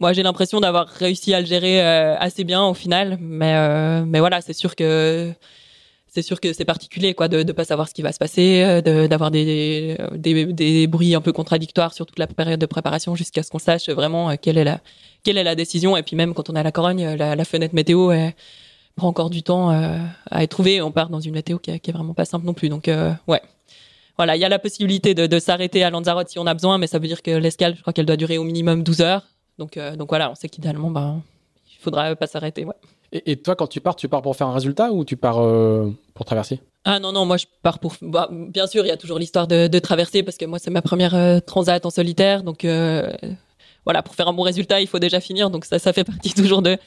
Moi, 0.00 0.12
j'ai 0.12 0.22
l'impression 0.22 0.60
d'avoir 0.60 0.88
réussi 0.88 1.32
à 1.32 1.40
le 1.40 1.46
gérer 1.46 1.80
assez 1.80 2.42
bien 2.42 2.64
au 2.64 2.74
final, 2.74 3.18
mais, 3.20 4.04
mais 4.04 4.18
voilà, 4.18 4.40
c'est 4.40 4.52
sûr 4.52 4.74
que 4.74 5.32
c'est 6.14 6.20
sûr 6.22 6.40
que 6.40 6.52
c'est 6.52 6.66
particulier 6.66 7.14
quoi 7.14 7.28
de 7.28 7.42
ne 7.42 7.52
pas 7.52 7.64
savoir 7.64 7.88
ce 7.88 7.94
qui 7.94 8.02
va 8.02 8.12
se 8.12 8.18
passer, 8.18 8.62
euh, 8.62 9.08
d'avoir 9.08 9.30
des, 9.30 9.96
des, 10.14 10.44
des 10.44 10.86
bruits 10.86 11.14
un 11.14 11.22
peu 11.22 11.32
contradictoires 11.32 11.94
sur 11.94 12.04
toute 12.04 12.18
la 12.18 12.26
période 12.26 12.60
de 12.60 12.66
préparation 12.66 13.14
jusqu'à 13.14 13.42
ce 13.42 13.50
qu'on 13.50 13.58
sache 13.58 13.88
vraiment 13.88 14.28
euh, 14.28 14.34
quelle 14.40 14.58
est 14.58 14.64
la 14.64 14.80
quelle 15.24 15.38
est 15.38 15.44
la 15.44 15.54
décision 15.54 15.96
et 15.96 16.02
puis 16.02 16.14
même 16.14 16.34
quand 16.34 16.50
on 16.50 16.54
est 16.54 16.60
à 16.60 16.62
la 16.62 16.72
Corogne, 16.72 17.14
la, 17.14 17.34
la 17.34 17.44
fenêtre 17.46 17.74
météo 17.74 18.12
prend 18.96 19.08
encore 19.08 19.30
du 19.30 19.42
temps 19.42 19.70
euh, 19.70 19.96
à 20.30 20.42
être 20.42 20.50
trouvée. 20.50 20.82
On 20.82 20.90
part 20.90 21.08
dans 21.08 21.20
une 21.20 21.32
météo 21.32 21.58
qui, 21.58 21.70
est, 21.70 21.78
qui 21.78 21.90
est 21.90 21.94
vraiment 21.94 22.12
pas 22.12 22.24
simple 22.26 22.44
non 22.44 22.52
plus. 22.52 22.68
Donc 22.68 22.90
ouais, 23.28 23.40
voilà, 24.16 24.36
il 24.36 24.40
y 24.40 24.44
a 24.44 24.48
la 24.48 24.58
possibilité 24.58 25.14
de, 25.14 25.26
de 25.26 25.38
s'arrêter 25.38 25.84
à 25.84 25.90
Lanzarote 25.90 26.28
si 26.28 26.38
on 26.40 26.46
a 26.46 26.54
besoin, 26.54 26.76
mais 26.76 26.88
ça 26.88 26.98
veut 26.98 27.06
dire 27.06 27.22
que 27.22 27.30
l'escale, 27.30 27.76
je 27.76 27.80
crois 27.80 27.92
qu'elle 27.92 28.04
doit 28.04 28.16
durer 28.16 28.36
au 28.36 28.44
minimum 28.44 28.82
12 28.82 29.00
heures. 29.00 29.22
Donc 29.58 29.78
donc 29.96 30.08
voilà, 30.08 30.30
on 30.30 30.34
sait 30.34 30.48
qu'idéalement, 30.48 30.90
bah, 30.90 31.14
faudra 31.82 32.16
pas 32.16 32.26
s'arrêter. 32.26 32.64
Ouais. 32.64 32.74
Et, 33.12 33.36
toi, 33.36 33.54
quand 33.54 33.66
tu 33.66 33.80
pars, 33.80 33.94
tu 33.94 34.08
pars 34.08 34.22
pour 34.22 34.36
faire 34.36 34.46
un 34.46 34.54
résultat 34.54 34.90
ou 34.90 35.04
tu 35.04 35.16
pars 35.16 35.36
pour 36.14 36.24
traverser? 36.24 36.60
Ah 36.84 36.98
non, 36.98 37.12
non, 37.12 37.26
moi 37.26 37.36
je 37.36 37.44
pars 37.62 37.78
pour... 37.78 37.94
Bah, 38.00 38.28
bien 38.32 38.66
sûr, 38.66 38.84
il 38.86 38.88
y 38.88 38.92
a 38.92 38.96
toujours 38.96 39.18
l'histoire 39.18 39.46
de, 39.46 39.66
de, 39.66 39.78
traverser 39.78 40.22
parce 40.22 40.38
que 40.38 40.46
moi 40.46 40.58
c'est 40.58 40.70
ma 40.70 40.80
première 40.80 41.42
transat 41.44 41.84
en 41.84 41.90
solitaire. 41.90 42.42
Donc 42.42 42.66
voilà, 43.84 44.02
pour 44.02 44.14
faire 44.14 44.28
un 44.28 44.32
bon 44.32 44.42
résultat, 44.42 44.80
il 44.80 44.86
faut 44.86 44.98
déjà 44.98 45.20
finir. 45.20 45.50
Donc 45.50 45.64
ça, 45.64 45.78
ça 45.78 45.92
fait 45.92 46.04
partie 46.04 46.32
toujours 46.34 46.62
de, 46.62 46.78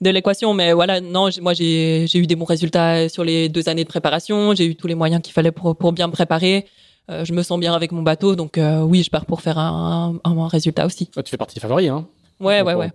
de 0.00 0.10
l'équation. 0.10 0.54
Mais 0.54 0.72
voilà, 0.72 1.00
non, 1.00 1.28
moi 1.40 1.52
j'ai 1.52 2.06
eu 2.14 2.26
des 2.26 2.36
bons 2.36 2.44
résultats 2.46 3.08
sur 3.08 3.24
les 3.24 3.48
deux 3.48 3.68
années 3.68 3.84
de 3.84 3.88
préparation. 3.88 4.54
J'ai 4.54 4.66
eu 4.66 4.76
tous 4.76 4.86
les 4.86 4.94
moyens 4.94 5.22
qu'il 5.22 5.32
fallait 5.32 5.52
pour, 5.52 5.76
pour 5.76 5.92
bien 5.92 6.06
me 6.06 6.12
préparer. 6.12 6.66
Euh, 7.10 7.24
je 7.24 7.32
me 7.34 7.42
sens 7.42 7.60
bien 7.60 7.74
avec 7.74 7.92
mon 7.92 8.02
bateau, 8.02 8.34
donc 8.34 8.56
euh, 8.56 8.80
oui, 8.80 9.02
je 9.02 9.10
pars 9.10 9.26
pour 9.26 9.42
faire 9.42 9.58
un, 9.58 10.18
un, 10.24 10.48
résultat 10.48 10.86
aussi. 10.86 11.08
tu 11.08 11.22
fais 11.26 11.36
partie 11.36 11.54
des 11.54 11.60
favoris, 11.60 11.90
hein? 11.90 12.06
Ouais, 12.40 12.62
ouais, 12.62 12.74
ouais. 12.74 12.90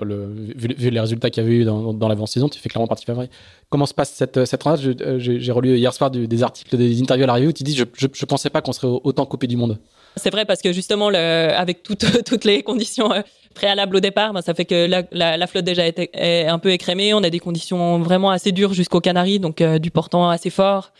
vu, 0.55 0.89
les 0.89 0.99
résultats 0.99 1.29
qu'il 1.29 1.43
y 1.43 1.45
avait 1.45 1.55
eu 1.55 1.63
dans, 1.63 1.93
dans 1.93 2.07
l'avant-saison, 2.07 2.49
tu 2.49 2.59
fais 2.59 2.69
clairement 2.69 2.87
partie 2.87 3.05
favori. 3.05 3.29
Comment 3.69 3.85
se 3.85 3.93
passe 3.93 4.11
cette, 4.11 4.45
cette 4.45 4.65
euh, 4.67 5.17
J'ai 5.19 5.51
relu 5.51 5.77
hier 5.77 5.93
soir 5.93 6.11
des 6.11 6.43
articles, 6.43 6.75
des 6.75 7.01
interviews 7.01 7.23
à 7.23 7.27
la 7.27 7.33
revue 7.33 7.47
où 7.47 7.53
tu 7.53 7.63
dis 7.63 7.75
je, 7.75 7.85
je 7.95 8.25
pensais 8.25 8.49
pas 8.49 8.61
qu'on 8.61 8.73
serait 8.73 8.87
autant 8.87 9.25
coupé 9.25 9.47
du 9.47 9.55
monde. 9.55 9.79
C'est 10.15 10.31
vrai 10.31 10.45
parce 10.45 10.61
que 10.61 10.71
justement, 10.73 11.09
le, 11.09 11.17
avec 11.17 11.83
toutes, 11.83 12.23
toutes 12.25 12.45
les 12.45 12.63
conditions 12.63 13.11
euh, 13.11 13.21
préalables 13.53 13.95
au 13.95 13.99
départ, 13.99 14.33
ben, 14.33 14.41
ça 14.41 14.53
fait 14.53 14.65
que 14.65 14.85
la, 14.87 15.03
la, 15.11 15.37
la, 15.37 15.47
flotte 15.47 15.65
déjà 15.65 15.87
est, 15.87 16.09
est, 16.13 16.47
un 16.47 16.59
peu 16.59 16.71
écrémée. 16.71 17.13
On 17.13 17.23
a 17.23 17.29
des 17.29 17.39
conditions 17.39 17.99
vraiment 17.99 18.29
assez 18.29 18.51
dures 18.51 18.73
jusqu'aux 18.73 19.01
Canaries, 19.01 19.39
donc 19.39 19.61
euh, 19.61 19.79
du 19.79 19.91
portant 19.91 20.29
assez 20.29 20.49
fort. 20.49 20.91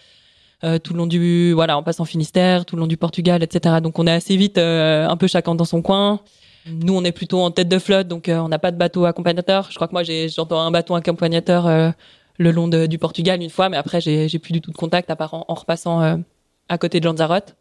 Euh, 0.66 0.78
tout 0.78 0.92
le 0.92 0.98
long 0.98 1.08
du 1.08 1.54
voilà 1.54 1.78
en 1.78 1.84
passant 1.84 2.04
Finistère 2.04 2.66
tout 2.66 2.76
le 2.76 2.82
long 2.82 2.88
du 2.88 2.98
Portugal 2.98 3.42
etc 3.42 3.76
donc 3.82 3.98
on 3.98 4.06
est 4.08 4.12
assez 4.12 4.36
vite 4.36 4.58
un 4.58 5.16
peu 5.16 5.26
chacun 5.28 5.56
dans 5.56 5.64
son 5.64 5.82
coin 5.82 6.20
nous 6.66 6.96
on 6.96 7.04
est 7.04 7.12
plutôt 7.12 7.40
en 7.40 7.52
tête 7.52 7.70
de 7.70 7.80
flotte 7.80 8.08
donc 8.08 8.30
on 8.30 8.50
n'a 8.50 8.60
pas 8.60 8.72
de 8.72 8.78
bateau 8.78 9.06
accompagnateur 9.06 9.68
je 9.70 9.76
crois 9.76 9.88
que 9.88 9.94
moi 9.94 10.04
j'entends 10.04 10.60
un 10.60 10.72
bateau 10.72 10.96
accompagnateur 10.96 11.94
le 12.38 12.52
long 12.52 12.68
de, 12.68 12.86
du 12.86 12.98
Portugal 12.98 13.42
une 13.42 13.50
fois 13.50 13.70
mais 13.70 13.78
après 13.78 14.02
j'ai 14.02 14.40
plus 14.40 14.54
du 14.54 14.62
tout 14.62 14.72
de 14.72 14.78
contact 14.78 15.10
à 15.10 15.16
part 15.16 15.34
en, 15.34 15.46
en 15.48 15.54
repassant 15.54 16.22
à 16.68 16.78
côté 16.78 17.00
de 17.00 17.06
Lanzarote 17.06 17.56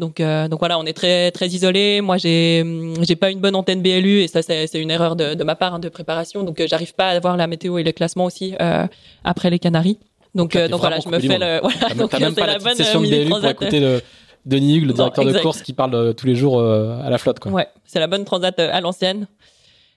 donc, 0.00 0.18
euh, 0.18 0.48
donc 0.48 0.60
voilà, 0.60 0.78
on 0.78 0.86
est 0.86 0.94
très 0.94 1.30
très 1.30 1.48
isolé. 1.48 2.00
Moi, 2.00 2.16
j'ai 2.16 2.64
j'ai 3.02 3.16
pas 3.16 3.30
une 3.30 3.38
bonne 3.38 3.54
antenne 3.54 3.82
BLU 3.82 4.22
et 4.22 4.28
ça 4.28 4.40
c'est 4.42 4.80
une 4.80 4.90
erreur 4.90 5.14
de, 5.14 5.34
de 5.34 5.44
ma 5.44 5.54
part 5.54 5.74
hein, 5.74 5.78
de 5.78 5.90
préparation. 5.90 6.42
Donc, 6.42 6.58
euh, 6.58 6.66
j'arrive 6.66 6.94
pas 6.94 7.08
à 7.08 7.10
avoir 7.10 7.36
la 7.36 7.46
météo 7.46 7.76
et 7.76 7.84
le 7.84 7.92
classement 7.92 8.24
aussi 8.24 8.54
euh, 8.60 8.86
après 9.24 9.50
les 9.50 9.58
Canaries. 9.58 9.98
Donc, 10.34 10.56
euh, 10.56 10.68
donc 10.68 10.80
voilà, 10.80 11.00
je 11.00 11.08
me 11.10 11.20
fais 11.20 11.38
le. 11.38 11.60
Voilà, 11.62 11.94
donc 11.94 12.10
pas 12.10 12.46
la, 12.46 12.58
bonne 12.58 12.74
session 12.74 13.02
de 13.02 13.08
BLU 13.08 13.28
pour 13.28 13.44
écouter 13.44 13.80
le, 13.80 14.00
Denis 14.46 14.76
Hugues, 14.76 14.86
le 14.86 14.92
directeur 14.92 15.24
de 15.24 15.38
course, 15.38 15.62
qui 15.62 15.72
parle 15.72 16.14
tous 16.14 16.26
les 16.26 16.34
jours 16.34 16.62
à 16.62 17.10
la 17.10 17.18
flotte. 17.18 17.40
Quoi. 17.40 17.52
Ouais, 17.52 17.68
c'est 17.84 18.00
la 18.00 18.06
bonne 18.06 18.24
transat 18.24 18.58
à 18.58 18.80
l'ancienne. 18.80 19.26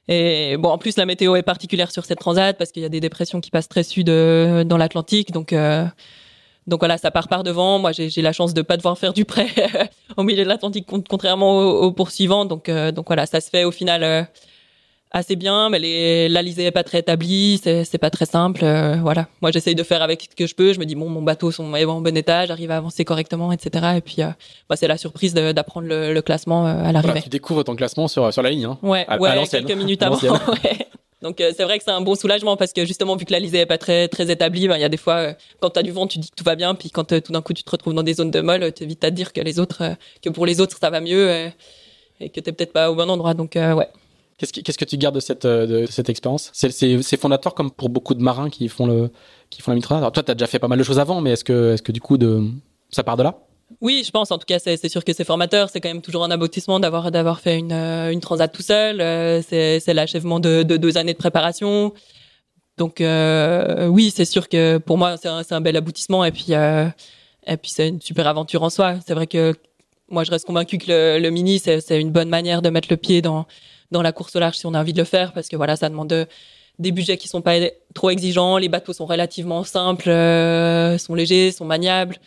Et 0.09 0.57
bon, 0.57 0.69
en 0.69 0.77
plus, 0.77 0.97
la 0.97 1.05
météo 1.05 1.35
est 1.35 1.43
particulière 1.43 1.91
sur 1.91 2.03
cette 2.03 2.19
transat 2.19 2.57
parce 2.57 2.71
qu'il 2.71 2.83
y 2.83 2.85
a 2.85 2.89
des 2.89 2.99
dépressions 2.99 3.39
qui 3.39 3.51
passent 3.51 3.69
très 3.69 3.83
sud 3.83 4.07
dans 4.07 4.77
l'Atlantique. 4.77 5.31
Donc, 5.31 5.53
donc 6.67 6.79
voilà, 6.79 6.97
ça 6.97 7.11
part 7.11 7.27
par 7.27 7.43
devant. 7.43 7.79
Moi, 7.79 7.91
j'ai 7.91 8.21
la 8.21 8.31
chance 8.31 8.53
de 8.53 8.61
pas 8.61 8.77
devoir 8.77 8.97
faire 8.97 9.13
du 9.13 9.25
prêt 9.25 9.47
au 10.17 10.23
milieu 10.23 10.43
de 10.43 10.49
l'Atlantique, 10.49 10.87
contrairement 11.09 11.59
aux, 11.59 11.91
poursuivants. 11.91 12.45
Donc, 12.45 12.69
euh, 12.69 12.91
donc 12.91 13.07
voilà, 13.07 13.25
ça 13.25 13.41
se 13.41 13.49
fait 13.49 13.63
au 13.63 13.71
final 13.71 14.03
euh, 14.03 14.23
assez 15.13 15.35
bien, 15.35 15.69
mais 15.69 15.79
les, 15.79 16.27
la 16.27 16.41
lisée 16.41 16.65
est 16.65 16.71
pas 16.71 16.83
très 16.83 16.99
établie, 16.99 17.61
c'est 17.63 17.97
pas 17.97 18.09
très 18.09 18.25
simple. 18.25 18.61
Euh, 18.63 18.97
voilà, 19.01 19.27
moi 19.41 19.51
j'essaye 19.51 19.75
de 19.75 19.83
faire 19.83 20.01
avec 20.01 20.27
ce 20.29 20.35
que 20.35 20.47
je 20.47 20.55
peux. 20.55 20.73
Je 20.73 20.79
me 20.79 20.85
dis 20.85 20.95
bon, 20.95 21.09
mon 21.09 21.21
bateau 21.21 21.51
sont 21.51 21.73
est 21.75 21.85
en 21.85 22.01
bon 22.01 22.17
état, 22.17 22.45
j'arrive 22.45 22.71
à 22.71 22.77
avancer 22.77 23.05
correctement, 23.05 23.51
etc. 23.51 23.93
Et 23.97 24.01
puis 24.01 24.17
bah, 24.69 24.75
c'est 24.75 24.87
la 24.87 24.97
surprise 24.97 25.33
d'apprendre 25.33 25.87
le, 25.87 26.13
le, 26.13 26.21
classement 26.21 26.65
à 26.65 26.91
l'arrivée. 26.91 27.13
Voilà, 27.13 27.21
tu 27.21 27.29
découvres 27.29 27.63
ton 27.63 27.75
classement 27.75 28.07
sur 28.07 28.33
sur 28.33 28.41
la 28.41 28.49
ligne. 28.49 28.65
Hein, 28.65 28.79
ouais, 28.81 29.05
ouais, 29.19 29.47
quelques 29.49 29.71
minutes 29.71 30.03
avant. 30.03 30.17
ouais. 30.21 30.87
Donc 31.23 31.39
euh, 31.39 31.53
c'est 31.55 31.63
vrai 31.63 31.77
que 31.77 31.85
c'est 31.85 31.91
un 31.91 32.01
bon 32.01 32.15
soulagement 32.15 32.57
parce 32.57 32.73
que 32.73 32.85
justement 32.85 33.15
vu 33.15 33.23
que 33.23 33.31
la 33.31 33.39
lisée 33.39 33.59
est 33.59 33.65
pas 33.65 33.77
très 33.77 34.09
très 34.09 34.29
établie, 34.29 34.67
ben, 34.67 34.75
il 34.75 34.81
y 34.81 34.83
a 34.83 34.89
des 34.89 34.97
fois 34.97 35.15
euh, 35.15 35.33
quand 35.61 35.69
tu 35.71 35.79
as 35.79 35.83
du 35.83 35.91
vent, 35.91 36.05
tu 36.05 36.19
dis 36.19 36.29
que 36.29 36.35
tout 36.35 36.43
va 36.43 36.55
bien, 36.55 36.75
puis 36.75 36.91
quand 36.91 37.13
euh, 37.13 37.21
tout 37.21 37.31
d'un 37.31 37.41
coup 37.41 37.53
tu 37.53 37.63
te 37.63 37.71
retrouves 37.71 37.93
dans 37.93 38.03
des 38.03 38.15
zones 38.15 38.29
de 38.29 38.41
molle, 38.41 38.73
tu 38.73 38.85
vite 38.85 39.03
à 39.05 39.09
te 39.09 39.15
dire 39.15 39.31
que 39.31 39.39
les 39.39 39.57
autres 39.57 39.95
que 40.21 40.29
pour 40.29 40.45
les 40.45 40.59
autres 40.59 40.77
ça 40.77 40.89
va 40.89 40.99
mieux 40.99 41.49
et 42.19 42.29
que 42.29 42.41
tu 42.41 42.51
peut-être 42.51 42.73
pas 42.73 42.91
au 42.91 42.95
bon 42.95 43.09
endroit. 43.09 43.33
Donc 43.33 43.53
ouais. 43.55 43.87
Qu'est-ce 44.37 44.77
que, 44.77 44.85
tu 44.85 44.97
gardes 44.97 45.15
de 45.15 45.19
cette, 45.19 45.47
cette 45.89 46.09
expérience? 46.09 46.49
C'est, 46.53 46.71
c'est, 46.71 47.01
c'est 47.01 47.17
fondateur 47.17 47.53
comme 47.53 47.71
pour 47.71 47.89
beaucoup 47.89 48.13
de 48.13 48.21
marins 48.21 48.49
qui 48.49 48.67
font, 48.67 48.85
le, 48.85 49.11
qui 49.49 49.61
font 49.61 49.71
la 49.71 49.75
mitraille. 49.75 49.99
Alors 49.99 50.11
toi, 50.11 50.23
tu 50.23 50.31
as 50.31 50.35
déjà 50.35 50.47
fait 50.47 50.59
pas 50.59 50.67
mal 50.67 50.79
de 50.79 50.83
choses 50.83 50.99
avant, 50.99 51.21
mais 51.21 51.31
est-ce 51.31 51.43
que, 51.43 51.73
est-ce 51.73 51.81
que 51.81 51.91
du 51.91 52.01
coup, 52.01 52.17
ça 52.89 53.03
part 53.03 53.17
de 53.17 53.23
là? 53.23 53.39
Oui, 53.81 54.03
je 54.05 54.11
pense. 54.11 54.31
En 54.31 54.37
tout 54.37 54.45
cas, 54.45 54.59
c'est 54.59 54.89
sûr 54.89 55.03
que 55.03 55.13
c'est 55.13 55.23
formateur. 55.23 55.69
C'est 55.69 55.81
quand 55.81 55.89
même 55.89 56.01
toujours 56.01 56.23
un 56.23 56.31
aboutissement 56.31 56.79
d'avoir 56.79 57.11
d'avoir 57.11 57.39
fait 57.39 57.57
une, 57.57 57.71
euh, 57.71 58.11
une 58.11 58.19
transat 58.19 58.51
tout 58.51 58.61
seul. 58.61 59.01
Euh, 59.01 59.41
c'est 59.41 59.93
l'achèvement 59.93 60.39
de, 60.39 60.63
de, 60.63 60.77
deux 60.77 60.97
années 60.97 61.13
de 61.13 61.17
préparation. 61.17 61.93
Donc 62.77 63.01
euh, 63.01 63.87
oui, 63.87 64.11
c'est 64.15 64.25
sûr 64.25 64.49
que 64.49 64.77
pour 64.77 64.97
moi, 64.97 65.17
c'est 65.17 65.27
un, 65.27 65.41
un, 65.49 65.61
bel 65.61 65.75
aboutissement. 65.75 66.23
Et 66.25 66.31
puis 66.31 66.47
euh, 66.49 66.87
et 67.45 67.57
puis 67.57 67.71
c'est 67.71 67.89
une 67.89 68.01
super 68.01 68.27
aventure 68.27 68.63
en 68.63 68.69
soi. 68.69 68.95
C'est 69.05 69.13
vrai 69.13 69.27
que 69.27 69.53
moi, 70.09 70.23
je 70.23 70.31
reste 70.31 70.45
convaincu 70.45 70.77
que 70.77 70.85
le, 70.89 71.19
le 71.19 71.29
mini, 71.29 71.59
c'est 71.59 71.99
une 71.99 72.11
bonne 72.11 72.29
manière 72.29 72.61
de 72.61 72.69
mettre 72.69 72.87
le 72.89 72.97
pied 72.97 73.21
dans 73.21 73.45
dans 73.91 74.01
la 74.01 74.11
course 74.11 74.35
au 74.35 74.39
large 74.39 74.57
si 74.57 74.65
on 74.65 74.73
a 74.73 74.79
envie 74.79 74.93
de 74.93 74.99
le 74.99 75.05
faire, 75.05 75.33
parce 75.33 75.47
que 75.47 75.55
voilà, 75.55 75.75
ça 75.75 75.89
demande 75.89 76.09
de, 76.09 76.27
des 76.79 76.91
budgets 76.91 77.17
qui 77.17 77.27
sont 77.27 77.41
pas 77.41 77.55
trop 77.93 78.09
exigeants. 78.09 78.57
Les 78.57 78.69
bateaux 78.69 78.93
sont 78.93 79.05
relativement 79.05 79.63
simples, 79.63 80.09
sont 80.99 81.15
légers, 81.15 81.51
sont 81.51 81.65
maniables 81.65 82.17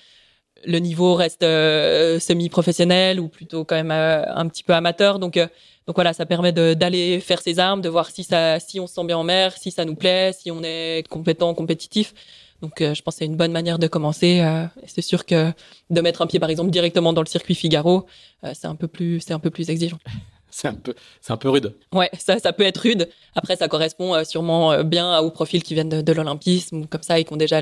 le 0.66 0.78
niveau 0.78 1.14
reste 1.14 1.42
euh, 1.42 2.18
semi-professionnel 2.18 3.20
ou 3.20 3.28
plutôt 3.28 3.64
quand 3.64 3.76
même 3.76 3.90
euh, 3.90 4.24
un 4.34 4.48
petit 4.48 4.62
peu 4.62 4.74
amateur. 4.74 5.18
Donc, 5.18 5.36
euh, 5.36 5.46
donc 5.86 5.96
voilà, 5.96 6.12
ça 6.12 6.26
permet 6.26 6.52
d'aller 6.52 7.20
faire 7.20 7.40
ses 7.40 7.58
armes, 7.58 7.80
de 7.80 7.88
voir 7.88 8.10
si 8.10 8.24
ça, 8.24 8.58
si 8.58 8.80
on 8.80 8.86
se 8.86 8.94
sent 8.94 9.04
bien 9.04 9.16
en 9.16 9.24
mer, 9.24 9.56
si 9.56 9.70
ça 9.70 9.84
nous 9.84 9.94
plaît, 9.94 10.32
si 10.38 10.50
on 10.50 10.62
est 10.64 11.06
compétent, 11.08 11.54
compétitif. 11.54 12.12
Donc, 12.60 12.72
je 12.80 13.00
pense 13.02 13.14
que 13.14 13.18
c'est 13.18 13.26
une 13.26 13.36
bonne 13.36 13.52
manière 13.52 13.78
de 13.78 13.86
commencer. 13.86 14.42
c'est 14.86 15.02
sûr 15.02 15.26
que 15.26 15.52
de 15.90 16.00
mettre 16.00 16.22
un 16.22 16.26
pied, 16.26 16.40
par 16.40 16.50
exemple, 16.50 16.70
directement 16.70 17.12
dans 17.12 17.20
le 17.20 17.28
circuit 17.28 17.54
Figaro, 17.54 18.06
c'est 18.54 18.66
un 18.66 18.74
peu 18.74 18.88
plus, 18.88 19.20
c'est 19.20 19.34
un 19.34 19.38
peu 19.38 19.50
plus 19.50 19.70
exigeant 19.70 19.98
c'est 20.50 20.68
un 20.68 20.74
peu, 20.74 20.94
c'est 21.20 21.32
un 21.32 21.36
peu 21.36 21.48
rude. 21.48 21.74
Ouais, 21.92 22.10
ça, 22.18 22.38
ça 22.38 22.52
peut 22.52 22.64
être 22.64 22.78
rude. 22.78 23.08
Après, 23.34 23.56
ça 23.56 23.68
correspond 23.68 24.14
euh, 24.14 24.24
sûrement 24.24 24.72
euh, 24.72 24.82
bien 24.82 25.18
aux 25.18 25.30
profils 25.30 25.62
qui 25.62 25.74
viennent 25.74 25.88
de, 25.88 26.00
de 26.00 26.12
l'olympisme, 26.12 26.86
comme 26.86 27.02
ça, 27.02 27.18
et 27.18 27.24
qui 27.24 27.32
ont 27.32 27.36
déjà 27.36 27.60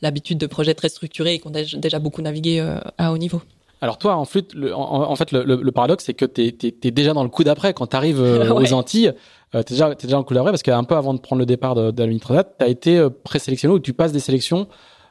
l'habitude 0.00 0.38
de 0.38 0.46
projets 0.46 0.74
très 0.74 0.88
structurés 0.88 1.34
et 1.34 1.38
qui 1.38 1.46
ont 1.46 1.52
déjà 1.52 1.98
beaucoup 1.98 2.22
navigué 2.22 2.60
euh, 2.60 2.78
à 2.98 3.12
haut 3.12 3.18
niveau. 3.18 3.42
Alors 3.82 3.96
toi, 3.96 4.16
en, 4.16 4.26
flûte, 4.26 4.54
en, 4.74 5.16
fait, 5.16 5.32
le, 5.32 5.42
le, 5.42 5.72
paradoxe, 5.72 6.04
c'est 6.04 6.12
que 6.12 6.26
tu 6.26 6.42
es, 6.42 6.90
déjà 6.90 7.14
dans 7.14 7.22
le 7.22 7.30
coup 7.30 7.44
d'après. 7.44 7.72
Quand 7.72 7.86
tu 7.86 7.96
arrives 7.96 8.20
aux 8.54 8.72
Antilles, 8.74 9.14
tu 9.52 9.58
es, 9.58 9.64
déjà, 9.64 9.90
es 9.90 9.94
déjà 9.94 10.12
dans 10.12 10.18
le 10.18 10.24
coup 10.24 10.34
d'après, 10.34 10.50
parce 10.50 10.62
qu'un 10.62 10.84
peu 10.84 10.96
avant 10.96 11.14
de 11.14 11.18
prendre 11.18 11.40
le 11.40 11.46
départ 11.46 11.74
de, 11.74 11.90
de 11.90 12.02
la 12.02 12.06
Mitronat, 12.06 12.44
tu 12.44 12.64
as 12.64 12.68
été 12.68 13.06
présélectionné 13.24 13.74
ou 13.74 13.78
tu 13.78 13.94
passes 13.94 14.12
des 14.12 14.20
sélections 14.20 14.68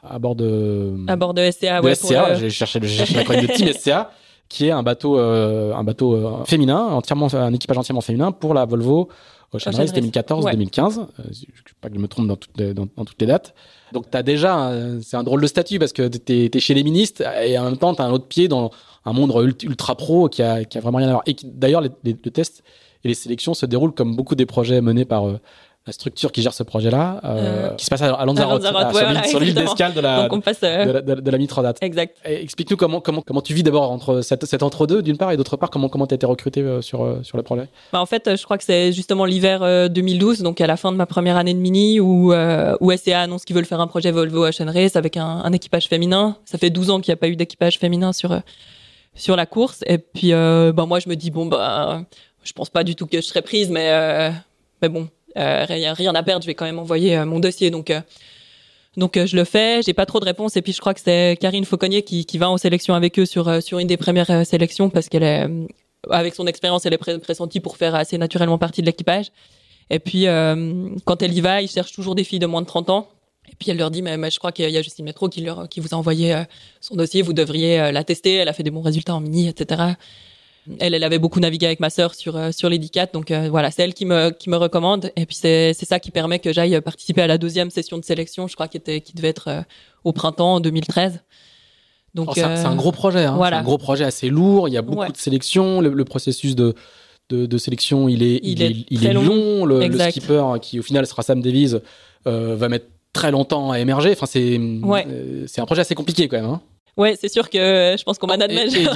à 0.08 0.18
bord 0.18 0.34
de... 0.36 0.94
À 1.08 1.16
bord 1.16 1.34
de 1.34 1.50
SCA, 1.50 1.80
de 1.80 1.86
ouais. 1.86 1.94
SCA, 1.94 2.34
j'ai 2.34 2.50
cherché, 2.50 2.78
le 2.80 2.86
de 2.86 3.52
Team 3.52 3.72
SCA 3.72 4.12
qui 4.50 4.66
est 4.66 4.72
un 4.72 4.82
bateau, 4.82 5.16
euh, 5.16 5.72
un 5.74 5.84
bateau 5.84 6.14
euh, 6.14 6.44
féminin, 6.44 6.78
entièrement, 6.78 7.32
un 7.32 7.54
équipage 7.54 7.78
entièrement 7.78 8.00
féminin 8.00 8.32
pour 8.32 8.52
la 8.52 8.66
Volvo 8.66 9.08
Ocean 9.52 9.70
Race 9.72 9.94
2014-2015. 9.94 10.42
Ouais. 10.42 11.04
Euh, 11.20 11.22
je 11.30 11.46
ne 11.46 11.74
pas 11.80 11.88
que 11.88 11.94
je 11.94 12.00
me 12.00 12.08
trompe 12.08 12.26
dans 12.26 12.36
toutes 12.36 12.58
les, 12.58 12.74
dans, 12.74 12.86
dans 12.96 13.04
toutes 13.04 13.20
les 13.20 13.28
dates. 13.28 13.54
Donc, 13.92 14.10
tu 14.10 14.16
as 14.16 14.24
déjà, 14.24 14.72
c'est 15.02 15.16
un 15.16 15.22
drôle 15.22 15.40
de 15.40 15.46
statut 15.46 15.78
parce 15.78 15.92
que 15.92 16.08
tu 16.08 16.50
es, 16.52 16.60
chez 16.60 16.74
les 16.74 16.82
ministres 16.82 17.22
et 17.42 17.58
en 17.58 17.64
même 17.64 17.76
temps, 17.76 17.94
tu 17.94 18.02
as 18.02 18.04
un 18.04 18.10
autre 18.10 18.26
pied 18.26 18.48
dans 18.48 18.70
un 19.04 19.12
monde 19.12 19.32
ultra 19.62 19.94
pro 19.94 20.28
qui 20.28 20.42
a, 20.42 20.64
qui 20.64 20.78
a 20.78 20.80
vraiment 20.80 20.98
rien 20.98 21.08
à 21.08 21.12
voir. 21.12 21.22
Et 21.26 21.36
d'ailleurs, 21.44 21.80
les, 21.80 21.90
les, 22.02 22.16
les, 22.22 22.30
tests 22.30 22.62
et 23.04 23.08
les 23.08 23.14
sélections 23.14 23.54
se 23.54 23.66
déroulent 23.66 23.94
comme 23.94 24.16
beaucoup 24.16 24.34
des 24.34 24.46
projets 24.46 24.80
menés 24.80 25.04
par 25.04 25.24
la 25.90 25.94
structure 25.94 26.30
qui 26.30 26.40
gère 26.40 26.54
ce 26.54 26.62
projet-là, 26.62 27.20
euh, 27.24 27.28
euh, 27.28 27.74
qui 27.74 27.84
se 27.84 27.90
passe 27.90 28.02
à, 28.02 28.24
Lanzarote, 28.24 28.62
sur 29.26 29.40
l'île 29.40 29.54
d'escale 29.54 29.92
de 29.92 30.00
la, 30.00 30.28
passe, 30.44 30.58
euh, 30.62 30.84
de, 30.84 30.92
la, 30.92 31.16
de, 31.16 31.30
la 31.30 31.38
Mitrodate. 31.38 31.78
Exact. 31.82 32.16
Explique-nous 32.24 32.76
comment, 32.76 33.00
comment, 33.00 33.22
comment 33.22 33.42
tu 33.42 33.54
vis 33.54 33.64
d'abord 33.64 33.90
entre 33.90 34.20
cet, 34.20 34.44
cet 34.46 34.62
entre-deux, 34.62 35.02
d'une 35.02 35.16
part, 35.16 35.32
et 35.32 35.36
d'autre 35.36 35.56
part, 35.56 35.68
comment 35.68 35.88
comment 35.88 36.06
tu 36.06 36.14
as 36.14 36.16
été 36.16 36.26
recruté 36.26 36.64
sur, 36.80 37.18
sur 37.24 37.36
le 37.36 37.42
projet? 37.42 37.66
Bah, 37.92 38.00
En 38.00 38.06
fait, 38.06 38.36
je 38.36 38.44
crois 38.44 38.56
que 38.56 38.62
c'est 38.62 38.92
justement 38.92 39.24
l'hiver 39.24 39.90
2012, 39.90 40.42
donc 40.42 40.60
à 40.60 40.68
la 40.68 40.76
fin 40.76 40.92
de 40.92 40.96
ma 40.96 41.06
première 41.06 41.36
année 41.36 41.54
de 41.54 41.58
mini, 41.58 41.98
où, 41.98 42.32
où 42.32 42.96
SCA 42.96 43.22
annonce 43.22 43.44
qu'ils 43.44 43.56
veulent 43.56 43.64
faire 43.64 43.80
un 43.80 43.88
projet 43.88 44.12
Volvo 44.12 44.46
Ocean 44.46 44.70
Race 44.72 44.94
avec 44.94 45.16
un, 45.16 45.26
un 45.26 45.52
équipage 45.52 45.88
féminin. 45.88 46.36
Ça 46.44 46.56
fait 46.56 46.70
12 46.70 46.90
ans 46.90 47.00
qu'il 47.00 47.10
n'y 47.10 47.14
a 47.14 47.20
pas 47.20 47.28
eu 47.28 47.34
d'équipage 47.34 47.78
féminin 47.78 48.12
sur, 48.12 48.40
sur 49.16 49.34
la 49.34 49.46
course. 49.46 49.82
Et 49.86 49.98
puis, 49.98 50.30
bah, 50.30 50.86
moi, 50.86 51.00
je 51.00 51.08
me 51.08 51.16
dis, 51.16 51.32
bon, 51.32 51.46
bah, 51.46 52.04
je 52.44 52.52
pense 52.52 52.70
pas 52.70 52.84
du 52.84 52.94
tout 52.94 53.06
que 53.06 53.16
je 53.16 53.26
serais 53.26 53.42
prise, 53.42 53.70
mais, 53.70 54.30
mais 54.80 54.88
bon, 54.88 55.08
rien, 55.36 55.94
rien 55.94 56.14
à 56.14 56.22
perdre, 56.22 56.42
je 56.42 56.46
vais 56.46 56.54
quand 56.54 56.64
même 56.64 56.78
envoyer 56.78 57.16
euh, 57.16 57.24
mon 57.24 57.40
dossier. 57.40 57.70
Donc, 57.70 57.90
euh, 57.90 58.00
donc 58.96 59.18
je 59.24 59.36
le 59.36 59.44
fais. 59.44 59.82
J'ai 59.82 59.92
pas 59.92 60.06
trop 60.06 60.20
de 60.20 60.24
réponses. 60.24 60.56
Et 60.56 60.62
puis 60.62 60.72
je 60.72 60.80
crois 60.80 60.94
que 60.94 61.00
c'est 61.00 61.38
Karine 61.40 61.64
Fauconnier 61.64 62.02
qui, 62.02 62.24
qui 62.24 62.38
va 62.38 62.50
en 62.50 62.58
sélection 62.58 62.94
avec 62.94 63.18
eux 63.18 63.26
sur 63.26 63.62
sur 63.62 63.78
une 63.78 63.86
des 63.86 63.96
premières 63.96 64.46
sélections 64.46 64.90
parce 64.90 65.08
qu'elle 65.08 65.22
est 65.22 65.46
avec 66.08 66.34
son 66.34 66.46
expérience, 66.46 66.86
elle 66.86 66.94
est 66.94 67.18
pressentie 67.18 67.60
pour 67.60 67.76
faire 67.76 67.94
assez 67.94 68.16
naturellement 68.18 68.58
partie 68.58 68.80
de 68.80 68.86
l'équipage. 68.86 69.30
Et 69.90 69.98
puis, 69.98 70.24
quand 71.04 71.22
elle 71.22 71.36
y 71.36 71.40
va, 71.40 71.60
ils 71.62 71.68
cherchent 71.68 71.92
toujours 71.92 72.14
des 72.14 72.24
filles 72.24 72.38
de 72.38 72.46
moins 72.46 72.62
de 72.62 72.66
30 72.66 72.90
ans. 72.90 73.08
Et 73.48 73.54
puis, 73.58 73.70
elle 73.70 73.76
leur 73.76 73.90
dit, 73.90 74.00
mais, 74.00 74.16
mais 74.16 74.30
je 74.30 74.38
crois 74.38 74.50
qu'il 74.50 74.68
y 74.70 74.76
a 74.78 74.82
Justine 74.82 75.04
Métro 75.04 75.28
qui, 75.28 75.42
leur, 75.42 75.68
qui 75.68 75.80
vous 75.80 75.88
a 75.92 75.96
envoyé 75.96 76.42
son 76.80 76.96
dossier, 76.96 77.20
vous 77.20 77.34
devriez 77.34 77.92
la 77.92 78.02
tester, 78.02 78.36
elle 78.36 78.48
a 78.48 78.54
fait 78.54 78.62
des 78.62 78.70
bons 78.70 78.80
résultats 78.80 79.14
en 79.14 79.20
mini, 79.20 79.48
etc. 79.48 79.92
Elle, 80.78 80.94
elle 80.94 81.04
avait 81.04 81.18
beaucoup 81.18 81.40
navigué 81.40 81.66
avec 81.66 81.80
ma 81.80 81.90
sœur 81.90 82.14
sur 82.14 82.38
sur 82.52 82.68
les 82.68 82.78
10 82.78 82.90
donc 83.12 83.32
voilà, 83.32 83.70
c'est 83.70 83.82
elle 83.82 83.94
qui 83.94 84.04
me 84.04 84.30
qui 84.30 84.50
me 84.50 84.56
recommande. 84.56 85.10
Et 85.16 85.26
puis 85.26 85.36
c'est 85.36 85.72
c'est 85.74 85.86
ça 85.86 85.98
qui 86.00 86.10
permet 86.10 86.38
que 86.38 86.52
j'aille 86.52 86.80
participer 86.80 87.22
à 87.22 87.26
la 87.26 87.38
deuxième 87.38 87.70
session 87.70 87.98
de 87.98 88.04
sélection, 88.04 88.46
je 88.46 88.54
crois 88.54 88.68
qui 88.68 88.76
était 88.76 89.00
qui 89.00 89.14
devait 89.14 89.28
être 89.28 89.64
au 90.04 90.12
printemps 90.12 90.60
2013. 90.60 91.22
Donc 92.14 92.30
c'est 92.34 92.42
un 92.42 92.76
gros 92.76 92.92
projet, 92.92 93.24
hein. 93.24 93.40
un 93.40 93.62
gros 93.62 93.78
projet 93.78 94.04
assez 94.04 94.28
lourd. 94.28 94.68
Il 94.68 94.74
y 94.74 94.76
a 94.76 94.82
beaucoup 94.82 95.10
de 95.12 95.16
sélections. 95.16 95.80
Le, 95.80 96.04
processus 96.04 96.54
de, 96.56 96.74
de, 97.30 97.58
sélection, 97.58 98.08
il 98.08 98.22
est 98.22 98.40
il, 98.42 98.62
est, 98.62 98.76
il 98.90 99.06
est 99.06 99.12
long. 99.12 99.64
Le, 99.64 99.86
le, 99.86 100.10
skipper 100.10 100.44
qui 100.60 100.78
au 100.78 100.82
final 100.82 101.06
sera 101.06 101.22
Sam 101.22 101.40
Davies 101.40 101.76
va 102.26 102.68
mettre 102.68 102.86
très 103.12 103.30
longtemps 103.30 103.70
à 103.70 103.78
émerger. 103.80 104.12
Enfin, 104.12 104.26
c'est 104.26 104.58
euh, 104.58 105.44
c'est 105.46 105.60
un 105.60 105.66
projet 105.66 105.80
assez 105.82 105.94
compliqué 105.94 106.28
quand 106.28 106.36
même. 106.36 106.50
Hein. 106.50 106.60
Ouais, 106.96 107.16
c'est 107.20 107.28
sûr 107.28 107.48
que 107.48 107.58
je 107.98 108.02
pense 108.02 108.18
qu'on 108.18 108.26
manage. 108.26 108.50
Et, 108.52 108.86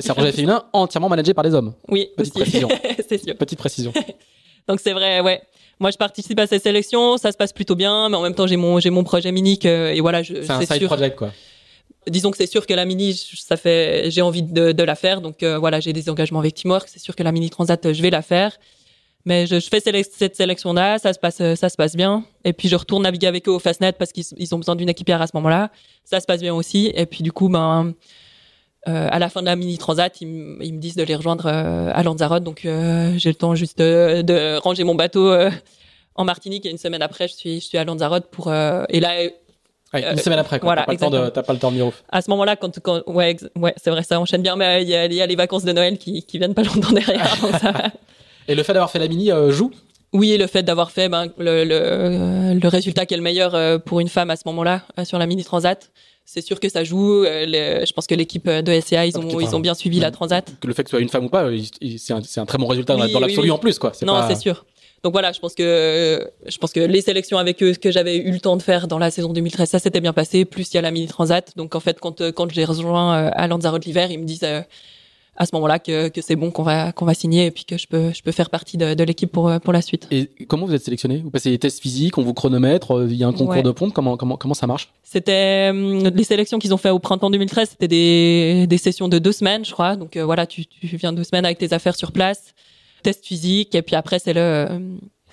c'est 0.00 0.10
un 0.10 0.14
projet 0.14 0.32
féminin 0.32 0.64
entièrement 0.72 1.08
managé 1.08 1.34
par 1.34 1.44
des 1.44 1.54
hommes. 1.54 1.74
Oui, 1.88 2.08
petite 2.16 2.34
précision. 2.34 2.68
c'est 3.08 3.22
sûr. 3.22 3.36
Petite 3.36 3.58
précision. 3.58 3.92
Donc 4.68 4.80
c'est 4.80 4.92
vrai, 4.92 5.20
ouais. 5.20 5.42
Moi, 5.80 5.90
je 5.90 5.96
participe 5.96 6.38
à 6.38 6.46
ces 6.46 6.58
sélections, 6.58 7.16
ça 7.16 7.32
se 7.32 7.36
passe 7.36 7.52
plutôt 7.52 7.74
bien, 7.74 8.08
mais 8.08 8.16
en 8.16 8.22
même 8.22 8.34
temps, 8.34 8.46
j'ai 8.46 8.56
mon 8.56 8.78
j'ai 8.78 8.90
mon 8.90 9.04
projet 9.04 9.32
mini 9.32 9.58
et 9.64 10.00
voilà, 10.00 10.22
c'est 10.22 10.50
un 10.50 10.60
side 10.60 10.86
project 10.86 11.16
quoi. 11.16 11.32
Disons 12.06 12.30
que 12.30 12.36
c'est 12.36 12.46
sûr 12.46 12.66
que 12.66 12.74
la 12.74 12.84
mini, 12.84 13.14
ça 13.14 13.56
fait, 13.56 14.10
j'ai 14.10 14.20
envie 14.20 14.42
de, 14.42 14.72
de 14.72 14.82
la 14.82 14.94
faire, 14.94 15.22
donc 15.22 15.42
euh, 15.42 15.58
voilà, 15.58 15.80
j'ai 15.80 15.94
des 15.94 16.10
engagements 16.10 16.38
avec 16.38 16.54
Teamwork. 16.54 16.86
C'est 16.86 16.98
sûr 16.98 17.16
que 17.16 17.22
la 17.22 17.32
mini 17.32 17.48
transat, 17.48 17.92
je 17.92 18.02
vais 18.02 18.10
la 18.10 18.20
faire. 18.20 18.58
Mais 19.26 19.46
je, 19.46 19.58
je 19.58 19.68
fais 19.68 19.80
cette 19.80 20.36
sélection-là, 20.36 20.98
ça 20.98 21.12
se 21.12 21.18
passe, 21.18 21.36
ça 21.54 21.68
se 21.68 21.76
passe 21.76 21.96
bien. 21.96 22.24
Et 22.44 22.52
puis 22.52 22.68
je 22.68 22.76
retourne 22.76 23.04
naviguer 23.04 23.26
avec 23.26 23.48
eux 23.48 23.52
au 23.52 23.58
Fastnet 23.58 23.92
parce 23.92 24.12
qu'ils 24.12 24.54
ont 24.54 24.58
besoin 24.58 24.76
d'une 24.76 24.88
équipière 24.88 25.22
à 25.22 25.26
ce 25.26 25.32
moment-là. 25.34 25.70
Ça 26.04 26.20
se 26.20 26.26
passe 26.26 26.40
bien 26.40 26.54
aussi. 26.54 26.92
Et 26.94 27.06
puis 27.06 27.22
du 27.22 27.32
coup, 27.32 27.48
ben, 27.48 27.94
euh, 28.86 29.08
à 29.10 29.18
la 29.18 29.30
fin 29.30 29.40
de 29.40 29.46
la 29.46 29.56
mini 29.56 29.78
transat, 29.78 30.20
ils, 30.20 30.26
me 30.26 30.78
disent 30.78 30.96
de 30.96 31.02
les 31.04 31.16
rejoindre 31.16 31.46
euh, 31.46 31.90
à 31.94 32.02
Lanzarote. 32.02 32.44
Donc 32.44 32.64
euh, 32.64 33.14
j'ai 33.16 33.30
le 33.30 33.34
temps 33.34 33.54
juste 33.54 33.78
de, 33.78 34.22
de 34.22 34.58
ranger 34.58 34.84
mon 34.84 34.94
bateau 34.94 35.30
euh, 35.30 35.50
en 36.14 36.24
Martinique. 36.24 36.66
Et 36.66 36.70
une 36.70 36.78
semaine 36.78 37.02
après, 37.02 37.28
je 37.28 37.34
suis, 37.34 37.60
je 37.60 37.64
suis 37.64 37.78
à 37.78 37.84
Lanzarote 37.84 38.26
pour. 38.30 38.52
et 38.52 39.00
là, 39.00 39.24
une 39.94 40.18
semaine 40.18 40.38
après, 40.38 40.58
quoi. 40.58 40.74
Voilà, 40.74 40.82
t'as, 40.82 40.86
pas 40.86 40.92
le 40.92 40.98
temps 40.98 41.10
de, 41.10 41.40
pas 41.40 41.52
le 41.52 41.58
temps 41.58 41.72
de 41.72 41.82
À 42.10 42.20
ce 42.20 42.28
moment-là, 42.30 42.56
quand, 42.56 42.78
quand 42.80 43.02
ouais, 43.06 43.36
ouais, 43.56 43.74
c'est 43.76 43.90
vrai, 43.90 44.02
ça 44.02 44.20
enchaîne 44.20 44.42
bien, 44.42 44.56
mais 44.56 44.82
il 44.82 44.88
y 44.88 44.96
a, 44.96 45.06
y 45.06 45.22
a, 45.22 45.26
les 45.26 45.36
vacances 45.36 45.64
de 45.64 45.72
Noël 45.72 45.98
qui, 45.98 46.24
qui 46.24 46.38
viennent 46.38 46.54
pas 46.54 46.64
longtemps 46.64 46.92
derrière. 46.92 47.36
donc 47.40 47.52
ça, 47.60 47.72
et 48.48 48.54
le 48.54 48.62
fait 48.62 48.72
d'avoir 48.72 48.90
fait 48.90 48.98
la 48.98 49.08
mini 49.08 49.30
euh, 49.30 49.50
joue? 49.50 49.70
Oui, 50.12 50.36
le 50.38 50.46
fait 50.46 50.62
d'avoir 50.62 50.90
fait 50.90 51.08
ben, 51.08 51.28
le, 51.38 51.64
le, 51.64 52.58
le, 52.58 52.68
résultat 52.68 53.04
qui 53.04 53.14
est 53.14 53.16
le 53.16 53.22
meilleur 53.22 53.54
euh, 53.54 53.78
pour 53.78 53.98
une 53.98 54.08
femme 54.08 54.30
à 54.30 54.36
ce 54.36 54.42
moment-là 54.46 54.82
euh, 54.98 55.04
sur 55.04 55.18
la 55.18 55.26
mini 55.26 55.42
transat, 55.42 55.90
c'est 56.24 56.40
sûr 56.40 56.60
que 56.60 56.68
ça 56.68 56.84
joue. 56.84 57.24
je 57.24 57.92
pense 57.92 58.06
que 58.06 58.14
l'équipe 58.14 58.48
de 58.48 58.80
SCA, 58.80 59.06
ils 59.06 59.18
ont, 59.18 59.40
ils 59.40 59.54
ont 59.56 59.60
bien 59.60 59.74
suivi 59.74 59.98
la 60.00 60.10
transat. 60.10 60.52
Que 60.60 60.68
le 60.68 60.72
fait 60.72 60.84
que 60.84 60.90
ce 60.90 60.96
soit 60.96 61.02
une 61.02 61.08
femme 61.08 61.24
ou 61.24 61.28
pas, 61.28 61.48
c'est 61.98 62.12
un, 62.12 62.20
un, 62.36 62.46
très 62.46 62.58
bon 62.58 62.66
résultat 62.66 62.96
dans 62.96 63.20
l'absolu 63.20 63.50
en 63.50 63.58
plus, 63.58 63.78
quoi. 63.78 63.92
Non, 64.06 64.22
c'est 64.28 64.36
sûr. 64.36 64.64
Donc 65.02 65.12
voilà, 65.12 65.32
je 65.32 65.40
pense 65.40 65.54
que 65.54 66.30
je 66.46 66.56
pense 66.56 66.72
que 66.72 66.80
les 66.80 67.02
sélections 67.02 67.36
avec 67.36 67.62
eux 67.62 67.74
que 67.74 67.90
j'avais 67.90 68.16
eu 68.16 68.30
le 68.30 68.40
temps 68.40 68.56
de 68.56 68.62
faire 68.62 68.88
dans 68.88 68.98
la 68.98 69.10
saison 69.10 69.34
2013, 69.34 69.68
ça 69.68 69.78
s'était 69.78 70.00
bien 70.00 70.14
passé. 70.14 70.46
Plus 70.46 70.72
il 70.72 70.76
y 70.76 70.78
a 70.78 70.80
la 70.80 70.90
mini 70.92 71.08
transat. 71.08 71.54
Donc 71.56 71.74
en 71.74 71.80
fait, 71.80 72.00
quand 72.00 72.30
quand 72.30 72.50
j'ai 72.50 72.64
rejoint 72.64 73.26
à 73.26 73.46
Lanzarote 73.46 73.84
l'hiver, 73.84 74.10
ils 74.10 74.18
me 74.18 74.24
disent 74.24 74.46
à 75.36 75.46
ce 75.46 75.50
moment-là 75.54 75.78
que, 75.78 76.08
que 76.08 76.20
c'est 76.20 76.36
bon 76.36 76.50
qu'on 76.50 76.62
va 76.62 76.92
qu'on 76.92 77.04
va 77.04 77.14
signer 77.14 77.46
et 77.46 77.50
puis 77.50 77.64
que 77.64 77.76
je 77.76 77.86
peux 77.86 78.12
je 78.12 78.22
peux 78.22 78.32
faire 78.32 78.50
partie 78.50 78.76
de, 78.76 78.94
de 78.94 79.04
l'équipe 79.04 79.30
pour 79.30 79.50
pour 79.60 79.72
la 79.72 79.82
suite. 79.82 80.06
Et 80.10 80.28
comment 80.46 80.66
vous 80.66 80.74
êtes 80.74 80.84
sélectionné? 80.84 81.18
Vous 81.18 81.30
passez 81.30 81.50
des 81.50 81.58
tests 81.58 81.80
physiques, 81.80 82.18
on 82.18 82.22
vous 82.22 82.34
chronomètre, 82.34 82.92
euh, 82.92 83.06
il 83.08 83.16
y 83.16 83.24
a 83.24 83.28
un 83.28 83.32
concours 83.32 83.62
de 83.62 83.70
pompe. 83.70 83.92
Comment 83.92 84.16
comment 84.16 84.36
comment 84.36 84.54
ça 84.54 84.66
marche? 84.66 84.92
C'était 85.02 85.70
euh, 85.72 86.10
les 86.10 86.24
sélections 86.24 86.58
qu'ils 86.58 86.74
ont 86.74 86.78
fait 86.78 86.90
au 86.90 86.98
printemps 86.98 87.30
2013. 87.30 87.70
C'était 87.70 87.88
des 87.88 88.66
des 88.66 88.78
sessions 88.78 89.08
de 89.08 89.18
deux 89.18 89.32
semaines, 89.32 89.64
je 89.64 89.72
crois. 89.72 89.96
Donc 89.96 90.16
euh, 90.16 90.24
voilà, 90.24 90.46
tu 90.46 90.66
tu 90.66 90.96
viens 90.96 91.12
deux 91.12 91.24
semaines 91.24 91.44
avec 91.44 91.58
tes 91.58 91.72
affaires 91.72 91.96
sur 91.96 92.12
place, 92.12 92.54
test 93.02 93.24
physique 93.24 93.74
et 93.74 93.82
puis 93.82 93.96
après 93.96 94.18
c'est 94.18 94.34
le 94.34 94.68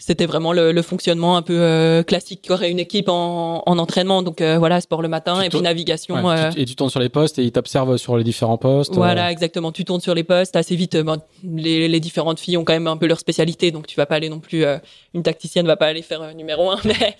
c'était 0.01 0.25
vraiment 0.25 0.51
le, 0.51 0.71
le, 0.71 0.81
fonctionnement 0.81 1.37
un 1.37 1.43
peu 1.43 1.59
euh, 1.59 2.01
classique 2.01 2.47
qu'aurait 2.47 2.71
une 2.71 2.79
équipe 2.79 3.07
en, 3.07 3.61
en 3.63 3.77
entraînement. 3.77 4.23
Donc 4.23 4.41
euh, 4.41 4.57
voilà, 4.57 4.81
sport 4.81 5.03
le 5.03 5.07
matin 5.07 5.43
et 5.43 5.49
puis 5.49 5.61
navigation. 5.61 6.27
Euh, 6.27 6.49
et 6.57 6.65
tu 6.65 6.75
tournes 6.75 6.89
sur 6.89 6.99
les 6.99 7.09
postes 7.09 7.37
et 7.37 7.43
ils 7.43 7.51
t'observent 7.51 7.97
sur 7.97 8.17
les 8.17 8.23
différents 8.23 8.57
postes. 8.57 8.95
Voilà, 8.95 9.31
exactement. 9.31 9.71
Tu 9.71 9.85
tournes 9.85 10.01
sur 10.01 10.15
les 10.15 10.23
postes 10.23 10.55
assez 10.55 10.75
vite. 10.75 10.97
Ben, 10.97 11.17
les, 11.43 11.87
les, 11.87 11.99
différentes 11.99 12.39
filles 12.39 12.57
ont 12.57 12.63
quand 12.63 12.73
même 12.73 12.87
un 12.87 12.97
peu 12.97 13.05
leur 13.05 13.19
spécialité, 13.19 13.69
donc 13.69 13.85
tu 13.85 13.95
vas 13.95 14.07
pas 14.07 14.15
aller 14.15 14.29
non 14.29 14.39
plus. 14.39 14.65
une 15.13 15.21
tacticienne 15.21 15.67
va 15.67 15.77
pas 15.77 15.85
aller 15.85 16.01
faire 16.01 16.33
numéro 16.33 16.71
un, 16.71 16.79
mais 16.85 17.15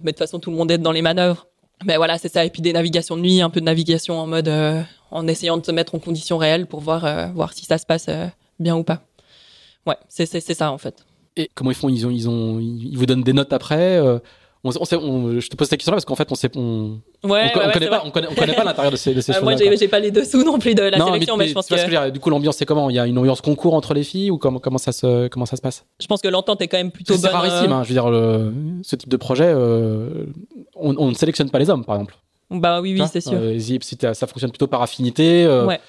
mais 0.00 0.10
de 0.10 0.16
toute 0.16 0.18
façon 0.18 0.40
tout 0.40 0.50
le 0.50 0.56
monde 0.56 0.72
est 0.72 0.78
dans 0.78 0.92
les 0.92 1.02
manœuvres. 1.02 1.46
Mais 1.84 1.96
voilà, 1.96 2.18
c'est 2.18 2.32
ça. 2.32 2.44
Et 2.44 2.50
puis 2.50 2.60
des 2.60 2.72
navigations 2.72 3.16
de 3.16 3.22
nuit, 3.22 3.40
un 3.40 3.50
peu 3.50 3.60
de 3.60 3.66
navigation 3.66 4.18
en 4.18 4.26
mode 4.26 4.52
en 5.12 5.28
essayant 5.28 5.58
de 5.58 5.64
se 5.64 5.70
mettre 5.70 5.94
en 5.94 6.00
conditions 6.00 6.38
réelles 6.38 6.66
pour 6.66 6.80
voir 6.80 7.32
voir 7.34 7.52
si 7.52 7.64
ça 7.64 7.78
se 7.78 7.86
passe 7.86 8.10
bien 8.58 8.76
ou 8.76 8.82
pas. 8.82 9.02
Ouais, 9.86 9.96
c'est 10.08 10.26
c'est 10.26 10.54
ça 10.54 10.72
en 10.72 10.78
fait. 10.78 11.05
Et 11.36 11.50
comment 11.54 11.70
ils 11.70 11.74
font 11.74 11.88
ils, 11.88 12.06
ont, 12.06 12.10
ils, 12.10 12.28
ont, 12.28 12.58
ils 12.60 12.96
vous 12.96 13.06
donnent 13.06 13.22
des 13.22 13.32
notes 13.32 13.52
après 13.52 13.98
euh, 13.98 14.18
on, 14.66 14.96
on, 14.96 15.40
je 15.40 15.48
te 15.48 15.56
pose 15.56 15.68
cette 15.68 15.78
question-là 15.78 15.96
parce 15.96 16.04
qu'en 16.04 16.16
fait, 16.16 16.30
on 16.30 16.34
sait, 16.34 16.50
on, 16.56 16.98
ouais, 17.24 17.52
on, 17.54 17.70
connaît 17.70 17.88
pas, 17.88 18.02
on, 18.04 18.10
connaît, 18.10 18.28
on 18.30 18.34
connaît 18.34 18.54
pas 18.54 18.64
l'intérieur 18.64 18.90
de 18.90 18.96
ces, 18.96 19.14
de 19.14 19.20
ces 19.22 19.36
euh, 19.36 19.42
Moi, 19.42 19.54
j'ai 19.56 19.88
pas 19.88 20.00
les 20.00 20.10
dessous 20.10 20.42
non 20.42 20.58
plus 20.58 20.74
de 20.74 20.82
la 20.82 20.98
sélection, 20.98 21.36
mais, 21.36 21.48
je 21.48 21.54
pense 21.54 21.66
que. 21.66 22.10
du 22.10 22.20
coup, 22.20 22.30
l'ambiance, 22.30 22.56
c'est 22.56 22.66
comment? 22.66 22.90
Il 22.90 22.96
y 22.96 22.98
a 22.98 23.06
une 23.06 23.18
ambiance 23.18 23.40
concours 23.40 23.74
entre 23.74 23.94
les 23.94 24.02
filles 24.04 24.30
ou 24.30 24.38
comment, 24.38 24.58
comment 24.58 24.78
ça 24.78 24.92
se, 24.92 25.28
comment 25.28 25.46
ça 25.46 25.56
se 25.56 25.62
passe? 25.62 25.84
Je 26.00 26.06
pense 26.06 26.20
que 26.20 26.28
l'entente 26.28 26.60
est 26.62 26.68
quand 26.68 26.78
même 26.78 26.90
plutôt 26.90 27.14
bonne. 27.14 27.22
C'est 27.22 27.28
rarissime, 27.28 27.72
euh. 27.72 27.74
hein, 27.76 27.82
je 27.82 27.88
veux 27.88 27.94
dire, 27.94 28.10
le, 28.10 28.52
ce 28.82 28.96
type 28.96 29.08
de 29.08 29.16
projet, 29.16 29.48
euh, 29.48 30.26
on, 30.74 31.08
ne 31.08 31.14
sélectionne 31.14 31.50
pas 31.50 31.58
les 31.58 31.70
hommes, 31.70 31.84
par 31.84 31.96
exemple. 31.96 32.16
Bah 32.50 32.80
oui, 32.80 32.96
oui, 32.98 33.06
c'est 33.10 33.20
sûr. 33.20 33.38
ça 34.14 34.26
fonctionne 34.26 34.50
plutôt 34.50 34.66
par 34.68 34.82
affinité. 34.82 35.46
ouais. 35.46 35.80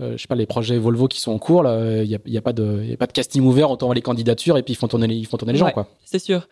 Euh, 0.00 0.12
je 0.16 0.22
sais 0.22 0.28
pas, 0.28 0.34
les 0.34 0.46
projets 0.46 0.76
Volvo 0.76 1.08
qui 1.08 1.20
sont 1.20 1.32
en 1.32 1.38
cours, 1.38 1.64
il 1.64 2.08
n'y 2.08 2.14
a, 2.14 2.18
y 2.26 2.36
a, 2.36 2.42
pas 2.42 2.52
de, 2.52 2.84
y 2.84 2.92
a 2.92 2.96
pas 2.96 3.06
de 3.06 3.12
casting 3.12 3.42
ouvert, 3.42 3.82
on 3.82 3.92
les 3.92 4.02
candidatures 4.02 4.58
et 4.58 4.62
puis 4.62 4.74
ils 4.74 4.76
font 4.76 4.88
tourner 4.88 5.06
les, 5.06 5.14
ils 5.14 5.26
font 5.26 5.38
tourner 5.38 5.54
les 5.54 5.58
gens, 5.58 5.70
quoi. 5.70 5.88
C'est 6.04 6.18
sûr. 6.18 6.46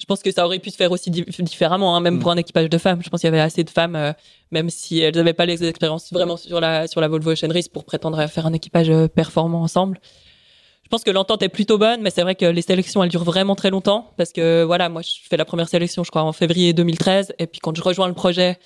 Je 0.00 0.06
pense 0.06 0.22
que 0.22 0.32
ça 0.32 0.46
aurait 0.46 0.58
pu 0.58 0.70
se 0.70 0.76
faire 0.76 0.90
aussi 0.92 1.10
différemment, 1.10 1.94
hein, 1.94 2.00
même 2.00 2.16
mm. 2.16 2.20
pour 2.20 2.30
un 2.30 2.38
équipage 2.38 2.70
de 2.70 2.78
femmes. 2.78 3.02
Je 3.04 3.10
pense 3.10 3.20
qu'il 3.20 3.28
y 3.28 3.32
avait 3.32 3.40
assez 3.40 3.64
de 3.64 3.70
femmes, 3.70 3.96
euh, 3.96 4.12
même 4.50 4.70
si 4.70 4.98
elles 5.00 5.14
n'avaient 5.14 5.34
pas 5.34 5.44
les 5.44 5.62
expériences 5.62 6.10
vraiment 6.10 6.38
sur 6.38 6.58
la, 6.58 6.86
sur 6.86 7.02
la 7.02 7.08
Volvo 7.08 7.32
Ocean 7.32 7.52
Race 7.52 7.68
pour 7.68 7.84
prétendre 7.84 8.18
à 8.18 8.26
faire 8.26 8.46
un 8.46 8.54
équipage 8.54 8.88
euh, 8.88 9.08
performant 9.08 9.60
ensemble. 9.60 10.00
Je 10.82 10.88
pense 10.88 11.04
que 11.04 11.10
l'entente 11.10 11.42
est 11.42 11.50
plutôt 11.50 11.76
bonne, 11.76 12.00
mais 12.00 12.08
c'est 12.08 12.22
vrai 12.22 12.34
que 12.34 12.46
les 12.46 12.62
sélections, 12.62 13.04
elles 13.04 13.10
durent 13.10 13.24
vraiment 13.24 13.54
très 13.54 13.68
longtemps 13.68 14.12
parce 14.16 14.32
que 14.32 14.64
voilà, 14.64 14.88
moi, 14.88 15.02
je 15.02 15.10
fais 15.28 15.36
la 15.36 15.44
première 15.44 15.68
sélection, 15.68 16.02
je 16.02 16.10
crois, 16.10 16.22
en 16.22 16.32
février 16.32 16.72
2013, 16.72 17.34
et 17.38 17.46
puis 17.46 17.60
quand 17.60 17.76
je 17.76 17.82
rejoins 17.82 18.08
le 18.08 18.14
projet, 18.14 18.58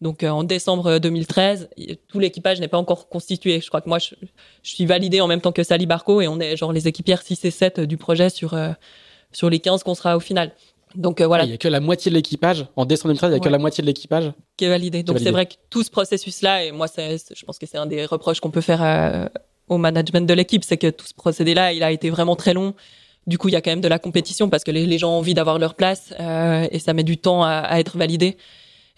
donc 0.00 0.22
euh, 0.22 0.30
en 0.30 0.44
décembre 0.44 0.98
2013, 0.98 1.68
euh, 1.78 1.94
tout 2.08 2.18
l'équipage 2.18 2.60
n'est 2.60 2.68
pas 2.68 2.78
encore 2.78 3.08
constitué. 3.08 3.60
Je 3.60 3.68
crois 3.68 3.80
que 3.80 3.88
moi, 3.88 3.98
je, 3.98 4.14
suis 4.62 4.86
validé 4.86 5.20
en 5.20 5.26
même 5.26 5.40
temps 5.40 5.52
que 5.52 5.62
Sally 5.62 5.86
Barco 5.86 6.20
et 6.20 6.28
on 6.28 6.40
est 6.40 6.56
genre 6.56 6.72
les 6.72 6.88
équipières 6.88 7.22
6 7.22 7.44
et 7.44 7.50
7 7.50 7.80
du 7.80 7.96
projet 7.98 8.30
sur, 8.30 8.54
euh, 8.54 8.70
sur 9.32 9.50
les 9.50 9.58
15 9.58 9.82
qu'on 9.82 9.94
sera 9.94 10.16
au 10.16 10.20
final. 10.20 10.52
Donc 10.94 11.20
voilà. 11.20 11.44
Il 11.44 11.50
y 11.50 11.54
a 11.54 11.58
que 11.58 11.68
la 11.68 11.80
moitié 11.80 12.10
de 12.10 12.16
l'équipage. 12.16 12.66
En 12.76 12.84
décembre 12.84 13.10
2013, 13.10 13.30
il 13.30 13.34
y 13.34 13.36
a 13.36 13.40
que 13.40 13.48
la 13.48 13.58
moitié 13.58 13.82
de 13.82 13.86
l'équipage 13.86 14.32
qui 14.56 14.64
est 14.64 14.68
validé. 14.68 15.02
Donc 15.02 15.18
c'est 15.20 15.30
vrai 15.30 15.46
que 15.46 15.54
tout 15.68 15.84
ce 15.84 15.90
processus-là, 15.90 16.64
et 16.64 16.72
moi, 16.72 16.86
je 16.96 17.44
pense 17.44 17.58
que 17.58 17.66
c'est 17.66 17.78
un 17.78 17.86
des 17.86 18.06
reproches 18.06 18.40
qu'on 18.40 18.50
peut 18.50 18.60
faire 18.60 19.30
au 19.68 19.78
management 19.78 20.26
de 20.26 20.34
l'équipe, 20.34 20.64
c'est 20.64 20.78
que 20.78 20.90
tout 20.90 21.06
ce 21.06 21.14
procédé-là, 21.14 21.72
il 21.72 21.84
a 21.84 21.92
été 21.92 22.10
vraiment 22.10 22.34
très 22.34 22.54
long. 22.54 22.74
Du 23.28 23.38
coup, 23.38 23.46
il 23.46 23.52
y 23.52 23.56
a 23.56 23.60
quand 23.60 23.70
même 23.70 23.80
de 23.80 23.86
la 23.86 24.00
compétition 24.00 24.48
parce 24.48 24.64
que 24.64 24.72
les, 24.72 24.98
gens 24.98 25.12
ont 25.12 25.18
envie 25.18 25.34
d'avoir 25.34 25.60
leur 25.60 25.74
place 25.74 26.12
et 26.18 26.78
ça 26.80 26.92
met 26.92 27.04
du 27.04 27.18
temps 27.18 27.44
à, 27.44 27.50
à 27.50 27.78
être 27.78 27.96
validé. 27.96 28.36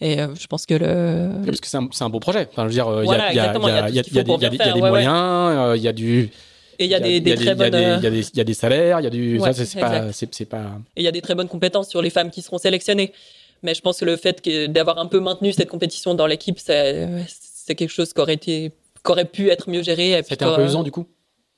Et 0.02 0.20
euh, 0.20 0.34
je 0.38 0.46
pense 0.48 0.66
que 0.66 0.74
le. 0.74 1.44
parce 1.46 1.60
que 1.60 1.68
c'est 1.68 1.76
un, 1.76 1.88
un, 2.00 2.08
beau 2.10 2.18
projet. 2.18 2.48
Enfin, 2.50 2.62
je 2.62 2.68
veux 2.68 2.74
dire, 2.74 2.86
il 3.02 3.06
y 3.06 3.14
a, 3.14 3.32
y 3.32 3.38
a, 3.38 3.88
y 3.88 3.98
a, 3.98 4.72
des 4.72 4.80
moyens, 4.80 5.76
il 5.76 5.82
y 5.82 5.88
a 5.88 5.92
du. 5.92 6.30
Et 6.78 6.86
il 6.86 6.90
y 6.90 6.94
a 6.94 7.00
des, 7.00 7.20
des 7.20 7.34
très 7.36 7.54
bonnes. 7.54 8.00
Il 8.02 8.36
y 8.36 8.40
a 8.40 8.44
des 8.44 8.54
salaires, 8.54 9.00
il 9.00 9.04
y 9.04 9.06
a 9.06 9.10
du. 9.10 9.38
ça, 9.38 9.52
c'est 9.52 9.78
pas, 9.78 10.12
c'est 10.12 10.44
pas. 10.46 10.72
Et 10.96 11.02
il 11.02 11.04
y 11.04 11.08
a 11.08 11.12
des 11.12 11.22
très 11.22 11.36
bonnes 11.36 11.48
compétences 11.48 11.88
sur 11.88 12.02
les 12.02 12.10
femmes 12.10 12.30
qui 12.30 12.42
seront 12.42 12.58
sélectionnées. 12.58 13.12
Mais 13.62 13.74
je 13.74 13.80
pense 13.80 14.00
que 14.00 14.04
le 14.04 14.16
fait 14.16 14.42
d'avoir 14.68 14.98
un 14.98 15.06
peu 15.06 15.20
maintenu 15.20 15.52
cette 15.52 15.68
compétition 15.68 16.14
dans 16.14 16.26
l'équipe, 16.26 16.58
c'est 16.58 17.74
quelque 17.76 17.88
chose 17.88 18.12
qui 18.12 18.20
aurait 18.20 18.34
été, 18.34 18.72
qui 19.04 19.12
aurait 19.12 19.24
pu 19.24 19.50
être 19.50 19.70
mieux 19.70 19.82
géré. 19.82 20.20
C'était 20.28 20.44
un 20.44 20.56
peu 20.56 20.64
usant 20.64 20.82
du 20.82 20.90
coup 20.90 21.06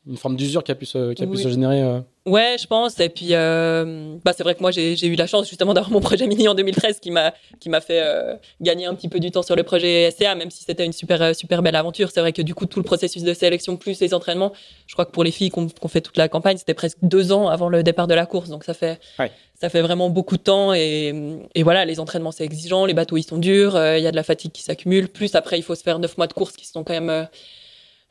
une 0.07 0.19
forme 0.19 0.37
d'usure 0.37 0.63
qui 0.63 0.71
a 0.71 0.75
pu 0.75 0.85
se, 0.85 1.15
qui 1.15 1.23
a 1.23 1.27
pu 1.27 1.39
se 1.39 1.49
générer. 1.49 1.83
Euh... 1.83 2.01
Ouais, 2.27 2.57
je 2.61 2.67
pense. 2.67 3.01
Et 3.01 3.09
puis, 3.09 3.29
euh, 3.31 4.17
bah, 4.23 4.33
c'est 4.37 4.43
vrai 4.43 4.55
que 4.55 4.61
moi, 4.61 4.71
j'ai 4.71 5.07
eu 5.07 5.15
la 5.15 5.27
chance 5.27 5.49
justement 5.49 5.73
d'avoir 5.73 5.91
mon 5.91 6.01
projet 6.01 6.27
mini 6.27 6.47
en 6.47 6.55
2013 6.55 7.01
qui 7.01 7.11
m'a 7.11 7.33
qui 7.59 7.71
m'a 7.71 7.81
fait 7.81 8.01
euh, 8.03 8.37
gagner 8.61 8.85
un 8.85 8.95
petit 8.95 9.09
peu 9.09 9.19
du 9.19 9.31
temps 9.31 9.43
sur 9.43 9.57
le 9.57 9.63
projet 9.63 10.11
SCA, 10.11 10.35
même 10.35 10.51
si 10.51 10.63
c'était 10.65 10.85
une 10.85 10.93
super 10.93 11.35
super 11.35 11.63
belle 11.63 11.77
aventure. 11.77 12.11
C'est 12.11 12.21
vrai 12.21 12.33
que 12.33 12.43
du 12.43 12.55
coup, 12.55 12.67
tout 12.67 12.81
le 12.81 12.85
processus 12.85 13.23
de 13.23 13.33
sélection 13.33 13.77
plus 13.77 13.99
les 14.01 14.13
entraînements, 14.13 14.53
je 14.87 14.95
crois 14.95 15.07
que 15.07 15.11
pour 15.11 15.25
les 15.25 15.31
filles 15.31 15.51
qu'on 15.51 15.89
fait 15.89 16.03
toute 16.03 16.19
la 16.19 16.29
campagne, 16.29 16.59
c'était 16.59 16.75
presque 16.75 16.99
deux 17.03 17.33
ans 17.33 17.49
avant 17.49 17.71
le 17.71 17.83
départ 17.83 18.07
de 18.07 18.15
la 18.15 18.27
course. 18.27 18.51
Donc 18.51 18.65
ça 18.65 18.75
fait 18.75 19.01
ouais. 19.19 19.31
ça 19.59 19.71
fait 19.71 19.81
vraiment 19.81 20.11
beaucoup 20.11 20.37
de 20.37 20.43
temps. 20.43 20.75
Et, 20.75 21.15
et 21.55 21.63
voilà, 21.63 21.87
les 21.87 21.99
entraînements 21.99 22.33
c'est 22.33 22.45
exigeant, 22.45 22.85
les 22.85 22.95
bateaux 22.95 23.17
ils 23.17 23.23
sont 23.23 23.39
durs, 23.39 23.75
euh, 23.77 23.97
il 23.97 24.05
y 24.05 24.07
a 24.07 24.11
de 24.11 24.17
la 24.17 24.23
fatigue 24.23 24.53
qui 24.53 24.63
s'accumule. 24.63 25.09
Plus 25.09 25.35
après, 25.35 25.59
il 25.59 25.63
faut 25.63 25.75
se 25.75 25.83
faire 25.83 25.99
neuf 25.99 26.19
mois 26.19 26.27
de 26.27 26.35
course 26.35 26.57
qui 26.57 26.67
sont 26.67 26.85
quand 26.85 26.95
même 26.95 27.27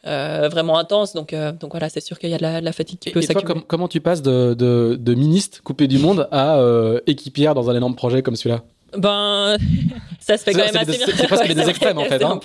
euh, 0.05 0.49
vraiment 0.51 0.77
intense. 0.77 1.13
Donc, 1.13 1.31
euh, 1.31 1.51
donc 1.53 1.71
voilà, 1.71 1.89
c'est 1.89 2.01
sûr 2.01 2.19
qu'il 2.19 2.29
y 2.29 2.33
a 2.33 2.37
de 2.37 2.41
la, 2.41 2.59
de 2.59 2.65
la 2.65 2.73
fatigue 2.73 2.99
qui 2.99 3.11
peut 3.11 3.21
s'accumuler. 3.21 3.61
comment 3.67 3.87
tu 3.87 4.01
passes 4.01 4.21
de, 4.21 4.53
de, 4.53 4.97
de 4.99 5.13
ministre 5.13 5.63
coupé 5.63 5.87
du 5.87 5.97
monde 5.97 6.27
à 6.31 6.57
euh, 6.57 6.99
équipière 7.07 7.53
dans 7.55 7.69
un 7.69 7.75
énorme 7.75 7.95
projet 7.95 8.21
comme 8.21 8.35
celui-là? 8.35 8.63
Ben, 8.97 9.57
ça 10.19 10.37
se 10.37 10.43
fait 10.43 10.53
quand 10.53 10.65
même 10.65 10.75
assez 10.75 10.97
bien. 10.97 11.07
C'est 11.15 11.27
presque 11.27 11.53
des 11.53 11.69
extrêmes 11.69 11.97
en 11.97 12.05
fait. 12.05 12.21
Hein. 12.21 12.39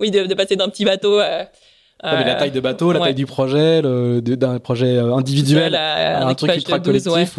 oui, 0.00 0.10
de, 0.10 0.26
de 0.26 0.34
passer 0.34 0.56
d'un 0.56 0.68
petit 0.68 0.84
bateau 0.84 1.18
la 1.18 2.34
taille 2.34 2.50
de 2.50 2.60
bateau, 2.60 2.92
la 2.92 3.00
taille 3.00 3.14
du 3.14 3.26
projet, 3.26 3.80
d'un 3.82 4.58
projet 4.58 4.98
individuel, 4.98 5.74
un 5.74 6.34
truc 6.34 6.56
ultra 6.56 6.78
collectif. 6.78 7.38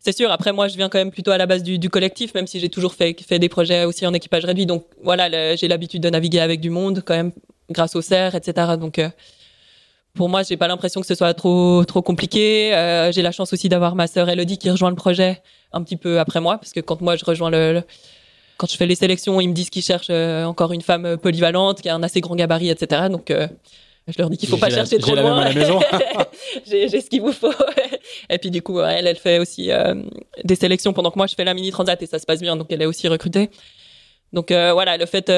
C'est 0.00 0.16
sûr. 0.16 0.30
Après, 0.30 0.52
moi, 0.52 0.68
je 0.68 0.76
viens 0.76 0.88
quand 0.88 0.98
même 0.98 1.10
plutôt 1.10 1.32
à 1.32 1.38
la 1.38 1.46
base 1.46 1.64
du, 1.64 1.90
collectif, 1.90 2.32
même 2.34 2.46
si 2.46 2.60
j'ai 2.60 2.68
toujours 2.68 2.94
fait, 2.94 3.16
fait 3.26 3.40
des 3.40 3.48
projets 3.48 3.84
aussi 3.84 4.06
en 4.06 4.14
équipage 4.14 4.44
réduit. 4.44 4.64
Donc 4.64 4.84
voilà, 5.02 5.56
j'ai 5.56 5.66
l'habitude 5.66 6.02
de 6.02 6.10
naviguer 6.10 6.38
avec 6.38 6.60
du 6.60 6.70
monde 6.70 7.02
quand 7.04 7.14
même, 7.14 7.32
grâce 7.70 7.96
au 7.96 8.02
CERF, 8.02 8.34
etc. 8.34 8.76
Donc 8.78 9.00
pour 10.16 10.28
moi, 10.28 10.42
j'ai 10.42 10.56
pas 10.56 10.66
l'impression 10.66 11.00
que 11.00 11.06
ce 11.06 11.14
soit 11.14 11.34
trop 11.34 11.84
trop 11.84 12.02
compliqué. 12.02 12.74
Euh, 12.74 13.12
j'ai 13.12 13.22
la 13.22 13.30
chance 13.30 13.52
aussi 13.52 13.68
d'avoir 13.68 13.94
ma 13.94 14.08
sœur 14.08 14.28
Elodie 14.28 14.58
qui 14.58 14.70
rejoint 14.70 14.90
le 14.90 14.96
projet 14.96 15.42
un 15.72 15.82
petit 15.82 15.96
peu 15.96 16.18
après 16.18 16.40
moi, 16.40 16.58
parce 16.58 16.72
que 16.72 16.80
quand 16.80 17.00
moi 17.02 17.16
je 17.16 17.24
rejoins 17.24 17.50
le, 17.50 17.82
quand 18.56 18.68
je 18.68 18.76
fais 18.76 18.86
les 18.86 18.94
sélections, 18.94 19.40
ils 19.40 19.48
me 19.48 19.52
disent 19.52 19.70
qu'ils 19.70 19.82
cherchent 19.82 20.10
euh, 20.10 20.44
encore 20.44 20.72
une 20.72 20.80
femme 20.80 21.18
polyvalente 21.18 21.82
qui 21.82 21.88
a 21.88 21.94
un 21.94 22.02
assez 22.02 22.20
grand 22.20 22.34
gabarit, 22.34 22.70
etc. 22.70 23.02
Donc 23.10 23.30
euh, 23.30 23.46
je 24.08 24.14
leur 24.18 24.30
dis 24.30 24.38
qu'il 24.38 24.48
faut 24.48 24.56
pas 24.56 24.70
chercher 24.70 24.98
trop 24.98 25.14
loin. 25.14 25.50
j'ai 26.66 26.88
ce 26.88 27.10
qu'il 27.10 27.20
vous 27.20 27.32
faut. 27.32 27.52
et 28.30 28.38
puis 28.38 28.50
du 28.50 28.62
coup, 28.62 28.80
elle, 28.80 29.06
elle 29.06 29.16
fait 29.16 29.38
aussi 29.38 29.70
des 30.44 30.56
sélections 30.56 30.92
pendant 30.92 31.10
que 31.10 31.18
moi 31.18 31.26
je 31.26 31.34
fais 31.34 31.44
la 31.44 31.54
mini 31.54 31.70
transat 31.70 32.00
et 32.02 32.06
ça 32.06 32.18
se 32.18 32.24
passe 32.26 32.40
bien, 32.40 32.56
donc 32.56 32.68
elle 32.70 32.82
est 32.82 32.86
aussi 32.86 33.06
recrutée. 33.08 33.50
Donc 34.32 34.50
voilà, 34.50 34.96
le 34.96 35.06
fait 35.06 35.30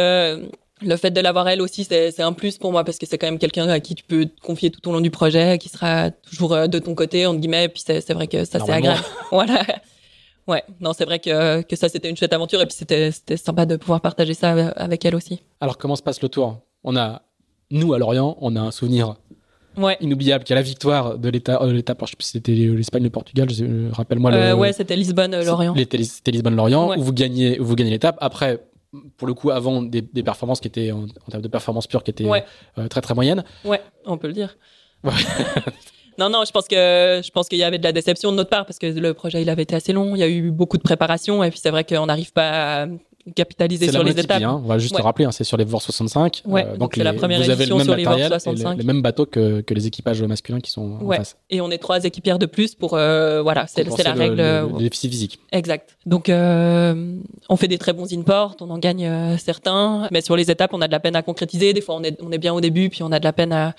le 0.80 0.96
fait 0.96 1.10
de 1.10 1.20
l'avoir 1.20 1.48
elle 1.48 1.60
aussi, 1.60 1.84
c'est 1.84 2.20
un 2.20 2.32
plus 2.32 2.58
pour 2.58 2.72
moi 2.72 2.84
parce 2.84 2.98
que 2.98 3.06
c'est 3.06 3.18
quand 3.18 3.26
même 3.26 3.38
quelqu'un 3.38 3.68
à 3.68 3.80
qui 3.80 3.94
tu 3.94 4.04
peux 4.04 4.26
te 4.26 4.40
confier 4.40 4.70
tout 4.70 4.86
au 4.88 4.92
long 4.92 5.00
du 5.00 5.10
projet, 5.10 5.58
qui 5.58 5.68
sera 5.68 6.10
toujours 6.10 6.54
euh, 6.54 6.66
de 6.66 6.78
ton 6.78 6.94
côté, 6.94 7.26
entre 7.26 7.40
guillemets. 7.40 7.64
Et 7.64 7.68
puis 7.68 7.82
c'est 7.84 8.12
vrai 8.12 8.26
que 8.26 8.44
ça, 8.44 8.58
c'est 8.58 8.72
agréable. 8.72 9.04
voilà. 9.30 9.64
Ouais, 10.46 10.64
non, 10.80 10.92
c'est 10.94 11.04
vrai 11.04 11.18
que, 11.18 11.60
que 11.62 11.76
ça, 11.76 11.90
c'était 11.90 12.08
une 12.08 12.16
chouette 12.16 12.32
aventure 12.32 12.60
et 12.62 12.66
puis 12.66 12.74
c'était 12.74 13.10
sympa 13.36 13.66
de 13.66 13.76
pouvoir 13.76 14.00
partager 14.00 14.32
ça 14.32 14.54
euh, 14.54 14.70
avec 14.76 15.04
elle 15.04 15.14
aussi. 15.14 15.42
Alors, 15.60 15.76
comment 15.76 15.94
se 15.94 16.02
passe 16.02 16.22
le 16.22 16.30
tour? 16.30 16.58
On 16.84 16.96
a, 16.96 17.20
nous, 17.70 17.92
à 17.92 17.98
Lorient, 17.98 18.38
on 18.40 18.56
a 18.56 18.60
un 18.60 18.70
souvenir 18.70 19.16
ouais. 19.76 19.96
inoubliable 20.00 20.44
qui 20.44 20.52
est 20.52 20.56
la 20.56 20.62
victoire 20.62 21.18
de 21.18 21.28
l'État, 21.28 21.62
euh, 21.62 21.72
l'État, 21.72 21.94
je 22.00 22.06
sais 22.06 22.16
plus 22.16 22.24
si 22.24 22.32
c'était 22.32 22.52
l'Espagne, 22.52 23.02
le 23.02 23.10
Portugal, 23.10 23.48
rappelle-moi. 23.92 24.32
Euh, 24.32 24.54
ouais, 24.54 24.72
c'était 24.72 24.96
Lisbonne-Lorient. 24.96 25.74
C'était 25.76 26.32
Lisbonne-Lorient 26.32 26.96
où 26.96 27.02
vous 27.02 27.12
gagnez, 27.12 27.60
où 27.60 27.64
vous 27.64 27.74
gagnez 27.74 27.90
l'étape. 27.90 28.16
Après, 28.20 28.60
pour 29.16 29.28
le 29.28 29.34
coup, 29.34 29.51
avant 29.51 29.82
des, 29.82 30.03
performances 30.22 30.61
qui 30.61 30.68
étaient, 30.68 30.93
en, 30.93 31.07
termes 31.30 31.43
de 31.43 31.49
performance 31.49 31.86
pure, 31.86 32.03
qui 32.03 32.11
étaient 32.11 32.26
euh, 32.78 32.89
très 32.89 33.01
très 33.01 33.14
moyennes. 33.14 33.45
Ouais, 33.64 33.82
on 34.05 34.18
peut 34.18 34.28
le 34.28 34.32
dire. 34.32 34.57
non, 36.18 36.30
non, 36.30 36.45
je 36.45 36.51
pense 36.51 36.66
que 36.66 37.20
je 37.24 37.30
pense 37.30 37.49
qu'il 37.49 37.59
y 37.59 37.64
avait 37.64 37.78
de 37.78 37.84
la 37.84 37.93
déception 37.93 38.32
de 38.32 38.36
notre 38.36 38.51
part 38.51 38.66
parce 38.66 38.78
que 38.78 38.86
le 38.86 39.14
projet 39.14 39.43
il 39.43 39.51
avait 39.51 39.62
été 39.62 39.76
assez 39.76 39.93
long. 39.93 40.16
Il 40.16 40.18
y 40.18 40.24
a 40.24 40.28
eu 40.28 40.51
beaucoup 40.51 40.78
de 40.78 40.82
préparation 40.82 41.45
et 41.45 41.51
puis 41.51 41.61
c'est 41.62 41.70
vrai 41.70 41.84
qu'on 41.84 42.07
n'arrive 42.07 42.32
pas 42.32 42.82
à 42.82 42.86
capitaliser 43.34 43.90
sur 43.90 44.02
les 44.02 44.18
étapes. 44.18 44.42
Hein. 44.42 44.60
On 44.64 44.66
va 44.66 44.78
juste 44.78 44.96
rappeler, 44.96 45.24
hein, 45.24 45.32
c'est 45.32 45.44
sur 45.44 45.56
les 45.56 45.64
VOR 45.64 45.82
65. 45.82 46.42
Ouais, 46.44 46.66
euh, 46.66 46.76
donc, 46.76 46.92
c'est 46.94 47.04
la 47.04 47.12
première 47.12 47.42
vous 47.42 47.50
avez 47.50 47.66
le 47.66 47.74
même 47.74 47.84
sur 47.84 47.96
les 47.96 48.04
VOR 48.04 48.18
65. 48.18 48.78
Les, 48.78 48.84
mêmes 48.84 49.02
bateaux 49.02 49.26
que, 49.26 49.60
que, 49.60 49.74
les 49.74 49.86
équipages 49.86 50.22
masculins 50.22 50.60
qui 50.60 50.70
sont 50.70 50.98
ouais. 51.00 51.16
en 51.16 51.18
face. 51.20 51.36
Et 51.50 51.60
on 51.60 51.70
est 51.70 51.78
trois 51.78 52.04
équipières 52.04 52.38
de 52.38 52.46
plus 52.46 52.74
pour 52.74 52.94
euh, 52.94 53.42
voilà, 53.42 53.66
c'est 53.66 53.84
la 53.84 54.12
règle. 54.12 54.36
Le, 54.36 54.68
le, 54.72 54.78
déficit 54.78 55.10
physique. 55.10 55.38
Exact. 55.52 55.96
Donc 56.06 56.28
euh, 56.28 57.16
on 57.48 57.56
fait 57.56 57.68
des 57.68 57.78
très 57.78 57.92
bons 57.92 58.12
imports, 58.12 58.56
on 58.60 58.70
en 58.70 58.78
gagne 58.78 59.06
euh, 59.06 59.36
certains, 59.38 60.08
mais 60.10 60.20
sur 60.20 60.36
les 60.36 60.50
étapes 60.50 60.70
on 60.72 60.80
a 60.80 60.86
de 60.86 60.92
la 60.92 61.00
peine 61.00 61.16
à 61.16 61.22
concrétiser. 61.22 61.72
Des 61.72 61.80
fois 61.80 61.96
on 61.96 62.02
est 62.02 62.18
on 62.22 62.32
est 62.32 62.38
bien 62.38 62.54
au 62.54 62.60
début, 62.60 62.88
puis 62.88 63.02
on 63.02 63.12
a 63.12 63.18
de 63.18 63.24
la 63.24 63.32
peine 63.32 63.52
à 63.52 63.74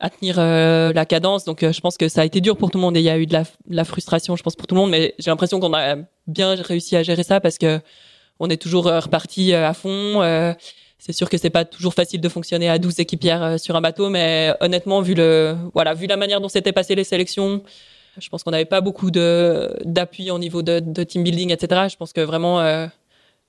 à 0.00 0.10
tenir 0.10 0.36
euh, 0.38 0.92
la 0.92 1.04
cadence. 1.04 1.44
Donc, 1.44 1.68
je 1.68 1.80
pense 1.80 1.96
que 1.96 2.08
ça 2.08 2.22
a 2.22 2.24
été 2.24 2.40
dur 2.40 2.56
pour 2.56 2.70
tout 2.70 2.78
le 2.78 2.82
monde 2.82 2.96
et 2.96 3.00
il 3.00 3.04
y 3.04 3.10
a 3.10 3.18
eu 3.18 3.26
de 3.26 3.32
la, 3.32 3.42
de 3.42 3.48
la 3.74 3.84
frustration, 3.84 4.36
je 4.36 4.44
pense, 4.44 4.54
pour 4.54 4.66
tout 4.66 4.74
le 4.74 4.80
monde. 4.80 4.90
Mais 4.90 5.14
j'ai 5.18 5.30
l'impression 5.30 5.58
qu'on 5.58 5.74
a 5.74 5.96
bien 6.26 6.54
réussi 6.54 6.96
à 6.96 7.02
gérer 7.02 7.24
ça 7.24 7.40
parce 7.40 7.58
que 7.58 7.80
on 8.40 8.48
est 8.50 8.56
toujours 8.56 8.86
euh, 8.86 9.00
reparti 9.00 9.52
euh, 9.52 9.68
à 9.68 9.74
fond. 9.74 10.22
Euh, 10.22 10.52
c'est 10.98 11.12
sûr 11.12 11.30
que 11.30 11.38
c'est 11.38 11.50
pas 11.50 11.64
toujours 11.64 11.94
facile 11.94 12.20
de 12.20 12.28
fonctionner 12.28 12.68
à 12.68 12.78
12 12.78 13.00
équipières 13.00 13.60
sur 13.60 13.76
un 13.76 13.80
bateau, 13.80 14.08
mais 14.08 14.52
honnêtement, 14.60 15.00
vu 15.00 15.14
le, 15.14 15.56
voilà, 15.72 15.94
vu 15.94 16.06
la 16.06 16.16
manière 16.16 16.40
dont 16.40 16.48
s'étaient 16.48 16.72
passées 16.72 16.96
les 16.96 17.04
sélections, 17.04 17.62
je 18.18 18.28
pense 18.28 18.42
qu'on 18.42 18.50
n'avait 18.50 18.64
pas 18.64 18.80
beaucoup 18.80 19.12
de 19.12 19.72
d'appui 19.84 20.32
au 20.32 20.40
niveau 20.40 20.62
de, 20.62 20.80
team 21.04 21.22
building, 21.22 21.52
etc. 21.52 21.82
Je 21.88 21.96
pense 21.96 22.12
que 22.12 22.20
vraiment 22.20 22.58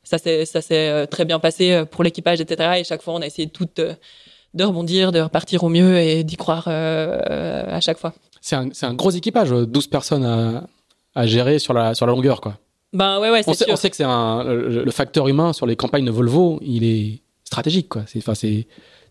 ça 0.04 0.20
s'est 0.20 0.46
ça 0.46 1.08
très 1.08 1.26
bien 1.26 1.40
passé 1.40 1.86
pour 1.90 2.04
l'équipage, 2.04 2.40
etc. 2.40 2.74
Et 2.78 2.84
chaque 2.84 3.02
fois, 3.02 3.16
on 3.16 3.22
a 3.24 3.26
essayé 3.26 3.50
tout 3.50 3.68
de 3.76 4.64
rebondir, 4.64 5.12
de 5.12 5.20
repartir 5.20 5.64
au 5.64 5.70
mieux 5.70 5.98
et 5.98 6.24
d'y 6.24 6.36
croire 6.36 6.68
à 6.68 7.80
chaque 7.82 7.98
fois. 7.98 8.14
C'est 8.42 8.58
un, 8.58 8.70
un 8.84 8.94
gros 8.94 9.10
équipage, 9.10 9.50
12 9.50 9.88
personnes 9.88 10.24
à, 10.24 10.68
à 11.16 11.26
gérer 11.26 11.58
sur 11.58 11.74
la 11.74 11.96
sur 11.96 12.06
la 12.06 12.14
longueur, 12.14 12.42
quoi. 12.42 12.60
Ben 12.94 13.20
ouais, 13.20 13.30
ouais, 13.30 13.44
on, 13.46 13.54
sait, 13.54 13.72
on 13.72 13.76
sait 13.76 13.90
que 13.90 13.96
c'est 13.96 14.04
un 14.04 14.44
le, 14.44 14.92
facteur 14.92 15.28
humain 15.28 15.54
sur 15.54 15.66
les 15.66 15.76
campagnes 15.76 16.06
de 16.06 16.12
Volvo, 16.12 16.60
il 16.64 16.84
est 16.84 17.22
stratégique, 17.44 17.90
quoi. 17.90 18.04
C'est, 18.08 18.22
c'est, 18.22 18.34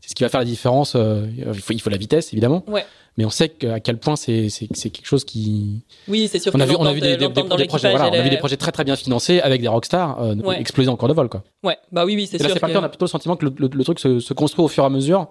c'est 0.00 0.10
ce 0.10 0.14
qui 0.14 0.22
va 0.22 0.28
faire 0.28 0.40
la 0.40 0.46
différence. 0.46 0.94
Euh, 0.96 1.26
il, 1.36 1.60
faut, 1.60 1.72
il 1.72 1.80
faut 1.80 1.90
la 1.90 1.96
vitesse, 1.96 2.32
évidemment. 2.32 2.64
Ouais. 2.66 2.84
Mais 3.16 3.24
on 3.24 3.30
sait 3.30 3.52
à 3.68 3.80
quel 3.80 3.98
point 3.98 4.14
c'est, 4.14 4.48
c'est, 4.48 4.68
c'est 4.74 4.90
quelque 4.90 5.06
chose 5.06 5.24
qui. 5.24 5.82
Oui, 6.06 6.28
c'est 6.30 6.38
sûr. 6.38 6.52
On 6.54 6.60
a 6.60 6.66
vu, 6.66 6.76
on 6.78 6.86
a 6.86 6.92
vu 6.92 7.00
des, 7.00 7.16
des, 7.16 7.28
des, 7.28 7.66
projets, 7.66 7.90
voilà, 7.90 8.08
on 8.08 8.12
a 8.12 8.22
vu 8.22 8.30
des 8.30 8.36
projets 8.36 8.56
très 8.56 8.70
très 8.70 8.84
bien 8.84 8.94
financés 8.94 9.40
avec 9.40 9.60
des 9.60 9.66
rockstars 9.66 10.22
euh, 10.22 10.52
exploser 10.52 10.88
en 10.88 10.96
cours 10.96 11.08
de 11.08 11.14
vol, 11.14 11.28
quoi. 11.28 11.42
Ouais, 11.64 11.76
bah 11.90 12.04
oui, 12.04 12.14
oui, 12.14 12.28
c'est 12.30 12.38
sûr. 12.38 12.48
Là, 12.48 12.54
cas. 12.54 12.80
On 12.80 12.84
a 12.84 12.88
plutôt 12.88 13.06
le 13.06 13.10
sentiment 13.10 13.34
que 13.34 13.46
le, 13.46 13.52
le, 13.58 13.84
truc 13.84 13.98
se, 13.98 14.20
se, 14.20 14.34
construit 14.34 14.64
au 14.64 14.68
fur 14.68 14.84
et 14.84 14.86
à 14.86 14.90
mesure 14.90 15.28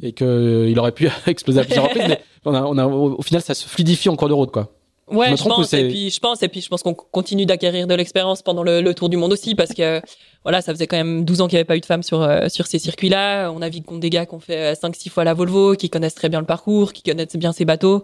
et 0.00 0.12
qu'il 0.12 0.26
euh, 0.26 0.76
aurait 0.76 0.92
pu 0.92 1.08
exploser 1.26 1.60
à 1.60 1.64
plusieurs 1.64 1.84
reprises, 1.88 2.04
mais 2.08 2.20
on 2.44 2.54
a, 2.54 2.62
on 2.62 2.78
a, 2.78 2.86
au, 2.86 3.16
au 3.18 3.22
final, 3.22 3.42
ça 3.42 3.54
se 3.54 3.66
fluidifie 3.66 4.08
en 4.08 4.14
cours 4.14 4.28
de 4.28 4.34
route, 4.34 4.52
quoi. 4.52 4.75
Ouais, 5.08 5.36
je, 5.36 5.44
pense. 5.44 5.72
Et 5.72 5.86
puis 5.86 6.10
je 6.10 6.18
pense, 6.18 6.42
et 6.42 6.48
puis 6.48 6.60
je 6.60 6.68
pense 6.68 6.82
qu'on 6.82 6.94
continue 6.94 7.46
d'acquérir 7.46 7.86
de 7.86 7.94
l'expérience 7.94 8.42
pendant 8.42 8.64
le, 8.64 8.80
le, 8.80 8.92
tour 8.92 9.08
du 9.08 9.16
monde 9.16 9.32
aussi, 9.32 9.54
parce 9.54 9.72
que 9.72 10.02
voilà, 10.42 10.62
ça 10.62 10.72
faisait 10.72 10.88
quand 10.88 10.96
même 10.96 11.24
12 11.24 11.42
ans 11.42 11.46
qu'il 11.46 11.54
n'y 11.54 11.60
avait 11.60 11.64
pas 11.64 11.76
eu 11.76 11.80
de 11.80 11.86
femmes 11.86 12.02
sur 12.02 12.22
euh, 12.22 12.48
sur 12.48 12.66
ces 12.66 12.80
circuits-là. 12.80 13.50
On 13.52 13.62
a 13.62 13.68
vu 13.68 13.82
contre 13.82 14.00
des 14.00 14.10
gars 14.10 14.26
qui 14.26 14.34
ont 14.34 14.40
fait 14.40 14.72
5-6 14.72 15.08
euh, 15.08 15.10
fois 15.10 15.22
la 15.22 15.32
Volvo, 15.32 15.74
qui 15.74 15.90
connaissent 15.90 16.16
très 16.16 16.28
bien 16.28 16.40
le 16.40 16.46
parcours, 16.46 16.92
qui 16.92 17.04
connaissent 17.04 17.36
bien 17.36 17.52
ces 17.52 17.64
bateaux. 17.64 18.02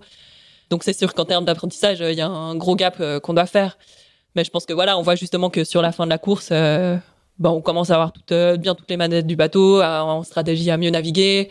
Donc 0.70 0.84
c'est 0.84 0.92
sûr 0.92 1.12
qu'en 1.12 1.24
termes 1.24 1.44
d'apprentissage, 1.44 1.98
il 2.00 2.14
y 2.14 2.20
a 2.20 2.28
un 2.28 2.55
gros 2.55 2.76
gap 2.76 2.96
euh, 3.00 3.18
qu'on 3.18 3.34
doit 3.34 3.46
faire. 3.46 3.78
Mais 4.36 4.44
je 4.44 4.50
pense 4.50 4.64
que 4.64 4.72
voilà, 4.72 4.96
on 4.96 5.03
voit 5.03 5.16
justement 5.16 5.50
que 5.50 5.64
sur 5.64 5.82
la 5.82 5.90
fin 5.90 6.05
de 6.05 6.11
la 6.11 6.18
course, 6.18 6.50
bon, 7.38 7.50
on 7.50 7.61
commence 7.61 7.90
à 7.90 7.94
avoir 7.94 8.12
toutes, 8.12 8.32
bien 8.61 8.76
toutes 8.76 8.88
les 8.88 8.96
manettes 8.96 9.26
du 9.26 9.36
bateau, 9.36 9.82
en 9.82 10.22
stratégie 10.22 10.70
à 10.70 10.76
mieux 10.76 10.90
naviguer. 10.90 11.50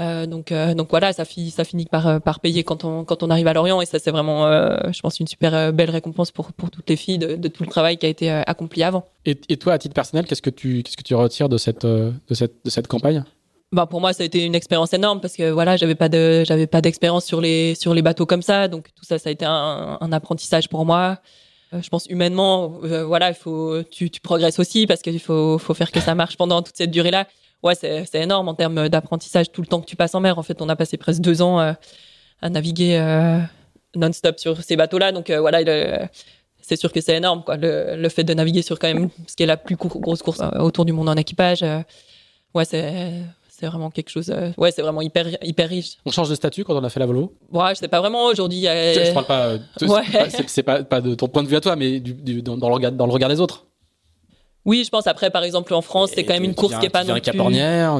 Euh, 0.00 0.26
donc, 0.26 0.50
euh, 0.50 0.74
donc 0.74 0.88
voilà, 0.90 1.12
ça, 1.12 1.24
ça 1.24 1.64
finit 1.64 1.84
par, 1.84 2.06
euh, 2.06 2.18
par 2.18 2.40
payer 2.40 2.64
quand 2.64 2.84
on, 2.84 3.04
quand 3.04 3.22
on 3.22 3.30
arrive 3.30 3.46
à 3.46 3.52
Lorient. 3.52 3.80
Et 3.80 3.86
ça 3.86 3.98
c'est 3.98 4.10
vraiment, 4.10 4.50
je 4.92 5.00
pense, 5.00 5.20
une 5.20 5.26
super 5.26 5.72
belle 5.72 5.90
récompense 5.90 6.30
pour, 6.30 6.52
pour 6.52 6.70
toutes 6.70 6.88
les 6.88 6.96
filles 6.96 7.18
de, 7.18 7.36
de 7.36 7.48
tout 7.48 7.62
le 7.62 7.68
travail 7.68 7.98
qui 7.98 8.06
a 8.06 8.08
été 8.08 8.30
accompli 8.30 8.82
avant. 8.82 9.04
Et, 9.26 9.38
et, 9.48 9.56
toi, 9.56 9.74
à 9.74 9.78
titre 9.78 9.94
personnel, 9.94 10.26
qu'est-ce 10.26 10.42
que 10.42 10.50
tu, 10.50 10.82
qu'est-ce 10.82 10.96
que 10.96 11.02
tu 11.02 11.14
retires 11.14 11.48
de 11.48 11.58
cette, 11.58 11.84
de 11.84 12.12
cette, 12.32 12.64
de 12.64 12.70
cette 12.70 12.88
campagne? 12.88 13.24
Bah 13.72 13.86
pour 13.86 14.00
moi 14.00 14.12
ça 14.12 14.24
a 14.24 14.26
été 14.26 14.44
une 14.44 14.56
expérience 14.56 14.92
énorme 14.92 15.20
parce 15.20 15.36
que 15.36 15.48
voilà 15.48 15.76
j'avais 15.76 15.94
pas 15.94 16.08
de 16.08 16.42
j'avais 16.44 16.66
pas 16.66 16.80
d'expérience 16.80 17.24
sur 17.24 17.40
les 17.40 17.76
sur 17.76 17.94
les 17.94 18.02
bateaux 18.02 18.26
comme 18.26 18.42
ça. 18.42 18.66
Donc 18.66 18.88
tout 18.96 19.04
ça 19.04 19.16
ça 19.20 19.28
a 19.28 19.32
été 19.32 19.44
un, 19.44 19.96
un 20.00 20.12
apprentissage 20.12 20.68
pour 20.68 20.84
moi. 20.84 21.18
Je 21.72 21.88
pense 21.88 22.06
humainement 22.06 22.80
voilà 23.06 23.28
il 23.28 23.36
faut 23.36 23.80
tu, 23.84 24.10
tu 24.10 24.20
progresses 24.20 24.58
aussi 24.58 24.88
parce 24.88 25.02
qu'il 25.02 25.20
faut 25.20 25.56
faut 25.58 25.74
faire 25.74 25.92
que 25.92 26.00
ça 26.00 26.16
marche 26.16 26.36
pendant 26.36 26.62
toute 26.62 26.76
cette 26.76 26.90
durée 26.90 27.12
là 27.12 27.28
ouais, 27.62 27.74
c'est 27.74 28.14
énorme 28.14 28.48
en 28.48 28.54
termes 28.54 28.88
d'apprentissage. 28.88 29.50
Tout 29.52 29.60
le 29.60 29.66
temps 29.66 29.80
que 29.80 29.86
tu 29.86 29.96
passes 29.96 30.14
en 30.14 30.20
mer, 30.20 30.38
en 30.38 30.42
fait, 30.42 30.60
on 30.62 30.68
a 30.68 30.76
passé 30.76 30.96
presque 30.96 31.20
deux 31.20 31.42
ans 31.42 31.60
euh, 31.60 31.72
à 32.42 32.50
naviguer 32.50 32.98
euh, 32.98 33.40
non-stop 33.94 34.38
sur 34.38 34.62
ces 34.62 34.76
bateaux-là. 34.76 35.12
Donc 35.12 35.30
euh, 35.30 35.40
voilà, 35.40 36.08
c'est 36.60 36.76
sûr 36.76 36.92
que 36.92 37.00
c'est 37.00 37.16
énorme, 37.16 37.42
quoi. 37.44 37.56
Le, 37.56 37.96
le, 37.96 38.08
fait 38.08 38.24
de 38.24 38.34
naviguer 38.34 38.62
sur 38.62 38.78
quand 38.78 38.88
même 38.88 39.10
ce 39.26 39.36
qui 39.36 39.42
est 39.42 39.46
la 39.46 39.56
plus 39.56 39.76
grosse 39.76 40.22
course 40.22 40.40
autour 40.58 40.84
du 40.84 40.92
monde 40.92 41.08
en 41.08 41.16
équipage, 41.16 41.64
ouais, 42.54 42.64
c'est 42.64 43.12
c'est 43.48 43.66
vraiment 43.66 43.90
quelque 43.90 44.08
chose. 44.08 44.32
ouais, 44.56 44.70
c'est 44.70 44.80
vraiment 44.80 45.02
hyper 45.02 45.26
hyper 45.42 45.68
riche. 45.68 45.98
On 46.06 46.10
change 46.10 46.30
de 46.30 46.34
statut 46.34 46.64
quand 46.64 46.74
on 46.74 46.82
a 46.82 46.88
fait 46.88 47.00
la 47.00 47.04
Volvo? 47.04 47.34
Ouais, 47.52 47.74
je 47.74 47.80
sais 47.80 47.88
pas 47.88 48.00
vraiment 48.00 48.24
aujourd'hui. 48.24 48.62
Je, 48.62 49.04
je 49.04 49.12
parle 49.12 49.26
pas. 49.26 49.56
Ouais. 49.82 50.02
C'est 50.46 50.62
pas, 50.62 50.82
pas, 50.82 51.02
de 51.02 51.14
ton 51.14 51.28
point 51.28 51.42
de 51.42 51.48
vue 51.48 51.56
à 51.56 51.60
toi, 51.60 51.76
mais 51.76 52.00
du, 52.00 52.40
dans, 52.40 52.56
dans, 52.56 52.68
le 52.68 52.74
regard, 52.74 52.92
dans 52.92 53.04
le 53.04 53.12
regard 53.12 53.28
des 53.28 53.38
autres. 53.38 53.66
Oui, 54.66 54.82
je 54.84 54.90
pense 54.90 55.06
après, 55.06 55.30
par 55.30 55.42
exemple, 55.42 55.72
en 55.72 55.80
France, 55.80 56.10
c'est 56.14 56.24
quand 56.24 56.34
même 56.34 56.44
une 56.44 56.54
course 56.54 56.76
qui 56.78 56.86
est 56.86 56.90
pas 56.90 57.04
non 57.04 57.14
plus. 57.14 57.22
Tu 57.22 57.30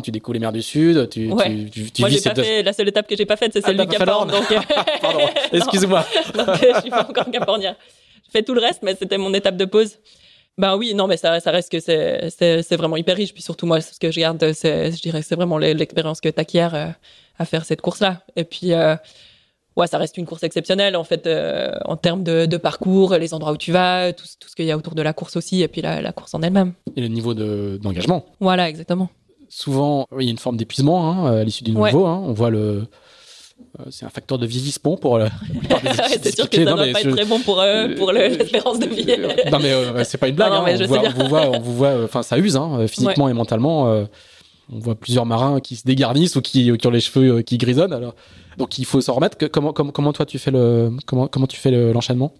tu 0.03 0.11
découvres 0.11 0.35
les 0.35 0.41
mers 0.41 0.53
du 0.53 0.63
Sud, 0.63 1.09
tu, 1.09 1.33
ouais. 1.33 1.67
tu, 1.71 1.91
tu, 1.91 2.03
Moi, 2.03 2.11
j'ai 2.11 2.21
pas 2.21 2.35
fait, 2.35 2.63
la 2.63 2.73
seule 2.73 2.89
étape 2.89 3.07
que 3.09 3.17
j'ai 3.17 3.27
pas 3.27 3.37
faite, 3.37 3.53
c'est 3.53 3.65
celle 3.65 3.81
ah, 3.81 3.87
du. 3.87 3.97
Donc... 3.97 4.53
Euh, 4.53 4.59
Pardon, 5.01 5.21
excuse-moi. 5.53 6.05
donc, 6.35 6.49
euh, 6.49 6.73
je 6.75 6.81
suis 6.81 6.91
pas 6.91 7.07
encore 7.09 7.31
Cap 7.31 7.49
Hornien. 7.49 7.77
Je 8.27 8.31
fais 8.31 8.43
tout 8.43 8.55
le 8.55 8.61
reste, 8.61 8.83
mais 8.83 8.95
c'était 8.95 9.19
mon 9.19 9.33
étape 9.33 9.57
de 9.57 9.65
pause. 9.65 9.99
Ben 10.59 10.77
oui, 10.77 10.93
non, 10.95 11.07
mais 11.07 11.17
ça, 11.17 11.41
ça 11.41 11.51
reste 11.51 11.73
que 11.73 11.81
c'est, 11.81 12.77
vraiment 12.77 12.97
hyper 12.97 13.17
riche. 13.17 13.33
Puis 13.33 13.43
surtout, 13.43 13.67
moi, 13.67 13.81
ce 13.81 13.99
que 13.99 14.11
je 14.11 14.21
garde, 14.21 14.53
c'est, 14.53 14.93
je 14.93 15.01
dirais, 15.01 15.23
c'est 15.23 15.35
vraiment 15.35 15.57
l'expérience 15.57 16.21
que 16.21 16.29
t'acquiers 16.29 16.69
euh, 16.75 16.87
à 17.39 17.45
faire 17.47 17.65
cette 17.65 17.81
course-là. 17.81 18.23
Et 18.37 18.45
puis, 18.45 18.75
euh, 18.75 18.97
ouais, 19.77 19.87
ça 19.87 19.99
reste 19.99 20.17
une 20.17 20.27
course 20.27 20.43
exceptionnelle 20.43 20.97
en 20.97 21.05
fait 21.05 21.27
euh, 21.27 21.73
en 21.85 21.97
termes 21.97 22.23
de, 22.23 22.47
de, 22.47 22.57
parcours, 22.57 23.15
les 23.15 23.35
endroits 23.35 23.53
où 23.53 23.57
tu 23.57 23.73
vas, 23.73 24.13
tout, 24.13 24.25
tout 24.39 24.49
ce 24.49 24.57
qu'il 24.57 24.67
y 24.67 24.71
a 24.71 24.77
autour 24.77 24.95
de 24.95 25.03
la 25.03 25.13
course 25.13 25.37
aussi, 25.37 25.63
et 25.63 25.69
puis 25.69 25.83
la, 25.83 26.01
la 26.01 26.13
course 26.13 26.35
en 26.35 26.43
elle-même. 26.43 26.73
Et 26.97 27.01
le 27.01 27.09
niveau 27.09 27.35
d'engagement. 27.35 28.27
voilà, 28.41 28.69
exactement. 28.69 29.09
Souvent, 29.49 30.07
il 30.19 30.25
y 30.25 30.29
a 30.29 30.31
une 30.31 30.39
forme 30.39 30.57
d'épuisement 30.57 31.11
hein, 31.11 31.41
à 31.41 31.45
l'issue 31.45 31.65
du 31.65 31.73
nouveau. 31.73 32.07
Hein, 32.07 32.23
on 32.25 32.33
voit 32.33 32.51
le 32.51 32.85
euh, 33.79 33.85
c'est 33.91 34.07
un 34.07 34.11
facteur 34.11 34.39
de 34.39 34.47
vieillissement 34.47 34.97
pour 34.97 35.19
la 35.19 35.29
c'est 36.23 36.35
sûr 36.35 36.49
que 36.49 36.57
ça 36.57 36.63
ne 36.63 36.67
doit 36.67 36.77
pas 36.93 37.01
être 37.03 37.11
très 37.15 37.25
bon 37.27 37.41
pour, 37.41 37.61
euh, 37.61 37.95
pour 37.95 38.11
l'espérance 38.11 38.79
de 38.79 38.87
vie. 38.87 39.07
non 39.51 39.59
mais 39.61 40.05
c'est 40.05 40.19
pas 40.19 40.29
une 40.29 40.35
blague. 40.37 40.51
Non, 40.51 40.67
hein. 40.67 40.77
on, 40.81 40.87
vous 40.87 40.89
voit, 40.89 41.03
on, 41.05 41.11
vous 41.11 41.29
voit, 41.29 41.51
on, 41.51 41.61
vous 41.61 41.75
voit, 41.75 42.05
enfin 42.05 42.23
ça 42.23 42.39
use 42.39 42.57
hein, 42.57 42.87
physiquement 42.89 43.29
et 43.29 43.33
mentalement. 43.33 44.07
On 44.73 44.79
voit 44.79 44.95
plusieurs 44.95 45.27
marins 45.27 45.61
qui 45.61 45.77
se 45.77 45.85
dégarnissent 45.85 46.37
ou 46.37 46.43
qui, 46.43 46.77
qui 46.77 46.87
ont 46.87 46.91
les 46.91 47.01
cheveux 47.01 47.43
qui 47.43 47.59
grisonnent. 47.59 47.93
Alors, 47.93 48.15
donc 48.57 48.79
il 48.79 48.85
faut 48.85 49.01
s'en 49.01 49.15
remettre. 49.15 49.37
comment, 49.49 49.73
comment, 49.73 49.93
comment 49.93 50.13
toi 50.13 50.27
tu 50.27 50.39
fais 50.39 50.51
le 50.51 50.93
comment, 51.07 51.27
comment 51.29 51.47
tu 51.47 51.57
fais 51.57 51.71
l'enchaînement? 51.93 52.33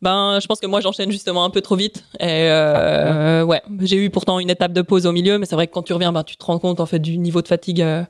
Ben, 0.00 0.38
je 0.40 0.46
pense 0.46 0.60
que 0.60 0.66
moi 0.66 0.80
j'enchaîne 0.80 1.10
justement 1.10 1.44
un 1.44 1.50
peu 1.50 1.60
trop 1.60 1.74
vite. 1.74 2.04
Et 2.20 2.24
euh, 2.26 3.42
ouais, 3.44 3.62
j'ai 3.80 3.96
eu 3.96 4.10
pourtant 4.10 4.38
une 4.38 4.50
étape 4.50 4.72
de 4.72 4.82
pause 4.82 5.06
au 5.06 5.12
milieu, 5.12 5.38
mais 5.38 5.46
c'est 5.46 5.56
vrai 5.56 5.66
que 5.66 5.72
quand 5.72 5.82
tu 5.82 5.92
reviens, 5.92 6.12
ben 6.12 6.22
tu 6.22 6.36
te 6.36 6.44
rends 6.44 6.58
compte 6.58 6.78
en 6.78 6.86
fait 6.86 7.00
du 7.00 7.18
niveau 7.18 7.42
de 7.42 7.48
fatigue 7.48 7.82
euh, 7.82 8.04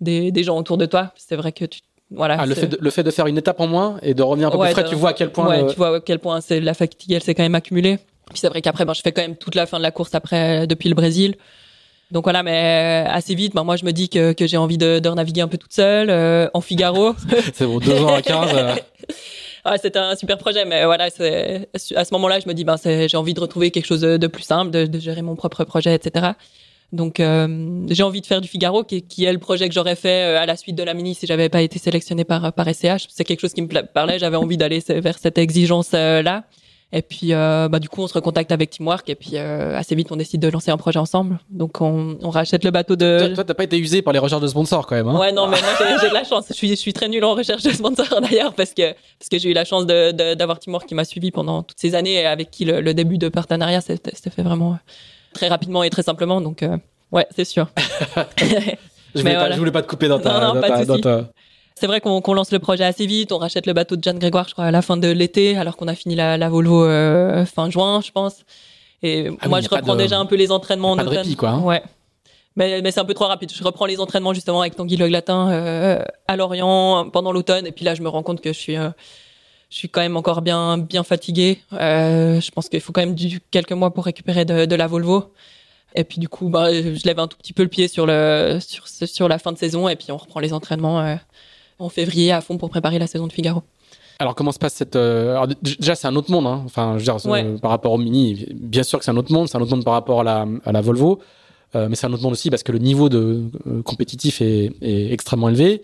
des, 0.00 0.30
des 0.30 0.42
gens 0.42 0.58
autour 0.58 0.76
de 0.76 0.84
toi. 0.84 1.12
C'est 1.16 1.36
vrai 1.36 1.52
que 1.52 1.64
tu 1.64 1.80
voilà. 2.14 2.36
Ah, 2.40 2.44
le, 2.44 2.54
fait 2.54 2.66
de, 2.66 2.78
le 2.78 2.90
fait 2.90 3.02
de 3.02 3.10
faire 3.10 3.26
une 3.26 3.38
étape 3.38 3.58
en 3.60 3.66
moins 3.66 3.96
et 4.02 4.12
de 4.12 4.22
revenir 4.22 4.48
un 4.48 4.50
peu 4.50 4.58
plus 4.58 4.70
frais, 4.72 4.84
tu 4.84 4.94
vois 4.94 5.10
à 5.10 5.12
quel 5.14 5.32
point. 5.32 5.48
Ouais, 5.48 5.66
tu 5.66 5.76
vois 5.76 5.96
à 5.96 6.00
quel 6.00 6.18
point 6.18 6.42
c'est 6.42 6.60
la 6.60 6.74
fatigue, 6.74 7.12
elle 7.12 7.22
s'est 7.22 7.34
quand 7.34 7.42
même 7.42 7.54
accumulée. 7.54 7.98
Puis 8.28 8.38
c'est 8.38 8.48
vrai 8.48 8.60
qu'après, 8.60 8.84
ben, 8.84 8.92
je 8.92 9.00
fais 9.00 9.12
quand 9.12 9.22
même 9.22 9.36
toute 9.36 9.54
la 9.54 9.64
fin 9.64 9.78
de 9.78 9.82
la 9.82 9.90
course 9.90 10.14
après 10.14 10.66
depuis 10.66 10.90
le 10.90 10.94
Brésil. 10.94 11.36
Donc 12.12 12.24
voilà, 12.24 12.42
mais 12.42 13.06
assez 13.08 13.34
vite, 13.34 13.54
ben, 13.54 13.64
moi 13.64 13.76
je 13.76 13.86
me 13.86 13.90
dis 13.90 14.10
que, 14.10 14.34
que 14.34 14.46
j'ai 14.46 14.58
envie 14.58 14.76
de, 14.76 14.98
de 14.98 15.08
naviguer 15.08 15.40
un 15.40 15.48
peu 15.48 15.56
toute 15.56 15.72
seule 15.72 16.10
euh, 16.10 16.46
en 16.52 16.60
Figaro. 16.60 17.14
c'est 17.54 17.64
bon, 17.64 17.78
deux 17.78 18.02
ans 18.02 18.12
à 18.12 18.20
15. 18.20 18.50
ah, 19.64 19.78
c'était 19.78 19.98
un 19.98 20.14
super 20.14 20.36
projet, 20.36 20.66
mais 20.66 20.84
voilà, 20.84 21.08
c'est, 21.08 21.70
à 21.96 22.04
ce 22.04 22.12
moment-là, 22.12 22.38
je 22.38 22.46
me 22.46 22.52
dis, 22.52 22.64
ben, 22.64 22.76
j'ai 22.84 23.16
envie 23.16 23.32
de 23.32 23.40
retrouver 23.40 23.70
quelque 23.70 23.86
chose 23.86 24.02
de 24.02 24.26
plus 24.26 24.42
simple, 24.42 24.70
de, 24.70 24.84
de 24.84 24.98
gérer 24.98 25.22
mon 25.22 25.36
propre 25.36 25.64
projet, 25.64 25.94
etc. 25.94 26.32
Donc, 26.92 27.18
euh, 27.18 27.86
j'ai 27.88 28.02
envie 28.02 28.20
de 28.20 28.26
faire 28.26 28.42
du 28.42 28.48
Figaro, 28.48 28.84
qui, 28.84 29.00
qui, 29.00 29.24
est 29.24 29.32
le 29.32 29.38
projet 29.38 29.66
que 29.66 29.74
j'aurais 29.74 29.96
fait 29.96 30.36
euh, 30.36 30.38
à 30.38 30.44
la 30.44 30.56
suite 30.56 30.76
de 30.76 30.82
la 30.82 30.92
mini 30.92 31.14
si 31.14 31.26
j'avais 31.26 31.48
pas 31.48 31.62
été 31.62 31.78
sélectionné 31.78 32.24
par 32.24 32.52
par 32.52 32.68
SCH. 32.68 33.06
C'est 33.08 33.24
quelque 33.24 33.40
chose 33.40 33.54
qui 33.54 33.62
me 33.62 33.68
parlait. 33.86 34.18
J'avais 34.18 34.36
envie 34.36 34.58
d'aller 34.58 34.82
vers 34.86 35.18
cette 35.18 35.38
exigence 35.38 35.92
là. 35.92 36.44
Et 36.94 37.00
puis, 37.00 37.32
euh, 37.32 37.68
bah, 37.68 37.78
du 37.78 37.88
coup, 37.88 38.02
on 38.02 38.06
se 38.06 38.12
recontacte 38.12 38.52
avec 38.52 38.68
Teamwork 38.70 39.08
et 39.08 39.14
puis 39.14 39.32
euh, 39.34 39.76
assez 39.78 39.94
vite, 39.94 40.12
on 40.12 40.16
décide 40.16 40.42
de 40.42 40.48
lancer 40.48 40.70
un 40.70 40.76
projet 40.76 40.98
ensemble. 40.98 41.38
Donc, 41.48 41.80
on, 41.80 42.18
on 42.20 42.28
rachète 42.28 42.64
le 42.64 42.70
bateau 42.70 42.96
de. 42.96 43.32
Toi, 43.34 43.44
t'as 43.44 43.54
pas 43.54 43.64
été 43.64 43.78
usé 43.78 44.02
par 44.02 44.12
les 44.12 44.18
recherches 44.18 44.42
de 44.42 44.46
sponsors 44.46 44.86
quand 44.86 44.96
même. 44.96 45.08
Hein 45.08 45.18
ouais, 45.18 45.32
non, 45.32 45.46
mais 45.46 45.56
moi, 45.60 45.70
j'ai 46.02 46.08
de 46.10 46.14
la 46.14 46.24
chance. 46.24 46.46
Je 46.50 46.54
suis, 46.54 46.68
je 46.68 46.74
suis 46.74 46.92
très 46.92 47.08
nul 47.08 47.24
en 47.24 47.34
recherche 47.34 47.62
de 47.62 47.70
sponsors 47.70 48.20
d'ailleurs 48.30 48.52
parce 48.52 48.74
que 48.74 48.92
parce 49.18 49.30
que 49.30 49.38
j'ai 49.38 49.50
eu 49.50 49.54
la 49.54 49.64
chance 49.64 49.86
d'avoir 49.86 50.12
de, 50.12 50.34
d'avoir 50.34 50.58
Teamwork 50.58 50.86
qui 50.86 50.94
m'a 50.94 51.04
suivi 51.04 51.30
pendant 51.30 51.62
toutes 51.62 51.80
ces 51.80 51.94
années 51.94 52.14
et 52.14 52.26
avec 52.26 52.50
qui 52.50 52.66
le, 52.66 52.82
le 52.82 52.92
début 52.92 53.16
de 53.16 53.30
partenariat 53.30 53.80
s'est 53.80 53.98
fait 54.30 54.42
vraiment 54.42 54.78
très 55.32 55.48
rapidement 55.48 55.82
et 55.82 55.88
très 55.88 56.02
simplement. 56.02 56.42
Donc, 56.42 56.62
euh, 56.62 56.76
ouais, 57.10 57.26
c'est 57.34 57.46
sûr. 57.46 57.68
je, 58.36 59.20
voulais 59.20 59.34
pas, 59.34 59.50
je 59.50 59.58
voulais 59.58 59.72
pas 59.72 59.82
te 59.82 59.88
couper 59.88 60.08
dans 60.08 60.18
ta, 60.18 60.32
non, 60.32 60.54
non, 60.54 60.60
dans, 60.60 60.68
ta, 60.68 60.84
dans 60.84 60.98
ta, 60.98 61.28
c'est 61.82 61.88
vrai 61.88 62.00
qu'on 62.00 62.34
lance 62.34 62.52
le 62.52 62.60
projet 62.60 62.84
assez 62.84 63.06
vite. 63.06 63.32
On 63.32 63.38
rachète 63.38 63.66
le 63.66 63.72
bateau 63.72 63.96
de 63.96 64.04
Jeanne 64.04 64.20
Grégoire, 64.20 64.46
je 64.46 64.52
crois, 64.52 64.66
à 64.66 64.70
la 64.70 64.82
fin 64.82 64.96
de 64.96 65.08
l'été, 65.08 65.56
alors 65.56 65.76
qu'on 65.76 65.88
a 65.88 65.96
fini 65.96 66.14
la, 66.14 66.38
la 66.38 66.48
Volvo 66.48 66.84
euh, 66.84 67.44
fin 67.44 67.70
juin, 67.70 68.00
je 68.00 68.12
pense. 68.12 68.44
Et 69.02 69.30
ah 69.40 69.48
moi, 69.48 69.60
je 69.60 69.68
reprends 69.68 69.96
déjà 69.96 70.16
un 70.20 70.26
peu 70.26 70.36
les 70.36 70.52
entraînements 70.52 70.92
en 70.92 70.96
pas. 70.96 71.02
De 71.02 71.34
quoi, 71.34 71.48
hein. 71.48 71.60
Ouais. 71.60 71.82
Mais, 72.54 72.82
mais 72.82 72.92
c'est 72.92 73.00
un 73.00 73.04
peu 73.04 73.14
trop 73.14 73.26
rapide. 73.26 73.50
Je 73.52 73.64
reprends 73.64 73.86
les 73.86 73.98
entraînements 73.98 74.32
justement 74.32 74.60
avec 74.60 74.76
Tanguy 74.76 74.96
Le 74.96 75.08
Glatin 75.08 75.50
euh, 75.50 76.04
à 76.28 76.36
Lorient 76.36 77.10
pendant 77.10 77.32
l'automne. 77.32 77.66
Et 77.66 77.72
puis 77.72 77.84
là, 77.84 77.96
je 77.96 78.02
me 78.02 78.08
rends 78.08 78.22
compte 78.22 78.40
que 78.40 78.52
je 78.52 78.58
suis, 78.58 78.76
euh, 78.76 78.90
je 79.68 79.78
suis 79.78 79.88
quand 79.88 80.02
même 80.02 80.16
encore 80.16 80.40
bien, 80.40 80.78
bien 80.78 81.02
fatigué. 81.02 81.62
Euh, 81.72 82.40
je 82.40 82.50
pense 82.52 82.68
qu'il 82.68 82.80
faut 82.80 82.92
quand 82.92 83.00
même 83.00 83.16
du, 83.16 83.40
quelques 83.50 83.72
mois 83.72 83.92
pour 83.92 84.04
récupérer 84.04 84.44
de, 84.44 84.66
de 84.66 84.74
la 84.76 84.86
Volvo. 84.86 85.32
Et 85.96 86.04
puis 86.04 86.20
du 86.20 86.28
coup, 86.28 86.48
bah, 86.48 86.72
je 86.72 87.04
lève 87.04 87.18
un 87.18 87.26
tout 87.26 87.38
petit 87.38 87.52
peu 87.52 87.64
le 87.64 87.68
pied 87.68 87.88
sur 87.88 88.06
le 88.06 88.60
sur 88.60 88.86
sur 88.86 89.26
la 89.26 89.40
fin 89.40 89.50
de 89.50 89.58
saison 89.58 89.88
et 89.88 89.96
puis 89.96 90.12
on 90.12 90.16
reprend 90.16 90.38
les 90.38 90.52
entraînements 90.52 91.18
en 91.82 91.88
février 91.88 92.32
à 92.32 92.40
fond 92.40 92.58
pour 92.58 92.70
préparer 92.70 92.98
la 92.98 93.06
saison 93.06 93.26
de 93.26 93.32
Figaro. 93.32 93.62
Alors 94.18 94.34
comment 94.34 94.52
se 94.52 94.58
passe 94.58 94.74
cette 94.74 94.96
euh, 94.96 95.32
Alors, 95.32 95.48
déjà 95.62 95.94
c'est 95.94 96.06
un 96.06 96.14
autre 96.14 96.30
monde 96.30 96.46
hein. 96.46 96.62
enfin 96.64 96.94
je 96.96 96.98
veux 96.98 97.18
dire 97.18 97.32
euh, 97.32 97.58
par 97.58 97.72
rapport 97.72 97.92
au 97.92 97.98
Mini 97.98 98.46
bien 98.54 98.84
sûr 98.84 98.98
que 98.98 99.04
c'est 99.04 99.10
un 99.10 99.16
autre 99.16 99.32
monde 99.32 99.48
c'est 99.48 99.56
un 99.56 99.60
autre 99.60 99.72
monde 99.72 99.84
par 99.84 99.94
rapport 99.94 100.20
à 100.20 100.24
la, 100.24 100.46
à 100.64 100.70
la 100.70 100.80
Volvo 100.80 101.20
euh, 101.74 101.88
mais 101.88 101.96
c'est 101.96 102.06
un 102.06 102.12
autre 102.12 102.22
monde 102.22 102.32
aussi 102.32 102.48
parce 102.48 102.62
que 102.62 102.70
le 102.70 102.78
niveau 102.78 103.08
de 103.08 103.42
compétitif 103.84 104.40
est, 104.42 104.72
est, 104.82 105.10
extrêmement 105.10 105.48
élevé. 105.48 105.80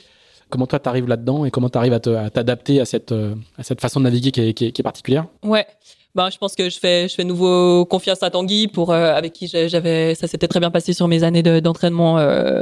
Comment 0.51 0.67
toi 0.67 0.79
tu 0.79 0.89
arrives 0.89 1.09
là-dedans 1.09 1.47
et 1.47 1.51
comment 1.51 1.71
tu 1.71 1.79
arrives 1.79 1.95
à 1.95 1.99
t'adapter 1.99 2.81
à, 2.81 2.85
cette 2.85 3.13
à 3.13 3.63
cette 3.63 3.81
façon 3.81 3.99
de 3.99 4.05
naviguer 4.05 4.31
qui 4.31 4.41
est, 4.41 4.53
qui 4.53 4.67
est, 4.67 4.73
qui 4.73 4.83
est 4.83 4.85
particulière? 4.85 5.25
Ouais. 5.43 5.67
Bah, 6.15 6.29
je 6.31 6.37
pense 6.37 6.55
que 6.55 6.69
je 6.69 6.79
fais 6.79 7.09
je 7.09 7.15
fais 7.15 7.25
nouveau 7.25 7.87
confiance 7.87 8.23
à 8.23 8.31
Tanguy 8.31 8.69
pour 8.69 8.93
avec 8.93 9.33
qui 9.33 9.49
j'avais 9.49 10.15
ça 10.15 10.27
s'était 10.27 10.49
très 10.49 10.61
bien 10.61 10.71
passé 10.71 10.93
sur 10.93 11.09
mes 11.09 11.25
années 11.25 11.43
d'entraînement 11.43 12.19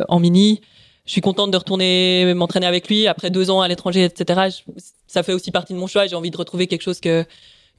en 0.09 0.20
mini 0.20 0.61
je 1.07 1.13
suis 1.13 1.21
contente 1.21 1.53
de 1.53 1.57
retourner 1.57 2.35
m'entraîner 2.35 2.67
avec 2.67 2.89
lui 2.89 3.07
après 3.07 3.31
deux 3.31 3.51
ans 3.51 3.61
à 3.61 3.69
l'étranger, 3.69 4.05
etc. 4.05 4.51
ça 5.07 5.23
fait 5.23 5.33
aussi 5.33 5.53
partie 5.53 5.73
de 5.73 5.79
mon 5.79 5.87
choix. 5.87 6.07
J'ai 6.07 6.17
envie 6.17 6.31
de 6.31 6.37
retrouver 6.37 6.67
quelque 6.67 6.83
chose 6.83 7.01
que 7.01 7.25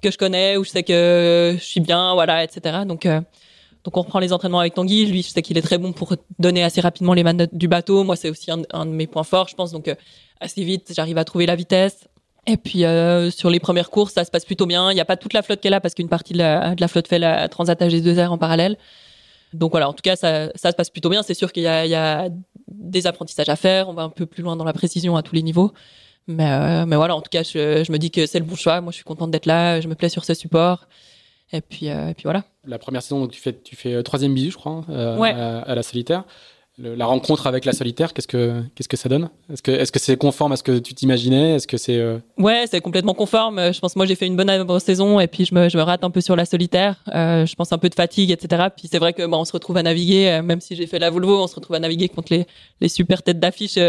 que 0.01 0.11
je 0.11 0.17
connais 0.17 0.57
où 0.57 0.63
je 0.63 0.69
sais 0.69 0.83
que 0.83 1.55
je 1.57 1.63
suis 1.63 1.79
bien, 1.79 2.13
voilà, 2.13 2.43
etc. 2.43 2.79
Donc 2.87 3.05
euh, 3.05 3.19
donc 3.83 3.97
on 3.97 4.01
reprend 4.01 4.19
les 4.19 4.33
entraînements 4.33 4.59
avec 4.59 4.73
Tanguy. 4.73 5.05
Lui, 5.05 5.23
je 5.23 5.29
sais 5.29 5.41
qu'il 5.41 5.57
est 5.57 5.61
très 5.61 5.77
bon 5.77 5.93
pour 5.93 6.15
donner 6.39 6.63
assez 6.63 6.81
rapidement 6.81 7.13
les 7.13 7.23
manettes 7.23 7.55
du 7.55 7.67
bateau. 7.67 8.03
Moi, 8.03 8.15
c'est 8.15 8.29
aussi 8.29 8.49
un, 8.51 8.85
de 8.85 8.91
mes 8.91 9.07
points 9.07 9.23
forts, 9.23 9.47
je 9.49 9.55
pense. 9.55 9.71
Donc 9.71 9.87
euh, 9.87 9.95
assez 10.39 10.63
vite, 10.63 10.91
j'arrive 10.95 11.17
à 11.17 11.25
trouver 11.25 11.45
la 11.45 11.55
vitesse. 11.55 12.07
Et 12.45 12.55
puis 12.55 12.85
euh, 12.85 13.29
sur 13.29 13.49
les 13.49 13.59
premières 13.59 13.89
courses, 13.89 14.13
ça 14.13 14.23
se 14.23 14.31
passe 14.31 14.45
plutôt 14.45 14.67
bien. 14.67 14.91
Il 14.91 14.95
n'y 14.95 15.01
a 15.01 15.05
pas 15.05 15.17
toute 15.17 15.33
la 15.33 15.41
flotte 15.41 15.59
qui 15.59 15.67
est 15.67 15.71
là 15.71 15.81
parce 15.81 15.95
qu'une 15.95 16.09
partie 16.09 16.33
de 16.33 16.37
la, 16.37 16.75
de 16.75 16.81
la 16.81 16.87
flotte 16.87 17.07
fait 17.07 17.19
la 17.19 17.49
Transat 17.49 17.79
AG2R 17.81 18.27
en 18.27 18.37
parallèle. 18.37 18.77
Donc 19.53 19.71
voilà, 19.71 19.89
en 19.89 19.93
tout 19.93 20.01
cas, 20.01 20.15
ça, 20.15 20.49
ça 20.55 20.71
se 20.71 20.75
passe 20.75 20.89
plutôt 20.89 21.09
bien. 21.09 21.23
C'est 21.23 21.33
sûr 21.33 21.51
qu'il 21.51 21.63
y 21.63 21.65
y 21.65 21.95
a 21.95 22.29
des 22.67 23.07
apprentissages 23.07 23.49
à 23.49 23.55
faire. 23.55 23.89
On 23.89 23.93
va 23.93 24.03
un 24.03 24.09
peu 24.09 24.25
plus 24.25 24.43
loin 24.43 24.55
dans 24.55 24.65
la 24.65 24.73
précision 24.73 25.15
à 25.15 25.23
tous 25.23 25.35
les 25.35 25.43
niveaux. 25.43 25.73
Mais, 26.27 26.51
euh, 26.51 26.85
mais 26.85 26.95
voilà, 26.95 27.15
en 27.15 27.21
tout 27.21 27.29
cas, 27.29 27.43
je, 27.43 27.83
je 27.83 27.91
me 27.91 27.97
dis 27.97 28.11
que 28.11 28.25
c'est 28.25 28.39
le 28.39 28.45
bon 28.45 28.55
choix. 28.55 28.81
Moi, 28.81 28.91
je 28.91 28.97
suis 28.97 29.05
contente 29.05 29.31
d'être 29.31 29.45
là. 29.45 29.79
Je 29.79 29.87
me 29.87 29.95
plais 29.95 30.09
sur 30.09 30.25
ce 30.25 30.33
support. 30.33 30.87
Et 31.53 31.61
puis, 31.61 31.89
euh, 31.89 32.09
et 32.09 32.13
puis 32.13 32.23
voilà. 32.23 32.43
La 32.65 32.77
première 32.77 33.01
saison, 33.01 33.21
donc, 33.21 33.31
tu 33.31 33.39
fais, 33.39 33.57
tu 33.57 33.75
fais 33.75 33.93
euh, 33.93 34.03
troisième 34.03 34.33
bisou, 34.33 34.51
je 34.51 34.57
crois, 34.57 34.83
euh, 34.89 35.17
ouais. 35.17 35.31
à, 35.31 35.73
la 35.73 35.83
solitaire 35.83 36.25
la 36.77 37.05
rencontre 37.05 37.47
avec 37.47 37.65
la 37.65 37.73
solitaire, 37.73 38.13
qu'est-ce 38.13 38.27
que 38.27 38.61
que 38.87 38.97
ça 38.97 39.09
donne? 39.09 39.29
Est-ce 39.51 39.63
que 39.63 39.71
est-ce 39.71 39.91
que 39.91 39.99
c'est 39.99 40.15
conforme 40.15 40.51
à 40.51 40.57
ce 40.57 40.63
que 40.63 40.77
tu 40.77 40.93
t'imaginais? 40.93 41.55
Est-ce 41.55 41.67
que 41.67 41.77
c'est 41.77 41.97
euh... 41.97 42.19
Ouais, 42.37 42.65
c'est 42.69 42.81
complètement 42.81 43.15
conforme. 43.15 43.73
Je 43.73 43.79
pense 43.79 43.95
moi 43.95 44.05
j'ai 44.05 44.13
fait 44.13 44.27
une 44.27 44.35
bonne 44.35 44.79
saison 44.79 45.19
et 45.19 45.27
puis 45.27 45.45
je 45.45 45.55
me 45.55 45.69
je 45.69 45.77
me 45.77 45.81
rate 45.81 46.03
un 46.03 46.11
peu 46.11 46.21
sur 46.21 46.35
la 46.35 46.45
solitaire. 46.45 47.03
Euh, 47.15 47.47
je 47.47 47.55
pense 47.55 47.73
un 47.73 47.79
peu 47.79 47.89
de 47.89 47.95
fatigue, 47.95 48.29
etc. 48.29 48.67
Puis 48.75 48.87
c'est 48.91 48.99
vrai 48.99 49.13
que 49.13 49.25
bah, 49.25 49.37
on 49.37 49.45
se 49.45 49.53
retrouve 49.53 49.77
à 49.77 49.83
naviguer, 49.83 50.29
euh, 50.29 50.43
même 50.43 50.61
si 50.61 50.75
j'ai 50.75 50.85
fait 50.85 50.99
la 50.99 51.09
Volvo, 51.09 51.41
on 51.41 51.47
se 51.47 51.55
retrouve 51.55 51.75
à 51.75 51.79
naviguer 51.79 52.09
contre 52.09 52.31
les 52.31 52.45
les 52.79 52.89
super 52.89 53.23
têtes 53.23 53.39
d'affiche 53.39 53.79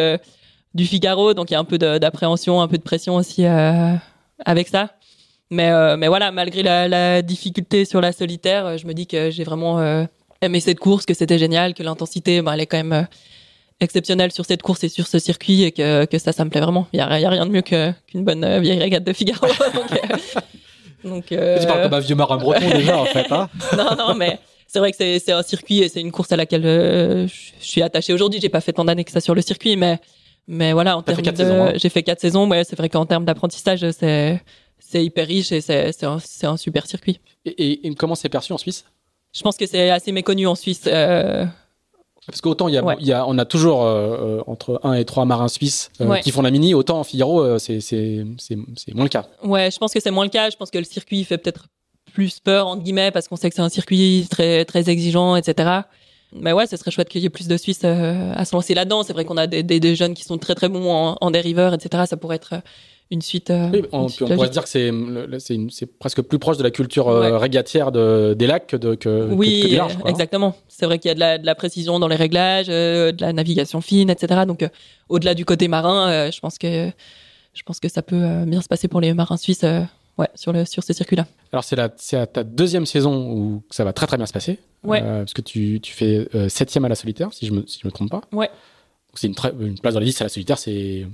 du 0.75 0.87
Figaro. 0.87 1.35
Donc 1.35 1.51
il 1.51 1.55
y 1.55 1.57
a 1.57 1.61
un 1.61 1.65
peu 1.65 1.77
d'appréhension, 1.77 2.63
un 2.63 2.69
peu 2.69 2.79
de 2.79 2.83
pression 2.83 3.17
aussi 3.17 3.45
avec 3.45 4.69
ça. 4.69 4.95
Mais 5.51 5.97
mais 5.99 6.09
voilà, 6.09 6.33
malgré 6.33 6.63
la, 6.63 7.21
difficulté 7.21 7.85
sur 7.85 8.01
la 8.01 8.13
solitaire, 8.13 8.79
je 8.79 8.87
me 8.87 8.95
dis 8.95 9.07
que 9.07 9.31
j'ai 9.31 9.45
vraiment 9.45 10.07
aimé 10.41 10.61
cette 10.61 10.79
course, 10.79 11.07
que 11.07 11.15
c'était 11.15 11.39
génial, 11.39 11.75
que 11.75 11.83
l'intensité, 11.83 12.43
bah, 12.43 12.53
elle 12.55 12.61
est 12.61 12.67
quand 12.67 12.77
même 12.77 12.93
euh, 12.93 13.03
exceptionnelle 13.81 14.33
sur 14.33 14.45
cette 14.45 14.63
course 14.63 14.85
et 14.85 14.89
sur 14.89 15.07
ce 15.07 15.19
circuit 15.19 15.65
et 15.65 15.73
que, 15.73 16.05
que 16.05 16.19
ça, 16.19 16.33
ça 16.33 16.45
me 16.45 16.51
plaît 16.51 16.61
vraiment. 16.61 16.87
Il 16.93 16.99
y 16.99 17.01
a, 17.01 17.21
y 17.21 17.25
a, 17.25 17.31
rien 17.31 17.47
de 17.47 17.51
mieux 17.51 17.63
qu'une 17.63 18.25
bonne 18.25 18.45
euh, 18.45 18.61
vieille 18.61 18.79
régate 18.79 19.05
de 19.05 19.13
Figaro. 19.13 19.47
donc, 21.05 21.33
euh, 21.33 21.57
donc 21.57 21.61
Tu 21.61 21.67
parles 21.67 21.83
comme 21.83 21.95
un 21.95 22.01
vieux 22.01 22.15
marin 22.15 22.37
breton 22.37 22.71
déjà, 22.71 22.99
en 22.99 23.07
fait. 23.07 23.31
Hein 23.31 23.49
non, 23.77 23.97
non, 23.97 24.15
mais 24.15 24.39
c'est 24.67 24.79
vrai 24.79 24.93
que 24.93 24.97
c'est 24.97 25.33
un 25.33 25.43
circuit 25.43 25.81
et 25.81 25.89
c'est 25.89 26.01
une 26.01 26.13
course 26.13 26.31
à 26.33 26.37
laquelle 26.37 26.63
je 26.63 27.33
suis 27.61 27.83
attaché 27.83 28.13
aujourd'hui. 28.13 28.41
J'ai 28.41 28.49
pas 28.49 28.61
fait 28.61 28.73
tant 28.73 28.85
d'années 28.85 29.05
que 29.05 29.13
ça 29.13 29.21
sur 29.21 29.35
le 29.35 29.43
circuit, 29.43 29.77
mais 29.77 29.99
mais 30.51 30.73
voilà, 30.73 30.97
en 30.97 31.03
termes 31.03 31.21
de, 31.21 31.45
hein. 31.45 31.73
j'ai 31.77 31.91
fait 31.91 32.03
quatre 32.03 32.21
saisons. 32.21 32.49
Ouais, 32.49 32.65
c'est 32.65 32.77
vrai 32.77 32.89
qu'en 32.89 33.05
termes 33.05 33.27
d'apprentissage, 33.27 33.91
c'est 33.91 34.41
c'est 34.79 35.05
hyper 35.05 35.27
riche 35.27 35.53
et 35.53 35.61
c'est 35.61 36.05
un, 36.05 36.19
un 36.43 36.57
super 36.57 36.87
circuit. 36.87 37.21
Et, 37.45 37.51
et, 37.51 37.87
et 37.87 37.95
comment 37.95 38.15
c'est 38.15 38.31
perçu 38.31 38.53
en 38.53 38.59
Suisse? 38.59 38.85
Je 39.33 39.43
pense 39.43 39.57
que 39.57 39.67
c'est 39.67 39.91
assez 39.91 40.13
méconnu 40.13 40.47
en 40.47 40.55
Suisse. 40.55 40.85
Euh... 40.87 41.45
Parce 42.27 42.43
qu'autant 42.43 42.69
il 42.69 42.75
y, 42.75 42.79
ouais. 42.79 42.97
y, 43.01 43.13
a, 43.13 43.27
on 43.27 43.39
a 43.39 43.47
toujours 43.47 43.85
euh, 43.85 44.43
entre 44.47 44.81
un 44.83 44.93
et 44.93 45.07
trois 45.07 45.25
marins 45.25 45.49
suisses 45.49 45.91
euh, 46.03 46.07
ouais. 46.07 46.21
qui 46.21 46.31
font 46.31 46.43
la 46.43 46.51
mini, 46.51 46.75
autant 46.75 47.01
en 47.01 47.05
Figaro 47.05 47.59
c'est 47.59 47.83
moins 48.95 49.05
le 49.05 49.09
cas. 49.09 49.27
Ouais, 49.43 49.71
je 49.71 49.79
pense 49.79 49.95
que 49.95 50.01
c'est 50.01 50.11
moins 50.11 50.25
le 50.25 50.31
cas. 50.31 50.51
Je 50.51 50.57
pense 50.57 50.71
que 50.71 50.77
le 50.77 50.85
circuit 50.85 51.25
fait 51.25 51.39
peut-être 51.39 51.69
plus 52.13 52.39
peur 52.41 52.67
entre 52.67 52.83
guillemets 52.83 53.11
parce 53.13 53.29
qu'on 53.29 53.37
sait 53.37 53.49
que 53.49 53.57
c'est 53.57 53.63
un 53.63 53.71
circuit 53.71 54.27
très 54.31 54.67
très 54.67 54.91
exigeant, 54.91 55.37
etc. 55.37 55.81
Mais 56.35 56.53
ouais, 56.53 56.67
ce 56.67 56.77
serait 56.77 56.91
chouette 56.91 57.09
qu'il 57.09 57.23
y 57.23 57.25
ait 57.25 57.31
plus 57.31 57.49
de 57.49 57.57
Suisses 57.57 57.85
à 57.85 58.45
se 58.45 58.55
lancer 58.55 58.75
là-dedans. 58.75 59.03
C'est 59.03 59.15
vrai 59.15 59.25
qu'on 59.25 59.39
a 59.39 59.47
des, 59.47 59.63
des, 59.63 59.81
des, 59.81 59.97
jeunes 59.97 60.13
qui 60.13 60.25
sont 60.25 60.37
très 60.37 60.55
très 60.55 60.69
bons 60.69 60.91
en, 60.93 61.17
en 61.19 61.31
dériveur, 61.31 61.73
etc. 61.73 62.05
Ça 62.07 62.19
pourrait 62.19 62.37
être 62.37 62.61
une 63.11 63.23
suite. 63.23 63.51
Euh, 63.51 63.71
oui, 63.73 63.85
on, 63.93 64.03
une 64.03 64.09
suite 64.09 64.23
on 64.31 64.35
pourrait 64.35 64.49
dire 64.51 64.63
que 64.63 64.69
c'est 64.69 64.93
c'est 65.71 65.87
presque 65.99 66.23
plus 66.23 66.39
proche 66.39 66.59
de 66.59 66.63
la 66.63 66.71
culture 66.71 67.09
euh, 67.09 67.31
ouais. 67.31 67.37
régatière 67.37 67.91
de, 67.93 68.35
des 68.35 68.47
lacs 68.47 68.67
que 68.67 68.77
de 68.77 68.95
que, 68.95 69.33
oui, 69.33 69.61
que, 69.61 69.63
que 69.63 69.71
des 69.71 69.77
larges, 69.77 69.97
quoi, 69.99 70.11
exactement. 70.11 70.55
C'est 70.69 70.87
vrai 70.87 70.99
qu'il 70.99 71.09
y 71.09 71.13
a 71.13 71.15
de 71.15 71.21
la, 71.21 71.39
de 71.39 71.47
la, 71.47 71.55
précision 71.55 71.99
dans 71.99 72.09
les 72.09 72.17
réglages, 72.17 72.67
euh, 72.69 73.13
de 73.13 73.21
la 73.21 73.33
navigation 73.33 73.81
fine, 73.81 74.11
etc. 74.11 74.43
Donc 74.47 74.63
euh, 74.63 74.69
au-delà 75.09 75.35
du 75.35 75.45
côté 75.45 75.69
marin, 75.69 76.09
euh, 76.09 76.31
je 76.31 76.41
pense 76.41 76.59
que 76.59 76.91
je 77.55 77.63
pense 77.63 77.81
que 77.81 77.89
ça 77.89 78.03
peut 78.03 78.45
bien 78.47 78.61
se 78.61 78.69
passer 78.69 78.89
pour 78.89 79.01
les 79.01 79.15
marins 79.15 79.37
suisses. 79.37 79.65
Ouais, 80.19 80.27
sur 80.35 80.53
le 80.53 80.65
sur 80.65 80.83
ce 80.83 80.93
circuit-là. 80.93 81.27
Alors 81.53 81.63
c'est 81.63 81.77
la 81.77 81.91
c'est 81.97 82.33
ta 82.33 82.43
deuxième 82.43 82.87
saison 82.87 83.31
où 83.31 83.63
ça 83.71 83.85
va 83.85 83.93
très 83.93 84.09
très 84.09 84.17
bien 84.17 84.27
se 84.27 84.33
passer. 84.33 84.59
Ouais. 84.83 85.01
parce 85.01 85.33
que 85.33 85.43
tu 85.43 85.79
tu 85.81 85.93
fais 85.93 86.29
septième 86.49 86.85
à 86.85 86.89
la 86.89 86.97
solitaire 86.97 87.33
si 87.33 87.47
je 87.47 87.53
me 87.53 87.65
si 87.69 87.79
je 87.81 87.87
me 87.87 87.93
trompe 87.93 88.11
pas. 88.11 88.23
Ouais 88.33 88.51
c'est 89.15 89.27
une, 89.27 89.35
une, 89.61 89.79
place 89.79 89.95
dans 89.95 90.01
la 90.01 90.07
liste 90.07 90.21
à 90.21 90.25
la 90.25 90.29
solitaire, 90.29 90.59
c'est 90.59 91.07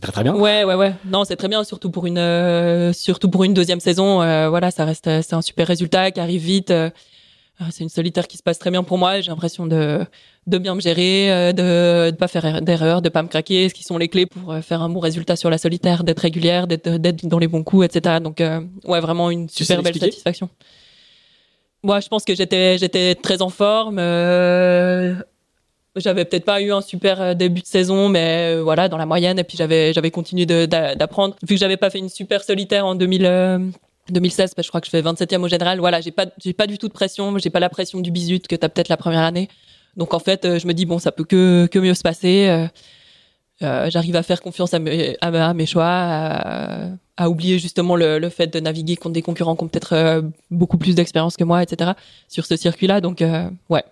très 0.00 0.12
très 0.12 0.22
bien. 0.22 0.34
Ouais, 0.34 0.64
ouais, 0.64 0.74
ouais. 0.74 0.94
Non, 1.04 1.24
c'est 1.24 1.36
très 1.36 1.48
bien, 1.48 1.64
surtout 1.64 1.90
pour 1.90 2.06
une, 2.06 2.18
euh, 2.18 2.92
surtout 2.92 3.28
pour 3.28 3.44
une 3.44 3.52
deuxième 3.52 3.80
saison. 3.80 4.22
Euh, 4.22 4.48
voilà, 4.48 4.70
ça 4.70 4.84
reste, 4.84 5.04
c'est 5.22 5.34
un 5.34 5.42
super 5.42 5.66
résultat 5.66 6.10
qui 6.10 6.20
arrive 6.20 6.40
vite. 6.40 6.70
Euh, 6.70 6.90
c'est 7.70 7.84
une 7.84 7.90
solitaire 7.90 8.26
qui 8.26 8.38
se 8.38 8.42
passe 8.42 8.58
très 8.58 8.70
bien 8.70 8.82
pour 8.82 8.96
moi. 8.96 9.20
J'ai 9.20 9.30
l'impression 9.30 9.66
de 9.66 10.04
de 10.48 10.58
bien 10.58 10.74
me 10.74 10.80
gérer, 10.80 11.52
de 11.52 12.10
de 12.10 12.16
pas 12.16 12.26
faire 12.26 12.62
d'erreurs, 12.62 13.02
de 13.02 13.08
pas 13.08 13.22
me 13.22 13.28
craquer, 13.28 13.68
ce 13.68 13.74
qui 13.74 13.84
sont 13.84 13.98
les 13.98 14.08
clés 14.08 14.26
pour 14.26 14.56
faire 14.62 14.82
un 14.82 14.88
bon 14.88 14.98
résultat 14.98 15.36
sur 15.36 15.50
la 15.50 15.58
solitaire, 15.58 16.02
d'être 16.02 16.20
régulière, 16.20 16.66
d'être 16.66 16.96
d'être 16.96 17.26
dans 17.26 17.38
les 17.38 17.46
bons 17.46 17.62
coups, 17.62 17.86
etc. 17.86 18.16
Donc 18.20 18.40
ouais, 18.40 19.00
vraiment 19.00 19.30
une 19.30 19.48
super 19.48 19.82
belle 19.82 19.96
satisfaction. 19.96 20.48
Moi, 21.84 21.98
je 21.98 22.08
pense 22.08 22.24
que 22.24 22.34
j'étais 22.34 22.78
j'étais 22.78 23.14
très 23.16 23.42
en 23.42 23.48
forme. 23.48 23.98
Euh, 23.98 25.14
j'avais 25.96 26.24
peut-être 26.24 26.44
pas 26.44 26.60
eu 26.62 26.72
un 26.72 26.80
super 26.80 27.20
euh, 27.20 27.34
début 27.34 27.60
de 27.60 27.66
saison, 27.66 28.08
mais 28.08 28.56
euh, 28.56 28.62
voilà, 28.62 28.88
dans 28.88 28.96
la 28.96 29.06
moyenne. 29.06 29.38
Et 29.38 29.44
puis 29.44 29.56
j'avais 29.56 29.92
j'avais 29.92 30.10
continué 30.10 30.46
d'apprendre. 30.46 31.36
Vu 31.42 31.54
que 31.54 31.60
j'avais 31.60 31.76
pas 31.76 31.90
fait 31.90 31.98
une 31.98 32.08
super 32.08 32.42
solitaire 32.42 32.86
en 32.86 32.94
2000, 32.94 33.72
2016, 34.10 34.36
parce 34.36 34.54
que 34.54 34.62
je 34.62 34.68
crois 34.68 34.80
que 34.80 34.86
je 34.86 34.90
fais 34.90 35.02
27e 35.02 35.42
au 35.42 35.48
général. 35.48 35.78
Voilà, 35.80 36.00
j'ai 36.00 36.10
pas 36.10 36.26
j'ai 36.38 36.52
pas 36.54 36.66
du 36.66 36.78
tout 36.78 36.88
de 36.88 36.92
pression. 36.92 37.36
J'ai 37.38 37.50
pas 37.50 37.60
la 37.60 37.68
pression 37.68 38.00
du 38.00 38.10
bisut 38.10 38.40
que 38.40 38.56
t'as 38.56 38.68
peut-être 38.68 38.88
la 38.88 38.96
première 38.96 39.20
année. 39.20 39.48
Donc 39.96 40.14
en 40.14 40.18
fait, 40.18 40.58
je 40.58 40.66
me 40.66 40.72
dis 40.72 40.86
bon, 40.86 40.98
ça 40.98 41.12
peut 41.12 41.24
que 41.24 41.66
que 41.66 41.78
mieux 41.78 41.94
se 41.94 42.02
passer. 42.02 42.68
J'arrive 43.60 44.16
à 44.16 44.24
faire 44.24 44.40
confiance 44.40 44.74
à 44.74 44.80
mes, 44.80 45.16
à, 45.20 45.54
mes 45.54 45.66
choix, 45.66 45.86
à, 45.86 46.88
à, 47.16 47.28
oublier 47.30 47.60
justement 47.60 47.94
le, 47.94 48.18
le, 48.18 48.28
fait 48.28 48.48
de 48.48 48.58
naviguer 48.58 48.96
contre 48.96 49.12
des 49.12 49.22
concurrents 49.22 49.54
qui 49.54 49.62
ont 49.62 49.68
peut-être 49.68 50.24
beaucoup 50.50 50.78
plus 50.78 50.96
d'expérience 50.96 51.36
que 51.36 51.44
moi, 51.44 51.62
etc. 51.62 51.92
Sur 52.26 52.44
ce 52.44 52.56
circuit-là, 52.56 53.00
donc 53.00 53.22
ouais, 53.68 53.84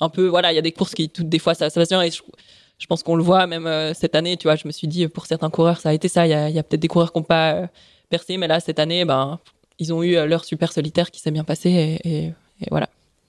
un 0.00 0.08
peu, 0.08 0.26
voilà, 0.26 0.52
il 0.52 0.56
y 0.56 0.58
a 0.58 0.62
des 0.62 0.72
courses 0.72 0.94
qui, 0.94 1.08
toutes 1.08 1.28
des 1.28 1.38
fois, 1.38 1.54
ça, 1.54 1.70
ça 1.70 1.80
passe 1.80 1.88
bien. 1.88 2.02
Et 2.02 2.10
je, 2.10 2.86
pense 2.86 3.02
qu'on 3.02 3.16
le 3.16 3.22
voit 3.22 3.46
même 3.46 3.66
euh, 3.66 3.94
cette 3.94 4.14
année, 4.14 4.36
tu 4.36 4.46
vois. 4.46 4.56
Je 4.56 4.66
me 4.66 4.72
suis 4.72 4.88
dit, 4.88 5.08
pour 5.08 5.26
certains 5.26 5.50
coureurs, 5.50 5.80
ça 5.80 5.90
a 5.90 5.92
été 5.92 6.08
ça. 6.08 6.26
Il 6.26 6.30
y 6.30 6.34
a, 6.34 6.50
y 6.50 6.58
a 6.58 6.62
peut-être 6.62 6.80
des 6.80 6.88
coureurs 6.88 7.12
qui 7.12 7.18
n'ont 7.18 7.24
pas 7.24 7.54
euh, 7.54 7.66
percé, 8.10 8.36
mais 8.36 8.48
là, 8.48 8.60
cette 8.60 8.78
année, 8.78 9.04
ben, 9.04 9.38
ils 9.78 9.92
ont 9.92 10.02
eu 10.02 10.16
euh, 10.16 10.26
leur 10.26 10.44
super 10.44 10.72
solitaire 10.72 11.10
qui 11.10 11.20
s'est 11.20 11.30
bien 11.30 11.44
passé 11.44 11.98
et, 12.04 12.26
et, 12.26 12.32
voilà. 12.70 12.88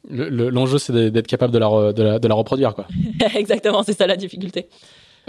L'enjeu, 0.10 0.78
c'est 0.78 0.94
d'être 1.12 1.28
capable 1.28 1.52
de 1.52 1.58
la, 1.58 1.92
de 1.92 2.02
la, 2.02 2.20
de 2.20 2.28
la 2.30 2.34
reproduire, 2.34 2.74
quoi. 2.74 2.88
Exactement, 3.36 3.84
c'est 3.84 3.98
ça 3.98 4.08
la 4.08 4.16
difficulté. 4.16 4.70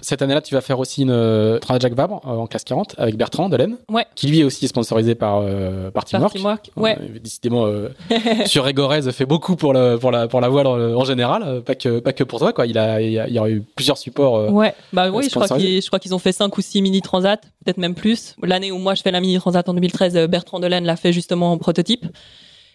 Cette 0.01 0.23
année-là, 0.23 0.41
tu 0.41 0.55
vas 0.55 0.61
faire 0.61 0.79
aussi 0.79 1.03
une 1.03 1.11
euh, 1.11 1.59
Jacques 1.81 1.95
Vabre 1.95 2.21
euh, 2.25 2.31
en 2.31 2.47
classe 2.47 2.65
40 2.65 2.95
avec 2.99 3.17
Bertrand 3.17 3.49
Delaine, 3.49 3.77
ouais. 3.91 4.07
qui 4.15 4.29
lui 4.29 4.41
est 4.41 4.45
aussi 4.45 4.69
sponsorisé 4.69 5.15
par, 5.15 5.41
euh, 5.43 5.91
par 5.91 6.05
Teamwork. 6.05 6.33
Teamwork 6.33 6.71
ouais. 6.77 6.97
Euh, 7.01 7.19
décidément, 7.19 7.67
euh, 7.67 7.89
sur 8.47 8.65
Régorez 8.65 9.03
fait 9.13 9.27
beaucoup 9.27 9.57
pour, 9.57 9.73
le, 9.73 9.97
pour, 9.97 10.11
la, 10.11 10.29
pour 10.29 10.41
la 10.41 10.49
voile 10.49 10.67
en, 10.67 11.05
général, 11.05 11.63
pas 11.63 11.75
que, 11.75 11.99
pas 11.99 12.13
que 12.13 12.25
pour 12.25 12.39
toi. 12.39 12.53
Quoi. 12.53 12.67
Il, 12.67 12.79
a, 12.79 13.01
il, 13.01 13.13
y 13.13 13.39
a 13.39 13.49
eu 13.49 13.63
plusieurs 13.75 13.99
supports. 13.99 14.53
ouais, 14.53 14.75
bah 14.93 15.11
oui, 15.11 15.25
je 15.25 15.35
crois, 15.35 15.59
qu'ils, 15.59 15.83
je 15.83 15.87
crois 15.87 15.99
qu'ils 15.99 16.15
ont 16.15 16.19
fait 16.19 16.33
5 16.33 16.57
ou 16.57 16.61
6 16.61 16.83
mini 16.83 17.03
transat, 17.03 17.41
peut-être 17.65 17.79
même 17.79 17.95
plus. 17.95 18.37
L'année 18.43 18.71
où 18.71 18.79
moi 18.79 18.95
je 18.95 19.03
fais 19.03 19.11
la 19.11 19.21
mini 19.21 19.39
transat 19.39 19.69
en 19.69 19.75
2013, 19.75 20.29
Bertrand 20.29 20.61
Delaine 20.61 20.85
l'a 20.85 20.97
fait 20.97 21.13
justement 21.13 21.53
en 21.53 21.59
prototype. 21.59 22.07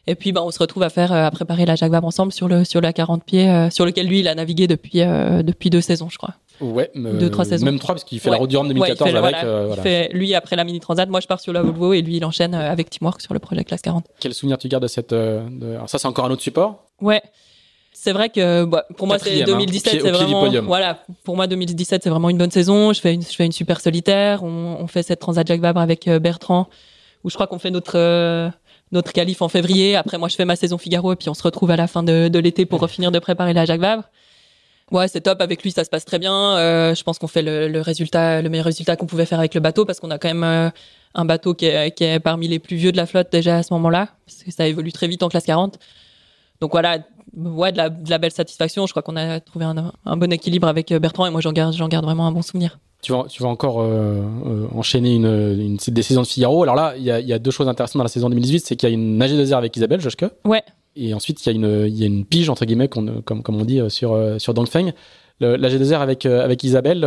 Et 0.06 0.16
puis, 0.16 0.34
bah, 0.34 0.44
on 0.44 0.52
se 0.52 0.60
retrouve 0.60 0.84
à 0.84 0.90
faire, 0.90 1.14
à 1.14 1.32
préparer 1.32 1.66
la 1.66 1.76
Jacques 1.76 1.92
Vabre 1.92 2.08
ensemble 2.08 2.34
sur 2.34 2.50
le 2.50 2.66
sur 2.66 2.82
la 2.82 2.92
40 2.92 3.24
pieds, 3.24 3.70
sur 3.72 3.86
lequel 3.86 4.08
lui 4.08 4.20
il 4.20 4.28
a 4.28 4.36
navigué 4.36 4.68
depuis 4.68 5.00
depuis 5.00 5.70
deux 5.70 5.80
saisons, 5.80 6.10
je 6.10 6.18
crois. 6.18 6.34
Ouais, 6.62 6.91
deux, 6.95 7.30
trois 7.30 7.45
saisons. 7.45 7.66
Même 7.66 7.80
trois, 7.80 7.95
parce 7.95 8.04
qu'il 8.04 8.20
fait 8.20 8.30
la 8.30 8.38
route 8.38 8.49
du 8.49 8.58
Rhum 8.58 8.68
2014 8.68 9.16
avec. 9.16 9.36
Euh, 9.43 9.68
voilà, 9.68 9.82
fait, 9.82 10.10
lui, 10.14 10.34
après 10.36 10.56
la 10.56 10.64
mini 10.64 10.80
transat, 10.80 11.10
moi 11.10 11.20
je 11.20 11.28
pars 11.28 11.39
sur 11.39 11.54
la 11.54 11.62
Volvo 11.62 11.93
et 11.93 12.01
lui 12.01 12.18
il 12.18 12.26
enchaîne 12.26 12.54
euh, 12.54 12.72
avec 12.72 12.89
Teamwork 12.89 13.22
sur 13.22 13.34
le 13.34 13.39
projet 13.39 13.64
Classe 13.64 13.82
40. 13.82 14.06
Quel 14.20 14.34
souvenir 14.34 14.58
tu 14.58 14.68
gardes 14.68 14.84
de 14.84 14.88
cette. 14.88 15.14
Euh, 15.14 15.43
de... 15.49 15.76
Alors 15.76 15.89
ça, 15.89 15.97
c'est 15.97 16.08
encore 16.08 16.26
un 16.26 16.32
autre 16.32 16.41
support? 16.41 16.86
Ouais. 17.01 17.22
C'est 17.95 18.12
vrai 18.12 18.30
que 18.30 18.66
bah, 18.66 18.86
pour 18.97 19.08
moi 19.08 19.20
c'est 19.20 19.43
2017 19.43 19.93
hein, 19.93 19.99
c'est 20.01 20.12
vraiment 20.12 20.49
voilà 20.64 21.04
pour 21.24 21.36
moi 21.36 21.45
2017 21.45 22.04
c'est 22.04 22.10
vraiment 22.10 22.32
une 22.32 22.39
bonne 22.39 22.51
saison 22.51 22.91
je 22.91 22.99
fais 22.99 23.14
une 23.14 23.22
je 23.22 23.34
fais 23.34 23.45
une 23.45 23.51
super 23.51 23.80
solitaire 23.80 24.43
on, 24.43 24.78
on 24.80 24.88
fait 24.88 25.04
cette 25.04 25.20
transat 25.20 25.47
Jacques 25.47 25.62
Vabre 25.62 25.80
avec 25.80 26.10
Bertrand 26.10 26.68
où 27.24 27.30
je 27.30 27.36
crois 27.36 27.45
qu'on 27.45 27.60
fait 27.60 27.70
notre 27.70 28.51
notre 28.91 29.14
qualif 29.14 29.43
en 29.43 29.47
février 29.47 29.95
après 29.95 30.18
moi 30.18 30.28
je 30.28 30.36
fais 30.36 30.43
ma 30.43 30.56
saison 30.56 30.80
Figaro 30.80 31.14
et 31.14 31.16
puis 31.16 31.30
on 31.30 31.36
se 31.36 31.43
retrouve 31.43 31.70
à 31.70 31.78
la 31.78 31.86
fin 31.86 32.01
de, 32.01 32.30
de 32.30 32.39
l'été 32.39 32.66
pour 32.66 32.89
finir 32.89 33.12
de 33.12 33.20
préparer 33.20 33.54
la 33.54 33.64
Jacques 33.64 33.82
Vabre 33.82 34.06
Ouais, 34.92 35.08
c'est 35.08 35.22
top. 35.22 35.42
Avec 35.42 35.64
lui, 35.64 35.72
ça 35.72 35.84
se 35.84 35.90
passe 35.90 36.06
très 36.06 36.20
bien. 36.20 36.58
Euh, 36.58 36.96
je 36.96 37.04
pense 37.04 37.20
qu'on 37.20 37.28
fait 37.28 37.42
le, 37.42 37.68
le, 37.68 37.82
résultat, 37.82 38.42
le 38.42 38.50
meilleur 38.50 38.66
résultat 38.66 38.96
qu'on 38.96 39.06
pouvait 39.06 39.26
faire 39.26 39.40
avec 39.40 39.56
le 39.56 39.62
bateau 39.62 39.86
parce 39.86 40.00
qu'on 40.00 40.12
a 40.12 40.18
quand 40.18 40.28
même 40.28 40.44
euh, 40.44 40.70
un 41.16 41.26
bateau 41.26 41.54
qui 41.54 41.66
est, 41.66 41.92
qui 41.92 42.04
est, 42.04 42.20
parmi 42.20 42.48
les 42.48 42.60
plus 42.60 42.76
vieux 42.76 42.92
de 42.92 42.98
la 42.98 43.06
flotte 43.06 43.32
déjà 43.32 43.58
à 43.58 43.64
ce 43.64 43.74
moment-là, 43.74 44.10
parce 44.26 44.44
que 44.44 44.52
ça 44.52 44.68
évolue 44.68 44.92
très 44.92 45.08
vite 45.08 45.24
en 45.24 45.30
classe 45.30 45.46
40. 45.46 45.80
Donc 46.62 46.72
voilà, 46.72 47.00
ouais, 47.36 47.72
de 47.72 47.78
la, 47.78 47.90
de 47.90 48.10
la 48.10 48.18
belle 48.18 48.32
satisfaction. 48.32 48.86
Je 48.86 48.94
crois 48.94 49.02
qu'on 49.02 49.16
a 49.16 49.40
trouvé 49.40 49.66
un, 49.66 49.92
un, 50.06 50.18
bon 50.18 50.32
équilibre 50.32 50.68
avec 50.68 50.92
euh, 50.92 51.00
Bertrand 51.00 51.26
et 51.26 51.30
moi, 51.30 51.42
j'en 51.42 51.54
garde, 51.54 51.74
j'en 51.74 51.88
garde 51.88 52.06
vraiment 52.06 52.28
un 52.28 52.32
bon 52.32 52.42
souvenir. 52.42 52.80
Tu 53.02 53.12
vas, 53.12 53.26
tu 53.28 53.44
vas 53.44 53.50
encore 53.50 53.82
euh, 53.82 54.24
enchaîner 54.74 55.16
une, 55.16 55.26
une, 55.26 55.76
des 55.76 56.04
saisons 56.04 56.22
de 56.22 56.28
Figaro. 56.28 56.64
Alors 56.64 56.76
là, 56.76 56.94
il 56.98 57.04
y 57.04 57.12
a, 57.12 57.20
y 57.20 57.34
a, 57.34 57.40
deux 57.40 57.52
choses 57.52 57.68
intéressantes 57.68 57.98
dans 57.98 58.04
la 58.04 58.10
saison 58.10 58.30
2018, 58.30 58.66
c'est 58.66 58.76
qu'il 58.78 58.88
y 58.88 58.92
a 58.92 58.96
une 58.96 59.18
nagée 59.18 59.38
de 59.38 59.44
zère 59.44 59.58
avec 59.58 59.76
Isabelle 59.76 60.00
Joschke. 60.00 60.26
Ouais. 60.46 60.64
Et 60.96 61.14
ensuite, 61.14 61.46
il 61.46 61.50
y, 61.50 61.52
a 61.52 61.56
une, 61.56 61.88
il 61.88 61.98
y 61.98 62.04
a 62.04 62.06
une 62.06 62.26
pige, 62.26 62.50
entre 62.50 62.66
guillemets, 62.66 62.88
comme, 62.88 63.22
comme 63.24 63.56
on 63.56 63.66
dit 63.66 63.80
euh, 63.80 63.89
sur, 63.89 64.14
euh, 64.14 64.38
sur 64.39 64.54
Dongfeng. 64.54 64.94
La 65.39 65.58
G2R 65.58 66.00
avec, 66.00 66.26
euh, 66.26 66.44
avec 66.44 66.64
Isabelle, 66.64 67.02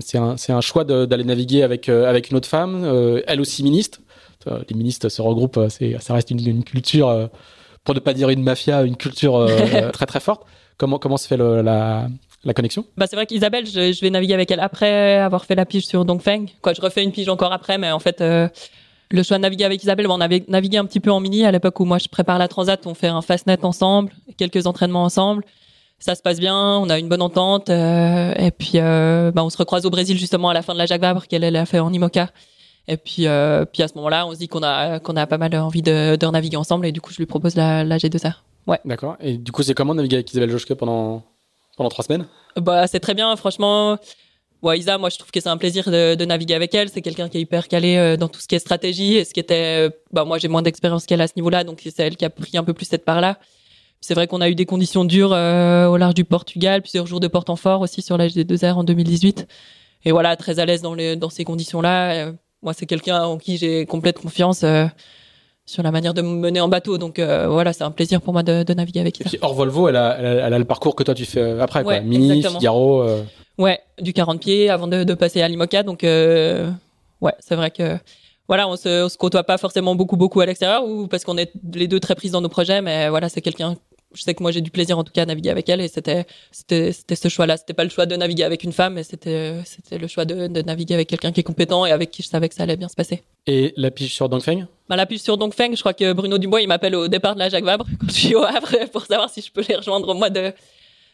c'est 0.00 0.18
un, 0.18 0.36
un 0.48 0.60
choix 0.60 0.84
d'aller 0.84 1.24
naviguer 1.24 1.64
avec, 1.64 1.88
avec 1.88 2.30
une 2.30 2.36
autre 2.36 2.48
femme, 2.48 2.84
elle 3.26 3.40
aussi 3.40 3.64
ministre. 3.64 3.98
Les 4.46 4.76
ministres 4.76 5.08
se 5.08 5.20
regroupent, 5.20 5.58
ça 5.68 6.14
reste 6.14 6.30
une, 6.30 6.46
une 6.46 6.62
culture, 6.62 7.28
pour 7.82 7.96
ne 7.96 7.98
pas 7.98 8.14
dire 8.14 8.28
une 8.28 8.44
mafia, 8.44 8.82
une 8.84 8.96
culture 8.96 9.50
très 9.92 10.06
très 10.06 10.20
forte. 10.20 10.44
Comment, 10.76 11.00
comment 11.00 11.16
se 11.16 11.26
fait 11.26 11.38
le, 11.38 11.60
la, 11.62 12.06
la 12.46 12.54
connexion? 12.54 12.84
Bah 12.96 13.06
c'est 13.08 13.16
vrai 13.16 13.26
qu'Isabelle 13.26 13.66
je, 13.66 13.92
je, 13.92 14.00
vais 14.00 14.10
naviguer 14.10 14.34
avec 14.34 14.50
elle 14.50 14.60
après 14.60 15.16
avoir 15.16 15.44
fait 15.44 15.54
la 15.54 15.66
pige 15.66 15.86
sur 15.86 16.04
Dongfeng 16.04 16.46
quoi 16.62 16.72
je 16.72 16.80
refais 16.80 17.02
une 17.02 17.12
pige 17.12 17.28
encore 17.28 17.52
après 17.52 17.76
mais 17.76 17.90
en 17.90 17.98
fait 17.98 18.20
euh, 18.20 18.48
le 19.10 19.22
choix 19.22 19.36
de 19.36 19.42
naviguer 19.42 19.64
avec 19.64 19.82
Isabelle, 19.82 20.08
on 20.08 20.20
avait 20.20 20.44
navigué 20.48 20.78
un 20.78 20.84
petit 20.84 21.00
peu 21.00 21.10
en 21.10 21.20
mini 21.20 21.44
à 21.44 21.52
l'époque 21.52 21.78
où 21.80 21.84
moi 21.84 21.98
je 21.98 22.08
prépare 22.08 22.38
la 22.38 22.48
transat, 22.48 22.86
on 22.86 22.94
fait 22.94 23.08
un 23.08 23.22
fastnet 23.22 23.64
ensemble, 23.64 24.12
quelques 24.36 24.66
entraînements 24.66 25.04
ensemble. 25.04 25.44
Ça 25.98 26.14
se 26.14 26.22
passe 26.22 26.38
bien, 26.38 26.54
on 26.54 26.90
a 26.90 26.98
une 26.98 27.08
bonne 27.08 27.22
entente 27.22 27.70
euh, 27.70 28.34
et 28.34 28.50
puis 28.50 28.72
euh, 28.74 29.30
bah, 29.32 29.42
on 29.44 29.50
se 29.50 29.56
recroise 29.56 29.86
au 29.86 29.90
Brésil 29.90 30.18
justement 30.18 30.50
à 30.50 30.54
la 30.54 30.62
fin 30.62 30.74
de 30.74 30.78
la 30.78 30.86
Jacques 30.86 31.00
Vabre 31.00 31.26
qu'elle 31.26 31.44
elle 31.44 31.56
a 31.56 31.64
fait 31.64 31.78
en 31.78 31.92
IMOCA. 31.92 32.30
Et 32.88 32.96
puis 32.96 33.26
euh, 33.26 33.64
puis 33.64 33.82
à 33.82 33.88
ce 33.88 33.94
moment-là, 33.94 34.26
on 34.26 34.32
se 34.32 34.38
dit 34.38 34.48
qu'on 34.48 34.62
a 34.62 35.00
qu'on 35.00 35.16
a 35.16 35.26
pas 35.26 35.38
mal 35.38 35.54
envie 35.56 35.82
de, 35.82 36.16
de 36.16 36.26
naviguer 36.26 36.56
ensemble 36.56 36.86
et 36.86 36.92
du 36.92 37.00
coup 37.00 37.12
je 37.12 37.18
lui 37.18 37.26
propose 37.26 37.56
la, 37.56 37.82
la 37.84 37.96
G2R. 37.96 38.34
Ouais. 38.66 38.80
D'accord. 38.84 39.16
Et 39.20 39.38
du 39.38 39.52
coup 39.52 39.62
c'est 39.62 39.74
comment 39.74 39.94
naviguer 39.94 40.16
avec 40.16 40.30
Isabelle 40.30 40.50
Joschke 40.50 40.74
pendant 40.74 41.22
pendant 41.76 41.88
trois 41.88 42.04
semaines? 42.04 42.26
Bah 42.56 42.86
c'est 42.86 43.00
très 43.00 43.14
bien, 43.14 43.34
franchement. 43.36 43.98
Ouais, 44.66 44.80
Isa, 44.80 44.98
moi 44.98 45.10
je 45.10 45.16
trouve 45.16 45.30
que 45.30 45.38
c'est 45.40 45.48
un 45.48 45.58
plaisir 45.58 45.88
de, 45.88 46.16
de 46.16 46.24
naviguer 46.24 46.54
avec 46.54 46.74
elle. 46.74 46.88
C'est 46.88 47.00
quelqu'un 47.00 47.28
qui 47.28 47.38
est 47.38 47.40
hyper 47.40 47.68
calé 47.68 47.94
euh, 47.98 48.16
dans 48.16 48.26
tout 48.26 48.40
ce 48.40 48.48
qui 48.48 48.56
est 48.56 48.58
stratégie 48.58 49.14
et 49.14 49.24
ce 49.24 49.32
qui 49.32 49.38
était, 49.38 49.86
euh, 49.86 49.90
bah 50.12 50.24
moi 50.24 50.38
j'ai 50.38 50.48
moins 50.48 50.62
d'expérience 50.62 51.06
qu'elle 51.06 51.20
à 51.20 51.28
ce 51.28 51.34
niveau-là, 51.36 51.62
donc 51.62 51.82
c'est 51.84 52.02
elle 52.02 52.16
qui 52.16 52.24
a 52.24 52.30
pris 52.30 52.58
un 52.58 52.64
peu 52.64 52.74
plus 52.74 52.86
cette 52.86 53.04
part-là. 53.04 53.38
C'est 54.00 54.14
vrai 54.14 54.26
qu'on 54.26 54.40
a 54.40 54.48
eu 54.50 54.56
des 54.56 54.66
conditions 54.66 55.04
dures 55.04 55.32
euh, 55.32 55.86
au 55.86 55.96
large 55.96 56.14
du 56.14 56.24
Portugal, 56.24 56.82
plusieurs 56.82 57.06
jours 57.06 57.20
de 57.20 57.28
porte 57.28 57.48
en 57.48 57.54
fort 57.54 57.80
aussi 57.80 58.02
sur 58.02 58.18
la 58.18 58.26
GD2R 58.26 58.72
en 58.72 58.82
2018. 58.82 59.46
Et 60.04 60.10
voilà, 60.10 60.34
très 60.34 60.58
à 60.58 60.66
l'aise 60.66 60.82
dans, 60.82 60.94
les, 60.94 61.14
dans 61.14 61.30
ces 61.30 61.44
conditions-là. 61.44 62.32
moi, 62.60 62.72
c'est 62.74 62.86
quelqu'un 62.86 63.22
en 63.22 63.38
qui 63.38 63.58
j'ai 63.58 63.86
complète 63.86 64.18
confiance 64.18 64.64
sur 65.66 65.82
la 65.82 65.90
manière 65.90 66.14
de 66.14 66.22
me 66.22 66.28
mener 66.28 66.60
en 66.60 66.68
bateau. 66.68 66.96
Donc 66.96 67.18
voilà, 67.18 67.72
c'est 67.72 67.84
un 67.84 67.90
plaisir 67.90 68.20
pour 68.20 68.32
moi 68.32 68.42
de, 68.42 68.62
de 68.62 68.74
naviguer 68.74 69.00
avec 69.00 69.20
elle. 69.20 69.38
hors 69.42 69.54
Volvo, 69.54 69.88
elle 69.88 69.96
a, 69.96 70.16
elle 70.18 70.54
a, 70.54 70.58
le 70.58 70.64
parcours 70.64 70.94
que 70.94 71.02
toi 71.02 71.14
tu 71.14 71.24
fais 71.24 71.60
après, 71.60 71.82
quoi. 71.82 72.00
Mini, 72.00 72.38
exactement. 72.38 72.60
Figaro. 72.60 73.04
Ouais, 73.58 73.80
du 73.98 74.12
40 74.12 74.40
pieds 74.40 74.68
avant 74.68 74.86
de, 74.86 75.04
de 75.04 75.14
passer 75.14 75.40
à 75.40 75.48
l'IMOCA. 75.48 75.82
Donc, 75.82 76.04
euh, 76.04 76.70
ouais, 77.20 77.32
c'est 77.38 77.56
vrai 77.56 77.70
que 77.70 77.98
voilà, 78.48 78.68
on 78.68 78.76
se, 78.76 79.04
on 79.04 79.08
se 79.08 79.16
côtoie 79.16 79.44
pas 79.44 79.58
forcément 79.58 79.94
beaucoup, 79.94 80.16
beaucoup 80.16 80.40
à 80.40 80.46
l'extérieur 80.46 80.84
ou 80.86 81.06
parce 81.08 81.24
qu'on 81.24 81.38
est 81.38 81.52
les 81.72 81.88
deux 81.88 82.00
très 82.00 82.14
prises 82.14 82.32
dans 82.32 82.42
nos 82.42 82.48
projets. 82.48 82.82
Mais 82.82 83.08
voilà, 83.08 83.28
c'est 83.28 83.40
quelqu'un. 83.40 83.76
Je 84.16 84.22
sais 84.22 84.34
que 84.34 84.42
moi 84.42 84.50
j'ai 84.50 84.60
du 84.60 84.70
plaisir 84.70 84.98
en 84.98 85.04
tout 85.04 85.12
cas 85.12 85.22
à 85.22 85.26
naviguer 85.26 85.50
avec 85.50 85.68
elle 85.68 85.80
et 85.80 85.88
c'était 85.88 86.26
c'était 86.50 86.92
c'était 86.92 87.14
ce 87.14 87.28
choix-là. 87.28 87.56
C'était 87.56 87.74
pas 87.74 87.84
le 87.84 87.90
choix 87.90 88.06
de 88.06 88.16
naviguer 88.16 88.44
avec 88.44 88.64
une 88.64 88.72
femme, 88.72 88.94
mais 88.94 89.04
c'était 89.04 89.54
c'était 89.64 89.98
le 89.98 90.06
choix 90.08 90.24
de, 90.24 90.46
de 90.46 90.62
naviguer 90.62 90.94
avec 90.94 91.08
quelqu'un 91.08 91.32
qui 91.32 91.40
est 91.40 91.44
compétent 91.44 91.86
et 91.86 91.92
avec 91.92 92.10
qui 92.10 92.22
je 92.22 92.28
savais 92.28 92.48
que 92.48 92.54
ça 92.54 92.64
allait 92.64 92.76
bien 92.76 92.88
se 92.88 92.96
passer. 92.96 93.22
Et 93.46 93.72
la 93.76 93.90
pige 93.90 94.12
sur 94.14 94.28
Dongfeng? 94.28 94.66
Bah, 94.88 94.96
La 94.96 95.06
pige 95.06 95.20
sur 95.20 95.36
Dongfeng, 95.36 95.74
je 95.76 95.80
crois 95.80 95.94
que 95.94 96.12
Bruno 96.12 96.38
Dubois 96.38 96.62
il 96.62 96.68
m'appelle 96.68 96.94
au 96.94 97.08
départ 97.08 97.34
de 97.34 97.40
la 97.40 97.48
Jacques 97.48 97.64
Vabre 97.64 97.86
quand 98.00 98.08
je 98.08 98.14
suis 98.14 98.34
au 98.34 98.42
Havre 98.42 98.88
pour 98.90 99.04
savoir 99.04 99.30
si 99.30 99.40
je 99.42 99.52
peux 99.52 99.62
les 99.68 99.76
rejoindre 99.76 100.08
au 100.08 100.14
mois 100.14 100.30
de 100.30 100.52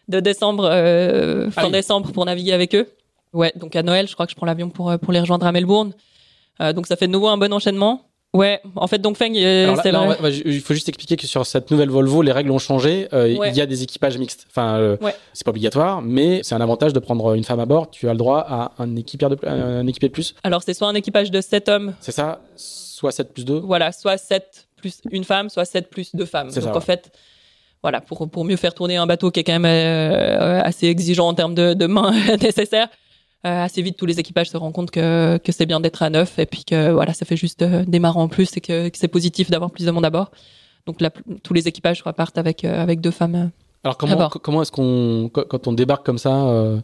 de 0.08 0.20
décembre, 0.20 0.64
euh, 0.64 1.50
fin 1.50 1.66
ah 1.66 1.70
décembre 1.70 2.12
pour 2.12 2.24
naviguer 2.24 2.52
avec 2.52 2.74
eux. 2.74 2.88
Ouais, 3.32 3.52
donc 3.56 3.76
à 3.76 3.82
Noël, 3.82 4.08
je 4.08 4.14
crois 4.14 4.26
que 4.26 4.32
je 4.32 4.36
prends 4.36 4.46
l'avion 4.46 4.68
pour, 4.68 4.90
euh, 4.90 4.98
pour 4.98 5.12
les 5.12 5.20
rejoindre 5.20 5.46
à 5.46 5.52
Melbourne. 5.52 5.94
Euh, 6.60 6.72
donc 6.72 6.86
ça 6.86 6.96
fait 6.96 7.06
de 7.06 7.12
nouveau 7.12 7.28
un 7.28 7.38
bon 7.38 7.52
enchaînement. 7.52 8.02
Ouais, 8.34 8.62
en 8.76 8.86
fait, 8.86 8.98
donc 8.98 9.18
Feng, 9.18 9.34
euh, 9.36 9.76
c'est 9.82 9.90
vrai. 9.90 10.32
il 10.46 10.60
faut 10.62 10.72
juste 10.72 10.88
expliquer 10.88 11.16
que 11.16 11.26
sur 11.26 11.44
cette 11.44 11.70
nouvelle 11.70 11.90
Volvo, 11.90 12.22
les 12.22 12.32
règles 12.32 12.50
ont 12.50 12.58
changé. 12.58 13.06
Euh, 13.12 13.36
ouais. 13.36 13.50
Il 13.50 13.56
y 13.56 13.60
a 13.60 13.66
des 13.66 13.82
équipages 13.82 14.16
mixtes. 14.16 14.46
Enfin, 14.48 14.78
euh, 14.78 14.96
ouais. 15.02 15.14
c'est 15.34 15.44
pas 15.44 15.50
obligatoire, 15.50 16.00
mais 16.00 16.40
c'est 16.42 16.54
un 16.54 16.60
avantage 16.62 16.94
de 16.94 16.98
prendre 16.98 17.34
une 17.34 17.44
femme 17.44 17.60
à 17.60 17.66
bord. 17.66 17.90
Tu 17.90 18.08
as 18.08 18.12
le 18.12 18.18
droit 18.18 18.38
à 18.38 18.72
un 18.78 18.96
équipier 18.96 19.28
de, 19.28 19.36
un 19.46 19.86
équipier 19.86 20.08
de 20.08 20.14
plus. 20.14 20.34
Alors, 20.44 20.62
c'est 20.62 20.72
soit 20.72 20.88
un 20.88 20.94
équipage 20.94 21.30
de 21.30 21.42
7 21.42 21.68
hommes. 21.68 21.94
C'est 22.00 22.12
ça, 22.12 22.40
soit 22.56 23.12
7 23.12 23.34
plus 23.34 23.44
2. 23.44 23.58
Voilà, 23.58 23.92
soit 23.92 24.16
7 24.16 24.66
plus 24.76 25.02
une 25.10 25.24
femme, 25.24 25.50
soit 25.50 25.66
7 25.66 25.90
plus 25.90 26.14
2 26.14 26.24
femmes. 26.24 26.50
Donc, 26.50 26.62
ça, 26.62 26.74
en 26.74 26.80
fait, 26.80 27.12
voilà, 27.82 28.00
pour, 28.00 28.30
pour 28.30 28.46
mieux 28.46 28.56
faire 28.56 28.72
tourner 28.72 28.96
un 28.96 29.06
bateau 29.06 29.30
qui 29.30 29.40
est 29.40 29.44
quand 29.44 29.58
même 29.58 29.66
euh, 29.66 30.62
assez 30.62 30.86
exigeant 30.86 31.28
en 31.28 31.34
termes 31.34 31.54
de, 31.54 31.74
de 31.74 31.86
mains 31.86 32.12
nécessaires. 32.40 32.88
Euh, 33.44 33.64
assez 33.64 33.82
vite, 33.82 33.96
tous 33.96 34.06
les 34.06 34.20
équipages 34.20 34.50
se 34.50 34.56
rendent 34.56 34.72
compte 34.72 34.90
que, 34.90 35.38
que 35.38 35.50
c'est 35.52 35.66
bien 35.66 35.80
d'être 35.80 36.02
à 36.02 36.10
neuf 36.10 36.38
et 36.38 36.46
puis 36.46 36.64
que 36.64 36.92
voilà, 36.92 37.12
ça 37.12 37.24
fait 37.24 37.36
juste 37.36 37.62
euh, 37.62 37.84
des 37.86 38.00
en 38.04 38.28
plus 38.28 38.56
et 38.56 38.60
que, 38.60 38.88
que 38.88 38.98
c'est 38.98 39.08
positif 39.08 39.50
d'avoir 39.50 39.70
plus 39.70 39.84
de 39.84 39.90
monde 39.90 40.04
à 40.04 40.10
bord. 40.10 40.30
Donc 40.86 41.00
là, 41.00 41.10
tous 41.42 41.54
les 41.54 41.68
équipages 41.68 42.02
repartent 42.02 42.38
avec 42.38 42.64
avec 42.64 43.00
deux 43.00 43.10
femmes. 43.10 43.50
Alors 43.84 43.96
comment 43.96 44.28
comment 44.28 44.62
est-ce 44.62 44.72
qu'on 44.72 45.30
quand 45.32 45.66
on 45.66 45.72
débarque 45.72 46.04
comme 46.04 46.18
ça 46.18 46.82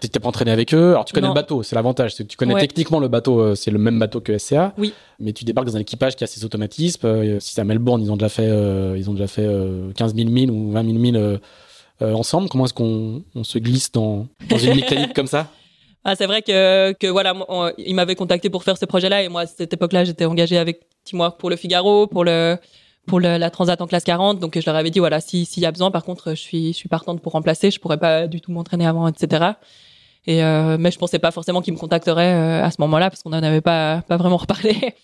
tu 0.00 0.08
t'es 0.08 0.20
pas 0.20 0.28
entraîné 0.28 0.50
avec 0.50 0.74
eux? 0.74 0.90
Alors 0.90 1.04
tu 1.04 1.12
connais 1.12 1.28
le 1.28 1.34
bateau, 1.34 1.62
c'est 1.62 1.74
l'avantage. 1.74 2.14
Tu 2.14 2.36
connais 2.36 2.58
techniquement 2.60 3.00
le 3.00 3.08
bateau, 3.08 3.40
euh, 3.40 3.54
c'est 3.54 3.70
le 3.70 3.78
même 3.78 3.98
bateau 3.98 4.20
que 4.20 4.38
SCA. 4.38 4.72
Oui. 4.78 4.92
Mais 5.18 5.32
tu 5.32 5.44
débarques 5.44 5.66
dans 5.66 5.76
un 5.76 5.80
équipage 5.80 6.16
qui 6.16 6.24
a 6.24 6.26
ses 6.26 6.44
automatismes. 6.44 7.06
Euh, 7.06 7.40
si 7.40 7.54
c'est 7.54 7.60
à 7.60 7.64
Melbourne, 7.64 8.00
ils 8.00 8.12
ont 8.12 8.16
déjà 8.16 8.28
fait, 8.28 8.48
euh, 8.48 8.94
ils 8.96 9.10
ont 9.10 9.14
déjà 9.14 9.26
fait 9.26 9.48
15 9.96 10.14
000 10.14 10.30
milles 10.30 10.50
ou 10.50 10.70
20 10.70 10.84
000 10.84 10.98
milles 10.98 11.40
ensemble. 12.00 12.48
Comment 12.48 12.66
est-ce 12.66 12.74
qu'on 12.74 13.22
se 13.42 13.58
glisse 13.58 13.90
dans, 13.90 14.28
une 14.50 14.74
mécanique 14.74 15.14
comme 15.14 15.26
ça? 15.26 15.48
Ah, 16.08 16.16
c'est 16.16 16.26
vrai 16.26 16.40
que, 16.40 16.92
que 16.92 17.06
voilà, 17.06 17.34
il 17.76 17.94
m'avait 17.94 18.14
contacté 18.14 18.48
pour 18.48 18.64
faire 18.64 18.78
ce 18.78 18.86
projet-là 18.86 19.22
et 19.22 19.28
moi 19.28 19.42
à 19.42 19.46
cette 19.46 19.74
époque-là, 19.74 20.04
j'étais 20.04 20.24
engagé 20.24 20.56
avec 20.56 20.80
Teamwork 21.04 21.38
pour 21.38 21.50
le 21.50 21.56
Figaro, 21.56 22.06
pour 22.06 22.24
le 22.24 22.56
pour 23.06 23.20
la 23.20 23.50
Transat 23.50 23.80
en 23.80 23.86
classe 23.86 24.04
40. 24.04 24.38
Donc 24.38 24.58
je 24.58 24.64
leur 24.64 24.74
avais 24.74 24.90
dit 24.90 25.00
voilà, 25.00 25.20
s'il 25.20 25.46
y 25.56 25.66
a 25.66 25.72
besoin, 25.72 25.90
par 25.90 26.04
contre, 26.04 26.30
je 26.30 26.40
suis 26.40 26.72
je 26.72 26.78
suis 26.78 26.88
partante 26.88 27.20
pour 27.20 27.32
remplacer. 27.32 27.70
Je 27.70 27.78
pourrais 27.78 27.98
pas 27.98 28.26
du 28.26 28.40
tout 28.40 28.52
m'entraîner 28.52 28.86
avant, 28.86 29.06
etc. 29.06 29.52
Et 30.26 30.42
euh, 30.42 30.76
mais 30.78 30.90
je 30.90 30.98
pensais 30.98 31.18
pas 31.18 31.30
forcément 31.30 31.60
qu'il 31.60 31.74
me 31.74 31.78
contacterait 31.78 32.34
euh, 32.34 32.64
à 32.64 32.70
ce 32.70 32.80
moment-là 32.80 33.10
parce 33.10 33.22
qu'on 33.22 33.30
n'en 33.30 33.42
avait 33.42 33.60
pas 33.60 34.02
pas 34.08 34.16
vraiment 34.16 34.36
reparlé. 34.46 34.94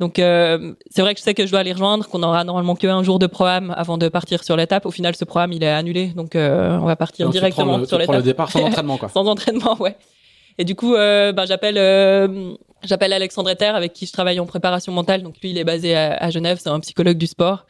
Donc 0.00 0.18
euh, 0.18 0.74
c'est 0.90 1.02
vrai 1.02 1.14
que 1.14 1.20
je 1.20 1.24
sais 1.24 1.34
que 1.34 1.44
je 1.44 1.50
dois 1.50 1.60
aller 1.60 1.72
rejoindre, 1.72 2.08
qu'on 2.08 2.22
aura 2.22 2.44
normalement 2.44 2.76
qu'un 2.76 3.02
jour 3.02 3.18
de 3.18 3.26
programme 3.26 3.74
avant 3.76 3.98
de 3.98 4.08
partir 4.08 4.44
sur 4.44 4.56
l'étape. 4.56 4.84
Au 4.84 4.90
final, 4.90 5.16
ce 5.16 5.24
programme 5.24 5.52
il 5.52 5.64
est 5.64 5.70
annulé, 5.70 6.08
donc 6.08 6.32
on 6.34 6.84
va 6.84 6.96
partir 6.96 7.28
directement 7.30 7.84
sur 7.84 7.98
l'étape. 7.98 8.16
le 8.16 8.22
départ 8.22 8.50
sans 8.50 8.62
entraînement, 8.64 8.96
quoi. 8.96 9.08
sans 9.08 9.26
entraînement, 9.26 9.76
ouais. 9.80 9.96
Et 10.58 10.64
du 10.64 10.74
coup, 10.74 10.92
ben, 10.92 11.44
j'appelle 11.46 11.76
j'appelle 12.84 13.12
Alexandre 13.12 13.50
Ether 13.50 13.66
avec 13.66 13.92
qui 13.92 14.06
je 14.06 14.12
travaille 14.12 14.40
en 14.40 14.46
préparation 14.46 14.92
mentale. 14.92 15.22
Donc 15.22 15.36
lui, 15.40 15.50
il 15.50 15.58
est 15.58 15.64
basé 15.64 15.96
à, 15.96 16.30
Genève, 16.30 16.58
c'est 16.60 16.68
un 16.68 16.80
psychologue 16.80 17.18
du 17.18 17.26
sport 17.26 17.66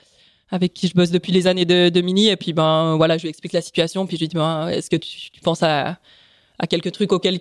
avec 0.50 0.72
qui 0.72 0.88
je 0.88 0.94
bosse 0.94 1.10
depuis 1.10 1.30
les 1.30 1.46
années 1.46 1.66
de, 1.66 1.90
de 1.90 2.00
mini. 2.00 2.28
Et 2.28 2.36
puis 2.36 2.52
ben 2.52 2.96
voilà, 2.96 3.18
je 3.18 3.22
lui 3.22 3.28
explique 3.28 3.52
la 3.52 3.60
situation, 3.60 4.06
puis 4.06 4.16
je 4.16 4.22
lui 4.22 4.28
dis 4.28 4.36
ben, 4.36 4.68
est-ce 4.68 4.88
que 4.88 4.96
tu, 4.96 5.30
tu 5.30 5.40
penses 5.40 5.62
à 5.62 5.98
à 6.58 6.66
quelques 6.66 6.92
trucs 6.92 7.12
auxquels 7.12 7.38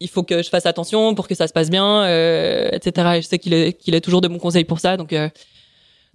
il 0.00 0.08
faut 0.08 0.22
que 0.22 0.42
je 0.42 0.48
fasse 0.48 0.66
attention 0.66 1.14
pour 1.14 1.28
que 1.28 1.34
ça 1.34 1.46
se 1.46 1.52
passe 1.52 1.70
bien, 1.70 2.04
euh, 2.04 2.68
etc. 2.72 3.08
Et 3.16 3.22
je 3.22 3.26
sais 3.26 3.38
qu'il 3.38 3.54
est, 3.54 3.72
qu'il 3.72 3.94
est 3.94 4.00
toujours 4.00 4.20
de 4.20 4.28
bons 4.28 4.38
conseils 4.38 4.64
pour 4.64 4.80
ça. 4.80 4.96
Donc, 4.96 5.12
euh, 5.12 5.28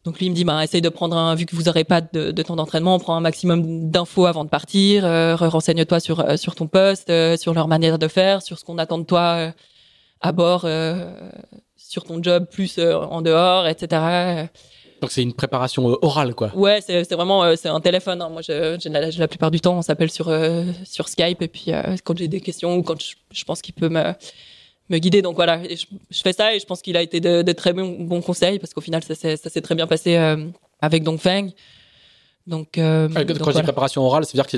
donc 0.08 0.20
lui, 0.20 0.28
il 0.28 0.30
me 0.30 0.36
dit, 0.36 0.46
bah, 0.46 0.64
essaye 0.64 0.80
de 0.80 0.88
prendre 0.88 1.18
un, 1.18 1.36
vu 1.36 1.46
que 1.46 1.54
vous 1.54 1.64
n'aurez 1.64 1.84
pas 1.84 2.00
de, 2.00 2.32
de 2.32 2.42
temps 2.42 2.56
d'entraînement, 2.56 2.96
on 2.96 3.00
prend 3.00 3.18
un 3.18 3.20
maximum 3.20 3.90
d'infos 3.90 4.26
avant 4.26 4.46
de 4.46 4.50
partir, 4.50 5.06
euh, 5.06 5.36
renseigne-toi 5.36 6.00
sur, 6.00 6.22
euh, 6.22 6.38
sur 6.38 6.56
ton 6.56 6.66
poste, 6.66 7.10
euh, 7.10 7.36
sur 7.36 7.54
leur 7.54 7.68
manière 7.68 8.00
de 8.00 8.08
faire, 8.08 8.42
sur 8.42 8.58
ce 8.58 8.64
qu'on 8.64 8.78
attend 8.78 9.00
de 9.00 9.04
toi 9.04 9.52
à 10.22 10.32
bord, 10.32 10.66
sur 11.76 12.06
ton 12.06 12.24
job 12.24 12.46
plus 12.50 12.80
en 12.80 13.22
dehors, 13.22 13.68
etc. 13.68 14.48
Donc 15.02 15.12
c'est 15.12 15.24
une 15.24 15.34
préparation 15.34 15.86
orale, 16.02 16.34
quoi. 16.34 16.56
Ouais, 16.56 16.80
c'est 16.80 17.14
vraiment 17.14 17.54
c'est 17.58 17.68
un 17.68 17.82
téléphone. 17.82 18.22
Hein. 18.22 18.30
Moi, 18.30 18.42
je, 18.42 18.90
la, 18.90 19.12
la, 19.12 19.28
plupart 19.28 19.52
du 19.52 19.60
temps, 19.60 19.78
on 19.78 19.82
s'appelle 19.82 20.10
sur 20.10 20.32
sur 20.86 21.10
Skype 21.10 21.42
et 21.42 21.48
puis 21.50 21.72
quand 22.06 22.18
j'ai 22.18 22.30
des 22.30 22.40
questions 22.40 22.78
ou 22.78 22.82
quand 22.82 22.96
je, 23.32 23.44
pense 23.44 23.62
qu'il 23.62 23.76
peut 23.76 23.90
me 23.90 24.14
me 24.90 24.98
guider. 24.98 25.22
Donc 25.22 25.36
voilà, 25.36 25.62
je, 25.64 26.22
fais 26.22 26.34
ça 26.34 26.56
et 26.56 26.60
je 26.60 26.66
pense 26.66 26.82
qu'il 26.82 26.98
a 26.98 27.02
été 27.02 27.20
de, 27.20 27.42
de 27.42 27.52
très 27.52 27.74
bons, 27.74 27.98
bons 28.00 28.22
conseils 28.22 28.60
parce 28.60 28.74
qu'au 28.74 28.82
final, 28.82 29.04
ça 29.04 29.16
s'est 29.16 29.62
très 29.62 29.76
bien 29.76 29.88
passé 29.88 30.16
avec 30.82 31.04
Dongfeng. 31.04 31.50
Donc, 32.48 32.78
euh, 32.78 33.10
quand 33.10 33.26
donc, 33.26 33.52
je 33.52 33.58
dis 33.58 33.64
préparation 33.64 34.02
orale, 34.04 34.24
c'est-à-dire 34.26 34.48
que 34.48 34.58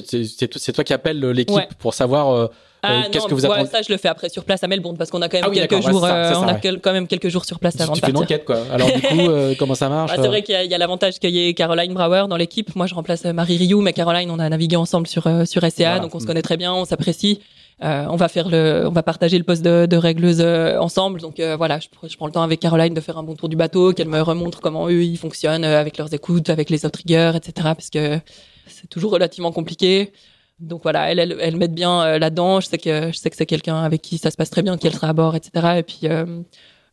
c'est 0.60 0.73
toi 0.73 0.84
qui 0.84 0.93
appelles 0.93 1.19
l'équipe 1.19 1.73
pour 1.80 1.95
savoir 1.95 2.30
euh, 2.30 2.47
ah, 2.84 3.03
qu'est-ce 3.11 3.26
que 3.26 3.34
vous 3.34 3.45
attendez 3.45 3.68
Ça, 3.68 3.81
je 3.81 3.91
le 3.91 3.97
fais 3.97 4.07
après 4.07 4.30
sur 4.30 4.45
place 4.45 4.64
à 4.64 4.68
Melbourne 4.68 4.95
parce 4.95 5.10
qu'on 5.10 5.22
a 5.22 5.27
quand 5.27 5.38
même 5.38 5.49
ah 5.49 5.68
quelques 5.68 5.81
jours. 5.81 6.06
Euh, 6.06 6.34
on 6.35 6.47
a 6.47 6.53
quand 6.56 6.93
même 6.93 7.07
quelques 7.07 7.30
jours 7.30 7.45
sur 7.45 7.60
place 7.60 7.80
avant 7.81 7.93
tu 7.93 7.99
de 7.99 8.06
partir. 8.06 8.06
fais 8.06 8.11
une 8.11 8.23
enquête, 8.23 8.45
quoi. 8.45 8.60
Alors 8.72 8.91
du 8.91 9.01
coup, 9.01 9.19
euh, 9.19 9.56
comment 9.57 9.76
ça 9.76 9.89
marche 9.89 10.11
bah, 10.15 10.18
C'est 10.22 10.27
vrai 10.27 10.43
qu'il 10.43 10.53
y 10.53 10.73
a, 10.73 10.77
l'avantage 10.77 11.19
qu'il 11.19 11.31
y 11.31 11.47
ait 11.47 11.53
Caroline 11.53 11.93
Brower 11.93 12.26
dans 12.30 12.38
l'équipe. 12.38 12.73
Moi, 12.76 12.85
je 12.85 12.93
remplace 12.93 13.26
Marie 13.26 13.57
Rioux, 13.57 13.81
mais 13.81 13.93
Caroline, 13.93 14.30
on 14.31 14.39
a 14.39 14.47
navigué 14.47 14.76
ensemble 14.76 15.07
sur 15.07 15.27
sur 15.45 15.64
SCA, 15.69 15.99
donc 15.99 16.14
on 16.15 16.19
se 16.19 16.26
connaît 16.26 16.41
très 16.41 16.57
bien, 16.57 16.73
on 16.73 16.85
s'apprécie. 16.85 17.39
Euh, 17.81 18.06
on 18.10 18.18
va 18.18 18.27
faire 18.27 18.49
le, 18.49 18.85
on 18.88 18.91
va 18.91 19.03
partager 19.03 19.38
le 19.38 19.43
poste 19.43 19.64
de, 19.64 19.85
de 19.85 19.97
régleuse 19.97 20.41
ensemble. 20.80 21.22
Donc 21.22 21.39
voilà, 21.57 21.80
je, 21.80 21.88
prends 22.18 22.27
le 22.27 22.31
temps 22.31 22.43
avec 22.43 22.60
Caroline 22.60 22.93
de 22.93 23.01
faire 23.01 23.18
un 23.18 23.23
bon 23.23 23.35
tour 23.35 23.49
du 23.49 23.56
bateau, 23.56 23.93
qu'elle 23.93 24.10
me 24.10 24.22
remontre 24.22 24.60
comment 24.60 24.88
eux 24.88 25.03
ils 25.03 25.18
fonctionnent 25.18 25.64
avec 25.64 25.97
leurs 25.97 26.14
écoutes, 26.14 26.49
avec 26.49 26.69
les 26.69 26.85
autres 26.85 26.99
rigueurs, 26.99 27.35
etc. 27.35 27.53
Parce 27.76 27.89
que 27.89 28.19
c'est 28.68 28.88
toujours 28.88 29.11
relativement 29.11 29.51
compliqué. 29.51 30.11
Donc 30.60 30.84
voilà, 30.84 31.10
elle, 31.10 31.19
elle, 31.19 31.38
elle 31.39 31.56
m'aide 31.56 31.73
bien 31.73 32.01
euh, 32.01 32.19
là-dedans. 32.19 32.60
Je 32.60 32.68
sais 32.68 32.77
que 32.77 33.11
je 33.11 33.18
sais 33.18 33.30
que 33.30 33.35
c'est 33.35 33.45
quelqu'un 33.45 33.81
avec 33.81 34.01
qui 34.01 34.18
ça 34.18 34.30
se 34.30 34.38
passe 34.38 34.49
très 34.49 34.61
bien, 34.61 34.77
qu'elle 34.77 34.93
sera 34.93 35.10
à 35.10 35.14
bord, 35.14 35.35
etc. 35.35 35.76
Et 35.77 35.84
puis 35.84 36.01
euh, 36.03 36.41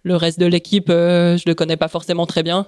le 0.02 0.16
reste 0.16 0.38
de 0.38 0.46
l'équipe, 0.46 0.88
euh, 0.88 1.36
je 1.36 1.44
le 1.46 1.54
connais 1.54 1.76
pas 1.76 1.88
forcément 1.88 2.26
très 2.26 2.42
bien. 2.42 2.66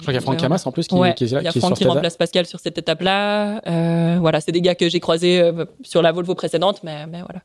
Je 0.00 0.04
crois 0.04 0.12
qu'il 0.12 0.14
y 0.14 0.16
a 0.18 0.20
Franck 0.20 0.38
Camas 0.38 0.62
en 0.64 0.72
plus 0.72 0.86
qui, 0.86 0.94
ouais, 0.94 1.14
qui 1.14 1.24
est 1.24 1.32
là. 1.32 1.40
Il 1.40 1.44
y 1.44 1.48
a 1.48 1.52
Franck 1.52 1.74
qui 1.74 1.84
remplace 1.84 2.16
Pascal 2.16 2.46
sur 2.46 2.58
cette 2.58 2.78
étape-là. 2.78 3.60
Euh, 3.66 4.18
voilà, 4.20 4.40
c'est 4.40 4.52
des 4.52 4.60
gars 4.60 4.74
que 4.74 4.88
j'ai 4.88 5.00
croisés 5.00 5.42
sur 5.82 6.02
la 6.02 6.12
Volvo 6.12 6.34
précédente, 6.34 6.80
mais, 6.82 7.06
mais 7.06 7.20
voilà. 7.20 7.42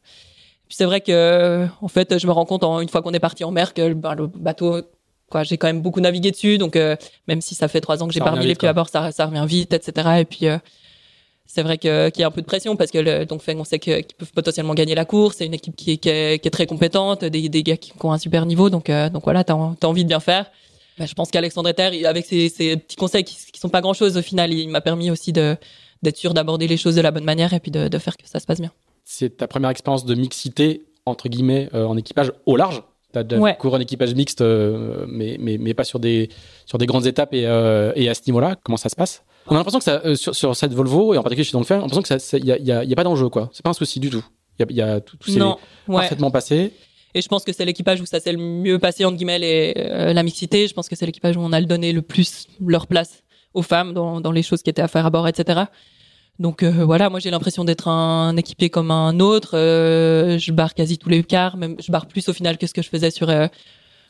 Puis 0.67 0.77
c'est 0.77 0.85
vrai 0.85 1.01
que 1.01 1.67
en 1.81 1.87
fait, 1.87 2.17
je 2.17 2.27
me 2.27 2.31
rends 2.31 2.45
compte 2.45 2.63
en, 2.63 2.79
une 2.79 2.89
fois 2.89 3.01
qu'on 3.01 3.13
est 3.13 3.19
parti 3.19 3.43
en 3.43 3.51
mer 3.51 3.73
que 3.73 3.93
ben, 3.93 4.15
le 4.15 4.27
bateau 4.27 4.81
quoi 5.29 5.43
j'ai 5.43 5.57
quand 5.57 5.67
même 5.67 5.81
beaucoup 5.81 6.01
navigué 6.01 6.29
dessus 6.29 6.59
donc 6.59 6.77
même 7.27 7.41
si 7.41 7.55
ça 7.55 7.67
fait 7.67 7.81
trois 7.81 8.03
ans 8.03 8.07
que 8.07 8.13
j'ai 8.13 8.19
pas 8.19 8.29
remis 8.29 8.45
les 8.45 8.53
pieds 8.53 8.67
à 8.67 8.73
bord 8.73 8.89
ça, 8.89 9.11
ça 9.11 9.25
revient 9.25 9.45
vite 9.47 9.73
etc 9.73 10.19
et 10.19 10.25
puis 10.25 10.47
c'est 11.47 11.61
vrai 11.61 11.77
qu'il 11.77 12.11
y 12.17 12.23
a 12.23 12.27
un 12.27 12.31
peu 12.31 12.41
de 12.41 12.45
pression 12.45 12.75
parce 12.75 12.91
que 12.91 12.97
le, 12.97 13.25
donc 13.25 13.41
on 13.47 13.63
sait 13.63 13.79
qu'ils 13.79 14.03
peuvent 14.17 14.33
potentiellement 14.33 14.73
gagner 14.73 14.95
la 14.95 15.05
course. 15.05 15.37
C'est 15.37 15.45
une 15.45 15.53
équipe 15.53 15.75
qui 15.75 15.91
est, 15.91 15.97
qui 15.97 16.09
est, 16.09 16.51
très 16.51 16.65
compétente, 16.65 17.23
des, 17.23 17.49
des, 17.49 17.63
gars 17.63 17.77
qui 17.77 17.93
ont 18.03 18.11
un 18.11 18.17
super 18.17 18.45
niveau. 18.45 18.69
Donc, 18.69 18.89
euh, 18.89 19.09
donc 19.09 19.23
voilà, 19.23 19.43
t'as 19.43 19.53
as 19.53 19.85
envie 19.87 20.03
de 20.03 20.09
bien 20.09 20.19
faire. 20.19 20.51
Bah, 20.97 21.05
je 21.05 21.13
pense 21.13 21.31
qu'Alexandre 21.31 21.69
Ether, 21.69 22.05
avec 22.05 22.25
ses, 22.25 22.49
ses, 22.49 22.77
petits 22.77 22.95
conseils 22.95 23.23
qui, 23.23 23.35
qui 23.51 23.59
sont 23.59 23.69
pas 23.69 23.81
grand 23.81 23.93
chose 23.93 24.17
au 24.17 24.21
final, 24.21 24.53
il 24.53 24.69
m'a 24.69 24.81
permis 24.81 25.11
aussi 25.11 25.33
de 25.33 25.57
d'être 26.03 26.17
sûr 26.17 26.33
d'aborder 26.33 26.67
les 26.67 26.77
choses 26.77 26.95
de 26.95 27.01
la 27.01 27.11
bonne 27.11 27.23
manière 27.23 27.53
et 27.53 27.59
puis 27.59 27.71
de, 27.71 27.87
de 27.87 27.97
faire 27.97 28.15
que 28.15 28.27
ça 28.27 28.39
se 28.39 28.45
passe 28.45 28.59
bien. 28.59 28.71
C'est 29.05 29.37
ta 29.37 29.47
première 29.47 29.71
expérience 29.71 30.05
de 30.05 30.13
mixité 30.13 30.85
entre 31.05 31.29
guillemets 31.29 31.69
euh, 31.73 31.85
en 31.85 31.97
équipage 31.97 32.31
au 32.45 32.55
large? 32.55 32.83
T'as 33.11 33.23
déjà 33.23 33.41
ouais. 33.41 33.57
couru 33.57 33.77
en 33.77 33.79
équipage 33.79 34.13
mixte, 34.13 34.41
euh, 34.41 35.05
mais, 35.07 35.37
mais, 35.39 35.57
mais 35.57 35.73
pas 35.73 35.85
sur 35.85 35.99
des 35.99 36.29
sur 36.65 36.77
des 36.77 36.85
grandes 36.85 37.07
étapes 37.07 37.33
et, 37.33 37.41
et 37.41 38.09
à 38.09 38.13
ce 38.13 38.21
niveau-là? 38.27 38.55
Comment 38.63 38.77
ça 38.77 38.89
se 38.89 38.95
passe? 38.95 39.23
On 39.47 39.55
a 39.55 39.57
l'impression 39.57 39.79
que 39.79 39.85
ça, 39.85 40.01
euh, 40.05 40.15
sur, 40.15 40.35
sur, 40.35 40.55
cette 40.55 40.73
Volvo, 40.73 41.13
et 41.13 41.17
en 41.17 41.23
particulier 41.23 41.43
chez 41.43 41.51
Dongfeng, 41.51 41.75
on 41.75 41.79
a 41.79 41.87
l'impression 41.87 42.01
qu'il 42.01 42.43
n'y 42.43 42.51
a, 42.51 42.57
y 42.57 42.71
a, 42.71 42.83
y 42.83 42.91
a, 42.91 42.95
pas 42.95 43.03
d'enjeu, 43.03 43.29
quoi. 43.29 43.49
C'est 43.53 43.63
pas 43.63 43.69
un 43.69 43.73
souci 43.73 43.99
du 43.99 44.09
tout. 44.09 44.25
Il 44.57 44.75
y 44.75 44.81
a, 44.81 44.87
y 44.87 44.89
a, 44.89 45.01
tout, 45.01 45.17
tout 45.17 45.29
s'est 45.29 45.39
parfaitement 45.87 46.31
passé. 46.31 46.71
Et 47.15 47.21
je 47.21 47.27
pense 47.27 47.43
que 47.43 47.51
c'est 47.51 47.65
l'équipage 47.65 47.99
où 48.01 48.05
ça 48.05 48.19
s'est 48.19 48.33
le 48.33 48.37
mieux 48.37 48.77
passé, 48.77 49.05
entre 49.05 49.17
guillemets, 49.17 49.39
les, 49.39 49.73
euh, 49.77 50.13
la 50.13 50.21
mixité. 50.21 50.67
Je 50.67 50.73
pense 50.73 50.87
que 50.87 50.95
c'est 50.95 51.07
l'équipage 51.07 51.35
où 51.37 51.39
on 51.39 51.51
a 51.51 51.61
donné 51.61 51.91
le 51.93 52.03
plus 52.03 52.47
leur 52.63 52.85
place 52.85 53.23
aux 53.55 53.63
femmes 53.63 53.93
dans, 53.93 54.21
dans 54.21 54.31
les 54.31 54.43
choses 54.43 54.61
qui 54.61 54.69
étaient 54.69 54.83
à 54.83 54.87
faire 54.87 55.07
à 55.07 55.09
bord, 55.09 55.27
etc. 55.27 55.63
Donc 56.37 56.61
euh, 56.61 56.83
voilà, 56.83 57.09
moi 57.09 57.19
j'ai 57.19 57.31
l'impression 57.31 57.63
d'être 57.63 57.87
un 57.87 58.35
équipier 58.35 58.69
comme 58.69 58.91
un 58.91 59.19
autre. 59.19 59.57
Euh, 59.57 60.37
je 60.37 60.51
barre 60.51 60.73
quasi 60.73 60.97
tous 60.97 61.09
les 61.09 61.23
quarts, 61.23 61.55
même 61.55 61.75
je 61.81 61.91
barre 61.91 62.07
plus 62.07 62.27
au 62.27 62.33
final 62.33 62.57
que 62.57 62.67
ce 62.67 62.73
que 62.73 62.81
je 62.81 62.89
faisais 62.89 63.09
sur 63.09 63.29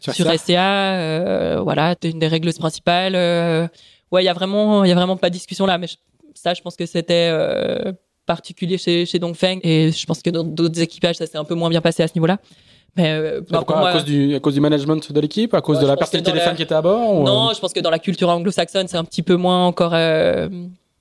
sur, 0.02 0.14
sur 0.14 0.26
SCA. 0.34 1.62
voilà, 1.62 1.96
c'est 2.02 2.10
une 2.10 2.20
des 2.20 2.28
règles 2.28 2.52
principales 2.54 3.70
ouais, 4.12 4.24
il 4.24 4.26
y 4.26 4.30
a 4.30 4.34
vraiment, 4.34 4.84
il 4.84 4.90
y 4.90 4.92
a 4.92 4.96
vraiment 4.96 5.18
pas 5.18 5.30
de 5.30 5.36
discussion 5.36 5.66
là. 5.66 5.78
Mais 5.78 5.88
ça, 6.34 6.54
je 6.54 6.62
pense 6.62 6.76
que 6.76 6.86
c'était 6.86 7.30
euh, 7.32 7.94
particulier 8.26 8.78
chez, 8.78 9.06
chez 9.06 9.20
Dongfeng 9.20 9.60
et 9.64 9.92
je 9.92 10.06
pense 10.06 10.22
que 10.22 10.30
dans 10.30 10.44
d'autres 10.44 10.82
équipages, 10.82 11.18
ça 11.18 11.28
s'est 11.28 11.38
un 11.38 11.44
peu 11.44 11.56
moins 11.56 11.70
bien 11.70 11.82
passé 11.82 12.04
à 12.04 12.08
ce 12.08 12.14
niveau-là. 12.16 12.40
Mais 12.96 13.12
euh, 13.12 13.42
pourquoi, 13.42 13.90
à, 13.90 13.94
cause 13.94 14.06
du, 14.06 14.36
à 14.36 14.40
cause 14.40 14.54
du 14.54 14.62
management 14.62 15.12
de 15.12 15.20
l'équipe, 15.20 15.54
à 15.54 15.62
cause 15.62 15.80
de 15.80 15.86
la 15.86 15.98
personnalité 15.98 16.32
des 16.32 16.40
femmes 16.40 16.56
qui 16.56 16.64
étaient 16.64 16.76
à 16.76 16.82
bord 16.82 17.24
Non, 17.24 17.52
je 17.54 17.60
pense 17.60 17.74
que 17.74 17.80
dans 17.80 17.90
la 17.90 18.00
culture 18.00 18.30
anglo-saxonne, 18.30 18.88
c'est 18.88 18.98
un 18.98 19.04
petit 19.04 19.22
peu 19.22 19.36
moins 19.36 19.66
encore 19.66 19.94
euh, 19.94 20.48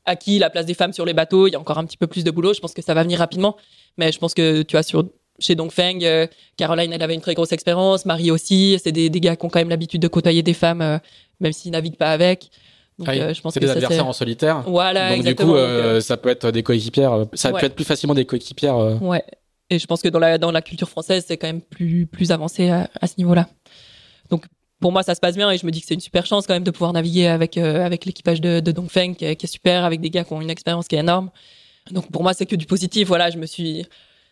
acquis 0.04 0.38
la 0.38 0.50
place 0.50 0.66
des 0.66 0.74
femmes 0.74 0.92
sur 0.92 1.04
les 1.04 1.14
bateaux. 1.14 1.46
Il 1.46 1.52
y 1.52 1.56
a 1.56 1.60
encore 1.60 1.78
un 1.78 1.84
petit 1.84 1.96
peu 1.96 2.06
plus 2.06 2.24
de 2.24 2.30
boulot. 2.30 2.52
Je 2.52 2.60
pense 2.60 2.74
que 2.74 2.82
ça 2.82 2.94
va 2.94 3.02
venir 3.04 3.20
rapidement. 3.20 3.56
Mais 3.96 4.10
je 4.10 4.18
pense 4.18 4.34
que 4.34 4.62
tu 4.62 4.76
vois 4.76 4.82
sur 4.82 5.04
chez 5.38 5.54
Dongfeng, 5.54 6.00
euh, 6.02 6.26
Caroline, 6.56 6.92
elle 6.92 7.02
avait 7.02 7.14
une 7.14 7.20
très 7.20 7.34
grosse 7.34 7.52
expérience, 7.52 8.06
Marie 8.06 8.30
aussi. 8.30 8.78
C'est 8.82 8.92
des, 8.92 9.10
des 9.10 9.20
gars 9.20 9.36
qui 9.36 9.46
ont 9.46 9.48
quand 9.48 9.58
même 9.58 9.70
l'habitude 9.70 10.00
de 10.00 10.08
côtoyer 10.08 10.42
des 10.42 10.54
femmes, 10.54 10.80
euh, 10.80 10.98
même 11.40 11.52
s'ils 11.52 11.72
naviguent 11.72 11.96
pas 11.96 12.12
avec. 12.12 12.50
Donc, 12.98 13.08
ah 13.10 13.12
euh, 13.12 13.34
je 13.34 13.40
pense 13.40 13.54
c'est 13.54 13.60
des 13.60 13.70
adversaires 13.70 14.06
en 14.06 14.12
solitaire. 14.12 14.62
Voilà, 14.66 15.16
Donc 15.16 15.24
du 15.24 15.34
coup, 15.34 15.56
euh, 15.56 15.96
euh, 15.96 16.00
ça 16.00 16.16
peut 16.16 16.28
être 16.28 16.50
des 16.50 16.62
coéquipières. 16.62 17.26
Ça 17.32 17.50
peut 17.50 17.64
être 17.64 17.74
plus 17.74 17.84
facilement 17.84 18.14
des 18.14 18.24
coéquipières. 18.24 19.02
Ouais. 19.02 19.24
Et 19.70 19.78
je 19.78 19.86
pense 19.86 20.02
que 20.02 20.08
dans 20.08 20.18
la 20.18 20.38
dans 20.38 20.52
la 20.52 20.62
culture 20.62 20.88
française, 20.88 21.24
c'est 21.26 21.36
quand 21.36 21.46
même 21.46 21.62
plus 21.62 22.06
plus 22.06 22.30
avancé 22.32 22.68
à, 22.70 22.90
à 23.00 23.06
ce 23.06 23.14
niveau-là. 23.18 23.48
Donc 24.30 24.46
pour 24.80 24.92
moi, 24.92 25.02
ça 25.02 25.14
se 25.14 25.20
passe 25.20 25.36
bien 25.36 25.50
et 25.50 25.58
je 25.58 25.64
me 25.64 25.70
dis 25.70 25.80
que 25.80 25.86
c'est 25.86 25.94
une 25.94 26.00
super 26.00 26.26
chance 26.26 26.46
quand 26.46 26.54
même 26.54 26.64
de 26.64 26.70
pouvoir 26.70 26.92
naviguer 26.92 27.26
avec 27.26 27.56
avec 27.56 28.04
l'équipage 28.04 28.40
de, 28.40 28.60
de 28.60 28.72
Dongfeng 28.72 29.14
qui, 29.14 29.34
qui, 29.36 29.46
est 29.46 29.48
super, 29.48 29.84
avec 29.84 30.00
des 30.00 30.10
gars 30.10 30.24
qui 30.24 30.32
ont 30.32 30.40
une 30.40 30.50
expérience 30.50 30.88
qui 30.88 30.96
est 30.96 31.00
énorme. 31.00 31.30
Donc 31.90 32.10
pour 32.10 32.22
moi, 32.22 32.34
c'est 32.34 32.46
que 32.46 32.56
du 32.56 32.66
positif. 32.66 33.08
Voilà, 33.08 33.30
je 33.30 33.38
me 33.38 33.46
suis 33.46 33.86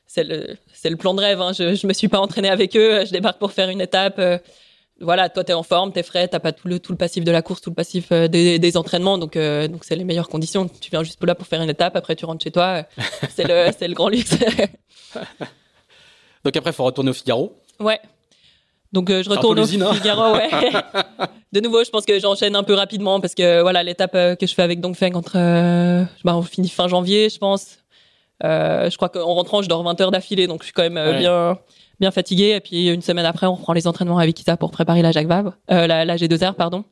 c'est 0.07 0.25
le 0.25 0.57
c'est 0.73 0.91
le 0.91 0.97
plan 0.97 1.15
de 1.15 1.21
rêve. 1.21 1.41
Hein. 1.41 1.53
Je 1.53 1.75
je 1.75 1.87
me 1.87 1.93
suis 1.93 2.09
pas 2.09 2.21
entraîné 2.21 2.49
avec 2.51 2.77
eux. 2.77 3.05
Je 3.07 3.13
débarque 3.13 3.39
pour 3.39 3.53
faire 3.53 3.71
une 3.71 3.81
étape 3.81 4.21
voilà, 5.03 5.29
toi 5.29 5.45
t'es 5.45 5.53
en 5.53 5.62
forme, 5.62 5.93
t'es 5.93 6.03
frais, 6.03 6.29
t'as 6.29 6.41
pas 6.41 6.53
tout 6.53 6.69
le 6.69 6.79
tout 6.79 6.93
le 6.93 6.99
passif 6.99 7.24
de 7.24 7.31
la 7.31 7.43
course, 7.43 7.61
tout 7.61 7.70
le 7.70 7.74
passif 7.74 8.09
euh, 8.12 8.29
des, 8.29 8.59
des, 8.59 8.77
entraînements, 8.77 9.19
donc 9.19 9.37
euh, 9.37 9.69
donc 9.69 9.85
c'est 9.85 9.97
les 9.97 10.05
meilleures 10.05 10.29
conditions. 10.29 10.69
Tu 10.69 10.91
viens 10.91 11.03
juste 11.03 11.23
là 11.24 11.35
pour 11.35 11.47
faire 11.47 11.62
une 11.62 11.70
étape, 11.70 11.97
après 11.97 12.16
tu 12.16 12.24
rentres 12.24 12.43
chez 12.43 12.51
toi, 12.51 12.85
c'est 13.31 13.47
le 13.47 13.70
c'est 13.79 13.89
le 13.89 13.95
grand 13.95 14.09
luxe. 14.09 14.35
donc 16.45 16.57
après 16.57 16.73
faut 16.73 16.85
retourner 16.85 17.11
au 17.11 17.15
Figaro. 17.15 17.55
Ouais. 17.81 18.01
Donc 18.93 19.11
euh, 19.11 19.23
je 19.23 19.31
retourne 19.31 19.59
au 19.59 19.66
Figaro, 19.66 20.35
ouais. 20.35 20.51
de 21.53 21.61
nouveau, 21.61 21.83
je 21.83 21.91
pense 21.91 22.05
que 22.05 22.19
j'enchaîne 22.19 22.55
un 22.55 22.62
peu 22.62 22.74
rapidement 22.74 23.20
parce 23.20 23.35
que 23.35 23.62
voilà 23.62 23.83
l'étape 23.83 24.15
euh, 24.15 24.37
que 24.37 24.47
je 24.47 24.55
fais 24.55 24.62
avec 24.62 24.81
Dongfeng 24.81 25.15
entre, 25.15 25.37
euh, 25.37 26.05
bah, 26.24 26.37
on 26.37 26.43
finit 26.43 26.69
fin 26.69 26.89
janvier, 26.89 27.31
je 27.31 27.39
pense. 27.39 27.79
Euh, 28.45 28.91
je 28.91 28.97
crois 28.97 29.09
qu'en 29.09 29.35
rentrant, 29.35 29.62
je 29.62 29.69
dors 29.69 29.83
20 29.83 30.01
heures 30.01 30.11
d'affilée, 30.11 30.47
donc 30.47 30.61
je 30.61 30.65
suis 30.65 30.73
quand 30.73 30.83
même 30.83 30.97
euh, 30.97 31.12
Ouais. 31.12 31.19
bien 31.19 31.59
bien 32.03 32.11
fatigué. 32.11 32.51
Et 32.57 32.61
puis 32.61 32.89
une 32.89 33.01
semaine 33.03 33.24
après, 33.24 33.47
on 33.47 33.55
reprend 33.55 33.73
les 33.73 33.87
entraînements 33.87 34.19
avec 34.19 34.39
Ita 34.39 34.57
pour 34.59 34.70
préparer 34.70 35.01
la 35.03 35.12
Jacques 35.12 35.27
Vabre, 35.29 35.55
euh, 35.70 35.87
la, 35.87 36.05
la 36.05 36.16
G2R, 36.16 36.53
pardon. 36.55 36.85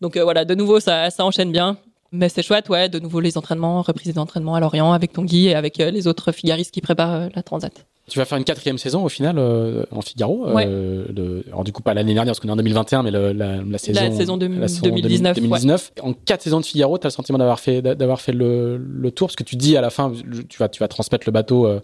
Donc 0.00 0.16
euh, 0.16 0.24
voilà, 0.24 0.44
de 0.44 0.54
nouveau, 0.54 0.80
ça, 0.80 1.10
ça 1.10 1.24
enchaîne 1.24 1.52
bien. 1.52 1.76
Mais 2.12 2.28
c'est 2.28 2.42
chouette, 2.42 2.68
ouais, 2.68 2.88
de 2.88 2.98
nouveau 3.00 3.18
les 3.20 3.36
entraînements, 3.36 3.82
reprise 3.82 4.12
des 4.12 4.18
entraînements 4.18 4.54
à 4.54 4.60
Lorient 4.60 4.92
avec 4.92 5.12
Tanguy 5.12 5.48
et 5.48 5.54
avec 5.56 5.80
euh, 5.80 5.90
les 5.90 6.06
autres 6.06 6.30
figaristes 6.32 6.72
qui 6.72 6.80
préparent 6.80 7.28
la 7.34 7.42
Transat. 7.42 7.72
Tu 8.08 8.20
vas 8.20 8.24
faire 8.24 8.38
une 8.38 8.44
quatrième 8.44 8.78
saison 8.78 9.04
au 9.04 9.08
final 9.08 9.36
euh, 9.36 9.82
en 9.90 10.00
Figaro. 10.00 10.52
Ouais. 10.52 10.64
euh, 10.68 11.06
le- 11.14 11.44
alors 11.48 11.64
du 11.64 11.72
coup 11.72 11.82
pas 11.82 11.92
l'année 11.92 12.14
dernière 12.14 12.30
parce 12.30 12.38
qu'on 12.38 12.46
est 12.48 12.52
en 12.52 12.56
2021, 12.56 13.02
mais 13.02 13.10
le- 13.10 13.32
la, 13.32 13.56
la 13.56 13.78
saison, 13.78 14.16
saison 14.16 14.36
de- 14.36 14.46
la 14.46 14.68
saison 14.68 14.86
2019, 14.94 15.34
2019. 15.34 15.92
En 16.02 16.12
quatre 16.12 16.42
saisons 16.42 16.60
de 16.60 16.64
Figaro, 16.64 16.96
tu 16.98 17.06
as 17.06 17.08
le 17.08 17.12
sentiment 17.12 17.38
d'avoir 17.38 17.58
fait 17.58 17.82
d'avoir 17.82 18.20
fait 18.20 18.30
le, 18.30 18.76
le 18.76 19.10
tour? 19.10 19.26
Parce 19.26 19.34
que 19.36 19.42
tu 19.42 19.56
dis 19.56 19.76
à 19.76 19.80
la 19.80 19.90
fin, 19.90 20.12
tu 20.48 20.58
vas 20.58 20.68
tu 20.68 20.78
vas 20.78 20.86
transmettre 20.86 21.26
le 21.26 21.32
bateau 21.32 21.66
euh, 21.66 21.80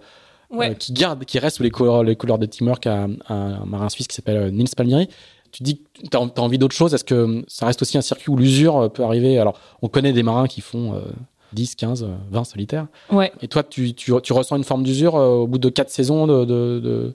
Ouais. 0.52 0.70
euh, 0.70 0.74
qui 0.74 0.92
garde, 0.92 1.24
qui 1.24 1.38
reste 1.38 1.56
sous 1.56 1.62
les 1.62 1.70
couleurs 1.70 2.04
les 2.04 2.14
couleurs 2.16 2.38
de 2.38 2.46
Teamwork 2.46 2.86
à, 2.86 3.06
à 3.26 3.34
un 3.34 3.64
marin 3.64 3.88
suisse 3.88 4.06
qui 4.06 4.14
s'appelle 4.14 4.36
euh, 4.36 4.50
Nils 4.50 4.68
Palmieri. 4.76 5.08
Tu 5.50 5.62
dis 5.62 5.78
que 5.78 6.08
tu 6.10 6.16
as, 6.16 6.20
envie 6.40 6.58
d'autre 6.58 6.74
chose. 6.74 6.94
Est-ce 6.94 7.04
que 7.04 7.44
ça 7.48 7.66
reste 7.66 7.82
aussi 7.82 7.98
un 7.98 8.02
circuit 8.02 8.30
où 8.30 8.36
l'usure 8.36 8.76
euh, 8.76 8.88
peut 8.88 9.02
arriver? 9.04 9.38
Alors 9.38 9.58
on 9.82 9.88
connaît 9.88 10.12
des 10.12 10.22
marins 10.22 10.46
qui 10.46 10.60
font 10.60 10.94
euh, 10.94 11.00
10, 11.52 11.74
15, 11.74 12.02
euh, 12.04 12.06
20 12.30 12.44
solitaires. 12.44 12.86
Ouais. 13.10 13.32
Et 13.42 13.48
toi, 13.48 13.62
tu, 13.62 13.92
tu, 13.94 14.12
tu 14.22 14.32
ressens 14.32 14.56
une 14.56 14.64
forme 14.64 14.82
d'usure 14.82 15.16
euh, 15.16 15.36
au 15.36 15.46
bout 15.46 15.58
de 15.58 15.68
quatre 15.68 15.90
saisons 15.90 16.26
de, 16.26 16.44
de, 16.44 16.80
de- 16.80 17.14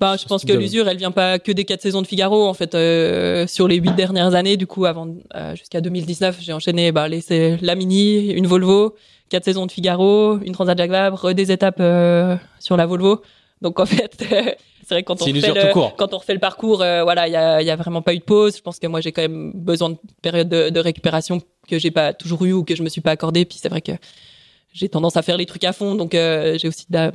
Bah, 0.00 0.16
je 0.20 0.24
pense 0.26 0.44
que 0.44 0.52
l'usure, 0.60 0.88
elle 0.88 0.96
vient 0.96 1.10
pas 1.12 1.38
que 1.38 1.52
des 1.52 1.64
quatre 1.64 1.82
saisons 1.82 2.02
de 2.02 2.06
Figaro. 2.06 2.46
En 2.46 2.54
fait, 2.54 2.74
euh, 2.74 3.46
sur 3.46 3.68
les 3.68 3.76
huit 3.76 3.94
dernières 3.94 4.34
années, 4.34 4.56
du 4.56 4.66
coup, 4.66 4.84
avant 4.86 5.08
euh, 5.34 5.54
jusqu'à 5.56 5.80
2019, 5.80 6.38
j'ai 6.40 6.52
enchaîné 6.52 6.92
bah, 6.92 7.08
les, 7.08 7.56
la 7.60 7.74
Mini, 7.74 8.30
une 8.32 8.46
Volvo, 8.46 8.94
quatre 9.28 9.44
saisons 9.44 9.66
de 9.66 9.72
Figaro, 9.72 10.38
une 10.40 10.52
Transat 10.52 10.76
Jacques 10.76 10.90
Vabre, 10.90 11.32
des 11.32 11.52
étapes 11.52 11.78
euh, 11.80 12.36
sur 12.58 12.76
la 12.76 12.86
Volvo. 12.86 13.22
Donc 13.62 13.80
en 13.80 13.86
fait, 13.86 14.12
c'est 14.18 14.90
vrai 14.90 15.02
que 15.02 15.06
quand 15.06 15.22
on 15.22 15.24
refait 15.38 15.52
le, 15.54 15.72
quand 15.96 16.12
on 16.12 16.18
refait 16.18 16.34
le 16.34 16.40
parcours, 16.40 16.82
euh, 16.82 17.02
voilà, 17.04 17.28
il 17.28 17.32
y 17.32 17.36
a, 17.36 17.62
y 17.62 17.70
a 17.70 17.76
vraiment 17.76 18.02
pas 18.02 18.12
eu 18.14 18.18
de 18.18 18.24
pause. 18.24 18.56
Je 18.56 18.62
pense 18.62 18.78
que 18.78 18.86
moi, 18.86 19.00
j'ai 19.00 19.12
quand 19.12 19.22
même 19.22 19.52
besoin 19.54 19.90
de 19.90 19.96
période 20.22 20.48
de, 20.48 20.68
de 20.70 20.80
récupération 20.80 21.40
que 21.68 21.78
j'ai 21.78 21.90
pas 21.90 22.12
toujours 22.12 22.44
eu 22.44 22.52
ou 22.52 22.64
que 22.64 22.74
je 22.74 22.82
me 22.82 22.88
suis 22.88 23.00
pas 23.00 23.12
accordé. 23.12 23.44
Puis 23.44 23.58
c'est 23.62 23.68
vrai 23.70 23.80
que 23.80 23.92
j'ai 24.72 24.88
tendance 24.88 25.16
à 25.16 25.22
faire 25.22 25.36
les 25.38 25.46
trucs 25.46 25.64
à 25.64 25.72
fond, 25.72 25.94
donc 25.94 26.14
euh, 26.14 26.58
j'ai 26.58 26.66
aussi 26.68 26.84
de 26.90 26.94
la- 26.96 27.12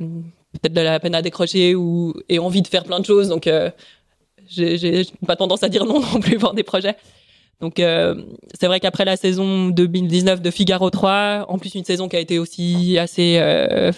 peut-être 0.52 0.72
de 0.74 0.80
la 0.80 0.98
peine 1.00 1.14
à 1.14 1.22
décrocher 1.22 1.74
ou 1.74 2.14
et 2.28 2.38
envie 2.38 2.62
de 2.62 2.68
faire 2.68 2.84
plein 2.84 3.00
de 3.00 3.06
choses. 3.06 3.28
Donc 3.28 3.46
euh, 3.46 3.70
j'ai 4.48 5.04
pas 5.26 5.36
tendance 5.36 5.62
à 5.62 5.68
dire 5.68 5.84
non 5.84 6.00
non 6.12 6.20
plus 6.20 6.38
pour 6.38 6.54
des 6.54 6.62
projets. 6.62 6.96
Donc 7.60 7.78
euh, 7.78 8.14
c'est 8.58 8.66
vrai 8.66 8.80
qu'après 8.80 9.04
la 9.04 9.16
saison 9.16 9.68
2019 9.68 10.40
de 10.40 10.50
Figaro 10.50 10.88
3, 10.90 11.46
en 11.48 11.58
plus 11.58 11.74
une 11.74 11.84
saison 11.84 12.08
qui 12.08 12.16
a 12.16 12.20
été 12.20 12.38
aussi 12.38 12.96
assez 12.98 13.36
euh, 13.38 13.92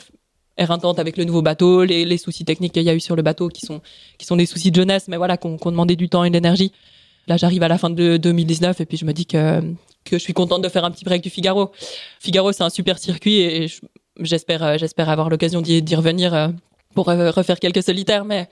avec 0.57 1.16
le 1.16 1.24
nouveau 1.24 1.43
bateau, 1.43 1.85
les, 1.85 2.05
les 2.05 2.19
soucis 2.19 2.45
techniques 2.45 2.73
qu'il 2.73 2.83
y 2.83 2.91
a 2.91 2.95
eu 2.95 3.01
sur 3.01 3.16
le 3.16 3.23
bateau 3.23 3.49
qui 3.49 3.65
sont 3.65 3.81
qui 4.19 4.27
sont 4.27 4.37
des 4.37 4.47
soucis 4.47 4.70
de 4.70 4.77
jeunesse, 4.77 5.07
mais 5.09 5.16
voilà 5.16 5.37
qu'on 5.37 5.59
qu'on 5.59 5.70
demandait 5.70 5.97
du 5.97 6.09
temps 6.09 6.24
et 6.24 6.29
de 6.29 6.35
l'énergie. 6.35 6.73
Là 7.29 7.37
j'arrive 7.37 7.62
à 7.62 7.69
la 7.69 7.79
fin 7.79 7.89
de 7.91 8.16
2019 8.16 8.81
et 8.81 8.87
puis 8.87 8.97
je 8.97 9.05
me 9.05 9.12
dis 9.12 9.27
que 9.27 9.61
que 10.05 10.19
je 10.19 10.23
suis 10.23 10.33
contente 10.33 10.62
de 10.62 10.69
faire 10.69 10.85
un 10.85 10.91
petit 10.91 11.05
break 11.05 11.23
du 11.23 11.31
Figaro. 11.31 11.70
Figaro 12.19 12.51
c'est 12.53 12.65
un 12.65 12.70
super 12.70 12.99
circuit 12.99 13.41
et 13.41 13.69
je- 13.69 13.81
j'espère 14.20 14.62
euh, 14.62 14.76
j'espère 14.78 15.09
avoir 15.09 15.28
l'occasion 15.28 15.60
d'y 15.60 15.94
revenir 15.94 16.34
euh, 16.34 16.48
pour 16.94 17.09
euh, 17.09 17.30
refaire 17.30 17.59
quelques 17.59 17.82
solitaires, 17.82 18.24
mais 18.24 18.48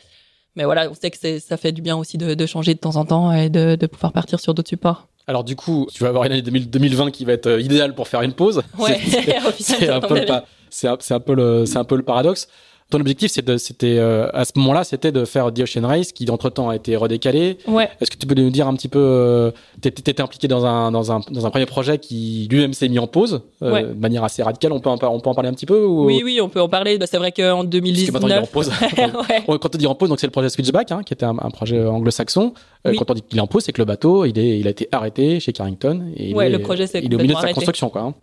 mais 0.57 0.65
voilà, 0.65 0.91
on 0.91 0.95
sait 0.95 1.11
que 1.11 1.39
ça 1.39 1.57
fait 1.57 1.70
du 1.70 1.81
bien 1.81 1.97
aussi 1.97 2.19
de, 2.19 2.35
de 2.35 2.47
changer 2.47 2.74
de 2.74 2.81
temps 2.81 2.97
en 2.97 3.05
temps 3.05 3.32
et 3.32 3.49
de, 3.49 3.77
de 3.77 3.87
pouvoir 3.87 4.12
partir 4.12 4.41
sur 4.41 4.53
d'autres 4.53 4.69
supports. 4.69 5.07
Alors 5.28 5.45
du 5.45 5.55
coup, 5.55 5.87
tu 5.93 6.03
vas 6.03 6.09
avoir 6.09 6.24
une 6.24 6.32
année 6.32 6.43
2000 6.43 6.70
2020 6.70 7.11
qui 7.12 7.24
va 7.24 7.35
être 7.35 7.61
idéale 7.61 7.95
pour 7.95 8.09
faire 8.09 8.23
une 8.23 8.32
pause. 8.32 8.62
Ouais, 8.78 8.99
un 9.39 9.47
un, 9.47 10.43
c'est 10.70 10.89
un 11.15 11.20
peu 11.20 11.35
le 11.35 11.66
c'est 11.66 11.77
un 11.77 11.85
peu 11.85 11.97
le 11.97 12.03
paradoxe. 12.03 12.49
Ton 12.91 12.99
objectif, 13.01 13.31
c'est 13.31 13.59
c'était 13.59 13.97
euh, 13.99 14.29
à 14.33 14.45
ce 14.45 14.53
moment-là, 14.57 14.83
c'était 14.85 15.12
de 15.12 15.25
faire 15.25 15.53
The 15.55 15.61
Ocean 15.61 15.87
Race, 15.87 16.12
qui 16.12 16.29
entre 16.31 16.51
temps 16.51 16.69
a 16.71 16.77
été 16.77 16.97
redécalé. 16.97 17.57
Ouais. 17.69 17.89
Est-ce 18.01 18.11
que 18.11 18.17
tu 18.17 18.27
peux 18.27 18.35
nous 18.35 18.51
dire 18.51 18.67
un 18.67 18.75
petit 18.75 18.89
peu, 18.89 18.99
euh, 18.99 19.51
t'étais 19.81 20.21
impliqué 20.21 20.49
dans 20.49 20.67
un 20.67 20.91
dans 20.91 21.12
un 21.12 21.21
dans 21.31 21.47
un 21.47 21.51
premier 21.51 21.67
projet 21.67 21.99
qui 21.99 22.49
lui-même 22.51 22.73
s'est 22.73 22.89
mis 22.89 22.99
en 22.99 23.07
pause 23.07 23.43
euh, 23.62 23.73
Ouais. 23.73 23.83
de 23.85 23.93
manière 23.95 24.25
assez 24.25 24.43
radicale? 24.43 24.73
On 24.73 24.81
peut 24.81 24.91
en, 24.91 24.95
on 25.01 25.21
peut 25.21 25.31
en 25.31 25.35
parler 25.35 25.49
un 25.49 25.55
petit 25.55 25.67
peu 25.67 25.85
ou... 25.85 26.05
Oui, 26.07 26.23
oui, 26.25 26.41
on 26.43 26.49
peut 26.49 26.61
en 26.61 26.69
parler. 26.69 26.99
Bah, 26.99 27.07
c'est 27.09 27.19
vrai 27.19 27.31
qu'en 27.33 27.65
Parce 27.65 27.69
que 27.71 28.12
maintenant 28.12 28.29
il 28.29 28.33
est 28.33 28.39
en 28.39 28.43
2019. 28.43 28.51
pause. 28.51 28.69
ouais. 28.99 29.43
Ouais, 29.49 29.59
Quand 29.61 29.75
on 29.75 29.79
dit 29.79 29.87
en 29.87 29.95
pause, 29.95 30.09
donc 30.09 30.19
c'est 30.21 30.27
le 30.27 30.33
projet 30.33 30.49
Switchback, 30.49 30.91
hein, 30.93 31.03
qui 31.05 31.15
était 31.15 31.27
un, 31.27 31.37
un 31.41 31.51
projet 31.51 31.85
anglo-saxon. 31.87 32.55
Euh, 32.87 32.91
Oui. 32.91 32.97
Quand 32.97 33.11
on 33.11 33.15
dit 33.15 33.23
qu'il 33.23 33.39
est 33.39 33.43
en 33.43 33.47
pause, 33.47 33.62
c'est 33.65 33.73
que 33.73 33.81
le 33.81 33.85
bateau, 33.85 34.25
il, 34.25 34.39
est, 34.39 34.59
il 34.59 34.67
a 34.67 34.71
été 34.71 34.89
arrêté 34.91 35.39
chez 35.39 35.53
Carrington. 35.53 36.07
Et 36.17 36.31
il 36.31 36.35
Ouais, 36.35 36.47
est, 36.47 36.51
le 36.51 36.59
projet 36.59 36.87
s'est 36.87 37.01
Il 37.05 37.12
est 37.12 37.15
au 37.15 37.19
milieu 37.19 37.29
de 37.29 37.33
sa 37.35 37.39
arrêté. 37.45 37.55
construction, 37.55 37.89
quoi. 37.89 38.03
hein. 38.03 38.15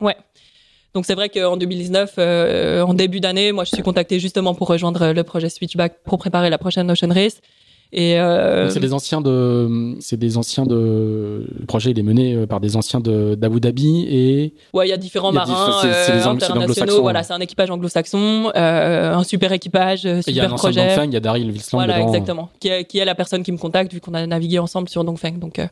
Donc 0.97 1.05
c'est 1.05 1.13
vrai 1.13 1.29
qu'en 1.29 1.57
2019, 1.57 2.15
euh, 2.17 2.81
en 2.81 2.95
début 2.95 3.19
d'année, 3.19 3.51
moi 3.51 3.65
je 3.65 3.69
suis 3.69 3.83
contactée 3.83 4.19
justement 4.19 4.55
pour 4.55 4.67
rejoindre 4.67 5.11
le 5.13 5.23
projet 5.23 5.47
Switchback 5.47 5.99
pour 6.03 6.17
préparer 6.17 6.49
la 6.49 6.57
prochaine 6.57 6.89
Ocean 6.89 7.13
Race. 7.13 7.39
Et 7.93 8.19
euh, 8.19 8.67
C'est 8.71 8.79
des 8.79 8.93
anciens 8.93 9.21
de, 9.21 9.95
c'est 9.99 10.17
des 10.17 10.37
anciens 10.37 10.65
de, 10.65 11.45
le 11.59 11.65
projet 11.67 11.91
il 11.91 11.99
est 11.99 12.03
mené 12.03 12.33
euh, 12.33 12.47
par 12.47 12.59
des 12.59 12.75
anciens 12.75 12.99
de 12.99 13.35
d'Abu 13.35 13.59
Dhabi 13.59 14.07
et 14.09 14.53
ouais, 14.73 14.87
il 14.87 14.89
y 14.89 14.93
a 14.93 14.97
différents 14.97 15.31
Il 15.31 15.35
y 15.35 15.37
a 15.37 15.45
marins 15.45 15.81
c'est- 15.83 16.11
euh, 16.13 16.25
internationaux. 16.25 17.01
Voilà, 17.03 17.19
ouais. 17.19 17.23
c'est 17.25 17.33
un 17.33 17.39
équipage 17.41 17.69
anglo-saxon, 17.69 18.51
euh, 18.55 19.13
un 19.13 19.23
super 19.23 19.51
équipage, 19.51 20.07
euh, 20.07 20.17
et 20.25 20.31
il 20.31 20.35
y 20.35 20.39
a 20.39 20.45
super 20.45 20.55
projet. 20.57 20.87
Dongfeng, 20.87 21.05
il 21.05 21.13
y 21.13 21.17
a 21.17 21.19
Daryl 21.19 21.51
Wilsland 21.51 21.77
Voilà, 21.77 21.99
dedans. 21.99 22.07
exactement. 22.07 22.49
Qui 22.59 22.69
est, 22.69 22.85
qui 22.85 22.97
est 22.97 23.05
la 23.05 23.13
personne 23.13 23.43
qui 23.43 23.51
me 23.51 23.57
contacte 23.59 23.93
vu 23.93 24.01
qu'on 24.01 24.15
a 24.15 24.25
navigué 24.25 24.57
ensemble 24.57 24.89
sur 24.89 25.03
Dongfeng. 25.03 25.37
Donc, 25.37 25.59
euh, 25.59 25.67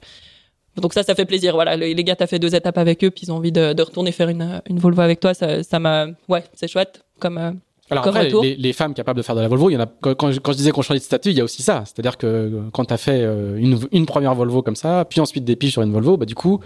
donc 0.81 0.93
ça, 0.93 1.03
ça 1.03 1.15
fait 1.15 1.26
plaisir. 1.26 1.53
Voilà, 1.56 1.76
les, 1.77 1.95
gars, 2.03 2.15
t'as 2.15 2.27
fait 2.27 2.39
deux 2.39 2.53
étapes 2.56 2.77
avec 2.77 3.03
eux, 3.03 3.10
puis 3.11 3.26
ils 3.26 3.31
ont 3.31 3.38
envie 3.38 3.52
de, 3.52 3.73
de 3.73 3.81
retourner 3.81 4.11
faire 4.11 4.30
une, 4.30 4.61
une 4.69 4.80
Volvo 4.80 5.02
avec 5.02 5.19
toi. 5.19 5.34
Ça, 5.34 5.64
ça 5.64 5.80
m'a, 5.80 6.07
ouais, 6.27 6.43
c'est 6.53 6.68
chouette. 6.68 7.03
Comme, 7.19 7.38
euh, 7.38 7.52
Alors 7.89 8.03
Comme 8.03 8.15
après, 8.15 8.27
retour. 8.27 8.43
les, 8.43 8.56
les 8.56 8.73
femmes 8.73 8.93
capables 8.93 9.18
de 9.18 9.23
faire 9.23 9.35
de 9.35 9.41
la 9.41 9.47
Volvo, 9.47 9.69
il 9.69 9.73
y 9.73 9.77
en 9.77 9.81
a. 9.81 9.85
Quand, 9.85 10.15
quand 10.15 10.31
je, 10.31 10.39
quand 10.39 10.52
je 10.52 10.57
disais 10.57 10.72
qu'on 10.72 10.81
changeait 10.81 10.99
de 10.99 11.03
statut, 11.06 11.30
il 11.30 11.38
y 11.38 11.41
a 11.41 11.43
aussi 11.43 11.61
ça. 11.64 11.84
C'est-à-dire 11.85 12.18
que 12.18 12.27
euh, 12.27 12.61
quand 12.73 12.85
tu 12.85 12.93
as 12.93 12.97
fait 12.97 13.22
euh, 13.22 13.57
une, 13.57 13.80
une 13.91 14.06
première 14.06 14.35
Volvo 14.35 14.61
comme 14.61 14.76
ça, 14.76 15.06
puis 15.10 15.22
ensuite 15.22 15.45
des 15.45 15.56
piges 15.56 15.72
sur 15.73 15.81
une 15.81 15.91
Volvo, 15.93 16.18
bah 16.18 16.26
du 16.26 16.35
coup, 16.35 16.60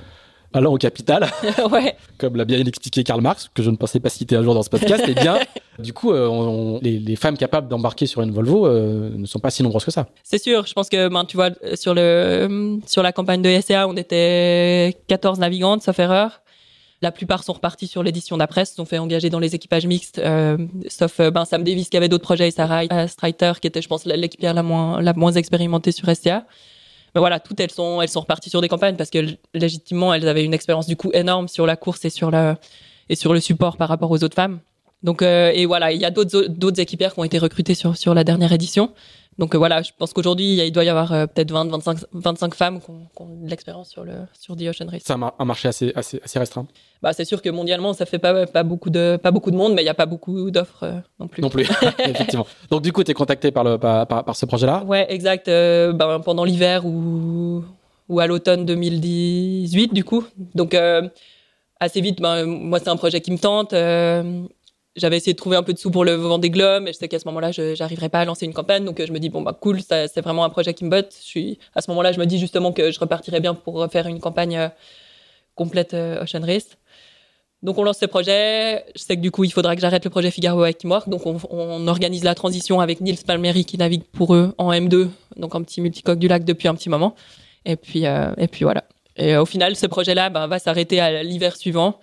allant 0.54 0.74
au 0.74 0.78
capital, 0.78 1.28
ouais, 1.72 1.96
comme 2.18 2.36
l'a 2.36 2.46
bien 2.46 2.60
expliqué 2.60 3.04
Karl 3.04 3.22
Marx, 3.22 3.50
que 3.54 3.62
je 3.64 3.70
ne 3.70 3.76
pensais 3.76 4.00
pas 4.00 4.10
citer 4.10 4.36
un 4.36 4.44
jour 4.44 4.54
dans 4.54 4.64
ce 4.64 4.70
podcast, 4.70 5.04
eh 5.08 5.14
bien, 5.14 5.38
du 5.80 5.94
coup, 5.94 6.12
euh, 6.12 6.28
on- 6.28 6.80
les, 6.82 6.98
les 7.00 7.16
femmes 7.16 7.38
capables 7.38 7.68
d'embarquer 7.68 8.06
sur 8.08 8.22
une 8.22 8.32
Volvo 8.32 8.66
euh, 8.68 9.12
ne 9.16 9.26
sont 9.26 9.40
pas 9.40 9.52
si 9.52 9.62
nombreuses 9.64 9.86
que 9.86 9.92
ça. 9.92 10.08
c'est 10.24 10.42
sûr. 10.42 10.66
Je 10.66 10.74
pense 10.74 10.90
que, 10.90 11.08
ben, 11.08 11.26
tu 11.26 11.38
vois, 11.38 11.50
sur 11.76 11.94
le, 11.94 12.80
sur 12.88 13.04
la 13.04 13.12
campagne 13.12 13.42
de 13.42 13.62
SCA, 13.62 13.88
on 13.88 13.96
était 13.96 14.98
14 15.08 15.40
navigantes, 15.40 15.84
sauf 15.84 15.98
erreur. 16.00 16.42
La 17.02 17.14
plupart 17.14 17.44
sont 17.46 17.54
repartis 17.54 17.88
sur 17.88 18.04
l'édition 18.04 18.36
d'après, 18.36 18.66
se 18.66 18.76
sont 18.76 18.84
fait 18.84 18.98
engager 18.98 19.30
dans 19.30 19.40
les 19.40 19.56
équipages 19.56 19.86
mixtes, 19.86 20.20
euh, 20.20 20.58
sauf 20.90 21.22
euh, 21.22 21.32
ben, 21.32 21.46
Sam 21.46 21.64
Davis 21.64 21.88
qui 21.90 21.96
avait 21.96 22.10
d'autres 22.10 22.26
projets 22.26 22.50
et 22.50 22.52
Sarah 22.52 22.82
euh, 22.92 23.08
Streiter 23.08 23.54
qui 23.62 23.68
était, 23.68 23.82
je 23.82 23.88
pense, 23.88 24.04
l'équipière 24.06 24.54
la 24.54 24.64
moins, 24.64 25.02
la 25.02 25.14
moins 25.14 25.32
expérimentée 25.32 25.94
sur 25.94 26.14
SCA. 26.14 26.44
Mais 27.16 27.20
voilà, 27.20 27.40
toutes 27.40 27.60
elles 27.60 27.72
sont, 27.72 28.02
elles 28.02 28.10
sont 28.10 28.22
reparties 28.22 28.50
sur 28.50 28.62
des 28.62 28.68
campagnes 28.68 28.96
parce 28.96 29.10
que 29.10 29.20
légitimement, 29.54 30.14
elles 30.14 30.28
avaient 30.28 30.44
une 30.44 30.54
expérience 30.54 30.88
du 30.88 30.96
coup 30.96 31.12
énorme 31.14 31.48
sur 31.48 31.66
la 31.66 31.76
course 31.76 32.06
et 32.06 32.10
sur 32.10 32.32
le, 32.32 32.56
et 33.10 33.16
sur 33.16 33.34
le 33.34 33.40
support 33.40 33.78
par 33.78 33.90
rapport 33.90 34.12
aux 34.12 34.24
autres 34.24 34.36
femmes. 34.36 34.60
Donc, 35.02 35.22
euh, 35.22 35.52
et 35.54 35.66
voilà, 35.66 35.92
il 35.92 36.00
y 36.00 36.06
a 36.06 36.12
d'autres, 36.12 36.48
d'autres 36.48 36.80
équipières 36.80 37.14
qui 37.14 37.20
ont 37.20 37.24
été 37.24 37.38
recrutées 37.38 37.76
sur, 37.76 37.96
sur 37.96 38.14
la 38.14 38.24
dernière 38.24 38.52
édition. 38.52 38.92
Donc 39.40 39.56
euh, 39.56 39.58
voilà, 39.58 39.82
je 39.82 39.92
pense 39.98 40.12
qu'aujourd'hui, 40.14 40.58
il 40.58 40.72
doit 40.72 40.84
y 40.84 40.90
avoir 40.90 41.12
euh, 41.14 41.26
peut-être 41.26 41.50
20, 41.52 41.70
25, 41.72 41.98
25 42.12 42.54
femmes 42.54 42.80
qui 42.82 42.90
ont, 42.92 43.08
qui 43.16 43.22
ont 43.24 43.38
de 43.46 43.50
l'expérience 43.50 43.90
sur 43.90 44.04
le, 44.04 44.12
sur 44.38 44.56
The 44.58 44.64
Ocean 44.64 44.88
Race. 44.92 45.02
C'est 45.06 45.14
un, 45.14 45.18
mar- 45.18 45.34
un 45.40 45.46
marché 45.46 45.70
assez, 45.70 45.92
assez, 45.96 46.20
assez 46.24 46.38
restreint. 46.40 46.68
Bah, 47.02 47.14
c'est 47.14 47.24
sûr 47.26 47.42
que 47.42 47.50
mondialement, 47.50 47.94
ça 47.94 48.06
fait 48.06 48.20
pas, 48.20 48.46
pas 48.46 48.64
beaucoup 48.64 48.90
de, 48.90 49.18
pas 49.22 49.32
beaucoup 49.32 49.50
de 49.50 49.56
monde, 49.56 49.74
mais 49.74 49.82
il 49.82 49.86
n'y 49.86 49.90
a 49.90 49.94
pas 49.94 50.06
beaucoup 50.06 50.52
d'offres 50.52 50.84
euh, 50.84 51.00
non 51.22 51.28
plus. 51.30 51.42
Non 51.42 51.50
plus, 51.50 51.70
effectivement. 52.00 52.46
Donc 52.70 52.82
du 52.82 52.92
coup, 52.92 53.04
tu 53.04 53.12
es 53.12 53.14
contacté 53.14 53.52
par, 53.52 53.64
le, 53.64 53.78
par, 53.78 54.06
par, 54.08 54.26
par 54.26 54.36
ce 54.36 54.46
projet-là? 54.46 54.84
Ouais, 54.86 55.06
exact. 55.12 55.48
euh, 55.48 55.94
ben, 55.94 56.20
pendant 56.20 56.44
l'hiver 56.44 56.86
ou, 56.86 57.64
ou 58.10 58.20
à 58.20 58.28
l'automne 58.28 58.66
2018, 58.66 59.94
du 59.94 60.04
coup. 60.04 60.26
Donc, 60.54 60.74
euh, 60.74 61.08
assez 61.80 62.02
vite, 62.02 62.20
ben, 62.22 62.46
moi, 62.46 62.80
c'est 62.80 62.90
un 62.90 62.98
projet 62.98 63.22
qui 63.22 63.32
me 63.32 63.38
tente. 63.38 63.74
J'avais 64.96 65.18
essayé 65.18 65.34
de 65.34 65.38
trouver 65.38 65.56
un 65.56 65.64
peu 65.64 65.74
de 65.74 65.78
sous 65.78 65.92
pour 65.92 66.04
le 66.04 66.14
Vendée 66.14 66.50
Globe, 66.50 66.84
mais 66.84 66.94
je 66.94 66.98
sais 66.98 67.08
qu'à 67.08 67.20
ce 67.20 67.28
moment-là, 67.28 67.52
je 67.52 67.78
n'arriverais 67.78 68.10
pas 68.10 68.20
à 68.20 68.26
lancer 68.26 68.46
une 68.46 68.54
campagne. 68.54 68.86
Donc, 68.86 69.00
euh, 69.00 69.06
je 69.06 69.14
me 69.14 69.20
dis, 69.20 69.30
bon, 69.30 69.42
bah, 69.42 69.58
cool, 69.60 69.82
c'est 69.82 70.22
vraiment 70.22 70.44
un 70.44 70.50
projet 70.50 70.74
qui 70.74 70.86
me 70.86 70.90
botte. 70.90 71.16
Je 71.20 71.26
suis, 71.26 71.60
à 71.76 71.82
ce 71.82 71.90
moment-là, 71.92 72.12
je 72.12 72.20
me 72.20 72.26
dis 72.26 72.40
justement 72.40 72.72
que 72.72 72.92
je 72.92 73.00
repartirais 73.00 73.40
bien 73.40 73.54
pour 73.54 73.88
faire 73.92 74.08
une 74.08 74.20
campagne 74.20 74.58
euh, 74.58 74.70
complète 75.56 75.94
euh, 75.94 76.24
Ocean 76.24 76.46
Race. 76.46 76.78
Donc 77.62 77.78
on 77.78 77.84
lance 77.84 77.98
ce 77.98 78.06
projet. 78.06 78.86
Je 78.96 79.02
sais 79.02 79.18
que 79.18 79.22
du 79.22 79.32
coup 79.32 79.44
il 79.44 79.52
faudra 79.52 79.76
que 79.76 79.82
j'arrête 79.82 80.06
le 80.06 80.10
projet 80.10 80.32
Figaro 80.32 80.64
avec 80.64 80.78
Teamwork. 80.78 81.10
Donc 81.10 81.26
on, 81.26 81.88
organise 81.90 82.24
la 82.24 82.34
transition 82.34 82.80
avec 82.80 83.02
Nils 83.02 83.18
Palmieri 83.28 83.66
qui 83.66 83.78
navigue 83.78 84.04
pour 84.14 84.34
eux 84.34 84.54
en 84.58 84.72
M2, 84.72 85.10
donc 85.36 85.56
en 85.56 85.62
petit 85.64 85.82
multicoque 85.82 86.20
du 86.20 86.30
lac 86.30 86.46
depuis 86.46 86.70
un 86.70 86.76
petit 86.76 86.88
moment. 86.88 87.16
Et 87.66 87.76
puis 87.76 88.06
et 88.06 88.48
puis 88.50 88.64
voilà. 88.64 88.86
Et 89.18 89.36
au 89.36 89.46
final 89.46 89.76
ce 89.76 89.88
projet-là 89.88 90.30
ben, 90.30 90.48
va 90.48 90.58
s'arrêter 90.58 91.02
à 91.02 91.22
l'hiver 91.22 91.58
suivant 91.58 92.00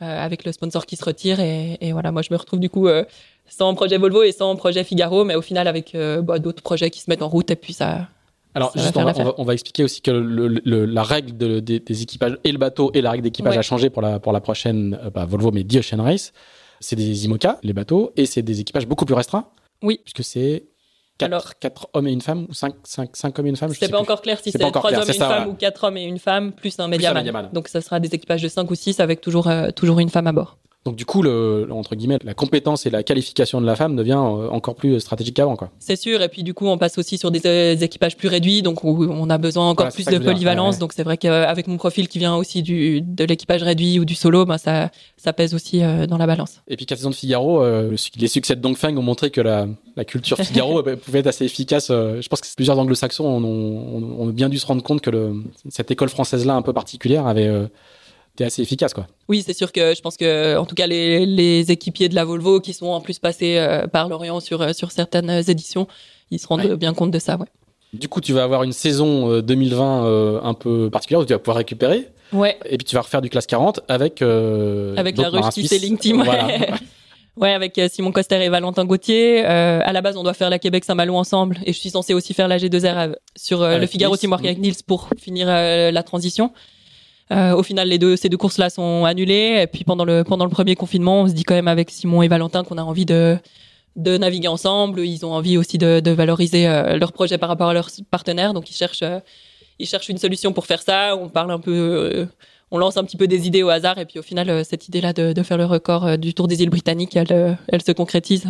avec 0.00 0.44
le 0.44 0.52
sponsor 0.52 0.84
qui 0.86 0.96
se 0.96 1.04
retire 1.04 1.40
et, 1.40 1.78
et 1.80 1.92
voilà 1.92 2.12
moi 2.12 2.22
je 2.22 2.28
me 2.32 2.36
retrouve 2.38 2.60
du 2.60 2.68
coup 2.70 2.86
euh, 2.88 3.04
sans 3.48 3.74
projet 3.74 3.96
Volvo 3.98 4.22
et 4.22 4.32
sans 4.32 4.54
projet 4.56 4.84
Figaro, 4.84 5.24
mais 5.24 5.34
au 5.36 5.42
final 5.42 5.68
avec 5.68 5.94
euh, 5.94 6.20
bah, 6.22 6.38
d'autres 6.38 6.62
projets 6.62 6.90
qui 6.90 7.00
se 7.00 7.08
mettent 7.10 7.22
en 7.22 7.28
route 7.28 7.50
et 7.50 7.56
puis 7.56 7.72
ça 7.72 8.08
Alors, 8.54 8.72
ça 8.72 8.80
juste, 8.82 8.96
on, 8.96 9.04
va, 9.04 9.12
on 9.16 9.24
va- 9.24 9.34
on 9.38 9.44
va 9.44 9.52
expliquer 9.54 9.84
aussi 9.84 10.00
que 10.02 10.10
le- 10.10 10.48
le- 10.64 10.84
la 10.86 11.02
règle 11.02 11.36
de- 11.36 11.60
des, 11.60 11.78
des 11.80 12.02
équipages 12.02 12.38
et 12.44 12.52
le 12.52 12.58
bateau 12.58 12.90
et 12.94 13.00
la 13.02 13.10
règle 13.12 13.22
d'équipage 13.24 13.52
Ouais. 13.54 13.58
a 13.58 13.62
changé 13.62 13.88
pour 13.90 14.02
la, 14.02 14.18
pour 14.18 14.32
la 14.32 14.40
prochaine 14.40 14.98
euh, 15.04 15.10
bah, 15.10 15.24
Volvo, 15.26 15.50
mais 15.52 15.62
The 15.64 15.76
Ocean 15.76 16.02
Race. 16.02 16.32
C'est 16.80 16.96
des 16.96 17.24
IMOCA, 17.24 17.58
les 17.62 17.72
bateaux, 17.72 18.12
et 18.16 18.26
c'est 18.26 18.42
des 18.42 18.60
équipages 18.60 18.86
beaucoup 18.86 19.06
plus 19.06 19.14
restreints. 19.14 19.48
Oui. 19.82 20.00
Puisque 20.04 20.22
c'est 20.24 20.64
4, 21.18 21.26
Alors- 21.32 21.52
hommes 21.94 22.06
et 22.08 22.12
une 22.12 22.20
femme, 22.20 22.46
ou 22.48 22.54
5, 22.54 22.74
hommes 23.38 23.46
et 23.46 23.48
une 23.50 23.56
femme. 23.56 23.70
je 23.70 23.74
C'était 23.74 23.86
sais 23.86 23.92
pas 23.92 23.98
plus. 23.98 24.02
encore 24.02 24.20
clair 24.22 24.36
si 24.38 24.44
C'est 24.44 24.52
c'est 24.52 24.58
pas 24.58 24.66
encore 24.66 24.82
trois 24.82 24.90
clair, 24.90 25.00
hommes 25.00 25.08
et 25.08 25.12
c'est 25.12 25.16
une 25.18 25.22
ça, 25.22 25.28
femme 25.28 25.36
voilà. 25.44 25.50
ou 25.52 25.54
quatre 25.54 25.84
hommes 25.84 25.96
et 25.96 26.04
une 26.04 26.18
femme, 26.18 26.52
plus 26.52 26.78
un 26.78 26.88
médiaman. 26.88 27.22
médiaman. 27.22 27.48
Donc 27.52 27.68
ça 27.68 27.80
sera 27.80 28.00
des 28.00 28.14
équipages 28.14 28.42
de 28.42 28.48
5 28.48 28.70
ou 28.70 28.74
6 28.74 29.00
avec 29.00 29.20
toujours, 29.20 29.46
euh, 29.48 29.70
toujours 29.70 29.98
une 30.00 30.10
femme 30.10 30.26
à 30.26 30.32
bord. 30.32 30.58
Donc, 30.86 30.96
du 30.96 31.04
coup, 31.04 31.20
le, 31.20 31.66
entre 31.70 31.94
guillemets, 31.96 32.18
la 32.24 32.32
compétence 32.32 32.86
et 32.86 32.90
la 32.90 33.02
qualification 33.02 33.60
de 33.60 33.66
la 33.66 33.74
femme 33.76 33.96
devient 33.96 34.12
euh, 34.12 34.48
encore 34.50 34.76
plus 34.76 34.98
stratégique 35.00 35.34
qu'avant. 35.36 35.56
Quoi. 35.56 35.70
C'est 35.80 35.96
sûr, 35.96 36.22
et 36.22 36.28
puis 36.28 36.42
du 36.44 36.54
coup, 36.54 36.66
on 36.68 36.78
passe 36.78 36.96
aussi 36.96 37.18
sur 37.18 37.30
des, 37.32 37.40
euh, 37.44 37.76
équipages 37.76 38.16
plus 38.16 38.28
réduits, 38.28 38.62
donc 38.62 38.84
où 38.84 39.04
on 39.10 39.28
a 39.28 39.36
besoin 39.36 39.68
encore 39.68 39.88
Voilà, 39.90 39.92
plus 39.94 40.06
de 40.06 40.18
polyvalence. 40.24 40.66
ouais, 40.66 40.74
ouais. 40.76 40.80
Donc 40.80 40.92
c'est 40.92 41.02
vrai 41.02 41.16
qu'avec 41.18 41.66
mon 41.66 41.76
profil 41.76 42.06
qui 42.08 42.18
vient 42.20 42.36
aussi 42.36 42.62
du, 42.62 43.00
de 43.02 43.24
l'équipage 43.24 43.62
réduit 43.64 43.98
ou 43.98 44.04
du 44.04 44.14
solo, 44.14 44.46
ben 44.46 44.58
ça, 44.58 44.90
ça 45.16 45.32
pèse 45.32 45.54
aussi 45.54 45.82
euh, 45.82 46.06
dans 46.06 46.18
la 46.18 46.26
balance. 46.28 46.62
Et 46.68 46.76
puis, 46.76 46.86
quatre 46.86 46.98
saisons 46.98 47.10
de 47.10 47.14
Figaro, 47.16 47.62
euh, 47.62 47.96
les 48.16 48.28
succès 48.28 48.54
de 48.54 48.60
Dongfeng 48.60 48.96
ont 48.96 49.02
montré 49.02 49.30
que 49.30 49.40
la, 49.40 49.66
la 49.96 50.04
culture 50.04 50.36
Figaro 50.38 50.78
euh, 50.86 50.94
pouvait 50.96 51.18
être 51.18 51.26
assez 51.26 51.44
efficace. 51.44 51.88
euh, 51.90 52.22
je 52.22 52.28
pense 52.28 52.40
que 52.40 52.46
plusieurs 52.54 52.78
anglo-saxons 52.78 53.24
ont, 53.24 53.42
ont- 53.44 54.20
ont 54.22 54.26
bien 54.28 54.48
dû 54.48 54.58
se 54.58 54.66
rendre 54.66 54.82
compte 54.84 55.00
que 55.00 55.10
le, 55.10 55.34
cette 55.68 55.90
école 55.90 56.10
française-là, 56.10 56.54
un 56.54 56.62
peu 56.62 56.72
particulière, 56.72 57.26
avait 57.26 57.50
euh, 58.36 58.44
été 58.44 58.44
assez 58.44 58.62
efficace. 58.62 58.94
Quoi. 58.94 59.06
Oui, 59.28 59.42
c'est 59.46 59.52
sûr 59.54 59.72
que 59.72 59.94
je 59.94 60.00
pense 60.00 60.16
que, 60.16 60.56
en 60.56 60.64
tout 60.66 60.74
cas, 60.74 60.86
les, 60.86 61.26
les 61.26 61.70
équipiers 61.70 62.08
de 62.08 62.14
la 62.14 62.24
Volvo 62.24 62.60
qui 62.60 62.72
sont 62.72 62.86
en 62.86 63.00
plus 63.00 63.18
passés 63.18 63.56
euh, 63.58 63.86
par 63.86 64.08
l'Orient 64.08 64.40
sur, 64.40 64.60
euh, 64.62 64.72
sur 64.72 64.90
certaines 64.92 65.30
éditions, 65.48 65.86
ils 66.30 66.38
se 66.38 66.46
rendent 66.46 66.64
Ouais. 66.64 66.76
bien 66.76 66.94
compte 66.94 67.10
de 67.10 67.18
ça. 67.18 67.36
Ouais. 67.36 67.46
Du 67.92 68.08
coup, 68.08 68.20
tu 68.20 68.32
vas 68.32 68.42
avoir 68.42 68.62
une 68.62 68.72
saison 68.72 69.30
euh, 69.30 69.42
2020 69.42 70.04
euh, 70.06 70.40
un 70.42 70.54
peu 70.54 70.90
particulière 70.90 71.20
où 71.20 71.24
tu 71.24 71.32
vas 71.32 71.38
pouvoir 71.38 71.56
récupérer. 71.58 72.08
Ouais. 72.32 72.58
Et 72.68 72.76
puis, 72.76 72.84
tu 72.84 72.94
vas 72.96 73.02
refaire 73.02 73.22
du 73.22 73.30
classe 73.30 73.46
40 73.46 73.80
avec. 73.88 74.20
euh, 74.22 74.94
avec 74.96 75.16
la 75.16 75.28
Rush. 75.30 75.54
Sailing 75.54 75.96
Team. 75.98 76.18
Ouais. 76.20 76.24
Voilà. 76.24 76.48
Ouais, 77.38 77.52
avec 77.52 77.76
euh, 77.76 77.86
Simon 77.92 78.12
Coster 78.12 78.42
et 78.42 78.48
Valentin 78.48 78.86
Gauthier. 78.86 79.44
Euh, 79.44 79.80
à 79.84 79.92
la 79.92 80.00
base, 80.00 80.16
on 80.16 80.22
doit 80.22 80.32
faire 80.32 80.48
la 80.48 80.58
Québec-Saint-Malo 80.58 81.14
ensemble 81.16 81.58
et 81.66 81.74
je 81.74 81.78
suis 81.78 81.90
censée 81.90 82.14
aussi 82.14 82.32
faire 82.32 82.48
la 82.48 82.56
G2R 82.56 82.96
av- 82.96 83.16
sur 83.36 83.60
euh, 83.60 83.66
Avec 83.72 83.80
le 83.82 83.86
Figaro. 83.88 84.16
Teamwork 84.16 84.42
avec 84.42 84.56
Nils 84.58 84.76
pour 84.86 85.10
finir 85.18 85.46
euh, 85.50 85.90
la 85.90 86.02
transition. 86.02 86.50
Euh, 87.32 87.54
au 87.54 87.62
final, 87.62 87.88
les 87.88 87.98
deux, 87.98 88.16
ces 88.16 88.28
deux 88.28 88.36
courses-là 88.36 88.70
sont 88.70 89.04
annulées. 89.04 89.60
Et 89.62 89.66
puis 89.66 89.84
pendant 89.84 90.04
le 90.04 90.22
pendant 90.24 90.44
le 90.44 90.50
premier 90.50 90.76
confinement, 90.76 91.22
on 91.22 91.28
se 91.28 91.32
dit 91.32 91.44
quand 91.44 91.54
même 91.54 91.68
avec 91.68 91.90
Simon 91.90 92.22
et 92.22 92.28
Valentin 92.28 92.64
qu'on 92.64 92.78
a 92.78 92.82
envie 92.82 93.06
de 93.06 93.36
de 93.96 94.16
naviguer 94.18 94.48
ensemble. 94.48 95.00
Ils 95.00 95.24
ont 95.24 95.32
envie 95.32 95.56
aussi 95.56 95.78
de, 95.78 96.00
de 96.00 96.10
valoriser 96.10 96.68
euh, 96.68 96.98
leur 96.98 97.12
projet 97.12 97.38
par 97.38 97.48
rapport 97.48 97.68
à 97.68 97.74
leurs 97.74 97.90
partenaires. 98.10 98.52
Donc 98.54 98.70
ils 98.70 98.74
cherchent 98.74 99.02
euh, 99.02 99.20
ils 99.78 99.86
cherchent 99.86 100.08
une 100.08 100.18
solution 100.18 100.52
pour 100.52 100.66
faire 100.66 100.82
ça. 100.82 101.16
On 101.16 101.28
parle 101.28 101.50
un 101.50 101.58
peu, 101.58 101.72
euh, 101.72 102.26
on 102.70 102.78
lance 102.78 102.96
un 102.96 103.04
petit 103.04 103.16
peu 103.16 103.26
des 103.26 103.46
idées 103.46 103.62
au 103.62 103.70
hasard. 103.70 103.98
Et 103.98 104.06
puis 104.06 104.18
au 104.18 104.22
final, 104.22 104.64
cette 104.64 104.88
idée-là 104.88 105.12
de, 105.12 105.32
de 105.32 105.42
faire 105.42 105.58
le 105.58 105.66
record 105.66 106.18
du 106.18 106.32
Tour 106.34 106.48
des 106.48 106.62
îles 106.62 106.70
britanniques, 106.70 107.16
elle, 107.16 107.58
elle 107.68 107.82
se 107.82 107.92
concrétise. 107.92 108.46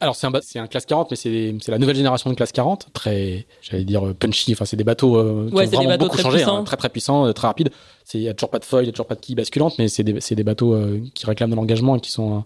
Alors, 0.00 0.16
c'est 0.16 0.26
un, 0.26 0.32
ba- 0.32 0.40
c'est 0.42 0.58
un 0.58 0.66
classe 0.66 0.84
40, 0.84 1.12
mais 1.12 1.16
c'est 1.16 1.54
c'est 1.60 1.70
la 1.70 1.78
nouvelle 1.78 1.94
génération 1.94 2.28
de 2.28 2.34
classe 2.34 2.50
40. 2.50 2.88
Très, 2.92 3.46
j'allais 3.62 3.84
dire, 3.84 4.04
euh, 4.04 4.14
punchy. 4.14 4.50
Enfin, 4.52 4.64
c'est 4.64 4.76
des 4.76 4.82
bateaux 4.82 5.14
euh, 5.16 5.46
qui 5.48 5.54
Ouais, 5.54 5.66
ont 5.68 5.70
vraiment 5.70 5.90
bateaux 5.90 6.04
beaucoup 6.06 6.16
très 6.16 6.24
changé. 6.24 6.42
hein, 6.42 6.64
très, 6.64 6.76
très 6.76 6.88
puissants, 6.88 7.24
euh, 7.26 7.32
très 7.32 7.46
rapides. 7.46 7.70
Il 8.14 8.20
n'y 8.22 8.28
a 8.28 8.34
toujours 8.34 8.50
pas 8.50 8.58
de 8.58 8.64
foil, 8.64 8.82
il 8.82 8.86
n'y 8.86 8.88
a 8.88 8.92
toujours 8.92 9.06
pas 9.06 9.14
de 9.14 9.20
quille 9.20 9.36
basculante, 9.36 9.74
mais 9.78 9.86
c'est 9.86 10.02
des, 10.02 10.20
c'est 10.20 10.34
des 10.34 10.42
bateaux 10.42 10.74
euh, 10.74 11.00
qui 11.14 11.24
réclament 11.24 11.50
de 11.50 11.54
l'engagement 11.54 11.94
et 11.94 12.00
qui 12.00 12.10
sont, 12.10 12.38
euh, 12.38 12.40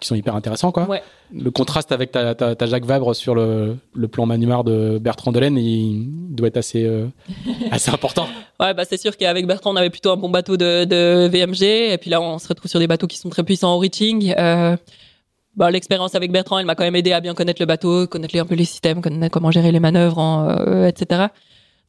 qui 0.00 0.08
sont 0.08 0.16
hyper 0.16 0.34
intéressants. 0.34 0.72
Quoi. 0.72 0.88
Ouais. 0.88 1.00
Le 1.32 1.52
contraste 1.52 1.92
avec 1.92 2.10
ta, 2.10 2.34
ta, 2.34 2.56
ta 2.56 2.66
Jacques 2.66 2.84
Vabre 2.86 3.14
sur 3.14 3.36
le, 3.36 3.76
le 3.94 4.08
plan 4.08 4.26
Manumar 4.26 4.64
de 4.64 4.98
Bertrand 4.98 5.30
Delaine, 5.30 5.56
il 5.58 6.08
doit 6.34 6.48
être 6.48 6.56
assez, 6.56 6.90
assez 7.70 7.92
important. 7.92 8.26
Ouais, 8.58 8.74
bah 8.74 8.82
c'est 8.84 9.00
sûr 9.00 9.16
qu'avec 9.16 9.46
Bertrand, 9.46 9.72
on 9.72 9.76
avait 9.76 9.90
plutôt 9.90 10.10
un 10.10 10.16
bon 10.16 10.28
bateau 10.28 10.56
de, 10.56 10.84
de 10.84 11.28
VMG. 11.28 11.62
Et 11.92 11.98
puis 11.98 12.10
là, 12.10 12.20
on 12.20 12.40
se 12.40 12.48
retrouve 12.48 12.68
sur 12.68 12.80
des 12.80 12.88
bateaux 12.88 13.06
qui 13.06 13.16
sont 13.18 13.28
très 13.28 13.44
puissants 13.44 13.76
au 13.76 13.78
reaching. 13.78 14.34
Euh, 15.56 15.58
bah, 15.58 15.70
l'expérience 15.70 16.14
avec 16.14 16.32
Bertrand, 16.32 16.58
elle 16.58 16.66
m'a 16.66 16.74
quand 16.74 16.84
même 16.84 16.96
aidé 16.96 17.12
à 17.12 17.20
bien 17.20 17.34
connaître 17.34 17.60
le 17.60 17.66
bateau, 17.66 18.06
connaître 18.06 18.36
un 18.38 18.44
peu 18.46 18.54
les 18.54 18.64
systèmes, 18.64 19.00
connaître 19.00 19.32
comment 19.32 19.50
gérer 19.50 19.72
les 19.72 19.80
manœuvres, 19.80 20.18
en, 20.18 20.48
euh, 20.48 20.86
etc. 20.86 21.26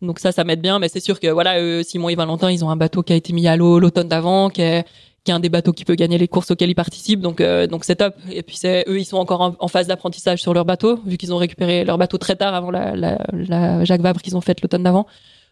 Donc 0.01 0.19
ça, 0.19 0.31
ça 0.31 0.43
m'aide 0.43 0.61
bien. 0.61 0.79
Mais 0.79 0.89
c'est 0.89 0.99
sûr 0.99 1.19
que 1.19 1.27
voilà, 1.27 1.61
eux, 1.61 1.83
Simon 1.83 2.09
et 2.09 2.15
Valentin, 2.15 2.51
ils 2.51 2.63
ont 2.63 2.69
un 2.69 2.75
bateau 2.77 3.03
qui 3.03 3.13
a 3.13 3.15
été 3.15 3.33
mis 3.33 3.47
à 3.47 3.57
l'eau 3.57 3.79
l'automne 3.79 4.07
d'avant, 4.07 4.49
qui 4.49 4.61
est, 4.61 4.85
qui 5.23 5.31
est 5.31 5.33
un 5.33 5.39
des 5.39 5.49
bateaux 5.49 5.73
qui 5.73 5.83
peut 5.85 5.95
gagner 5.95 6.17
les 6.17 6.27
courses 6.27 6.51
auxquelles 6.51 6.69
ils 6.69 6.75
participent. 6.75 7.21
Donc 7.21 7.41
euh, 7.41 7.67
donc 7.67 7.83
c'est 7.83 7.97
top. 7.97 8.15
Et 8.31 8.43
puis 8.43 8.55
c'est 8.57 8.85
eux, 8.87 8.99
ils 8.99 9.05
sont 9.05 9.17
encore 9.17 9.41
en, 9.41 9.55
en 9.59 9.67
phase 9.67 9.87
d'apprentissage 9.87 10.41
sur 10.41 10.53
leur 10.53 10.65
bateau, 10.65 10.99
vu 11.05 11.17
qu'ils 11.17 11.33
ont 11.33 11.37
récupéré 11.37 11.83
leur 11.83 11.97
bateau 11.97 12.17
très 12.17 12.35
tard 12.35 12.53
avant 12.53 12.71
la, 12.71 12.95
la, 12.95 13.17
la 13.33 13.83
Jacques 13.85 14.01
Vabre 14.01 14.21
qu'ils 14.21 14.37
ont 14.37 14.41
faite 14.41 14.61
l'automne 14.61 14.83
d'avant. 14.83 15.07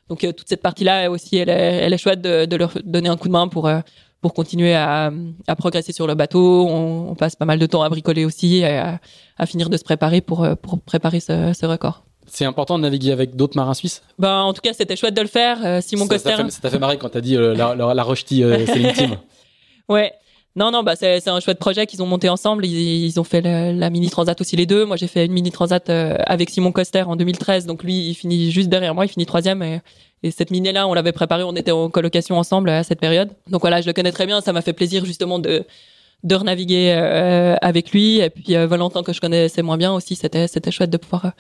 Donc 0.07 0.23
euh, 0.23 0.31
toute 0.31 0.47
cette 0.47 0.61
partie-là 0.61 1.09
aussi, 1.09 1.37
elle 1.37 1.49
est, 1.49 1.53
elle 1.53 1.91
est 1.93 1.97
chouette 1.97 2.21
de, 2.21 2.45
de 2.45 2.55
leur 2.55 2.73
donner 2.85 3.09
un 3.09 3.17
coup 3.17 3.27
de 3.27 3.33
main 3.33 3.47
pour 3.47 3.67
euh, 3.67 3.79
pour 4.25 4.33
continuer 4.33 4.73
à, 4.73 5.11
à 5.45 5.55
progresser 5.55 5.93
sur 5.93 6.07
le 6.07 6.15
bateau. 6.15 6.65
On, 6.67 7.11
on 7.11 7.13
passe 7.13 7.35
pas 7.35 7.45
mal 7.45 7.59
de 7.59 7.67
temps 7.67 7.83
à 7.83 7.89
bricoler 7.89 8.25
aussi, 8.25 8.55
et 8.57 8.65
à, 8.65 8.99
à 9.37 9.45
finir 9.45 9.69
de 9.69 9.77
se 9.77 9.83
préparer 9.83 10.19
pour 10.19 10.43
euh, 10.43 10.55
pour 10.55 10.81
préparer 10.81 11.19
ce, 11.19 11.53
ce 11.53 11.63
record. 11.67 12.05
C'est 12.25 12.45
important 12.45 12.79
de 12.79 12.81
naviguer 12.81 13.11
avec 13.11 13.35
d'autres 13.35 13.55
marins 13.55 13.75
suisses? 13.75 14.01
Ben 14.17 14.41
en 14.41 14.51
tout 14.53 14.61
cas, 14.61 14.73
c'était 14.73 14.95
chouette 14.95 15.13
de 15.13 15.21
le 15.21 15.27
faire. 15.27 15.63
Euh, 15.63 15.79
Simon 15.79 16.07
Coster. 16.07 16.37
ça, 16.49 16.59
t'a 16.59 16.71
fait 16.71 16.79
marrer 16.79 16.97
quand 16.97 17.09
t'as 17.09 17.21
dit 17.21 17.37
euh, 17.37 17.53
la, 17.53 17.75
la, 17.75 17.93
la 17.93 18.03
Rushdie 18.03 18.43
euh, 18.43 18.65
Sailing 18.65 18.93
Team. 18.93 19.17
Ouais. 19.89 20.11
Non, 20.55 20.71
non, 20.71 20.81
bah 20.81 20.95
c'est 20.95 21.19
c'est 21.19 21.29
un 21.29 21.39
chouette 21.39 21.59
projet 21.59 21.85
qu'ils 21.85 22.01
ont 22.01 22.07
monté 22.07 22.27
ensemble. 22.27 22.65
Ils, 22.65 23.05
ils 23.05 23.19
ont 23.19 23.23
fait 23.23 23.41
la, 23.41 23.73
la 23.73 23.89
mini 23.91 24.09
transat 24.09 24.41
aussi 24.41 24.55
les 24.55 24.65
deux. 24.65 24.85
Moi, 24.85 24.95
j'ai 24.95 25.07
fait 25.07 25.27
une 25.27 25.33
mini 25.33 25.51
transat 25.51 25.87
avec 25.87 26.49
Simon 26.49 26.71
Coster 26.71 27.03
en 27.03 27.15
2013. 27.15 27.67
Donc 27.67 27.83
lui, 27.83 28.09
il 28.09 28.15
finit 28.15 28.49
juste 28.49 28.69
derrière 28.69 28.95
moi. 28.95 29.05
Il 29.05 29.09
finit 29.09 29.27
troisième. 29.27 29.61
Et, 29.61 29.81
et 30.25 30.31
cette 30.31 30.49
mini 30.49 30.71
là, 30.71 30.87
on 30.87 30.95
l'avait 30.95 31.11
préparée. 31.11 31.43
On 31.43 31.55
était 31.55 31.69
en 31.69 31.87
colocation 31.91 32.35
ensemble 32.35 32.71
à 32.71 32.83
cette 32.83 32.99
période. 32.99 33.29
Donc 33.47 33.61
voilà, 33.61 33.81
je 33.81 33.85
le 33.85 33.93
connais 33.93 34.11
très 34.11 34.25
bien. 34.25 34.41
Ça 34.41 34.53
m'a 34.53 34.63
fait 34.63 34.73
plaisir 34.73 35.05
justement 35.05 35.37
de 35.37 35.63
de 36.23 36.35
renaviguer 36.35 36.95
euh, 36.97 37.55
avec 37.61 37.91
lui. 37.91 38.17
Et 38.21 38.31
puis 38.31 38.55
euh, 38.55 38.65
Valentin 38.65 39.03
que 39.03 39.13
je 39.13 39.21
connaissais 39.21 39.61
moins 39.61 39.77
bien 39.77 39.93
aussi. 39.93 40.15
C'était 40.15 40.47
c'était 40.47 40.71
chouette 40.71 40.89
de 40.89 40.97
pouvoir 40.97 41.33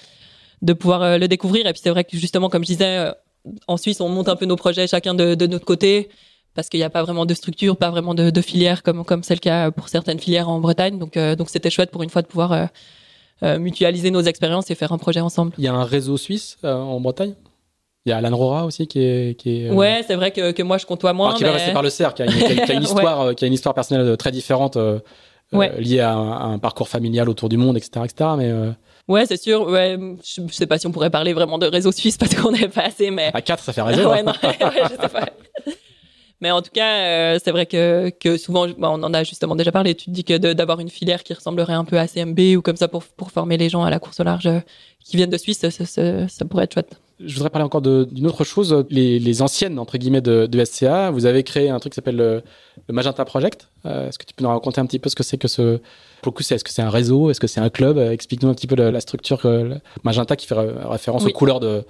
de 0.61 0.73
pouvoir 0.73 1.01
euh, 1.01 1.17
le 1.17 1.27
découvrir. 1.27 1.65
Et 1.65 1.73
puis 1.73 1.81
c'est 1.83 1.89
vrai 1.89 2.03
que 2.03 2.15
justement, 2.15 2.47
comme 2.47 2.61
je 2.61 2.73
disais, 2.73 2.97
euh, 2.97 3.11
en 3.67 3.77
Suisse, 3.77 4.01
on 4.01 4.09
monte 4.09 4.29
un 4.29 4.35
peu 4.35 4.45
nos 4.45 4.55
projets 4.55 4.85
chacun 4.85 5.15
de, 5.15 5.47
notre 5.47 5.65
côté 5.65 6.09
parce 6.53 6.69
qu'il 6.69 6.79
n'y 6.79 6.83
a 6.83 6.91
pas 6.91 7.01
vraiment 7.01 7.25
de 7.25 7.33
structure, 7.33 7.77
pas 7.77 7.89
vraiment 7.89 8.13
de, 8.13 8.41
filière 8.41 8.83
comme 8.83 9.03
comme 9.03 9.21
qu'il 9.21 9.39
y 9.45 9.49
a 9.49 9.71
pour 9.71 9.89
certaines 9.89 10.19
filières 10.19 10.47
en 10.47 10.59
Bretagne. 10.59 10.99
Donc 10.99 11.17
donc 11.17 11.49
c'était 11.49 11.71
chouette 11.71 11.89
pour 11.89 12.03
une 12.03 12.11
fois 12.11 12.21
de 12.21 12.27
pouvoir 12.27 12.69
mutualiser 13.41 14.09
nos 14.11 14.21
expériences 14.21 14.69
et 14.71 14.75
faire 14.75 14.91
un 14.93 14.99
projet 14.99 15.21
ensemble. 15.21 15.53
Il 15.57 15.63
y 15.63 15.67
a 15.67 15.73
un 15.73 15.83
réseau 15.83 16.17
suisse 16.17 16.57
en 16.63 17.01
Bretagne? 17.01 17.33
Il 18.05 18.09
y 18.09 18.11
a 18.11 18.17
Alan 18.17 18.35
Rora 18.37 18.65
aussi 18.65 18.85
qui 18.87 18.99
est. 18.99 19.39
Qui 19.39 19.63
est 19.63 19.69
euh, 19.69 19.73
Ouais, 19.73 20.03
c'est 20.05 20.15
vrai 20.15 20.31
que, 20.31 20.51
que 20.51 20.61
moi 20.63 20.77
je 20.77 20.85
comptoie 20.85 21.13
moins. 21.13 21.29
enfin, 21.29 21.37
qui 21.37 21.43
va 21.43 21.49
mais- 21.49 21.55
rester 21.57 21.73
par 21.73 21.81
le 21.81 21.89
cerf, 21.89 22.13
qui 22.13 22.21
a 22.21 22.25
une, 22.25 22.31
qui 22.31 22.43
a- 22.43 22.65
qui 22.65 22.71
a 22.71 22.75
une 22.75 22.79
Ouais. 22.81 22.85
histoire, 22.85 23.21
euh, 23.21 23.33
qui 23.33 23.43
a 23.45 23.47
une 23.47 23.53
histoire 23.53 23.73
personnelle 23.73 24.05
euh, 24.07 24.15
très 24.15 24.31
différente, 24.31 24.77
euh, 24.77 24.99
Ouais. 25.51 25.73
liée 25.79 25.99
à 26.01 26.11
un, 26.13 26.31
à 26.33 26.43
un 26.45 26.59
parcours 26.59 26.87
familial 26.89 27.29
autour 27.29 27.49
du 27.49 27.57
monde, 27.57 27.77
etc., 27.77 28.05
etc. 28.05 28.29
Mais 28.37 28.49
euh, 28.49 28.71
Ouais, 29.07 29.25
c'est 29.27 29.41
sûr. 29.41 29.67
Ouais, 29.67 29.97
je, 30.23 30.41
je 30.47 30.53
sais 30.53 30.65
pas 30.67 30.77
si 30.79 30.87
on 30.87 30.91
pourrait 30.91 31.09
parler 31.11 31.33
vraiment 31.33 31.57
de 31.59 31.65
réseau 31.67 31.91
suisse 31.91 32.17
parce 32.17 32.33
qu'on 32.35 32.51
n'est 32.51 32.67
pas 32.67 32.81
assez, 32.83 33.11
mais 33.11 33.31
à 33.33 33.41
4, 33.41 33.63
ça 33.63 33.71
fait 33.73 33.81
réseau. 33.83 34.09
ouais, 34.11 34.19
hein. 34.19 34.23
non, 34.23 34.33
ouais, 34.49 34.55
je 34.83 34.89
sais 35.01 35.09
pas. 35.09 35.25
Mais 36.41 36.51
en 36.51 36.61
tout 36.61 36.71
cas, 36.73 37.39
c'est 37.39 37.51
vrai 37.51 37.65
que, 37.65 38.09
que 38.19 38.37
souvent, 38.37 38.67
bah, 38.67 38.89
on 38.91 39.01
en 39.03 39.13
a 39.13 39.23
justement 39.23 39.55
déjà 39.55 39.71
parlé. 39.71 39.95
Tu 39.95 40.05
te 40.05 40.11
dis 40.11 40.23
que 40.23 40.37
d'avoir 40.53 40.79
une 40.79 40.89
filière 40.89 41.23
qui 41.23 41.33
ressemblerait 41.33 41.73
un 41.73 41.85
peu 41.85 41.97
à 41.97 42.07
CMB 42.07 42.39
ou 42.57 42.61
comme 42.61 42.75
ça 42.75 42.87
pour, 42.87 43.03
pour 43.03 43.31
former 43.31 43.57
les 43.57 43.69
gens 43.69 43.83
à 43.83 43.89
la 43.89 43.99
course 43.99 44.19
au 44.19 44.23
large 44.23 44.49
qui 45.03 45.15
viennent 45.17 45.29
de 45.29 45.37
Suisse, 45.37 45.59
ça- 45.69 46.27
ça 46.27 46.45
pourrait 46.45 46.65
être 46.65 46.73
chouette. 46.73 46.99
Je 47.19 47.33
voudrais 47.35 47.49
parler 47.49 47.65
encore 47.65 47.81
d'une 47.81 48.27
autre 48.27 48.43
chose. 48.43 48.85
Les, 48.89 49.19
les 49.19 49.41
anciennes, 49.41 49.79
entre 49.79 49.97
guillemets, 49.97 50.19
de, 50.21 50.47
de 50.47 50.65
SCA, 50.65 51.11
vous 51.11 51.25
avez 51.25 51.43
créé 51.43 51.69
un 51.69 51.79
truc 51.79 51.93
qui 51.93 51.95
s'appelle 51.95 52.17
le, 52.17 52.41
le 52.87 52.93
Magenta 52.93 53.23
Project. 53.23 53.69
Euh, 53.85 54.09
est-ce 54.09 54.19
que 54.19 54.25
tu 54.25 54.33
peux 54.33 54.43
nous 54.43 54.49
raconter 54.49 54.81
un 54.81 54.85
petit 54.85 54.99
peu 54.99 55.09
ce 55.09 55.15
que 55.15 55.23
c'est 55.23 55.37
que 55.37 55.47
ce. 55.47 55.77
Pour 56.21 56.31
le 56.31 56.35
coup, 56.35 56.43
c'est- 56.43 56.55
est-ce 56.55 56.63
que 56.65 56.71
c'est 56.71 56.81
un 56.81 56.89
réseau? 56.89 57.29
Est-ce 57.31 57.39
que 57.39 57.47
c'est 57.47 57.61
un 57.61 57.69
club? 57.69 57.97
Euh, 57.97 58.11
Explique-nous 58.11 58.49
un 58.49 58.53
petit 58.53 58.67
peu 58.67 58.75
la, 58.75 58.91
la 58.91 58.99
structure 58.99 59.39
que 59.41 59.47
le 59.47 59.75
Magenta 60.03 60.35
qui 60.35 60.45
fait 60.45 60.55
ré- 60.55 60.67
référence 60.89 61.23
Oui. 61.23 61.31
aux 61.31 61.37
couleurs, 61.37 61.61
de, 61.61 61.85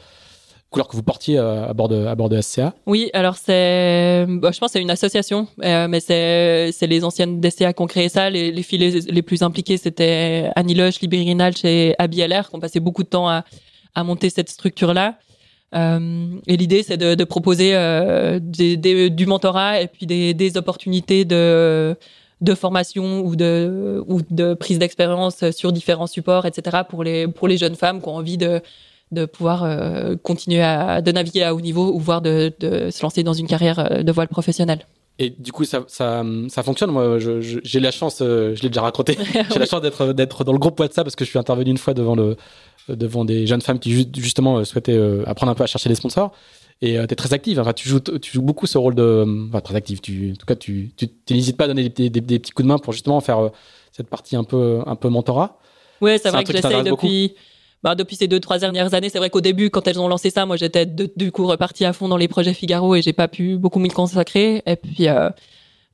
couleurs 0.69 0.87
que 0.87 0.95
vous 0.95 1.01
portiez 1.01 1.39
euh, 1.39 1.67
à 1.69 1.73
bord 1.73 1.87
de, 1.87 2.05
à 2.05 2.13
bord 2.13 2.29
de 2.29 2.39
SCA. 2.39 2.75
Oui, 2.85 3.09
alors 3.13 3.35
c'est, 3.37 4.25
bah, 4.27 4.51
je 4.53 4.59
pense 4.59 4.67
que 4.69 4.73
c'est 4.73 4.81
une 4.81 4.91
association, 4.91 5.47
euh, 5.63 5.87
mais 5.87 6.01
c'est 6.01 6.69
c'est 6.71 6.85
les 6.85 7.03
anciennes 7.03 7.39
DCA 7.41 7.73
qui 7.73 7.81
ont 7.81 7.87
créé 7.87 8.09
ça. 8.09 8.29
Les, 8.29 8.51
les 8.51 8.61
filles 8.61 8.77
les, 8.77 8.99
les 9.01 9.21
plus 9.23 9.41
impliquées, 9.41 9.77
c'était 9.77 10.51
Annie 10.55 10.75
Loche, 10.75 10.99
Libéry 11.01 11.25
Rinaldi 11.29 11.61
et 11.65 11.95
Abby 11.97 12.21
LR, 12.27 12.49
qui 12.49 12.55
ont 12.55 12.59
passé 12.59 12.79
beaucoup 12.79 13.01
de 13.03 13.09
temps 13.09 13.27
à, 13.27 13.43
à 13.95 14.03
monter 14.03 14.29
cette 14.29 14.49
structure-là. 14.49 15.17
Euh, 15.73 16.27
et 16.47 16.57
l'idée, 16.57 16.83
c'est 16.83 16.97
de, 16.97 17.15
de 17.15 17.23
proposer 17.23 17.75
euh, 17.75 18.39
des, 18.41 18.77
des- 18.77 19.09
du 19.09 19.25
mentorat 19.25 19.81
et 19.81 19.87
puis 19.87 20.05
des, 20.05 20.33
des 20.33 20.57
opportunités 20.57 21.25
de 21.25 21.95
de 22.41 22.53
formation 22.53 23.21
ou 23.21 23.35
de 23.37 24.03
ou 24.07 24.21
de 24.29 24.53
prise 24.53 24.77
d'expérience 24.77 25.49
sur 25.51 25.71
différents 25.71 26.05
supports, 26.07 26.45
etc. 26.45 26.79
pour 26.87 27.03
les 27.03 27.27
pour 27.27 27.47
les 27.47 27.57
jeunes 27.57 27.75
femmes 27.75 28.01
qui 28.01 28.07
ont 28.09 28.15
envie 28.17 28.37
de 28.37 28.61
de 29.11 29.25
pouvoir 29.25 29.63
euh, 29.63 30.15
continuer 30.21 30.61
à 30.61 31.01
de 31.01 31.11
naviguer 31.11 31.43
à 31.43 31.55
haut 31.55 31.61
niveau 31.61 31.93
ou 31.93 31.99
voire 31.99 32.21
de, 32.21 32.53
de 32.59 32.89
se 32.91 33.01
lancer 33.01 33.23
dans 33.23 33.33
une 33.33 33.47
carrière 33.47 34.03
de 34.03 34.11
voile 34.11 34.27
professionnelle. 34.27 34.85
Et 35.17 35.29
du 35.29 35.53
coup, 35.53 35.63
ça, 35.63 35.85
ça, 35.87 36.25
ça 36.49 36.61
fonctionne. 36.61 36.91
Moi, 36.91 37.19
j'ai 37.19 37.79
la 37.79 37.91
chance, 37.91 38.17
je 38.19 38.61
l'ai 38.61 38.67
déjà 38.67 38.81
raconté, 38.81 39.17
j'ai 39.53 39.59
la 39.59 39.65
chance 39.65 39.81
d'être 39.81 40.11
d'être 40.11 40.43
dans 40.43 40.51
le 40.51 40.59
groupe 40.59 40.77
WhatsApp 40.79 41.05
parce 41.05 41.15
que 41.15 41.23
je 41.23 41.29
suis 41.29 41.39
intervenu 41.39 41.71
une 41.71 41.77
fois 41.77 41.93
devant 41.93 42.15
le 42.15 42.35
devant 42.89 43.25
des 43.25 43.47
jeunes 43.47 43.61
femmes 43.61 43.79
qui 43.79 44.07
justement 44.15 44.63
souhaitaient 44.63 44.99
apprendre 45.25 45.51
un 45.51 45.55
peu 45.55 45.63
à 45.63 45.67
chercher 45.67 45.89
des 45.89 45.95
sponsors. 45.95 46.31
Et 46.81 46.93
tu 46.95 46.99
es 46.99 47.15
très 47.15 47.33
active. 47.33 47.59
Enfin, 47.59 47.73
tu 47.73 47.87
joues, 47.87 47.99
tu 47.99 48.33
joues 48.33 48.41
beaucoup 48.41 48.67
ce 48.67 48.77
rôle 48.77 48.95
de, 48.95 49.47
enfin, 49.49 49.61
très 49.61 49.75
active. 49.75 50.01
Tu, 50.01 50.33
en 50.33 50.35
tout 50.35 50.45
cas, 50.45 50.55
tu, 50.55 50.91
tu, 50.97 51.07
n'hésites 51.33 51.57
pas 51.57 51.65
à 51.65 51.67
donner 51.67 51.87
des, 51.89 52.09
des, 52.09 52.21
des, 52.21 52.39
petits 52.39 52.51
coups 52.51 52.65
de 52.65 52.67
main 52.67 52.77
pour 52.77 52.93
justement 52.93 53.21
faire 53.21 53.49
cette 53.91 54.07
partie 54.07 54.35
un 54.35 54.43
peu, 54.43 54.81
un 54.85 54.95
peu 54.95 55.09
mentorat. 55.09 55.57
Ouais, 56.01 56.17
c'est 56.17 56.29
vrai 56.29 56.43
que 56.43 56.51
j'essaye 56.51 56.83
depuis. 56.83 57.35
Bah, 57.85 57.93
depuis 57.93 58.15
ces 58.15 58.27
deux 58.27 58.39
trois 58.39 58.57
dernières 58.57 58.95
années, 58.95 59.09
c'est 59.09 59.19
vrai 59.19 59.29
qu'au 59.29 59.41
début, 59.41 59.69
quand 59.69 59.87
elles 59.87 59.99
ont 59.99 60.07
lancé 60.07 60.31
ça, 60.31 60.47
moi 60.47 60.57
j'étais 60.57 60.87
du 60.87 61.31
coup 61.31 61.45
repartie 61.45 61.85
à 61.85 61.93
fond 61.93 62.07
dans 62.07 62.17
les 62.17 62.27
projets 62.27 62.55
Figaro 62.55 62.95
et 62.95 63.03
j'ai 63.03 63.13
pas 63.13 63.27
pu 63.27 63.57
beaucoup 63.57 63.77
m'y 63.77 63.89
consacrer. 63.89 64.63
Et 64.65 64.75
puis 64.75 65.07
euh, 65.07 65.29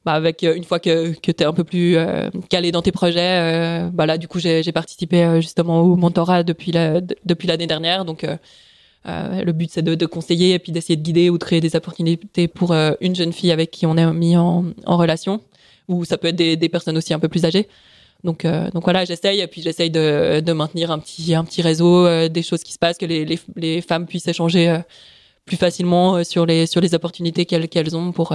bah, 0.06 0.14
avec 0.14 0.44
euh, 0.44 0.56
une 0.56 0.64
fois 0.64 0.80
que 0.80 1.14
que 1.20 1.32
t'es 1.32 1.46
un 1.46 1.54
peu 1.54 1.64
plus 1.64 1.98
euh, 1.98 2.30
calé 2.50 2.72
dans 2.72 2.82
tes 2.82 2.92
projets, 2.92 3.90
bah 3.94 4.06
là 4.06 4.18
du 4.18 4.28
coup 4.28 4.40
j'ai 4.40 4.72
participé 4.72 5.40
justement 5.42 5.82
au 5.82 5.96
mentorat 5.96 6.44
depuis 6.44 6.72
la 6.72 7.02
depuis 7.26 7.48
l'année 7.48 7.68
dernière. 7.68 8.06
Donc 8.06 8.26
le 9.06 9.52
but 9.52 9.72
c'est 9.72 9.82
de, 9.82 9.96
de, 9.96 10.06
conseiller 10.06 10.54
et 10.54 10.60
puis 10.60 10.72
d'essayer 10.72 10.96
de 10.96 11.02
guider 11.02 11.30
ou 11.30 11.38
de 11.38 11.44
créer 11.44 11.62
des 11.62 11.76
opportunités 11.76 12.48
pour 12.48 12.74
une 13.02 13.16
jeune 13.16 13.34
fille 13.34 13.52
avec 13.52 13.72
qui 13.72 13.86
on 13.86 13.98
est 13.98 14.14
mis 14.14 14.38
en, 14.38 14.66
en 14.86 14.98
relation 14.98 15.42
ou 15.88 16.06
ça 16.06 16.18
peut 16.18 16.30
être 16.30 16.36
des, 16.36 16.56
des 16.56 16.70
personnes 16.70 16.98
aussi 16.98 17.14
un 17.14 17.20
peu 17.20 17.28
plus 17.28 17.46
âgées. 17.46 17.68
Donc, 18.24 18.46
euh, 18.46 18.70
donc 18.72 18.84
voilà, 18.84 19.06
j'essaye 19.06 19.42
et 19.42 19.48
puis 19.48 19.62
j'essaye 19.62 19.90
de, 19.90 20.42
de 20.42 20.54
maintenir 20.54 20.92
un 20.92 21.00
petit, 21.00 21.34
un 21.34 21.44
petit 21.44 21.62
réseau, 21.62 22.06
euh, 22.06 22.30
des 22.30 22.44
choses 22.44 22.64
qui 22.64 22.74
se 22.74 22.80
passent, 22.80 22.98
que 22.98 23.06
les, 23.06 23.26
les, 23.26 23.40
les 23.56 23.82
femmes 23.82 24.06
puissent 24.06 24.28
échanger 24.28 24.70
euh, 24.70 24.80
plus 25.46 25.58
facilement 25.58 26.24
sur 26.24 26.46
les, 26.46 26.66
sur 26.66 26.82
les 26.82 26.94
opportunités 26.94 27.46
qu'elles 27.46 27.68
qu'elles 27.68 27.96
ont 27.96 28.12
pour, 28.12 28.34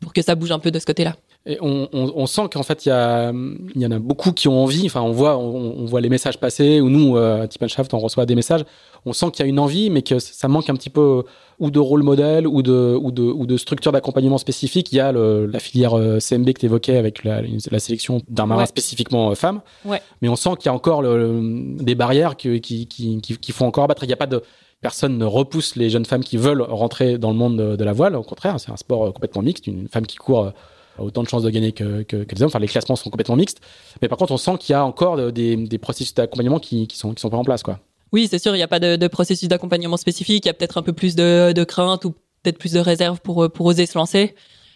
pour 0.00 0.12
que 0.12 0.22
ça 0.22 0.34
bouge 0.34 0.52
un 0.52 0.58
peu 0.58 0.70
de 0.70 0.78
ce 0.78 0.86
côté-là. 0.86 1.16
Et 1.44 1.58
on, 1.60 1.88
on, 1.92 2.12
on 2.14 2.26
sent 2.26 2.42
qu'en 2.52 2.62
fait, 2.62 2.86
il 2.86 2.90
y, 2.90 2.92
a, 2.92 3.32
y 3.74 3.86
en 3.86 3.90
a 3.90 3.98
beaucoup 3.98 4.30
qui 4.30 4.46
ont 4.46 4.62
envie. 4.62 4.86
Enfin, 4.86 5.00
on 5.00 5.10
voit, 5.10 5.36
on, 5.38 5.80
on 5.80 5.84
voit 5.86 6.00
les 6.00 6.08
messages 6.08 6.38
passer, 6.38 6.80
ou 6.80 6.88
nous, 6.88 7.16
à 7.16 7.48
Tip 7.48 7.66
Shaft, 7.66 7.92
on 7.94 7.98
reçoit 7.98 8.26
des 8.26 8.36
messages. 8.36 8.64
On 9.06 9.12
sent 9.12 9.32
qu'il 9.32 9.44
y 9.44 9.48
a 9.48 9.48
une 9.48 9.58
envie, 9.58 9.90
mais 9.90 10.02
que 10.02 10.20
ça 10.20 10.46
manque 10.46 10.70
un 10.70 10.74
petit 10.74 10.90
peu 10.90 11.24
ou 11.58 11.70
de 11.70 11.78
rôle 11.78 12.02
modèle 12.02 12.46
ou 12.46 12.60
de, 12.60 12.98
ou 13.00 13.12
de, 13.12 13.22
ou 13.22 13.46
de 13.46 13.56
structure 13.56 13.92
d'accompagnement 13.92 14.38
spécifique. 14.38 14.92
Il 14.92 14.96
y 14.96 15.00
a 15.00 15.12
le, 15.12 15.46
la 15.46 15.60
filière 15.60 15.96
euh, 15.96 16.18
CMB 16.18 16.46
que 16.52 16.60
tu 16.60 16.66
évoquais 16.66 16.96
avec 16.96 17.22
la, 17.24 17.40
la 17.70 17.78
sélection 17.78 18.20
d'un 18.28 18.46
marin 18.46 18.66
spécifiquement 18.66 19.30
euh, 19.30 19.34
femme. 19.34 19.60
Ouais. 19.84 20.02
Mais 20.22 20.28
on 20.28 20.34
sent 20.34 20.50
qu'il 20.58 20.66
y 20.66 20.68
a 20.70 20.74
encore 20.74 21.02
le, 21.02 21.76
des 21.80 21.94
barrières 21.94 22.36
qui, 22.36 22.60
qui, 22.60 22.88
qui, 22.88 23.20
qui, 23.20 23.52
font 23.52 23.66
encore 23.66 23.84
abattre. 23.84 24.02
Il 24.02 24.08
n'y 24.08 24.12
a 24.12 24.16
pas 24.16 24.26
de 24.26 24.42
personne 24.82 25.16
ne 25.16 25.24
repousse 25.24 25.76
les 25.76 25.88
jeunes 25.88 26.04
femmes 26.04 26.24
qui 26.24 26.36
veulent 26.36 26.60
rentrer 26.60 27.16
dans 27.16 27.30
le 27.30 27.36
monde 27.36 27.56
de, 27.56 27.84
la 27.84 27.92
voile. 27.92 28.14
Au 28.14 28.22
contraire, 28.22 28.60
c'est 28.60 28.70
un 28.70 28.76
sport 28.76 29.06
euh, 29.06 29.12
complètement 29.12 29.40
mixte. 29.40 29.66
Une 29.66 29.88
femme 29.88 30.06
qui 30.06 30.16
court 30.16 30.52
a 30.98 31.02
autant 31.02 31.22
de 31.22 31.28
chances 31.28 31.42
de 31.42 31.50
gagner 31.50 31.72
que, 31.72 32.02
que, 32.02 32.16
les 32.16 32.42
hommes. 32.42 32.48
Enfin, 32.48 32.58
les 32.58 32.68
classements 32.68 32.96
sont 32.96 33.08
complètement 33.08 33.36
mixtes. 33.36 33.60
Mais 34.02 34.08
par 34.08 34.18
contre, 34.18 34.32
on 34.32 34.36
sent 34.36 34.58
qu'il 34.60 34.74
y 34.74 34.76
a 34.76 34.84
encore 34.84 35.32
des, 35.32 35.56
des 35.56 35.78
processus 35.78 36.12
d'accompagnement 36.12 36.58
qui, 36.58 36.86
qui, 36.86 36.98
sont, 36.98 37.14
qui 37.14 37.20
sont 37.22 37.30
pas 37.30 37.38
en 37.38 37.44
place, 37.44 37.62
quoi. 37.62 37.78
Oui, 38.12 38.28
c'est 38.30 38.38
sûr, 38.38 38.54
il 38.54 38.58
n'y 38.58 38.62
a 38.62 38.68
pas 38.68 38.80
de, 38.80 39.08
processus 39.08 39.48
d'accompagnement 39.48 39.96
spécifique. 39.96 40.44
Il 40.44 40.48
y 40.48 40.50
a 40.50 40.54
peut-être 40.54 40.76
un 40.76 40.82
peu 40.82 40.92
plus 40.92 41.14
de, 41.16 41.52
de 41.52 41.64
crainte 41.64 42.04
ou 42.04 42.10
peut-être 42.42 42.58
plus 42.58 42.72
de 42.72 42.80
réserve 42.80 43.20
pour, 43.22 43.50
pour 43.50 43.64
oser 43.64 43.86
se 43.86 43.96
lancer. 43.96 44.34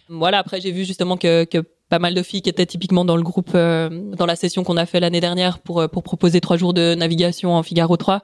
Voilà, 0.09 0.39
après 0.39 0.61
j'ai 0.61 0.71
vu 0.71 0.85
justement 0.85 1.17
que, 1.17 1.45
que 1.45 1.59
pas 1.89 1.99
mal 1.99 2.15
de 2.15 2.23
filles 2.23 2.43
qui 2.43 2.51
étaient 2.51 2.67
typiquement 2.67 3.05
dans 3.05 3.17
le 3.17 3.23
groupe, 3.23 3.51
euh, 3.55 3.89
dans 4.17 4.27
la 4.27 4.37
session 4.37 4.65
qu'on 4.65 4.77
a 4.77 4.87
fait 4.87 5.01
l'année 5.01 5.21
dernière 5.21 5.59
pour, 5.59 5.81
euh, 5.81 5.89
pour 5.89 6.03
proposer 6.03 6.41
trois 6.41 6.57
jours 6.57 6.75
de 6.75 6.95
navigation 6.95 7.55
en 7.55 7.63
Figaro 7.63 7.97
3. 7.97 8.23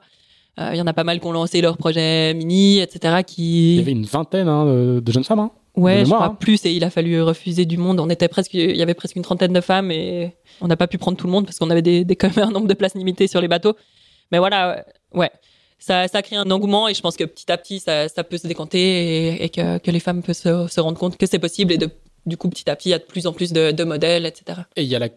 Euh, 0.59 0.69
il 0.73 0.77
y 0.77 0.81
en 0.81 0.87
a 0.87 0.93
pas 0.93 1.03
mal 1.03 1.19
qui 1.19 1.25
ont 1.25 1.31
lancé 1.31 1.61
leur 1.61 1.77
projet 1.77 2.33
mini, 2.33 2.79
etc. 2.79 3.23
Qui... 3.25 3.73
Il 3.73 3.77
y 3.77 3.81
avait 3.81 3.91
une 3.91 4.05
vingtaine 4.05 4.47
hein, 4.47 4.65
de, 4.65 5.11
jeunes 5.11 5.23
femmes. 5.23 5.39
Hein, 5.39 5.51
ouais, 5.75 6.05
je 6.05 6.11
crois 6.11 6.25
hein. 6.25 6.37
plus 6.39 6.63
et 6.65 6.71
il 6.73 6.83
a 6.83 6.89
fallu 6.89 7.21
refuser 7.21 7.65
du 7.65 7.77
monde. 7.77 7.99
On 7.99 8.09
était 8.09 8.27
presque, 8.27 8.53
il 8.53 8.75
y 8.75 8.81
avait 8.81 8.93
presque 8.93 9.15
une 9.15 9.23
trentaine 9.23 9.53
de 9.53 9.61
femmes 9.61 9.91
et 9.91 10.35
on 10.61 10.67
n'a 10.67 10.77
pas 10.77 10.87
pu 10.87 10.97
prendre 10.97 11.17
tout 11.17 11.25
le 11.25 11.31
monde 11.31 11.45
parce 11.45 11.57
qu'on 11.57 11.69
avait 11.69 11.81
des, 11.81 12.05
des, 12.05 12.15
quand 12.17 12.35
même 12.35 12.49
un 12.49 12.51
nombre 12.51 12.67
de 12.67 12.73
places 12.75 12.95
limitées 12.95 13.27
sur 13.27 13.41
les 13.41 13.47
bateaux. 13.47 13.73
Mais 14.31 14.39
voilà, 14.39 14.85
ouais 15.13 15.31
ça, 15.83 16.07
ça 16.07 16.21
crée 16.21 16.37
un 16.37 16.49
engouement 16.49 16.87
et 16.87 16.93
je 16.93 17.01
pense 17.01 17.17
que 17.17 17.25
petit 17.25 17.51
à 17.51 17.57
petit, 17.57 17.81
ça, 17.81 18.07
ça 18.07 18.23
peut 18.23 18.37
se 18.37 18.47
décanter 18.47 19.43
et, 19.43 19.49
que, 19.49 19.79
que, 19.79 19.91
les 19.91 19.99
femmes 19.99 20.23
peuvent 20.23 20.33
se, 20.33 20.67
se 20.67 20.79
rendre 20.79 20.97
compte 20.97 21.17
que 21.17 21.25
c'est 21.25 21.39
possible 21.39 21.73
et 21.73 21.77
de, 21.77 21.89
du 22.25 22.37
coup, 22.37 22.47
petit 22.49 22.69
à 22.69 22.75
petit, 22.77 22.89
il 22.89 22.91
y 22.93 22.95
a 22.95 22.99
de 22.99 23.03
plus 23.03 23.27
en 23.27 23.33
plus 23.33 23.51
de, 23.51 23.71
de 23.71 23.83
modèles, 23.83 24.25
etc. 24.25 24.61
Et 24.77 24.83
il 24.83 24.87
y 24.87 24.95
a 24.95 24.99
la, 24.99 25.09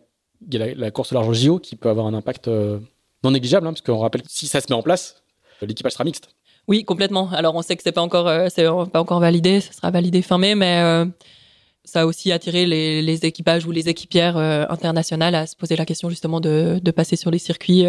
il 0.50 0.58
y 0.58 0.60
a 0.60 0.74
la, 0.74 0.90
course 0.90 1.12
au 1.12 1.14
large 1.14 1.32
JO 1.38 1.60
qui 1.60 1.76
peut 1.76 1.88
avoir 1.88 2.06
un 2.06 2.14
impact 2.14 2.48
euh, 2.48 2.80
non 3.22 3.30
négligeable, 3.30 3.64
hein, 3.66 3.72
parce 3.72 3.82
qu'on 3.82 3.98
rappelle 3.98 4.22
que 4.22 4.28
si 4.28 4.48
ça 4.48 4.60
se 4.60 4.66
met 4.68 4.74
en 4.74 4.82
place, 4.82 5.22
l'équipage 5.62 5.92
sera 5.92 6.04
mixte. 6.04 6.28
Oui, 6.68 6.84
complètement. 6.84 7.30
Alors 7.30 7.54
on 7.54 7.62
sait 7.62 7.76
que 7.76 7.82
c'est 7.82 7.92
pas 7.92 8.02
encore, 8.02 8.28
euh, 8.28 8.48
c'est 8.50 8.66
pas 8.92 9.00
encore 9.00 9.20
validé, 9.20 9.60
ça 9.60 9.72
sera 9.72 9.90
validé 9.90 10.22
fin 10.22 10.38
mai, 10.38 10.54
mais 10.54 10.80
euh, 10.82 11.06
ça 11.84 12.00
a 12.02 12.06
aussi 12.06 12.32
attiré 12.32 12.66
les, 12.66 13.02
les 13.02 13.24
équipages 13.24 13.66
ou 13.66 13.70
les 13.70 13.88
équipières 13.88 14.36
internationales 14.36 15.34
à 15.34 15.46
se 15.46 15.54
poser 15.54 15.76
la 15.76 15.84
question 15.84 16.10
justement 16.10 16.40
de, 16.40 16.80
de 16.82 16.90
passer 16.90 17.16
sur 17.16 17.30
les 17.30 17.38
circuits 17.38 17.86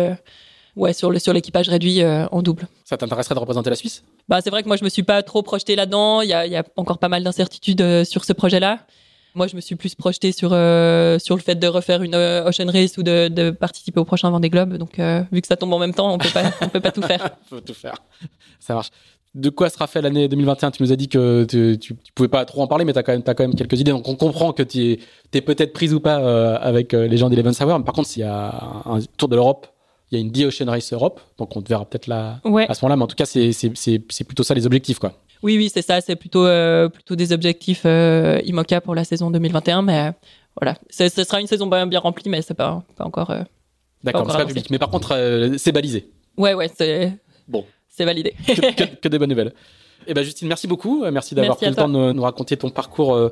ouais, 0.77 0.94
sur 0.94 1.11
le 1.11 1.19
sur 1.19 1.34
l'équipage 1.34 1.68
réduit 1.68 2.02
euh, 2.02 2.27
en 2.31 2.41
double. 2.41 2.68
Ça 2.85 2.98
t'intéresserait 2.98 3.35
de 3.35 3.39
représenter 3.39 3.69
la 3.69 3.76
Suisse? 3.76 4.03
Bah 4.30 4.39
c'est 4.41 4.49
vrai 4.49 4.64
que 4.64 4.68
moi 4.68 4.77
je 4.77 4.84
me 4.84 4.89
suis 4.89 5.03
pas 5.03 5.23
trop 5.23 5.41
projeté 5.41 5.76
là-dedans. 5.76 6.22
Il 6.22 6.30
y 6.30 6.34
a, 6.34 6.45
y 6.45 6.56
a 6.56 6.64
encore 6.77 6.99
pas 6.99 7.10
mal 7.10 7.23
d'incertitudes 7.23 7.81
euh, 7.81 8.03
sur 8.06 8.23
ce 8.23 8.34
projet-là. 8.34 8.80
Moi 9.38 9.47
je 9.47 9.55
me 9.55 9.61
suis 9.61 9.76
plus 9.76 9.95
projeté 9.95 10.31
sur 10.31 10.49
euh, 10.51 11.19
sur 11.19 11.35
le 11.35 11.41
fait 11.41 11.55
de 11.55 11.68
refaire 11.68 12.01
une 12.01 12.15
Ocean 12.15 12.69
Race 12.69 12.97
ou 12.97 13.03
de, 13.03 13.27
de 13.30 13.51
participer 13.51 13.99
au 13.99 14.05
prochain 14.05 14.30
Vendée 14.30 14.49
Globe. 14.49 14.77
Donc 14.77 14.99
vu 15.31 15.41
que 15.41 15.47
ça 15.47 15.55
tombe 15.55 15.72
en 15.73 15.80
même 15.80 15.93
temps, 15.93 16.14
on 16.14 16.18
peut 16.18 16.30
pas 16.34 16.51
on 16.61 16.69
peut 16.69 16.81
pas 16.81 16.91
tout 16.91 17.03
faire. 17.03 17.30
Faut 17.49 17.61
tout 17.61 17.73
faire. 17.73 17.95
Ça 18.59 18.73
marche. 18.73 18.89
De 19.35 19.49
quoi 19.49 19.69
sera 19.69 19.85
fait 19.85 20.01
l'année 20.01 20.27
2021 20.27 20.72
Tu 20.72 20.81
nous 20.81 20.91
as 20.91 20.95
dit 20.95 21.07
que 21.07 21.45
tu, 21.47 21.77
tu, 21.77 21.93
pouvais 22.15 22.30
pas 22.30 22.43
trop 22.45 22.64
en 22.64 22.68
parler, 22.68 22.85
mais 22.85 22.93
tu 22.93 22.99
as, 22.99 23.03
as, 23.03 23.05
quand 23.05 23.39
même 23.39 23.53
quelques 23.53 23.80
idées. 23.80 23.91
Donc 23.91 24.07
on 24.07 24.15
comprend 24.15 24.51
que 24.51 24.64
tu 24.64 24.93
es, 24.93 24.99
es 25.34 25.41
peut-être 25.41 25.73
prise 25.73 25.93
ou 25.93 25.99
pas 25.99 26.55
avec 26.57 26.93
les 26.93 27.18
gens 27.18 27.30
d'Eleven 27.30 27.53
Sour. 27.53 27.77
Mais 27.77 27.85
par 27.85 27.93
contre, 27.93 28.09
s'il 28.09 28.23
y 28.23 28.26
a 28.26 28.81
un 28.85 28.99
tour 29.18 29.30
de 29.30 29.35
l'Europe 29.35 29.68
il 30.11 30.18
y 30.18 30.22
a 30.22 30.26
une 30.26 30.31
The 30.31 30.45
Ocean 30.45 30.69
Race 30.69 30.93
Europe, 30.93 31.19
donc 31.38 31.55
on 31.55 31.61
te 31.61 31.69
verra 31.69 31.85
peut-être 31.85 32.07
là 32.07 32.39
à 32.43 32.73
ce 32.73 32.85
moment-là, 32.85 32.95
mais 32.95 33.03
en 33.03 33.07
tout 33.07 33.15
cas, 33.15 33.26
c'est 33.26 34.23
plutôt 34.26 34.43
ça 34.43 34.53
les 34.53 34.65
objectifs, 34.65 34.99
quoi. 34.99 35.14
Oui, 35.43 35.57
oui, 35.57 35.69
c'est 35.73 35.81
ça, 35.81 36.01
c'est 36.01 36.15
plutôt, 36.15 36.45
euh, 36.45 36.89
plutôt 36.89 37.15
des 37.15 37.31
objectifs 37.31 37.84
euh, 37.85 38.39
IMOCA 38.45 38.81
pour 38.81 38.95
la 38.95 39.03
saison 39.03 39.31
2021, 39.31 39.81
mais 39.81 39.99
euh, 39.99 40.11
voilà, 40.59 40.76
ce 40.89 41.09
sera 41.09 41.39
une 41.39 41.47
saison 41.47 41.68
bien, 41.68 41.85
bien 41.88 41.99
remplie, 41.99 42.30
mais 42.30 42.41
c'est 42.41 42.53
pas, 42.53 42.84
pas 42.95 43.05
encore. 43.05 43.30
Euh, 43.30 43.41
D'accord, 44.03 44.30
c'est 44.30 44.38
pas 44.38 44.45
public, 44.45 44.69
mais 44.69 44.80
par 44.80 44.89
contre, 44.89 45.55
c'est 45.57 45.72
balisé. 45.72 46.09
Ouais, 46.38 46.53
ouais, 46.53 46.69
c'est. 46.76 47.14
Bon. 47.47 47.65
C'est 47.89 48.05
validé. 48.05 48.35
que, 48.45 48.95
que, 48.95 49.07
des 49.09 49.18
bonnes 49.18 49.30
nouvelles. 49.30 49.53
Eh 50.05 50.14
ben, 50.14 50.23
Justine, 50.23 50.47
merci 50.47 50.68
beaucoup. 50.68 51.03
Merci 51.11 51.34
d'avoir 51.34 51.57
pris 51.57 51.68
le 51.68 51.76
temps 51.76 51.89
de 51.89 52.14
nous, 52.14 52.22
raconter 52.22 52.55
ton 52.55 52.69
parcours 52.69 53.31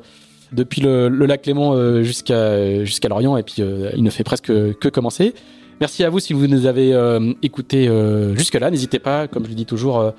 depuis 0.51 0.81
le, 0.81 1.07
le, 1.07 1.25
lac 1.27 1.45
Léman 1.45 2.01
jusqu'à 2.01 2.83
jusqu'à 2.83 3.07
Lorient, 3.07 3.37
et 3.37 3.43
puis 3.43 3.57
il 3.59 4.03
ne 4.03 4.09
fait 4.09 4.23
presque 4.23 4.47
que 4.47 4.89
commencer. 4.89 5.35
Merci 5.81 6.03
à 6.03 6.09
vous 6.09 6.19
si 6.19 6.33
vous 6.33 6.47
nous 6.47 6.65
avez 6.65 6.95
écouté 7.41 7.87
euh, 7.87 8.35
jusque-là. 8.35 8.71
N'hésitez 8.71 8.99
pas, 8.99 9.27
comme 9.27 9.43
je 9.43 9.49
le 9.49 9.55
dis 9.55 9.65
toujours, 9.65 10.13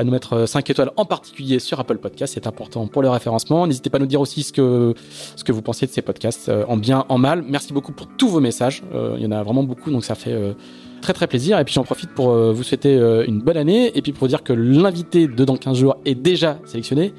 à 0.00 0.04
nous 0.04 0.10
mettre 0.10 0.46
5 0.46 0.68
étoiles, 0.70 0.90
en 0.96 1.04
particulier 1.04 1.58
sur 1.58 1.78
Apple 1.78 1.98
Podcast. 1.98 2.34
C'est 2.34 2.46
important 2.46 2.86
pour 2.86 3.02
le 3.02 3.10
référencement. 3.10 3.66
N'hésitez 3.66 3.90
pas 3.90 3.98
à 3.98 4.00
nous 4.00 4.06
dire 4.06 4.20
aussi 4.20 4.42
ce 4.42 4.52
que, 4.52 4.94
ce 5.36 5.44
que 5.44 5.52
vous 5.52 5.62
pensez 5.62 5.86
de 5.86 5.90
ces 5.90 6.02
podcasts, 6.02 6.50
en 6.68 6.76
bien, 6.76 7.04
en 7.08 7.18
mal. 7.18 7.44
Merci 7.46 7.72
beaucoup 7.72 7.92
pour 7.92 8.06
tous 8.06 8.28
vos 8.28 8.40
messages. 8.40 8.82
il 9.16 9.22
y 9.22 9.26
en 9.26 9.32
a 9.32 9.42
vraiment 9.42 9.62
beaucoup, 9.62 9.90
donc 9.90 10.04
ça 10.04 10.14
fait 10.14 10.36
très 11.02 11.12
très 11.12 11.26
plaisir. 11.26 11.58
Et 11.58 11.64
puis 11.64 11.74
j'en 11.74 11.84
profite 11.84 12.10
pour 12.14 12.34
vous 12.34 12.62
souhaiter 12.62 12.96
une 13.26 13.40
bonne 13.40 13.56
année 13.56 13.96
et 13.96 14.02
puis 14.02 14.12
pour 14.12 14.26
dire 14.26 14.42
que 14.42 14.52
l'invité 14.52 15.28
de 15.28 15.44
dans 15.44 15.56
15 15.56 15.76
jours 15.76 15.96
est 16.04 16.14
déjà 16.14 16.58
sélectionné 16.64 17.12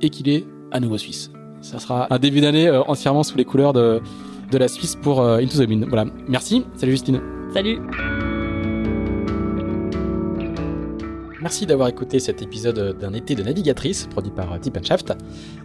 et 0.00 0.10
qu'il 0.10 0.28
est 0.28 0.46
à 0.70 0.80
nouveau 0.80 0.98
suisse. 0.98 1.30
Ça 1.60 1.80
sera 1.80 2.12
un 2.12 2.18
début 2.18 2.40
d'année 2.40 2.70
entièrement 2.70 3.24
sous 3.24 3.36
les 3.36 3.44
couleurs 3.44 3.72
de, 3.72 4.00
de 4.50 4.58
la 4.58 4.68
Suisse 4.68 4.96
pour 4.96 5.22
Into 5.22 5.58
the 5.58 5.68
Wind. 5.68 5.86
Voilà. 5.88 6.06
Merci. 6.28 6.64
Salut 6.76 6.92
Justine. 6.92 7.20
Salut 7.52 7.80
Merci 11.40 11.66
d'avoir 11.66 11.88
écouté 11.88 12.18
cet 12.18 12.42
épisode 12.42 12.98
d'un 12.98 13.12
été 13.12 13.36
de 13.36 13.42
navigatrice 13.42 14.06
produit 14.06 14.32
par 14.32 14.58
Tip 14.60 14.84
Shaft. 14.84 15.14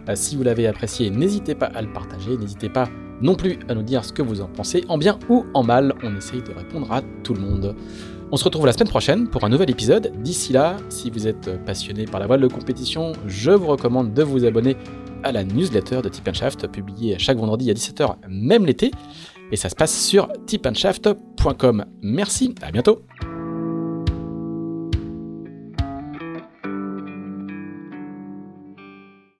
Euh, 0.08 0.12
si 0.14 0.36
vous 0.36 0.44
l'avez 0.44 0.68
apprécié, 0.68 1.10
n'hésitez 1.10 1.54
pas 1.54 1.66
à 1.66 1.82
le 1.82 1.92
partager, 1.92 2.36
n'hésitez 2.36 2.68
pas 2.68 2.88
non 3.20 3.34
plus 3.34 3.58
à 3.68 3.74
nous 3.74 3.82
dire 3.82 4.04
ce 4.04 4.12
que 4.12 4.22
vous 4.22 4.40
en 4.40 4.46
pensez, 4.46 4.84
en 4.88 4.98
bien 4.98 5.18
ou 5.28 5.44
en 5.52 5.64
mal. 5.64 5.94
On 6.02 6.16
essaye 6.16 6.42
de 6.42 6.52
répondre 6.52 6.92
à 6.92 7.02
tout 7.22 7.34
le 7.34 7.40
monde. 7.40 7.74
On 8.30 8.36
se 8.36 8.44
retrouve 8.44 8.66
la 8.66 8.72
semaine 8.72 8.88
prochaine 8.88 9.28
pour 9.28 9.44
un 9.44 9.48
nouvel 9.48 9.70
épisode. 9.70 10.12
D'ici 10.22 10.52
là, 10.52 10.76
si 10.88 11.10
vous 11.10 11.26
êtes 11.26 11.64
passionné 11.64 12.04
par 12.04 12.20
la 12.20 12.26
voile 12.26 12.40
de 12.40 12.48
compétition, 12.48 13.12
je 13.26 13.50
vous 13.50 13.66
recommande 13.66 14.14
de 14.14 14.22
vous 14.22 14.44
abonner 14.44 14.76
à 15.24 15.32
la 15.32 15.42
newsletter 15.42 16.02
de 16.02 16.08
Tip 16.08 16.32
Shaft, 16.32 16.68
publiée 16.68 17.18
chaque 17.18 17.38
vendredi 17.38 17.70
à 17.70 17.74
17h, 17.74 18.16
même 18.28 18.66
l'été 18.66 18.90
et 19.50 19.56
ça 19.56 19.68
se 19.68 19.74
passe 19.74 19.96
sur 19.96 20.28
tipandshaft.com. 20.46 21.84
Merci, 22.02 22.54
à 22.62 22.70
bientôt 22.70 23.02